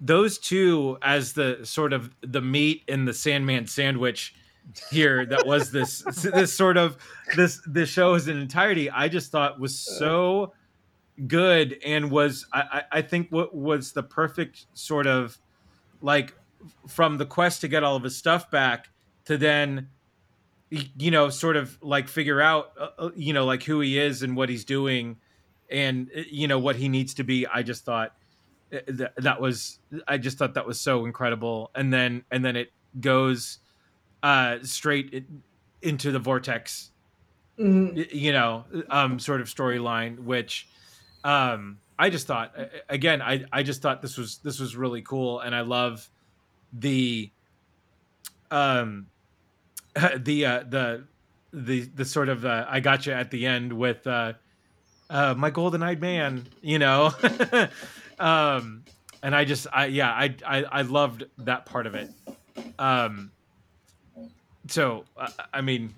those 0.00 0.36
two 0.38 0.98
as 1.02 1.32
the 1.32 1.60
sort 1.62 1.92
of 1.92 2.10
the 2.22 2.40
meat 2.40 2.82
in 2.88 3.04
the 3.04 3.14
sandman 3.14 3.66
sandwich 3.68 4.34
here 4.90 5.24
that 5.26 5.46
was 5.46 5.70
this 5.70 6.02
this 6.34 6.52
sort 6.52 6.76
of 6.76 6.96
this 7.36 7.60
this 7.66 7.88
show 7.88 8.14
as 8.14 8.26
an 8.26 8.36
entirety 8.38 8.90
i 8.90 9.08
just 9.08 9.30
thought 9.30 9.60
was 9.60 9.78
so 9.78 10.52
good 11.26 11.78
and 11.84 12.10
was 12.10 12.46
i 12.52 12.60
i 12.60 12.82
I 12.98 13.02
think 13.02 13.28
what 13.30 13.54
was 13.54 13.92
the 13.92 14.02
perfect 14.02 14.66
sort 14.74 15.06
of 15.06 15.38
like 16.02 16.34
from 16.88 17.18
the 17.18 17.26
quest 17.26 17.60
to 17.62 17.68
get 17.68 17.82
all 17.82 17.96
of 17.96 18.02
his 18.02 18.16
stuff 18.16 18.50
back 18.50 18.88
to 19.24 19.36
then 19.38 19.88
you 20.70 21.10
know 21.10 21.28
sort 21.30 21.56
of 21.56 21.76
like 21.82 22.06
figure 22.08 22.40
out 22.40 22.72
uh, 22.78 22.88
uh, 22.98 23.10
you 23.16 23.32
know 23.32 23.44
like 23.44 23.62
who 23.62 23.80
he 23.80 23.98
is 23.98 24.22
and 24.22 24.36
what 24.36 24.48
he's 24.48 24.64
doing 24.64 25.16
and 25.70 26.10
you 26.30 26.46
know 26.48 26.58
what 26.58 26.76
he 26.76 26.88
needs 26.88 27.14
to 27.14 27.24
be. 27.24 27.46
I 27.46 27.62
just 27.62 27.84
thought 27.84 28.14
uh, 28.72 28.78
that, 28.86 29.12
that 29.16 29.40
was 29.40 29.78
i 30.06 30.16
just 30.18 30.38
thought 30.38 30.54
that 30.54 30.66
was 30.66 30.80
so 30.80 31.04
incredible. 31.06 31.70
And 31.74 31.92
then 31.92 32.24
and 32.30 32.44
then 32.44 32.56
it 32.56 32.72
goes 33.00 33.58
uh 34.22 34.58
straight 34.62 35.24
into 35.82 36.12
the 36.12 36.18
vortex 36.18 36.90
Mhm. 37.58 38.06
you 38.14 38.32
know 38.32 38.64
um 38.88 39.18
sort 39.18 39.40
of 39.42 39.46
storyline 39.48 40.18
which 40.20 40.66
um 41.24 41.78
i 41.98 42.08
just 42.08 42.26
thought 42.26 42.54
again 42.88 43.20
i 43.20 43.44
i 43.52 43.62
just 43.62 43.82
thought 43.82 44.00
this 44.00 44.16
was 44.16 44.38
this 44.38 44.58
was 44.60 44.76
really 44.76 45.02
cool. 45.02 45.40
And 45.40 45.54
i 45.54 45.60
love 45.62 46.08
the 46.72 47.30
um 48.50 49.06
the 50.16 50.46
uh 50.46 50.64
the 50.68 51.04
the 51.52 51.80
the 51.94 52.04
sort 52.04 52.28
of 52.28 52.44
uh, 52.44 52.66
i 52.68 52.78
got 52.80 53.06
you 53.06 53.12
at 53.12 53.30
the 53.30 53.46
end 53.46 53.72
with 53.72 54.06
uh 54.06 54.32
uh 55.08 55.34
my 55.36 55.50
golden 55.50 55.82
eyed 55.82 56.00
man 56.00 56.46
you 56.62 56.78
know? 56.78 57.12
Um 58.18 58.84
and 59.22 59.34
i 59.34 59.46
just 59.46 59.66
i 59.72 59.86
yeah 59.86 60.10
I, 60.10 60.34
I 60.46 60.64
i 60.64 60.82
loved 60.82 61.24
that 61.38 61.64
part 61.64 61.86
of 61.86 61.94
it. 61.94 62.10
Um 62.78 63.30
so 64.68 65.04
uh, 65.16 65.28
i 65.54 65.62
mean 65.62 65.94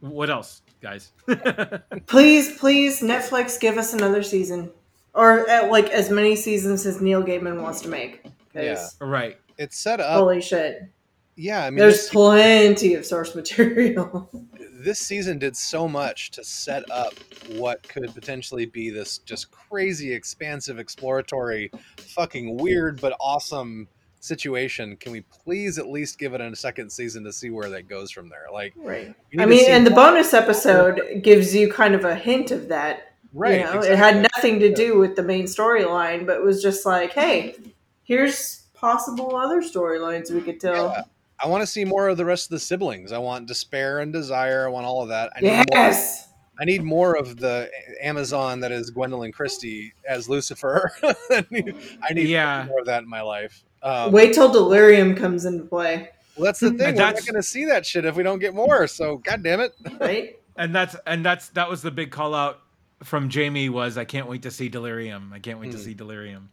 what 0.00 0.28
else 0.30 0.62
guys? 0.80 1.12
Please, 2.06 2.58
please, 2.58 3.00
Netflix, 3.00 3.58
give 3.58 3.78
us 3.78 3.92
another 3.92 4.22
season, 4.22 4.70
or 5.14 5.48
uh, 5.48 5.68
like 5.68 5.88
as 5.90 6.10
many 6.10 6.36
seasons 6.36 6.86
as 6.86 7.00
Neil 7.00 7.22
Gaiman 7.22 7.62
wants 7.62 7.80
to 7.82 7.88
make. 7.88 8.24
Yeah. 8.54 8.86
right 9.00 9.38
It's 9.58 9.78
set 9.78 10.00
up. 10.00 10.18
Holy 10.18 10.40
shit! 10.40 10.90
yeah, 11.36 11.64
I 11.64 11.70
mean, 11.70 11.78
There's 11.78 11.96
this, 11.96 12.10
plenty 12.10 12.94
of 12.94 13.04
source 13.04 13.34
material. 13.34 14.30
this 14.72 14.98
season 14.98 15.38
did 15.38 15.54
so 15.54 15.86
much 15.86 16.30
to 16.32 16.42
set 16.42 16.90
up 16.90 17.12
what 17.52 17.86
could 17.86 18.12
potentially 18.14 18.64
be 18.64 18.88
this 18.88 19.18
just 19.18 19.50
crazy, 19.50 20.12
expansive, 20.12 20.78
exploratory, 20.78 21.70
fucking 21.98 22.56
weird 22.56 23.00
but 23.02 23.14
awesome 23.20 23.86
situation. 24.20 24.96
Can 24.96 25.12
we 25.12 25.20
please 25.22 25.78
at 25.78 25.88
least 25.88 26.18
give 26.18 26.32
it 26.32 26.40
a 26.40 26.56
second 26.56 26.90
season 26.90 27.22
to 27.24 27.32
see 27.32 27.50
where 27.50 27.68
that 27.68 27.86
goes 27.86 28.10
from 28.10 28.30
there? 28.30 28.46
Like, 28.50 28.72
right. 28.76 29.14
I 29.38 29.44
mean, 29.44 29.70
and 29.70 29.86
the 29.86 29.90
bonus 29.90 30.32
episode 30.32 31.20
gives 31.22 31.54
you 31.54 31.70
kind 31.70 31.94
of 31.94 32.06
a 32.06 32.14
hint 32.14 32.50
of 32.50 32.68
that. 32.68 33.12
right? 33.34 33.58
you 33.58 33.64
know, 33.64 33.72
exactly. 33.72 33.90
it 33.90 33.98
had 33.98 34.28
nothing 34.34 34.58
to 34.60 34.72
do 34.72 34.98
with 34.98 35.16
the 35.16 35.22
main 35.22 35.44
storyline, 35.44 36.24
but 36.26 36.36
it 36.36 36.42
was 36.42 36.62
just 36.62 36.86
like, 36.86 37.12
hey, 37.12 37.56
here's 38.04 38.65
possible 38.86 39.34
other 39.36 39.60
storylines 39.62 40.30
we 40.30 40.40
could 40.40 40.60
tell. 40.60 40.90
Yeah. 40.94 41.02
I 41.42 41.48
want 41.48 41.60
to 41.62 41.66
see 41.66 41.84
more 41.84 42.08
of 42.08 42.16
the 42.16 42.24
rest 42.24 42.46
of 42.46 42.50
the 42.50 42.60
siblings. 42.60 43.10
I 43.12 43.18
want 43.18 43.46
despair 43.46 43.98
and 44.00 44.12
desire. 44.12 44.64
I 44.66 44.70
want 44.70 44.86
all 44.86 45.02
of 45.02 45.08
that. 45.08 45.32
I 45.36 45.40
need 45.40 45.50
more 45.50 45.64
Yes. 45.72 46.28
I 46.58 46.64
need 46.64 46.82
more 46.82 47.16
of 47.18 47.36
the 47.36 47.68
Amazon 48.00 48.60
that 48.60 48.72
is 48.72 48.90
Gwendoline 48.90 49.32
Christie 49.34 49.92
as 50.08 50.28
Lucifer. 50.28 50.90
I 51.30 51.44
need, 51.50 51.74
I 52.08 52.14
need 52.14 52.28
Yeah. 52.28 52.64
more 52.68 52.80
of 52.80 52.86
that 52.86 53.02
in 53.02 53.08
my 53.08 53.20
life. 53.20 53.62
Um, 53.82 54.12
Wait 54.12 54.32
till 54.32 54.50
Delirium 54.50 55.14
comes 55.14 55.44
into 55.44 55.64
play, 55.64 56.08
well, 56.36 56.44
that's 56.46 56.60
the 56.60 56.70
thing. 56.70 56.94
We're 56.94 57.00
not 57.02 57.14
going 57.16 57.34
to 57.34 57.42
see 57.42 57.64
that 57.66 57.84
shit 57.84 58.04
if 58.06 58.14
we 58.16 58.22
don't 58.22 58.38
get 58.38 58.54
more. 58.54 58.86
So, 58.86 59.18
god 59.18 59.42
damn 59.42 59.60
it. 59.60 59.74
right? 60.00 60.38
and 60.56 60.74
that's 60.74 60.96
and 61.06 61.22
that's 61.24 61.48
that 61.50 61.68
was 61.68 61.82
the 61.82 61.90
big 61.90 62.10
call 62.10 62.34
out 62.34 62.60
from 63.04 63.28
Jamie 63.28 63.68
was 63.68 63.98
I 63.98 64.06
can't 64.06 64.26
wait 64.28 64.42
to 64.42 64.50
see 64.50 64.70
Delirium. 64.70 65.32
I 65.34 65.38
can't 65.38 65.60
wait 65.60 65.72
to 65.72 65.76
Hmm. 65.76 65.82
see 65.84 65.92
Delirium. 65.94 66.48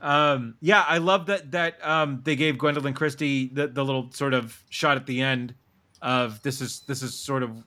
Um, 0.00 0.56
yeah, 0.60 0.84
I 0.86 0.98
love 0.98 1.26
that 1.26 1.50
that 1.52 1.84
um, 1.86 2.20
they 2.24 2.36
gave 2.36 2.56
Gwendoline 2.56 2.94
Christie 2.94 3.48
the, 3.52 3.66
the 3.68 3.84
little 3.84 4.10
sort 4.12 4.34
of 4.34 4.62
shot 4.68 4.96
at 4.96 5.06
the 5.06 5.22
end 5.22 5.54
of 6.02 6.42
this 6.42 6.60
is 6.60 6.80
this 6.80 7.02
is 7.02 7.14
sort 7.14 7.42
of 7.42 7.62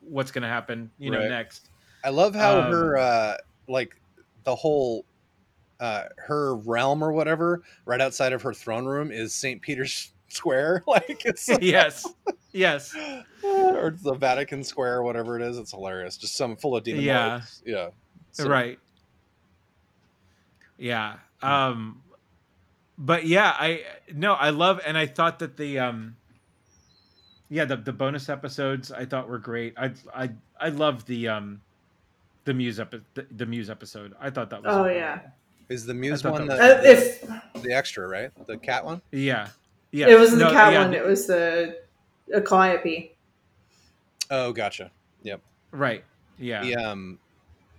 what's 0.00 0.30
going 0.32 0.42
to 0.42 0.48
happen, 0.48 0.90
you 0.98 1.10
know, 1.10 1.18
Right. 1.20 1.28
next. 1.28 1.68
I 2.04 2.10
love 2.10 2.34
how 2.34 2.58
Um, 2.60 2.70
her, 2.72 2.96
uh, 2.96 3.36
like, 3.68 4.00
the 4.44 4.54
whole, 4.54 5.04
uh, 5.80 6.04
her 6.16 6.56
realm 6.56 7.02
or 7.04 7.12
whatever, 7.12 7.62
right 7.84 8.00
outside 8.00 8.32
of 8.32 8.40
her 8.42 8.52
throne 8.54 8.86
room 8.86 9.10
is 9.12 9.34
St. 9.34 9.60
Peter's 9.62 10.12
Square. 10.28 10.82
Like, 10.86 11.22
it's, 11.26 11.48
yes, 11.60 12.06
yes, 12.52 12.94
or 13.44 13.96
the 14.02 14.14
Vatican 14.14 14.64
Square 14.64 14.96
or 14.98 15.02
whatever 15.04 15.36
it 15.38 15.42
is. 15.42 15.58
It's 15.58 15.70
hilarious. 15.72 16.16
Just 16.16 16.36
some 16.36 16.56
full 16.56 16.76
of 16.76 16.82
demon 16.84 17.02
Yeah. 17.04 17.42
Yeah. 17.64 17.90
So- 18.32 18.48
right. 18.48 18.78
Yeah. 20.78 21.16
Um, 21.42 22.02
but 22.96 23.26
yeah, 23.26 23.54
I 23.58 23.82
no, 24.12 24.34
I 24.34 24.50
love 24.50 24.80
and 24.84 24.98
I 24.98 25.06
thought 25.06 25.38
that 25.38 25.56
the 25.56 25.78
um, 25.78 26.16
yeah, 27.48 27.64
the 27.64 27.76
the 27.76 27.92
bonus 27.92 28.28
episodes 28.28 28.90
I 28.90 29.04
thought 29.04 29.28
were 29.28 29.38
great. 29.38 29.74
I 29.76 29.92
I 30.14 30.30
I 30.60 30.68
love 30.70 31.06
the 31.06 31.28
um, 31.28 31.60
the 32.44 32.54
muse 32.54 32.80
epi- 32.80 33.02
the, 33.14 33.26
the 33.36 33.46
muse 33.46 33.70
episode. 33.70 34.14
I 34.20 34.30
thought 34.30 34.50
that 34.50 34.62
was 34.62 34.74
Oh 34.74 34.86
yeah. 34.86 35.20
Is 35.68 35.84
the 35.84 35.92
Muse 35.92 36.24
one 36.24 36.46
the, 36.46 36.56
that 36.56 36.78
Uh, 36.78 36.82
if 36.82 37.20
the 37.62 37.72
extra, 37.74 38.08
right? 38.08 38.30
The 38.46 38.56
cat 38.56 38.84
one? 38.84 39.02
yeah 39.12 39.48
yeah. 39.90 40.08
it 40.08 40.18
wasn't 40.18 40.40
the 40.40 40.50
cat 40.50 40.72
yeah, 40.72 40.82
one, 40.84 40.94
it 40.94 41.04
was 41.04 41.26
the 41.26 41.80
a 42.32 42.40
Calliope. 42.40 43.16
Oh, 44.30 44.52
gotcha. 44.52 44.90
Yep. 45.22 45.40
Right 45.72 46.04
yeah 46.38 46.62
The 46.62 46.74
um 46.76 47.18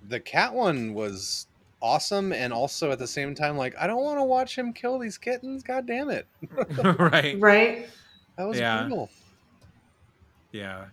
the 0.08 0.20
cat 0.20 0.54
one 0.54 0.94
was 0.94 1.48
awesome 1.82 2.34
and 2.34 2.52
also 2.52 2.92
at 2.92 3.00
the 3.00 3.08
same 3.08 3.34
time 3.34 3.58
like 3.58 3.76
I 3.80 3.88
don't 3.88 4.04
want 4.04 4.20
to 4.20 4.24
watch 4.24 4.58
him 4.58 4.74
kill 4.74 5.00
these 5.00 5.18
kittens. 5.18 5.64
God 5.64 5.86
damn 5.88 6.10
it. 6.10 6.28
right 7.00 7.40
Right? 7.40 7.88
That 8.38 8.48
was 8.48 8.60
Yeah. 8.60 8.82
brutal. 8.82 9.10
yeah 10.52 10.86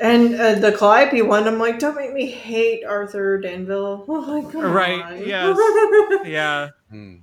And 0.00 0.34
uh, 0.34 0.54
the 0.56 0.72
Calliope 0.72 1.22
one, 1.22 1.46
I'm 1.46 1.58
like, 1.58 1.78
don't 1.78 1.94
make 1.94 2.12
me 2.12 2.26
hate 2.26 2.84
Arthur 2.84 3.40
Darvill. 3.40 4.04
Oh 4.08 4.42
my 4.42 4.50
god. 4.52 4.64
Right, 4.64 5.26
yes. 5.26 5.56
yeah 6.26 6.68
Hmm. 6.90 7.16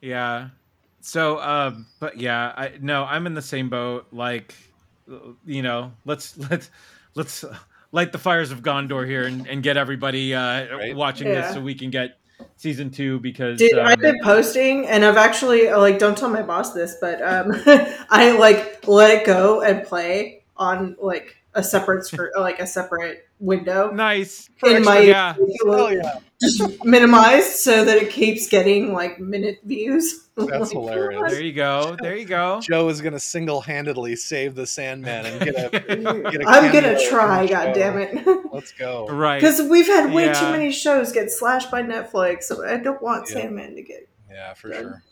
Yeah. 0.00 0.48
So, 1.00 1.40
um, 1.40 1.86
but 2.00 2.18
yeah, 2.18 2.52
I 2.56 2.72
no, 2.80 3.04
I'm 3.04 3.26
in 3.26 3.34
the 3.34 3.42
same 3.42 3.68
boat. 3.68 4.06
Like, 4.12 4.54
you 5.44 5.62
know, 5.62 5.92
let's 6.04 6.36
let's 6.38 6.70
let's 7.14 7.44
light 7.92 8.10
the 8.12 8.18
fires 8.18 8.50
of 8.50 8.62
Gondor 8.62 9.06
here 9.06 9.24
and, 9.24 9.46
and 9.46 9.62
get 9.62 9.76
everybody 9.76 10.34
uh, 10.34 10.76
Right. 10.76 10.96
watching 10.96 11.28
Yeah. 11.28 11.42
this 11.42 11.54
so 11.54 11.60
we 11.60 11.74
can 11.74 11.90
get 11.90 12.18
season 12.56 12.90
two 12.90 13.20
because 13.20 13.58
Dude, 13.58 13.74
um, 13.74 13.86
I've 13.86 14.00
been 14.00 14.18
posting, 14.22 14.86
and 14.86 15.04
I've 15.04 15.16
actually 15.16 15.68
uh, 15.68 15.78
like 15.78 15.98
don't 15.98 16.16
tell 16.16 16.28
my 16.30 16.42
boss 16.42 16.72
this, 16.72 16.96
but 17.00 17.20
um, 17.22 17.52
I 18.10 18.36
like 18.38 18.86
let 18.88 19.20
it 19.20 19.26
go 19.26 19.60
and 19.60 19.86
play 19.86 20.44
on 20.56 20.96
like 21.00 21.36
a 21.54 21.62
separate 21.62 22.04
screen, 22.04 22.30
like 22.38 22.58
a 22.60 22.66
separate 22.66 23.26
window 23.40 23.90
nice. 23.90 24.48
in 24.64 24.84
my 24.84 25.00
yeah. 25.00 25.34
Hell 25.64 25.92
yeah. 25.92 26.18
just 26.40 26.84
minimized 26.84 27.56
so 27.56 27.84
that 27.84 27.96
it 27.98 28.10
keeps 28.10 28.48
getting 28.48 28.92
like 28.92 29.18
minute 29.20 29.58
views. 29.64 30.28
That's 30.36 30.72
Oh 30.74 30.82
my 30.82 30.92
hilarious. 30.92 31.20
God. 31.20 31.30
There 31.30 31.42
you 31.42 31.52
go. 31.52 31.96
There 32.00 32.16
you 32.16 32.24
go. 32.24 32.60
Joe 32.62 32.88
is 32.88 33.00
gonna 33.02 33.20
single 33.20 33.60
handedly 33.60 34.16
save 34.16 34.54
the 34.54 34.66
Sandman 34.66 35.26
and 35.26 35.40
get 35.44 35.54
a 35.56 35.80
get 36.30 36.40
a 36.42 36.48
I'm 36.48 36.72
gonna 36.72 36.98
try, 37.08 37.46
god 37.46 37.74
damn 37.74 37.98
it. 37.98 38.26
Let's 38.52 38.72
go. 38.72 39.08
right. 39.08 39.40
Because 39.40 39.60
we've 39.68 39.86
had 39.86 40.12
way 40.12 40.32
too 40.32 40.50
many 40.50 40.72
shows 40.72 41.12
get 41.12 41.30
slashed 41.30 41.70
by 41.70 41.82
Netflix, 41.82 42.44
so 42.44 42.66
I 42.66 42.78
don't 42.78 43.02
want 43.02 43.28
Yeah. 43.28 43.34
Sandman 43.42 43.74
to 43.74 43.82
get. 43.82 44.08
Yeah, 44.30 44.54
for 44.54 44.68
Good. 44.68 44.76
sure. 44.80 45.02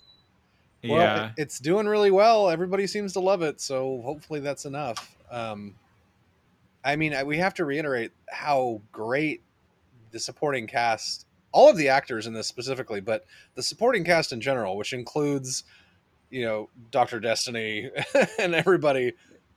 Well, 0.84 0.98
yeah. 0.98 1.26
it- 1.26 1.32
it's 1.36 1.58
doing 1.58 1.86
really 1.86 2.10
well. 2.10 2.48
Everybody 2.48 2.86
seems 2.86 3.12
to 3.12 3.20
love 3.20 3.42
it, 3.42 3.60
so 3.60 4.00
hopefully 4.02 4.40
that's 4.40 4.64
enough. 4.64 5.14
Um, 5.30 5.74
I 6.84 6.96
mean, 6.96 7.14
I- 7.14 7.24
we 7.24 7.38
have 7.38 7.54
to 7.54 7.64
reiterate 7.64 8.12
how 8.28 8.80
great 8.92 9.42
the 10.12 10.18
supporting 10.18 10.66
cast, 10.66 11.26
all 11.52 11.68
of 11.68 11.76
the 11.76 11.88
actors 11.88 12.26
in 12.26 12.32
this 12.32 12.46
specifically, 12.46 13.00
but 13.00 13.24
the 13.54 13.62
supporting 13.62 14.04
cast 14.04 14.32
in 14.32 14.40
general, 14.40 14.76
which 14.76 14.92
includes, 14.92 15.64
you 16.30 16.44
know, 16.44 16.68
Doctor 16.90 17.20
Destiny 17.20 17.90
and 18.38 18.54
everybody, 18.54 19.12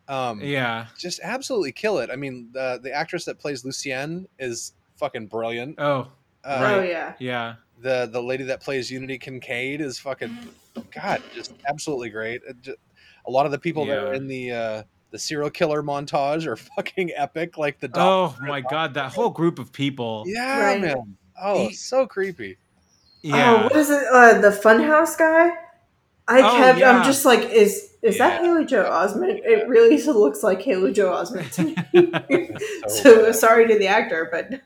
um, 0.08 0.42
yeah. 0.42 0.88
just 0.98 1.20
absolutely 1.24 1.72
kill 1.72 2.00
it. 2.00 2.10
I 2.12 2.16
mean, 2.18 2.50
the 2.52 2.80
the 2.84 2.92
actress 2.92 3.26
that 3.26 3.40
plays 3.40 3.64
Lucienne 3.64 4.28
is 4.38 4.74
fucking 4.98 5.28
brilliant. 5.28 5.76
Oh, 5.80 6.12
Uh, 6.44 6.58
Oh 6.60 6.80
Right. 6.80 6.90
yeah. 6.90 7.14
yeah. 7.20 7.56
the 7.80 8.08
the 8.12 8.22
lady 8.22 8.44
that 8.46 8.60
plays 8.62 8.92
Unity 8.92 9.18
Kincaid 9.18 9.80
is 9.82 9.98
fucking 10.00 10.38
god, 10.94 11.22
just 11.34 11.54
absolutely 11.68 12.10
great. 12.10 12.42
It 12.48 12.62
ju- 12.62 12.76
a 13.26 13.32
lot 13.32 13.46
of 13.46 13.52
the 13.54 13.60
people 13.60 13.86
that 13.86 13.98
are 13.98 14.14
in 14.14 14.28
the 14.28 14.52
uh, 14.52 14.84
the 15.14 15.20
serial 15.20 15.50
killer 15.50 15.82
montage 15.82 16.46
are 16.48 16.56
fucking 16.76 17.12
epic. 17.16 17.58
Like 17.58 17.80
the 17.80 17.88
Oh 17.94 18.28
doctor. 18.30 18.44
my 18.44 18.60
god, 18.60 18.94
that 18.96 19.14
whole 19.14 19.30
group 19.30 19.60
of 19.60 19.72
people. 19.72 20.24
yeah, 20.28 20.60
Right. 20.60 20.82
man. 20.82 21.16
Oh, 21.42 21.68
He- 21.70 21.74
so 21.74 22.06
creepy. 22.06 22.58
Oh, 22.58 23.30
Yeah. 23.30 23.64
what 23.64 23.76
is 23.78 23.90
it? 23.90 24.04
Uh, 24.12 24.42
the 24.42 24.50
Funhouse 24.50 25.18
guy. 25.18 25.52
I 26.28 26.42
Oh, 26.42 26.58
kept. 26.58 26.80
yeah. 26.80 26.92
I'm 26.92 27.04
just 27.06 27.24
like, 27.26 27.42
is 27.52 27.92
is 28.02 28.18
that 28.18 28.42
Yeah. 28.42 28.48
Haley 28.50 28.66
Joel 28.66 28.90
Osment? 28.90 29.40
It 29.46 29.68
really 29.68 30.02
looks 30.06 30.42
like 30.44 30.62
Haley 30.62 30.92
Joel 30.94 31.16
Osment 31.24 31.52
to 31.54 31.64
me. 31.64 32.50
So 32.90 33.24
so 33.26 33.32
sorry 33.32 33.68
to 33.68 33.78
the 33.78 33.88
actor, 33.88 34.28
but 34.32 34.60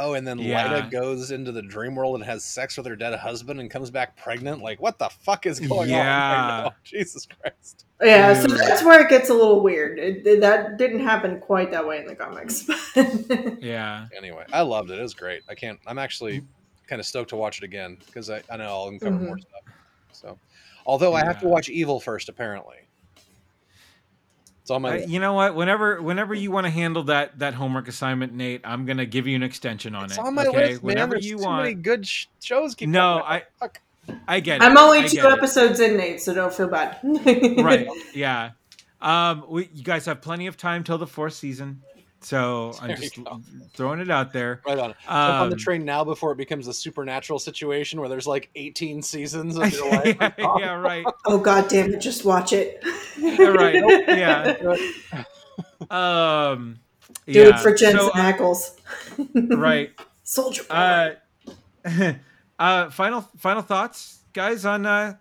Oh, 0.00 0.14
and 0.14 0.24
then 0.26 0.38
Yeah. 0.38 0.68
Lyta 0.68 0.90
goes 0.92 1.32
into 1.32 1.50
the 1.50 1.60
dream 1.62 1.96
world 1.96 2.14
and 2.14 2.24
has 2.24 2.44
sex 2.44 2.76
with 2.76 2.86
her 2.86 2.94
dead 2.94 3.18
husband 3.18 3.58
and 3.58 3.68
comes 3.68 3.90
back 3.90 4.16
pregnant. 4.16 4.62
Like, 4.62 4.80
what 4.80 4.98
the 4.98 5.08
fuck 5.08 5.44
is 5.44 5.58
going 5.58 5.92
on? 5.92 5.98
Right 5.98 6.62
now? 6.64 6.74
Jesus 6.84 7.26
Christ. 7.26 7.84
Yeah, 8.00 8.32
so 8.32 8.46
that's 8.46 8.84
where 8.84 9.00
it 9.04 9.08
gets 9.10 9.28
a 9.28 9.34
little 9.34 9.60
weird. 9.60 9.98
It, 9.98 10.24
it- 10.26 10.40
that 10.40 10.76
didn't 10.78 11.00
happen 11.00 11.40
quite 11.40 11.72
that 11.72 11.86
way 11.86 11.98
in 11.98 12.06
the 12.06 12.14
comics. 12.14 12.68
Yeah. 13.60 14.06
Anyway, 14.16 14.44
I 14.52 14.62
loved 14.62 14.90
it. 14.90 14.98
It 14.98 15.02
was 15.02 15.14
great. 15.14 15.42
I 15.48 15.54
can't. 15.54 15.78
I'm 15.86 15.98
actually 15.98 16.42
kind 16.86 17.00
of 17.00 17.06
stoked 17.06 17.30
to 17.30 17.36
watch 17.36 17.58
it 17.58 17.64
again 17.64 17.98
because 18.06 18.30
I, 18.30 18.42
I 18.50 18.56
know 18.56 18.64
I'll 18.66 18.88
uncover 18.88 19.16
Mhm. 19.16 19.26
more 19.26 19.38
stuff. 19.38 19.60
So, 20.12 20.38
although 20.86 21.14
I 21.14 21.24
have 21.24 21.40
to 21.40 21.48
watch 21.48 21.68
Evil 21.68 21.98
first, 22.00 22.28
apparently. 22.28 22.76
It's 24.68 24.70
on 24.70 24.82
my. 24.82 25.02
Uh, 25.02 25.06
you 25.06 25.18
know 25.18 25.32
what? 25.32 25.54
Whenever 25.54 26.02
whenever 26.02 26.34
you 26.34 26.50
want 26.50 26.66
to 26.66 26.70
handle 26.70 27.04
that 27.04 27.38
that 27.38 27.54
homework 27.54 27.88
assignment, 27.88 28.34
Nate, 28.34 28.60
I'm 28.64 28.84
gonna 28.84 29.06
give 29.06 29.26
you 29.26 29.34
an 29.34 29.42
extension 29.42 29.94
on 29.94 30.04
it's 30.04 30.18
it. 30.18 30.20
on 30.20 30.34
my 30.34 30.44
okay, 30.44 30.58
list, 30.72 30.82
man. 30.82 30.86
whenever 30.86 31.10
There's 31.14 31.24
you 31.26 31.38
too 31.38 31.44
want. 31.44 31.62
many 31.62 31.74
good 31.74 32.06
sh- 32.06 32.26
shows. 32.42 32.74
Keep 32.74 32.90
No, 32.90 33.22
coming 33.24 33.36
out. 33.36 33.42
Fuck. 33.58 33.80
I 34.28 34.40
get 34.40 34.60
it. 34.60 34.64
I'm 34.64 34.76
only 34.76 34.98
I 34.98 35.08
two 35.08 35.16
get 35.16 35.24
it. 35.24 35.32
episodes 35.32 35.80
in, 35.80 35.96
Nate, 35.96 36.20
so 36.20 36.34
don't 36.34 36.52
feel 36.52 36.68
bad. 36.68 36.98
right 37.02 37.88
yeah 38.14 38.50
um 39.00 39.44
we 39.48 39.70
you 39.72 39.82
guys 39.84 40.04
have 40.04 40.20
plenty 40.20 40.46
of 40.48 40.56
time 40.58 40.84
till 40.84 40.98
the 40.98 41.06
fourth 41.06 41.32
season 41.32 41.80
so 42.20 42.74
i'm 42.82 42.96
just 42.96 43.18
throwing 43.74 44.00
it 44.00 44.10
out 44.10 44.32
there 44.32 44.60
Right 44.66 44.78
on. 44.78 44.90
Jump 44.90 45.08
on 45.08 45.48
the 45.50 45.54
Um, 45.56 45.58
train 45.58 45.84
now 45.84 46.02
before 46.04 46.32
it 46.32 46.36
becomes 46.36 46.66
a 46.66 46.74
supernatural 46.74 47.38
situation 47.38 48.00
where 48.00 48.08
there's 48.08 48.26
like 48.26 48.50
18 48.56 49.02
seasons 49.02 49.56
of 49.56 49.72
your 49.72 49.90
life. 49.90 50.16
yeah, 50.20 50.32
yeah 50.58 50.72
right 50.74 51.04
Oh 51.26 51.38
god 51.38 51.68
damn 51.68 51.92
it, 51.94 52.00
just 52.00 52.24
watch 52.24 52.52
it. 52.52 52.82
Yeah, 53.18 53.42
right 53.42 53.74
yeah 54.08 54.84
um 55.90 56.78
Do 57.26 57.32
yeah. 57.32 57.48
it 57.56 57.60
for 57.60 57.72
Jensen 57.74 58.00
so, 58.00 58.08
uh, 58.10 58.32
Ackles. 58.32 58.76
right 59.56 59.90
Soldier 60.24 60.64
boy. 60.64 60.74
uh 60.74 62.12
uh 62.58 62.90
final 62.90 63.22
final 63.38 63.62
thoughts 63.62 64.18
guys 64.32 64.64
on 64.64 64.84
uh 64.86 65.14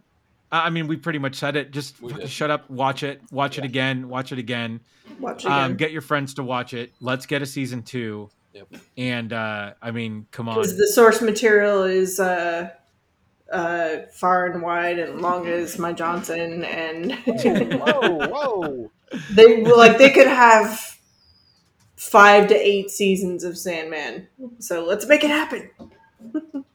I 0.51 0.69
mean, 0.69 0.87
we 0.87 0.95
pretty 0.95 1.19
much 1.19 1.35
said 1.35 1.55
it. 1.55 1.71
Just 1.71 2.01
We 2.01 2.09
fucking 2.09 2.25
did. 2.25 2.31
shut 2.31 2.49
up, 2.49 2.69
watch 2.69 3.03
it, 3.03 3.21
watch 3.31 3.57
it 3.57 3.65
again, 3.65 4.07
watch 4.07 4.31
it 4.31 4.39
again. 4.39 4.79
watch 5.19 5.43
it 5.45 5.51
Um, 5.51 5.75
get 5.75 5.91
your 5.91 6.01
friends 6.01 6.35
to 6.35 6.43
watch 6.43 6.73
it. 6.73 6.93
Let's 7.01 7.25
get 7.25 7.41
a 7.41 7.45
season 7.45 7.83
two. 7.83 8.29
Yep. 8.53 8.67
And 8.97 9.33
uh, 9.33 9.73
I 9.81 9.91
mean, 9.91 10.27
come 10.31 10.47
on. 10.49 10.55
Because 10.55 10.77
the 10.77 10.87
source 10.87 11.21
material 11.21 11.83
is 11.83 12.19
uh, 12.19 12.69
uh, 13.51 13.97
far 14.13 14.47
and 14.47 14.61
wide 14.61 14.99
and 14.99 15.21
long 15.21 15.47
as 15.47 15.77
my 15.77 15.93
Johnson, 15.93 16.63
and 16.63 17.13
whoa, 17.13 18.27
whoa. 18.27 18.91
they 19.31 19.63
like 19.63 19.97
they 19.97 20.09
could 20.11 20.27
have 20.27 20.97
five 21.97 22.47
to 22.47 22.55
eight 22.55 22.89
seasons 22.89 23.43
of 23.43 23.57
Sandman. 23.57 24.27
So 24.59 24.85
let's 24.85 25.05
make 25.05 25.23
it 25.23 25.29
happen. 25.29 25.69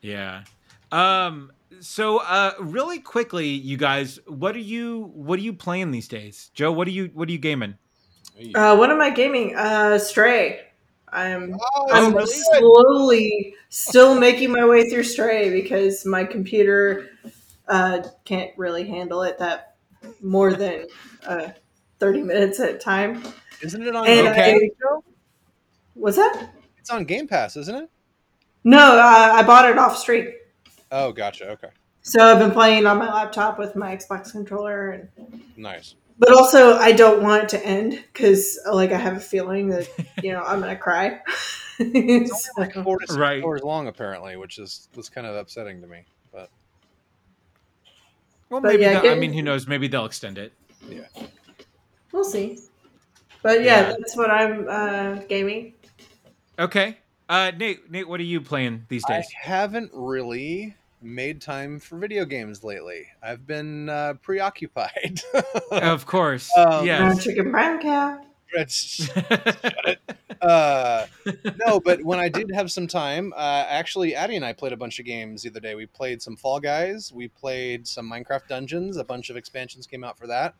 Yeah. 0.00 0.44
Um. 0.92 1.50
So, 1.80 2.18
uh, 2.18 2.52
really 2.58 3.00
quickly, 3.00 3.48
you 3.48 3.76
guys, 3.76 4.18
what 4.26 4.54
are 4.56 4.60
you 4.60 5.10
what 5.14 5.38
are 5.38 5.42
you 5.42 5.52
playing 5.52 5.90
these 5.90 6.08
days, 6.08 6.50
Joe? 6.54 6.72
What 6.72 6.88
are 6.88 6.92
you 6.92 7.10
what 7.14 7.28
are 7.28 7.32
you 7.32 7.38
gaming? 7.38 7.76
Uh, 8.54 8.76
what 8.76 8.90
am 8.90 9.00
I 9.00 9.10
gaming? 9.10 9.54
Uh, 9.56 9.98
Stray. 9.98 10.60
I'm 11.12 11.54
Oh, 11.76 11.88
I'm 11.92 12.12
really? 12.14 12.26
slowly 12.28 13.54
still 13.68 14.18
making 14.18 14.50
my 14.50 14.66
way 14.66 14.88
through 14.90 15.04
Stray 15.04 15.50
because 15.50 16.04
my 16.04 16.24
computer 16.24 17.10
uh, 17.68 18.02
can't 18.24 18.50
really 18.56 18.86
handle 18.86 19.22
it 19.22 19.38
that 19.38 19.76
more 20.20 20.54
than 20.54 20.86
uh, 21.26 21.48
30 22.00 22.22
minutes 22.22 22.58
at 22.60 22.74
a 22.74 22.78
time. 22.78 23.22
Isn't 23.62 23.82
it 23.82 23.94
on 23.94 24.06
And 24.06 24.26
Game 24.26 24.32
Okay. 24.32 24.54
I, 24.54 24.58
Pass? 24.82 25.02
what's 25.94 26.16
that? 26.16 26.50
It's 26.78 26.90
on 26.90 27.04
Game 27.04 27.28
Pass, 27.28 27.56
isn't 27.56 27.74
it? 27.74 27.90
No, 28.64 28.98
uh, 28.98 29.32
I 29.34 29.42
bought 29.42 29.68
it 29.70 29.78
off 29.78 29.96
street. 29.96 30.34
Oh, 30.96 31.10
gotcha. 31.12 31.50
Okay. 31.50 31.68
So 32.02 32.22
I've 32.24 32.38
been 32.38 32.52
playing 32.52 32.86
on 32.86 32.98
my 32.98 33.12
laptop 33.12 33.58
with 33.58 33.74
my 33.74 33.96
Xbox 33.96 34.30
controller, 34.30 34.90
and, 34.90 35.42
Nice. 35.56 35.96
but 36.18 36.30
also 36.32 36.76
I 36.76 36.92
don't 36.92 37.22
want 37.22 37.42
it 37.44 37.48
to 37.50 37.66
end 37.66 37.92
because 38.12 38.58
like 38.70 38.92
I 38.92 38.98
have 38.98 39.16
a 39.16 39.20
feeling 39.20 39.68
that 39.70 39.88
you 40.22 40.32
know 40.32 40.42
I'm 40.42 40.60
gonna 40.60 40.76
cry. 40.76 41.20
It's 41.78 42.48
only 42.56 42.66
like 42.68 42.74
So- 42.74 42.84
four 42.84 42.98
to 43.00 43.06
six 43.08 43.18
Right. 43.18 43.42
hours 43.42 43.62
long, 43.62 43.88
apparently, 43.88 44.36
which 44.36 44.58
is 44.58 44.88
was 44.94 45.08
kind 45.08 45.26
of 45.26 45.34
upsetting 45.34 45.80
to 45.80 45.86
me. 45.88 46.04
But 46.32 46.48
Well, 48.50 48.60
But 48.60 48.68
maybe. 48.72 48.82
yeah, 48.82 49.00
they'll- 49.00 49.12
I 49.12 49.16
mean, 49.16 49.32
who 49.32 49.42
knows? 49.42 49.66
Maybe 49.66 49.88
they'll 49.88 50.04
extend 50.06 50.38
it. 50.38 50.52
Yeah, 50.88 51.06
we'll 52.12 52.24
see. 52.24 52.58
But 53.42 53.62
yeah, 53.62 53.80
Yeah. 53.80 53.96
that's 53.98 54.16
what 54.16 54.30
I'm 54.30 54.68
uh, 54.68 55.14
gaming. 55.28 55.74
Okay. 56.58 56.98
Uh, 57.28 57.50
Nate, 57.56 57.90
Nate, 57.90 58.06
what 58.06 58.20
are 58.20 58.24
you 58.24 58.40
playing 58.42 58.84
these 58.88 59.02
days? 59.06 59.14
I 59.16 59.20
days? 59.20 59.32
haven't 59.40 59.90
really 59.94 60.76
made 61.04 61.40
time 61.40 61.78
for 61.78 61.98
video 61.98 62.24
games 62.24 62.64
lately. 62.64 63.06
I've 63.22 63.46
been 63.46 63.88
uh, 63.88 64.14
preoccupied. 64.22 65.20
of 65.70 66.06
course. 66.06 66.50
Um, 66.56 66.66
Brown 66.66 66.86
yes. 66.86 67.24
chicken, 67.24 67.50
brown 67.50 67.80
cow. 67.80 68.20
It's- 68.56 69.10
uh, 70.40 71.06
no, 71.66 71.80
but 71.80 72.02
when 72.04 72.18
I 72.20 72.28
did 72.28 72.50
have 72.54 72.70
some 72.70 72.86
time, 72.86 73.32
uh, 73.36 73.64
actually, 73.68 74.14
Addie 74.14 74.36
and 74.36 74.44
I 74.44 74.52
played 74.52 74.72
a 74.72 74.76
bunch 74.76 74.98
of 74.98 75.04
games 75.04 75.42
the 75.42 75.50
other 75.50 75.60
day. 75.60 75.74
We 75.74 75.86
played 75.86 76.22
some 76.22 76.36
Fall 76.36 76.60
Guys, 76.60 77.12
we 77.12 77.28
played 77.28 77.86
some 77.86 78.08
Minecraft 78.10 78.46
Dungeons, 78.48 78.96
a 78.96 79.04
bunch 79.04 79.28
of 79.30 79.36
expansions 79.36 79.86
came 79.86 80.04
out 80.04 80.16
for 80.16 80.26
that, 80.28 80.54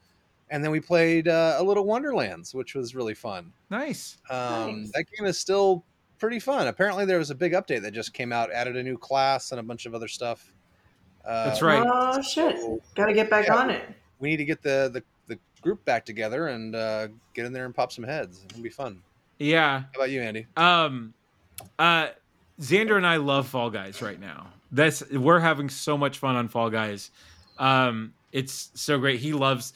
and 0.50 0.62
then 0.64 0.70
we 0.72 0.80
played 0.80 1.28
uh, 1.28 1.54
a 1.58 1.62
little 1.62 1.84
Wonderlands, 1.84 2.52
which 2.52 2.74
was 2.74 2.94
really 2.94 3.14
fun. 3.14 3.52
nice. 3.70 4.18
Um, 4.28 4.80
Nice. 4.80 4.90
That 4.92 5.04
game 5.16 5.26
is 5.26 5.38
still 5.38 5.84
pretty 6.18 6.38
fun. 6.38 6.66
Apparently, 6.66 7.04
there 7.04 7.18
was 7.18 7.30
a 7.30 7.34
big 7.34 7.52
update 7.52 7.82
that 7.82 7.92
just 7.92 8.12
came 8.12 8.32
out, 8.32 8.50
added 8.52 8.76
a 8.76 8.82
new 8.82 8.96
class 8.98 9.50
and 9.50 9.60
a 9.60 9.62
bunch 9.62 9.86
of 9.86 9.94
other 9.94 10.08
stuff. 10.08 10.52
Uh, 11.24 11.46
That's 11.46 11.62
right. 11.62 11.82
Oh 11.86 12.20
shit! 12.22 12.58
so 12.58 12.80
Got 12.94 13.06
to 13.06 13.14
get 13.14 13.30
back 13.30 13.46
Yeah. 13.46 13.56
on 13.56 13.70
it. 13.70 13.82
we 14.18 14.28
need 14.30 14.36
to 14.38 14.44
get 14.44 14.62
the, 14.62 14.90
the, 14.92 15.02
the 15.34 15.38
group 15.62 15.84
back 15.84 16.04
together 16.04 16.48
and 16.48 16.74
uh, 16.76 17.08
get 17.34 17.46
in 17.46 17.52
there 17.52 17.64
and 17.64 17.74
pop 17.74 17.92
some 17.92 18.04
heads. 18.04 18.44
It'll 18.50 18.62
be 18.62 18.68
fun. 18.68 19.00
Yeah. 19.38 19.80
How 19.80 19.86
about 19.96 20.10
you, 20.10 20.20
Andy? 20.22 20.46
Um, 20.56 21.14
uh, 21.78 22.08
Xander 22.60 22.96
and 22.96 23.06
I 23.06 23.16
love 23.16 23.48
Fall 23.48 23.70
Guys 23.70 24.00
right 24.02 24.20
now. 24.20 24.48
That's 24.70 25.08
we're 25.10 25.40
having 25.40 25.68
so 25.68 25.96
much 25.96 26.18
fun 26.18 26.36
on 26.36 26.48
Fall 26.48 26.70
Guys. 26.70 27.10
Um, 27.58 28.12
it's 28.32 28.70
so 28.74 28.98
great. 28.98 29.20
He 29.20 29.32
loves. 29.32 29.72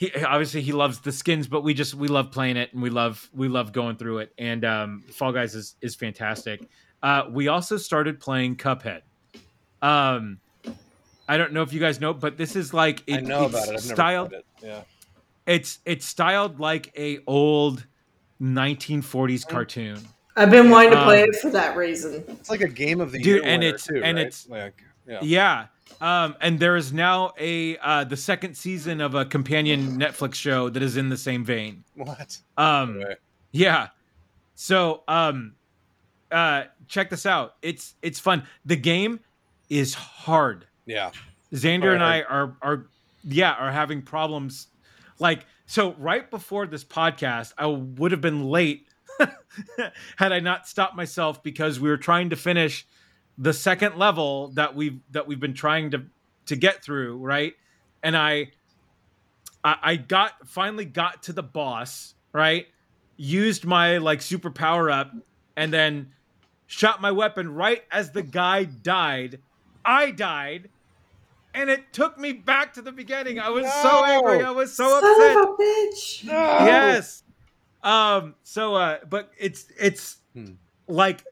He 0.00 0.10
obviously 0.24 0.62
he 0.62 0.72
loves 0.72 0.98
the 1.00 1.12
skins, 1.12 1.46
but 1.46 1.62
we 1.62 1.74
just 1.74 1.94
we 1.94 2.08
love 2.08 2.32
playing 2.32 2.56
it 2.56 2.72
and 2.72 2.80
we 2.82 2.88
love 2.88 3.28
we 3.34 3.48
love 3.48 3.70
going 3.70 3.96
through 3.96 4.20
it. 4.20 4.32
And 4.38 4.64
um, 4.64 5.04
Fall 5.12 5.30
Guys 5.30 5.54
is 5.54 5.76
is 5.82 5.94
fantastic. 5.94 6.62
Uh, 7.02 7.24
we 7.30 7.48
also 7.48 7.76
started 7.76 8.18
playing 8.18 8.56
Cuphead. 8.56 9.02
Um, 9.82 10.38
I 11.28 11.36
don't 11.36 11.52
know 11.52 11.60
if 11.60 11.74
you 11.74 11.80
guys 11.80 12.00
know, 12.00 12.14
but 12.14 12.38
this 12.38 12.56
is 12.56 12.72
like 12.72 13.02
it, 13.06 13.18
I 13.18 13.20
know 13.20 13.44
it's 13.44 13.52
about 13.54 13.68
it. 13.68 13.74
I've 13.76 13.84
never 13.84 13.94
styled 13.94 14.28
played 14.30 14.38
it. 14.38 14.46
Yeah. 14.62 14.82
it's 15.46 15.80
it's 15.84 16.06
styled 16.06 16.58
like 16.60 16.90
a 16.96 17.18
old 17.26 17.86
1940s 18.40 19.46
cartoon. 19.46 19.98
I've 20.34 20.50
been 20.50 20.70
wanting 20.70 20.92
to 20.92 21.04
play 21.04 21.24
Um, 21.24 21.28
it 21.28 21.36
for 21.36 21.50
that 21.50 21.76
reason. 21.76 22.24
It's 22.26 22.48
like 22.48 22.62
a 22.62 22.68
game 22.68 23.02
of 23.02 23.12
the 23.12 23.18
Dude, 23.18 23.42
year 23.44 23.52
and 23.52 23.62
it's- 23.62 23.84
too, 23.86 24.00
and 24.02 24.16
right? 24.16 24.26
it's- 24.26 24.48
like 24.48 24.82
yeah. 25.06 25.18
Yeah. 25.22 25.66
Um, 26.00 26.34
and 26.40 26.58
there 26.58 26.76
is 26.76 26.92
now 26.92 27.32
a 27.38 27.76
uh, 27.78 28.04
the 28.04 28.16
second 28.16 28.56
season 28.56 29.00
of 29.00 29.14
a 29.14 29.24
companion 29.24 29.98
Netflix 29.98 30.34
show 30.34 30.70
that 30.70 30.82
is 30.82 30.96
in 30.96 31.08
the 31.10 31.16
same 31.16 31.44
vein. 31.44 31.84
What? 31.94 32.38
Um, 32.56 32.96
Anyway, 32.96 33.16
yeah. 33.52 33.88
So 34.54 35.02
um, 35.08 35.54
uh, 36.30 36.64
check 36.88 37.10
this 37.10 37.26
out. 37.26 37.56
It's 37.62 37.94
it's 38.02 38.18
fun. 38.18 38.46
The 38.64 38.76
game 38.76 39.20
is 39.68 39.94
hard. 39.94 40.66
yeah. 40.86 41.10
Xander 41.52 41.92
and 41.92 42.02
I 42.02 42.22
are 42.22 42.56
are 42.62 42.86
yeah 43.24 43.52
are 43.52 43.72
having 43.72 44.02
problems. 44.02 44.68
Like 45.18 45.44
so, 45.66 45.92
right 45.98 46.30
before 46.30 46.66
this 46.66 46.84
podcast, 46.84 47.52
I 47.58 47.66
would 47.66 48.12
have 48.12 48.20
been 48.20 48.44
late 48.44 48.86
had 50.16 50.32
I 50.32 50.40
not 50.40 50.66
stopped 50.66 50.96
myself 50.96 51.42
because 51.42 51.78
we 51.80 51.88
were 51.88 51.96
trying 51.96 52.30
to 52.30 52.36
finish 52.36 52.86
the 53.40 53.54
second 53.54 53.96
level 53.96 54.48
that 54.48 54.74
we've 54.76 55.00
that 55.12 55.26
we've 55.26 55.40
been 55.40 55.54
trying 55.54 55.90
to 55.92 56.04
to 56.46 56.56
get 56.56 56.84
through, 56.84 57.16
right? 57.16 57.54
And 58.02 58.14
I 58.16 58.52
I, 59.64 59.76
I 59.82 59.96
got 59.96 60.46
finally 60.46 60.84
got 60.84 61.22
to 61.24 61.32
the 61.32 61.42
boss, 61.42 62.14
right? 62.34 62.66
Used 63.16 63.64
my 63.64 63.96
like 63.96 64.20
super 64.20 64.50
power 64.50 64.90
up, 64.90 65.10
and 65.56 65.72
then 65.72 66.12
shot 66.66 67.00
my 67.00 67.10
weapon 67.12 67.52
right 67.54 67.82
as 67.90 68.10
the 68.12 68.22
guy 68.22 68.64
died. 68.64 69.40
I 69.84 70.10
died, 70.10 70.68
and 71.54 71.70
it 71.70 71.94
took 71.94 72.18
me 72.18 72.32
back 72.32 72.74
to 72.74 72.82
the 72.82 72.92
beginning. 72.92 73.38
I 73.38 73.48
was 73.48 73.64
so 73.72 74.04
angry. 74.04 74.44
I 74.44 74.50
was 74.50 74.76
so 74.76 74.88
Son 74.88 75.02
upset. 75.04 75.36
of 75.36 75.48
a 75.48 75.62
bitch! 75.62 76.24
Yes. 76.24 77.22
Um. 77.82 78.34
So, 78.42 78.74
uh, 78.74 78.98
but 79.08 79.30
it's 79.38 79.64
it's 79.78 80.18
Hmm. 80.34 80.52
like 80.86 81.24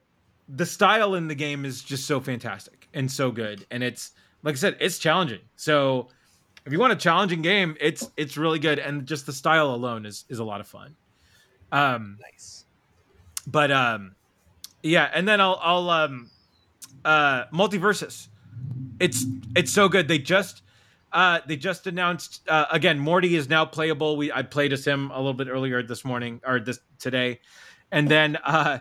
the 0.48 0.66
style 0.66 1.14
in 1.14 1.28
the 1.28 1.34
game 1.34 1.64
is 1.64 1.82
just 1.82 2.06
so 2.06 2.20
fantastic 2.20 2.88
and 2.94 3.10
so 3.10 3.30
good, 3.30 3.66
and 3.70 3.82
it's 3.82 4.12
like 4.42 4.54
I 4.54 4.58
said, 4.58 4.76
it's 4.80 4.98
challenging. 4.98 5.40
So, 5.56 6.08
if 6.64 6.72
you 6.72 6.78
want 6.78 6.92
a 6.92 6.96
challenging 6.96 7.42
game, 7.42 7.76
it's 7.80 8.10
it's 8.16 8.36
really 8.36 8.58
good, 8.58 8.78
and 8.78 9.06
just 9.06 9.26
the 9.26 9.32
style 9.32 9.74
alone 9.74 10.06
is 10.06 10.24
is 10.28 10.38
a 10.38 10.44
lot 10.44 10.60
of 10.60 10.66
fun. 10.68 10.96
Um. 11.72 12.18
Nice. 12.20 12.64
But 13.46 13.70
um, 13.72 14.14
Yeah, 14.82 15.10
and 15.12 15.26
then 15.26 15.40
I'll 15.40 15.58
I'll 15.62 15.90
um 15.90 16.30
uh 17.04 17.46
multiversus. 17.46 18.28
It's 19.00 19.24
it's 19.56 19.72
so 19.72 19.88
good. 19.88 20.08
They 20.08 20.18
just 20.18 20.62
uh 21.12 21.40
they 21.46 21.56
just 21.56 21.86
announced 21.86 22.42
uh, 22.48 22.66
again 22.70 22.98
Morty 22.98 23.36
is 23.36 23.48
now 23.48 23.64
playable. 23.64 24.16
We 24.16 24.32
I 24.32 24.42
played 24.42 24.72
as 24.72 24.86
him 24.86 25.10
a 25.10 25.16
little 25.16 25.34
bit 25.34 25.48
earlier 25.48 25.82
this 25.82 26.04
morning 26.04 26.40
or 26.46 26.60
this 26.60 26.80
today. 26.98 27.40
And 27.90 28.08
then 28.08 28.36
uh 28.44 28.78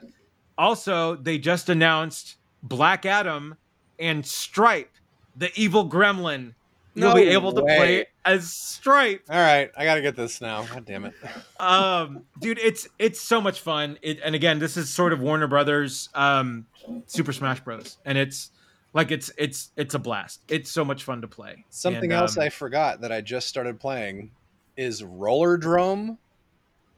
also 0.57 1.15
they 1.15 1.37
just 1.37 1.69
announced 1.69 2.35
Black 2.63 3.05
Adam 3.05 3.55
and 3.99 4.25
Stripe, 4.25 4.91
the 5.35 5.51
evil 5.55 5.89
gremlin. 5.89 6.53
You'll 6.93 7.09
No 7.09 7.15
be 7.15 7.29
able 7.29 7.53
to 7.53 7.61
play 7.61 8.07
as 8.25 8.51
Stripe. 8.51 9.21
All 9.29 9.37
right, 9.37 9.69
I 9.77 9.85
gotta 9.85 10.01
get 10.01 10.15
this 10.15 10.41
now. 10.41 10.63
God 10.63 10.85
damn 10.85 11.05
it. 11.05 11.13
um 11.59 12.23
dude 12.39 12.59
it's 12.59 12.87
it's 12.97 13.19
so 13.19 13.39
much 13.39 13.61
fun 13.61 13.97
it, 14.01 14.19
and 14.23 14.35
again 14.35 14.59
this 14.59 14.77
is 14.77 14.89
sort 14.89 15.13
of 15.13 15.19
warner 15.21 15.47
brothers 15.47 16.09
um 16.13 16.65
super 17.07 17.33
smash 17.33 17.59
bros 17.61 17.97
and 18.05 18.17
it's 18.17 18.51
like 18.93 19.09
it's 19.11 19.31
it's 19.37 19.71
it's 19.75 19.93
a 19.95 19.99
blast 19.99 20.41
it's 20.49 20.71
so 20.71 20.85
much 20.85 21.03
fun 21.03 21.21
to 21.21 21.27
play 21.27 21.65
Something 21.69 22.11
And, 22.11 22.13
else 22.13 22.37
um, 22.37 22.43
I 22.43 22.49
forgot 22.49 23.01
that 23.01 23.11
I 23.11 23.21
just 23.21 23.47
started 23.47 23.79
playing 23.79 24.31
is 24.75 25.01
Rollerdrome, 25.01 26.17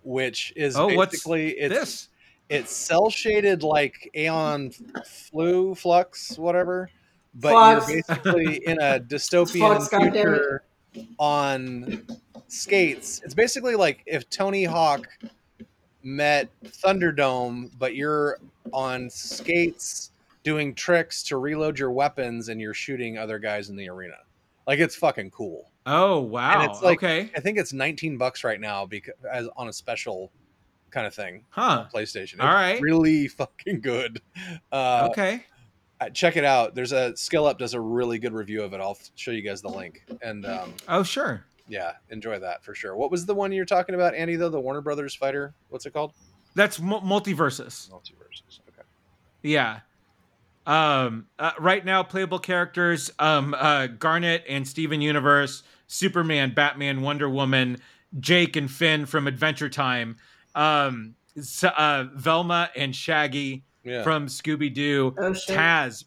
which 0.03 0.51
is 0.55 0.75
oh 0.75 0.89
basically 0.89 1.51
it's 1.51 1.73
this 1.73 2.09
it's 2.49 2.71
cell 2.71 3.09
shaded 3.09 3.63
like 3.63 4.09
Aeon 4.15 4.71
Flu 5.05 5.75
Flux, 5.75 6.37
whatever. 6.37 6.89
But 7.35 7.51
Flux. 7.51 7.89
you're 7.89 8.01
basically 8.07 8.55
in 8.65 8.79
a 8.81 8.99
dystopian 9.07 9.77
Flux, 9.77 9.89
future 9.89 10.63
on 11.19 12.03
skates. 12.47 13.21
It's 13.23 13.33
basically 13.33 13.75
like 13.75 14.01
if 14.05 14.29
Tony 14.29 14.63
Hawk 14.63 15.07
met 16.03 16.49
Thunderdome, 16.65 17.71
but 17.77 17.95
you're 17.95 18.39
on 18.73 19.09
skates 19.09 20.11
doing 20.43 20.73
tricks 20.73 21.21
to 21.23 21.37
reload 21.37 21.77
your 21.77 21.91
weapons 21.91 22.49
and 22.49 22.59
you're 22.61 22.73
shooting 22.73 23.17
other 23.17 23.37
guys 23.39 23.69
in 23.69 23.75
the 23.75 23.89
arena. 23.89 24.15
Like 24.65 24.79
it's 24.79 24.95
fucking 24.95 25.31
cool. 25.31 25.69
oh 25.85 26.19
wow 26.19 26.61
it's 26.63 26.81
like- 26.81 26.99
okay 26.99 27.31
I 27.35 27.39
think 27.39 27.57
it's 27.57 27.73
19 27.73 28.17
bucks 28.17 28.43
right 28.43 28.59
now 28.59 28.85
because 28.85 29.13
as 29.31 29.47
on 29.57 29.67
a 29.69 29.73
special 29.73 30.31
kind 30.91 31.07
of 31.07 31.13
thing 31.13 31.45
huh 31.49 31.85
PlayStation. 31.93 32.33
It's 32.33 32.41
All 32.41 32.53
right. 32.53 32.81
really 32.81 33.27
fucking 33.27 33.81
good. 33.81 34.21
Uh, 34.71 35.07
okay 35.11 35.45
uh, 36.01 36.09
check 36.11 36.37
it 36.37 36.45
out. 36.45 36.75
There's 36.75 36.93
a 36.93 37.15
Skill 37.17 37.45
Up 37.45 37.59
does 37.59 37.73
a 37.73 37.81
really 37.81 38.19
good 38.19 38.31
review 38.33 38.63
of 38.63 38.73
it. 38.73 38.79
I'll 38.79 38.97
show 39.15 39.31
you 39.31 39.41
guys 39.41 39.61
the 39.61 39.67
link. 39.69 40.03
And 40.21 40.45
um, 40.45 40.73
oh 40.87 41.03
sure 41.03 41.43
yeah, 41.67 41.93
enjoy 42.09 42.39
that 42.39 42.63
for 42.63 42.73
sure. 42.73 42.95
What 42.95 43.11
was 43.11 43.25
the 43.25 43.35
one 43.35 43.51
you're 43.51 43.63
talking 43.65 43.93
about, 43.95 44.15
Andy? 44.15 44.35
Though 44.35 44.49
the 44.49 44.59
Warner 44.59 44.81
Brothers 44.81 45.13
fighter. 45.13 45.53
What's 45.69 45.85
it 45.85 45.93
called? 45.93 46.13
that's 46.55 46.79
mu- 46.79 46.99
multiversus 47.01 47.89
Multiverses. 47.91 48.59
Okay. 48.69 48.81
yeah 49.43 49.81
um 50.65 51.27
uh, 51.37 51.51
right 51.59 51.85
now 51.85 52.01
playable 52.03 52.39
characters 52.39 53.11
um 53.19 53.53
uh 53.57 53.85
garnet 53.87 54.43
and 54.49 54.67
steven 54.67 54.99
universe 54.99 55.63
superman 55.87 56.51
batman 56.53 57.01
wonder 57.01 57.29
woman 57.29 57.77
jake 58.19 58.55
and 58.55 58.69
finn 58.71 59.05
from 59.05 59.27
adventure 59.27 59.69
time 59.69 60.17
um 60.59 61.15
uh 61.63 62.03
velma 62.15 62.69
and 62.75 62.93
shaggy 62.95 63.63
Yeah. 63.83 64.03
from 64.03 64.27
scooby-doo 64.27 65.15
Oh 65.17 65.33
shit. 65.33 65.55
taz 65.57 66.03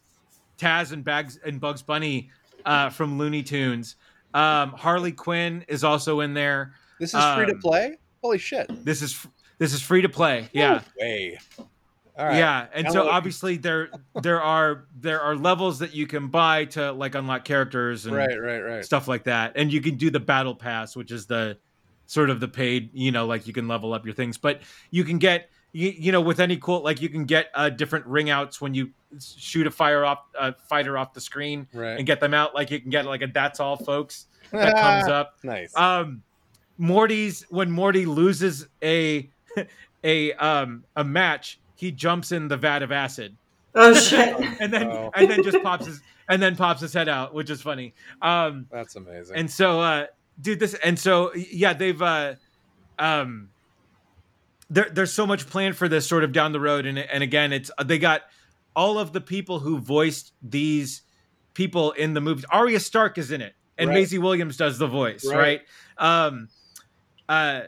taz 0.59 0.93
and 0.93 1.03
bags 1.05 1.39
and 1.45 1.59
bugs 1.61 1.83
bunny 1.83 2.31
uh 2.67 2.91
from 2.91 3.19
looney 3.19 3.43
tunes 3.43 3.97
um 4.35 4.71
harley 4.73 5.13
quinn 5.13 5.65
is 5.69 5.83
also 5.85 6.21
in 6.21 6.35
there 6.35 6.75
this 7.01 7.15
is 7.15 7.25
free 7.35 7.47
to 7.47 7.53
um, 7.53 7.61
play. 7.61 7.97
Holy 8.23 8.39
shit. 8.39 8.67
this 8.85 9.03
is 9.03 9.27
this 9.59 9.73
is 9.73 9.81
free 9.83 10.03
to 10.03 10.09
play 10.09 10.49
yeah 10.53 10.75
No 10.75 10.81
way. 11.01 11.39
All 12.19 12.27
right. 12.27 12.37
yeah, 12.37 12.67
and 12.75 12.85
Now 12.85 12.91
so 12.93 13.05
what- 13.07 13.15
obviously 13.15 13.57
there 13.57 13.89
there 14.23 14.41
are 14.43 14.85
there 15.01 15.23
are 15.23 15.35
levels 15.35 15.79
that 15.79 15.95
you 15.95 16.07
can 16.07 16.29
buy 16.29 16.67
to 16.67 16.93
like 16.93 17.15
unlock 17.15 17.45
characters 17.47 18.05
and 18.05 18.15
Right. 18.15 18.39
Right. 18.39 18.61
Right. 18.61 18.85
stuff 18.85 19.09
like 19.09 19.25
that, 19.25 19.53
and 19.57 19.73
you 19.73 19.81
can 19.81 19.97
do 19.97 20.11
the 20.11 20.21
battle 20.21 20.55
pass, 20.55 20.95
which 20.95 21.11
is 21.11 21.25
the 21.27 21.57
sort 22.07 22.31
of 22.31 22.41
the 22.41 22.49
paid, 22.49 22.91
you 22.93 23.11
know, 23.13 23.27
like 23.27 23.47
you 23.47 23.53
can 23.53 23.69
level 23.69 23.93
up 23.95 24.05
your 24.05 24.15
things, 24.15 24.37
but 24.39 24.63
you 24.91 25.05
can 25.05 25.19
get 25.19 25.49
you, 25.75 25.89
you 25.97 26.13
know 26.13 26.21
with 26.21 26.39
any 26.41 26.57
cool 26.59 26.83
like 26.83 27.01
you 27.01 27.09
can 27.09 27.25
get 27.25 27.49
uh, 27.55 27.71
different 27.71 28.05
ring 28.07 28.29
outs 28.29 28.61
when 28.61 28.75
you 28.75 28.91
shoot 29.21 29.67
a 29.67 29.71
fire 29.71 30.05
off 30.05 30.19
a 30.39 30.53
fighter 30.69 30.99
off 30.99 31.15
the 31.15 31.21
screen 31.21 31.67
Right. 31.73 31.97
and 31.97 32.07
get 32.07 32.21
them 32.21 32.35
out. 32.35 32.55
Like 32.55 32.71
you 32.71 32.79
can 32.81 32.91
get 32.91 33.07
like 33.07 33.23
a 33.23 33.27
that's 33.27 33.59
all, 33.61 33.77
folks 33.79 34.27
that 34.51 34.75
comes 34.81 35.09
up 35.09 35.37
nice. 35.43 35.75
um 35.77 36.23
morty's 36.79 37.47
when 37.51 37.71
morty 37.71 38.05
loses 38.07 38.67
a 38.83 39.29
a 40.05 40.33
um 40.35 40.85
a 40.97 41.05
match 41.05 41.59
he 41.77 41.91
jumps 41.91 42.33
in 42.33 42.49
the 42.49 42.57
vat 42.57 42.83
of 42.83 42.93
acid 42.93 43.37
Oh 43.75 43.95
shit. 43.95 44.35
and 44.61 44.73
then 44.73 44.89
Oh. 44.89 45.11
and 45.15 45.31
then 45.31 45.43
just 45.43 45.63
pops 45.63 45.87
his 45.87 46.01
and 46.29 46.43
then 46.43 46.57
pops 46.57 46.81
his 46.81 46.93
head 46.93 47.09
out 47.09 47.33
which 47.35 47.49
is 47.51 47.63
funny 47.63 47.95
um 48.21 48.67
That's 48.71 48.97
amazing. 48.97 49.37
and 49.37 49.51
so 49.51 49.81
uh 49.81 50.07
dude 50.41 50.59
this 50.61 50.75
and 50.75 50.99
so 50.99 51.33
yeah 51.35 51.73
they've 51.73 52.01
uh 52.03 52.35
um 52.99 53.49
there, 54.71 54.89
there's 54.91 55.13
so 55.13 55.27
much 55.27 55.47
planned 55.47 55.77
for 55.77 55.89
this 55.89 56.07
sort 56.07 56.25
of 56.25 56.33
down 56.33 56.53
the 56.53 56.61
road 56.61 56.87
and 56.87 56.99
and 56.99 57.23
again 57.23 57.53
it's 57.53 57.71
they 57.85 57.99
got 57.99 58.23
all 58.75 58.99
of 58.99 59.13
the 59.13 59.21
people 59.21 59.59
who 59.59 59.79
voiced 59.79 60.33
these 60.43 61.03
people 61.55 61.93
in 61.93 62.15
the 62.15 62.21
movies 62.21 62.45
Arya 62.51 62.81
Stark 62.81 63.19
is 63.19 63.31
in 63.31 63.41
it 63.43 63.55
and 63.77 63.89
Right. 63.89 63.95
Maisie 63.97 64.19
Williams 64.19 64.57
does 64.57 64.79
the 64.79 64.87
voice 64.87 65.25
right, 65.27 65.37
Right. 65.37 65.61
um 65.99 66.49
uh 67.29 67.63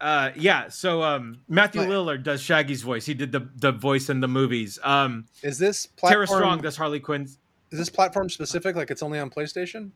uh 0.00 0.30
yeah 0.36 0.68
so 0.68 1.02
um 1.02 1.40
Matthew. 1.48 1.80
Lillard 1.82 2.22
does 2.22 2.42
Shaggy's 2.42 2.82
voice 2.82 3.06
he 3.06 3.14
did 3.14 3.32
the 3.32 3.48
the 3.56 3.72
voice 3.72 4.10
in 4.10 4.20
the 4.20 4.28
movies 4.28 4.78
um 4.82 5.26
is 5.42 5.58
this 5.58 5.86
Tara 5.96 6.26
platform? 6.26 6.38
Strong 6.38 6.60
does 6.62 6.76
Harley 6.76 7.00
Quinn 7.00 7.22
Is 7.22 7.38
this 7.78 7.88
platform 7.88 8.28
specific? 8.28 8.76
Like 8.76 8.90
it's 8.90 9.02
only 9.02 9.18
on 9.18 9.30
PlayStation? 9.30 9.90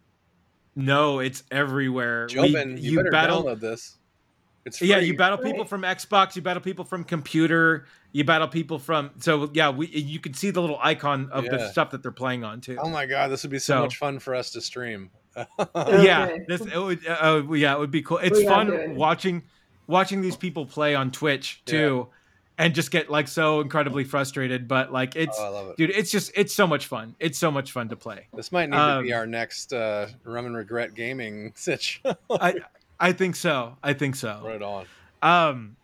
No 0.77 1.19
it's 1.19 1.43
everywhere 1.51 2.27
We- 2.31 2.35
Jobin, 2.55 2.81
you, 2.81 2.97
better 2.99 3.11
battle 3.11 3.43
download 3.43 3.61
this. 3.61 3.97
It's 4.65 4.83
Yeah, 4.83 4.99
you 4.99 5.17
battle 5.17 5.39
people 5.39 5.65
from 5.65 5.83
Xbox, 5.83 6.35
you 6.37 6.43
battle 6.43 6.61
people 6.63 6.85
from 6.85 7.05
computer, 7.05 7.87
you 8.13 8.25
battle 8.25 8.49
people 8.49 8.79
from 8.79 9.11
so 9.19 9.49
yeah, 9.55 9.71
we 9.71 9.87
you 9.89 10.19
can 10.21 10.35
see 10.35 10.51
the 10.51 10.61
little 10.61 10.79
icon 10.83 11.29
of 11.33 11.45
the 11.45 11.71
stuff 11.71 11.91
that 11.93 12.03
they're 12.03 12.11
playing 12.13 12.45
on 12.45 12.61
too. 12.61 12.77
Oh 12.81 12.89
my 12.91 13.07
god, 13.07 13.29
this 13.31 13.43
would 13.43 13.51
be 13.53 13.59
so, 13.59 13.75
So- 13.77 13.83
much 13.83 13.97
fun 13.97 14.19
for 14.19 14.35
us 14.35 14.51
to 14.53 14.61
stream. 14.61 15.11
yeah, 15.37 16.25
Okay. 16.31 16.45
this 16.49 16.63
it 16.63 16.79
would, 16.79 17.07
uh, 17.07 17.43
uh, 17.49 17.53
yeah, 17.53 17.75
it 17.75 17.79
would 17.79 17.91
be 17.91 18.01
cool. 18.03 18.19
It's 18.19 18.39
We 18.39 18.47
fun 18.47 18.73
it. 18.73 18.91
watching 18.91 19.43
watching 19.87 20.21
these 20.23 20.37
people 20.37 20.67
play 20.67 20.95
on 20.95 21.11
Twitch 21.11 21.63
too, 21.67 22.09
and 22.59 22.75
just 22.75 22.91
get 22.91 23.11
like 23.11 23.29
so 23.29 23.61
incredibly 23.61 24.05
frustrated. 24.05 24.67
But 24.69 24.93
like 24.93 25.17
it's 25.17 25.37
oh, 25.39 25.45
I 25.45 25.49
love 25.49 25.69
it. 25.71 25.77
dude, 25.77 25.91
it's 25.91 26.11
just 26.11 26.33
it's 26.35 26.55
so 26.55 26.67
much 26.67 26.87
fun. 26.87 27.15
It's 27.21 27.39
so 27.39 27.51
much 27.51 27.73
fun 27.73 27.89
to 27.91 27.97
play. 27.97 28.27
This 28.35 28.53
might 28.53 28.71
need 28.71 28.77
to 28.77 29.03
be 29.03 29.13
Um, 29.13 29.19
our 29.19 29.27
next 29.27 29.73
uh, 29.73 30.09
rum 30.25 30.47
and 30.47 30.57
regret 30.57 30.95
gaming 30.95 31.53
sitch. 31.57 32.01
I 32.31 32.55
I 32.99 33.13
think 33.13 33.37
so. 33.37 33.77
I 33.83 33.93
think 33.93 34.17
so. 34.17 34.41
right 34.45 34.63
on. 34.63 34.87
Um. 35.23 35.77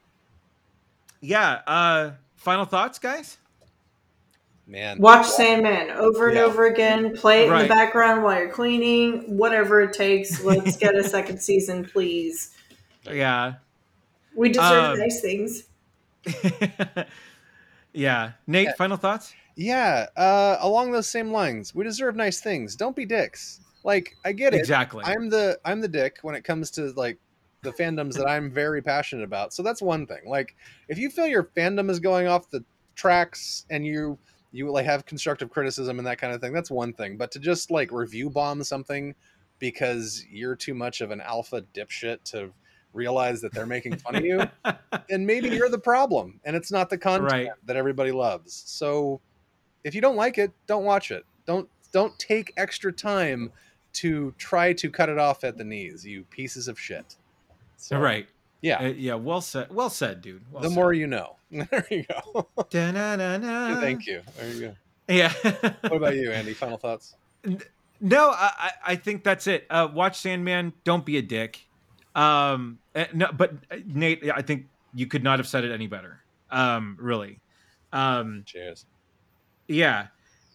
Yeah. 1.20 1.60
Uh. 1.66 2.10
Final 2.36 2.64
thoughts, 2.64 2.98
guys. 2.98 3.38
Man. 4.66 4.98
Watch 4.98 5.26
Sandman 5.26 5.90
over 5.90 6.28
and 6.28 6.36
Yeah. 6.36 6.44
over 6.44 6.66
again. 6.66 7.14
Play 7.16 7.46
it 7.46 7.52
in 7.52 7.58
the 7.58 7.68
background 7.68 8.22
while 8.22 8.38
you're 8.38 8.48
cleaning. 8.48 9.36
Whatever 9.36 9.80
it 9.82 9.92
takes. 9.92 10.42
Let's 10.42 10.76
get 10.76 10.94
a 10.96 11.04
second 11.04 11.38
season, 11.40 11.84
please. 11.84 12.54
Yeah. 13.10 13.54
We 14.36 14.48
deserve 14.50 14.92
Um, 14.94 14.98
nice 15.00 15.20
things. 15.20 15.64
yeah. 17.92 18.32
Nate, 18.46 18.66
Yeah. 18.68 18.74
final 18.74 18.96
thoughts? 18.96 19.34
Yeah, 19.54 20.06
uh, 20.16 20.56
along 20.60 20.92
those 20.92 21.08
same 21.08 21.30
lines, 21.30 21.74
we 21.74 21.84
deserve 21.84 22.16
nice 22.16 22.40
things. 22.40 22.74
Don't 22.74 22.96
be 22.96 23.04
dicks. 23.04 23.60
Like, 23.84 24.14
I 24.24 24.32
get 24.32 24.54
it. 24.54 24.58
Exactly. 24.58 25.04
I'm 25.04 25.28
the 25.28 25.58
I'm 25.64 25.80
the 25.80 25.88
dick 25.88 26.18
when 26.22 26.34
it 26.34 26.42
comes 26.42 26.70
to 26.72 26.92
like 26.92 27.18
the 27.62 27.72
fandoms 27.72 28.14
that 28.14 28.26
I'm 28.26 28.50
very 28.50 28.80
passionate 28.82 29.24
about. 29.24 29.52
So 29.52 29.62
that's 29.62 29.82
one 29.82 30.06
thing. 30.06 30.22
Like, 30.26 30.56
if 30.88 30.98
you 30.98 31.10
feel 31.10 31.26
your 31.26 31.44
fandom 31.44 31.90
is 31.90 32.00
going 32.00 32.26
off 32.26 32.48
the 32.50 32.64
tracks 32.94 33.66
and 33.70 33.86
you 33.86 34.18
you 34.52 34.70
like 34.70 34.86
have 34.86 35.04
constructive 35.04 35.50
criticism 35.50 35.98
and 35.98 36.06
that 36.06 36.18
kind 36.18 36.32
of 36.32 36.40
thing, 36.40 36.52
that's 36.52 36.70
one 36.70 36.92
thing. 36.92 37.16
But 37.16 37.30
to 37.32 37.38
just 37.38 37.70
like 37.70 37.90
review 37.92 38.30
bomb 38.30 38.62
something 38.64 39.14
because 39.58 40.24
you're 40.30 40.56
too 40.56 40.74
much 40.74 41.00
of 41.00 41.10
an 41.10 41.20
alpha 41.20 41.62
dipshit 41.74 42.22
to 42.24 42.50
realize 42.92 43.40
that 43.40 43.52
they're 43.52 43.66
making 43.66 43.96
fun 43.96 44.16
of 44.16 44.24
you, 44.24 44.42
then 45.08 45.24
maybe 45.26 45.48
you're 45.48 45.68
the 45.68 45.78
problem 45.78 46.40
and 46.44 46.54
it's 46.56 46.70
not 46.70 46.90
the 46.90 46.98
content 46.98 47.30
Right. 47.32 47.48
that 47.66 47.76
everybody 47.76 48.12
loves. 48.12 48.62
So 48.66 49.20
if 49.84 49.94
you 49.94 50.00
don't 50.00 50.16
like 50.16 50.38
it, 50.38 50.50
don't 50.66 50.84
watch 50.84 51.10
it. 51.10 51.24
Don't 51.46 51.68
don't 51.92 52.18
take 52.18 52.52
extra 52.56 52.92
time 52.92 53.52
to 53.94 54.32
try 54.38 54.72
to 54.72 54.90
cut 54.90 55.08
it 55.10 55.18
off 55.18 55.44
at 55.44 55.58
the 55.58 55.64
knees, 55.64 56.06
you 56.06 56.24
pieces 56.24 56.66
of 56.68 56.78
shit. 56.80 57.16
So, 57.76 57.98
right. 57.98 58.26
Yeah. 58.62 58.78
Uh, 58.78 58.86
yeah. 58.96 59.14
Well 59.14 59.40
said. 59.40 59.68
Well 59.74 59.90
said, 59.90 60.22
dude. 60.22 60.42
Well 60.52 60.62
the 60.62 60.68
said. 60.68 60.74
more 60.74 60.92
you 60.92 61.06
know. 61.06 61.36
there 61.50 61.86
you 61.90 62.04
go. 62.04 62.48
Da-na-na-na. 62.70 63.80
Thank 63.80 64.06
you. 64.06 64.22
There 64.38 64.48
you 64.50 64.60
go. 64.60 64.74
Yeah. 65.08 65.32
What 65.82 65.96
about 65.96 66.14
you, 66.16 66.30
Andy? 66.32 66.54
Final 66.54 66.78
thoughts? 66.78 67.16
no, 68.00 68.30
I, 68.30 68.50
I 68.58 68.70
I 68.92 68.96
think 68.96 69.24
that's 69.24 69.46
it. 69.46 69.66
Uh, 69.68 69.88
watch 69.92 70.18
Sandman. 70.20 70.72
Don't 70.84 71.04
be 71.04 71.18
a 71.18 71.22
dick. 71.22 71.66
Um, 72.14 72.78
uh, 72.94 73.04
no, 73.14 73.30
but 73.32 73.54
uh, 73.70 73.76
Nate, 73.86 74.30
I 74.34 74.42
think 74.42 74.66
you 74.94 75.06
could 75.06 75.22
not 75.24 75.38
have 75.38 75.48
said 75.48 75.64
it 75.64 75.72
any 75.72 75.86
better. 75.86 76.20
Um, 76.50 76.96
really. 77.00 77.40
Um, 77.92 78.42
Cheers. 78.46 78.86
yeah. 79.68 80.08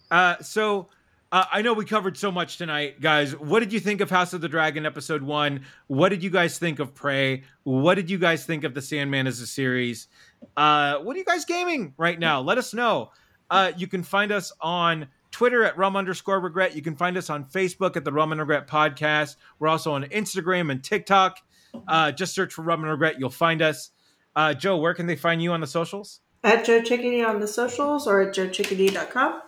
Uh, 0.09 0.37
so 0.41 0.87
uh, 1.31 1.45
I 1.51 1.61
know 1.61 1.73
we 1.73 1.85
covered 1.85 2.17
so 2.17 2.31
much 2.31 2.57
tonight, 2.57 3.01
guys. 3.01 3.35
What 3.35 3.59
did 3.59 3.73
you 3.73 3.79
think 3.79 3.99
of 4.01 4.09
House 4.09 4.33
of 4.33 4.41
the 4.41 4.47
Dragon 4.47 4.85
episode 4.85 5.21
one? 5.21 5.65
What 5.87 6.09
did 6.09 6.23
you 6.23 6.29
guys 6.29 6.57
think 6.57 6.79
of 6.79 6.93
Prey? 6.93 7.43
What 7.63 7.95
did 7.95 8.09
you 8.09 8.17
guys 8.17 8.45
think 8.45 8.63
of 8.63 8.73
the 8.73 8.81
Sandman 8.81 9.27
as 9.27 9.39
a 9.41 9.47
series? 9.47 10.07
Uh, 10.55 10.97
what 10.99 11.15
are 11.15 11.19
you 11.19 11.25
guys 11.25 11.43
gaming 11.43 11.93
right 11.97 12.17
now? 12.17 12.39
Let 12.41 12.57
us 12.57 12.73
know. 12.73 13.11
Uh, 13.49 13.71
you 13.77 13.87
can 13.87 14.03
find 14.03 14.31
us 14.31 14.53
on 14.61 15.07
Twitter 15.31 15.63
at 15.63 15.77
rum 15.77 15.95
underscore 15.95 16.39
regret. 16.39 16.75
You 16.75 16.81
can 16.81 16.95
find 16.95 17.17
us 17.17 17.29
on 17.29 17.45
Facebook 17.45 17.97
at 17.97 18.05
the 18.05 18.11
Rum 18.11 18.31
and 18.31 18.39
Regret 18.39 18.67
podcast. 18.67 19.35
We're 19.59 19.67
also 19.67 19.91
on 19.93 20.03
Instagram 20.05 20.71
and 20.71 20.83
TikTok. 20.83 21.39
Uh, 21.87 22.11
just 22.11 22.33
search 22.33 22.53
for 22.53 22.61
Rum 22.61 22.81
and 22.81 22.91
Regret. 22.91 23.19
You'll 23.19 23.29
find 23.29 23.61
us. 23.61 23.91
Uh, 24.35 24.53
Joe, 24.53 24.77
where 24.77 24.93
can 24.93 25.07
they 25.07 25.15
find 25.15 25.41
you 25.41 25.51
on 25.51 25.61
the 25.61 25.67
socials? 25.67 26.21
At 26.43 26.65
Joe 26.65 26.81
Chickadee 26.81 27.23
on 27.23 27.39
the 27.39 27.47
socials 27.47 28.07
or 28.07 28.21
at 28.21 28.35
joechickadee.com. 28.35 29.41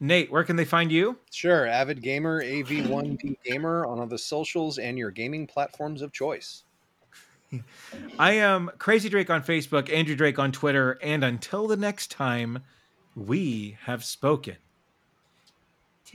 Nate, 0.00 0.30
where 0.30 0.44
can 0.44 0.56
they 0.56 0.64
find 0.64 0.92
you? 0.92 1.18
Sure, 1.30 1.66
avid 1.66 2.02
gamer, 2.02 2.42
AV1P 2.42 3.36
gamer 3.44 3.84
on 3.84 3.98
all 3.98 4.06
the 4.06 4.18
socials 4.18 4.78
and 4.78 4.96
your 4.96 5.10
gaming 5.10 5.46
platforms 5.46 6.02
of 6.02 6.12
choice. 6.12 6.62
I 8.18 8.32
am 8.32 8.70
Crazy 8.78 9.08
Drake 9.08 9.30
on 9.30 9.42
Facebook, 9.42 9.92
Andrew 9.92 10.14
Drake 10.14 10.38
on 10.38 10.52
Twitter, 10.52 10.98
and 11.02 11.24
until 11.24 11.66
the 11.66 11.76
next 11.76 12.10
time, 12.10 12.60
we 13.16 13.76
have 13.82 14.04
spoken. 14.04 14.56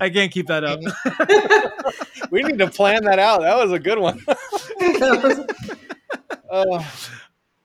I 0.00 0.10
can't 0.10 0.30
keep 0.32 0.46
that 0.48 0.64
up. 0.64 0.80
We 2.30 2.42
need 2.42 2.58
to 2.58 2.70
plan 2.70 3.04
that 3.04 3.18
out. 3.18 3.40
That 3.40 3.56
was 3.56 3.72
a 3.72 3.78
good 3.78 3.98
one. 3.98 4.24
Oh. 5.02 6.86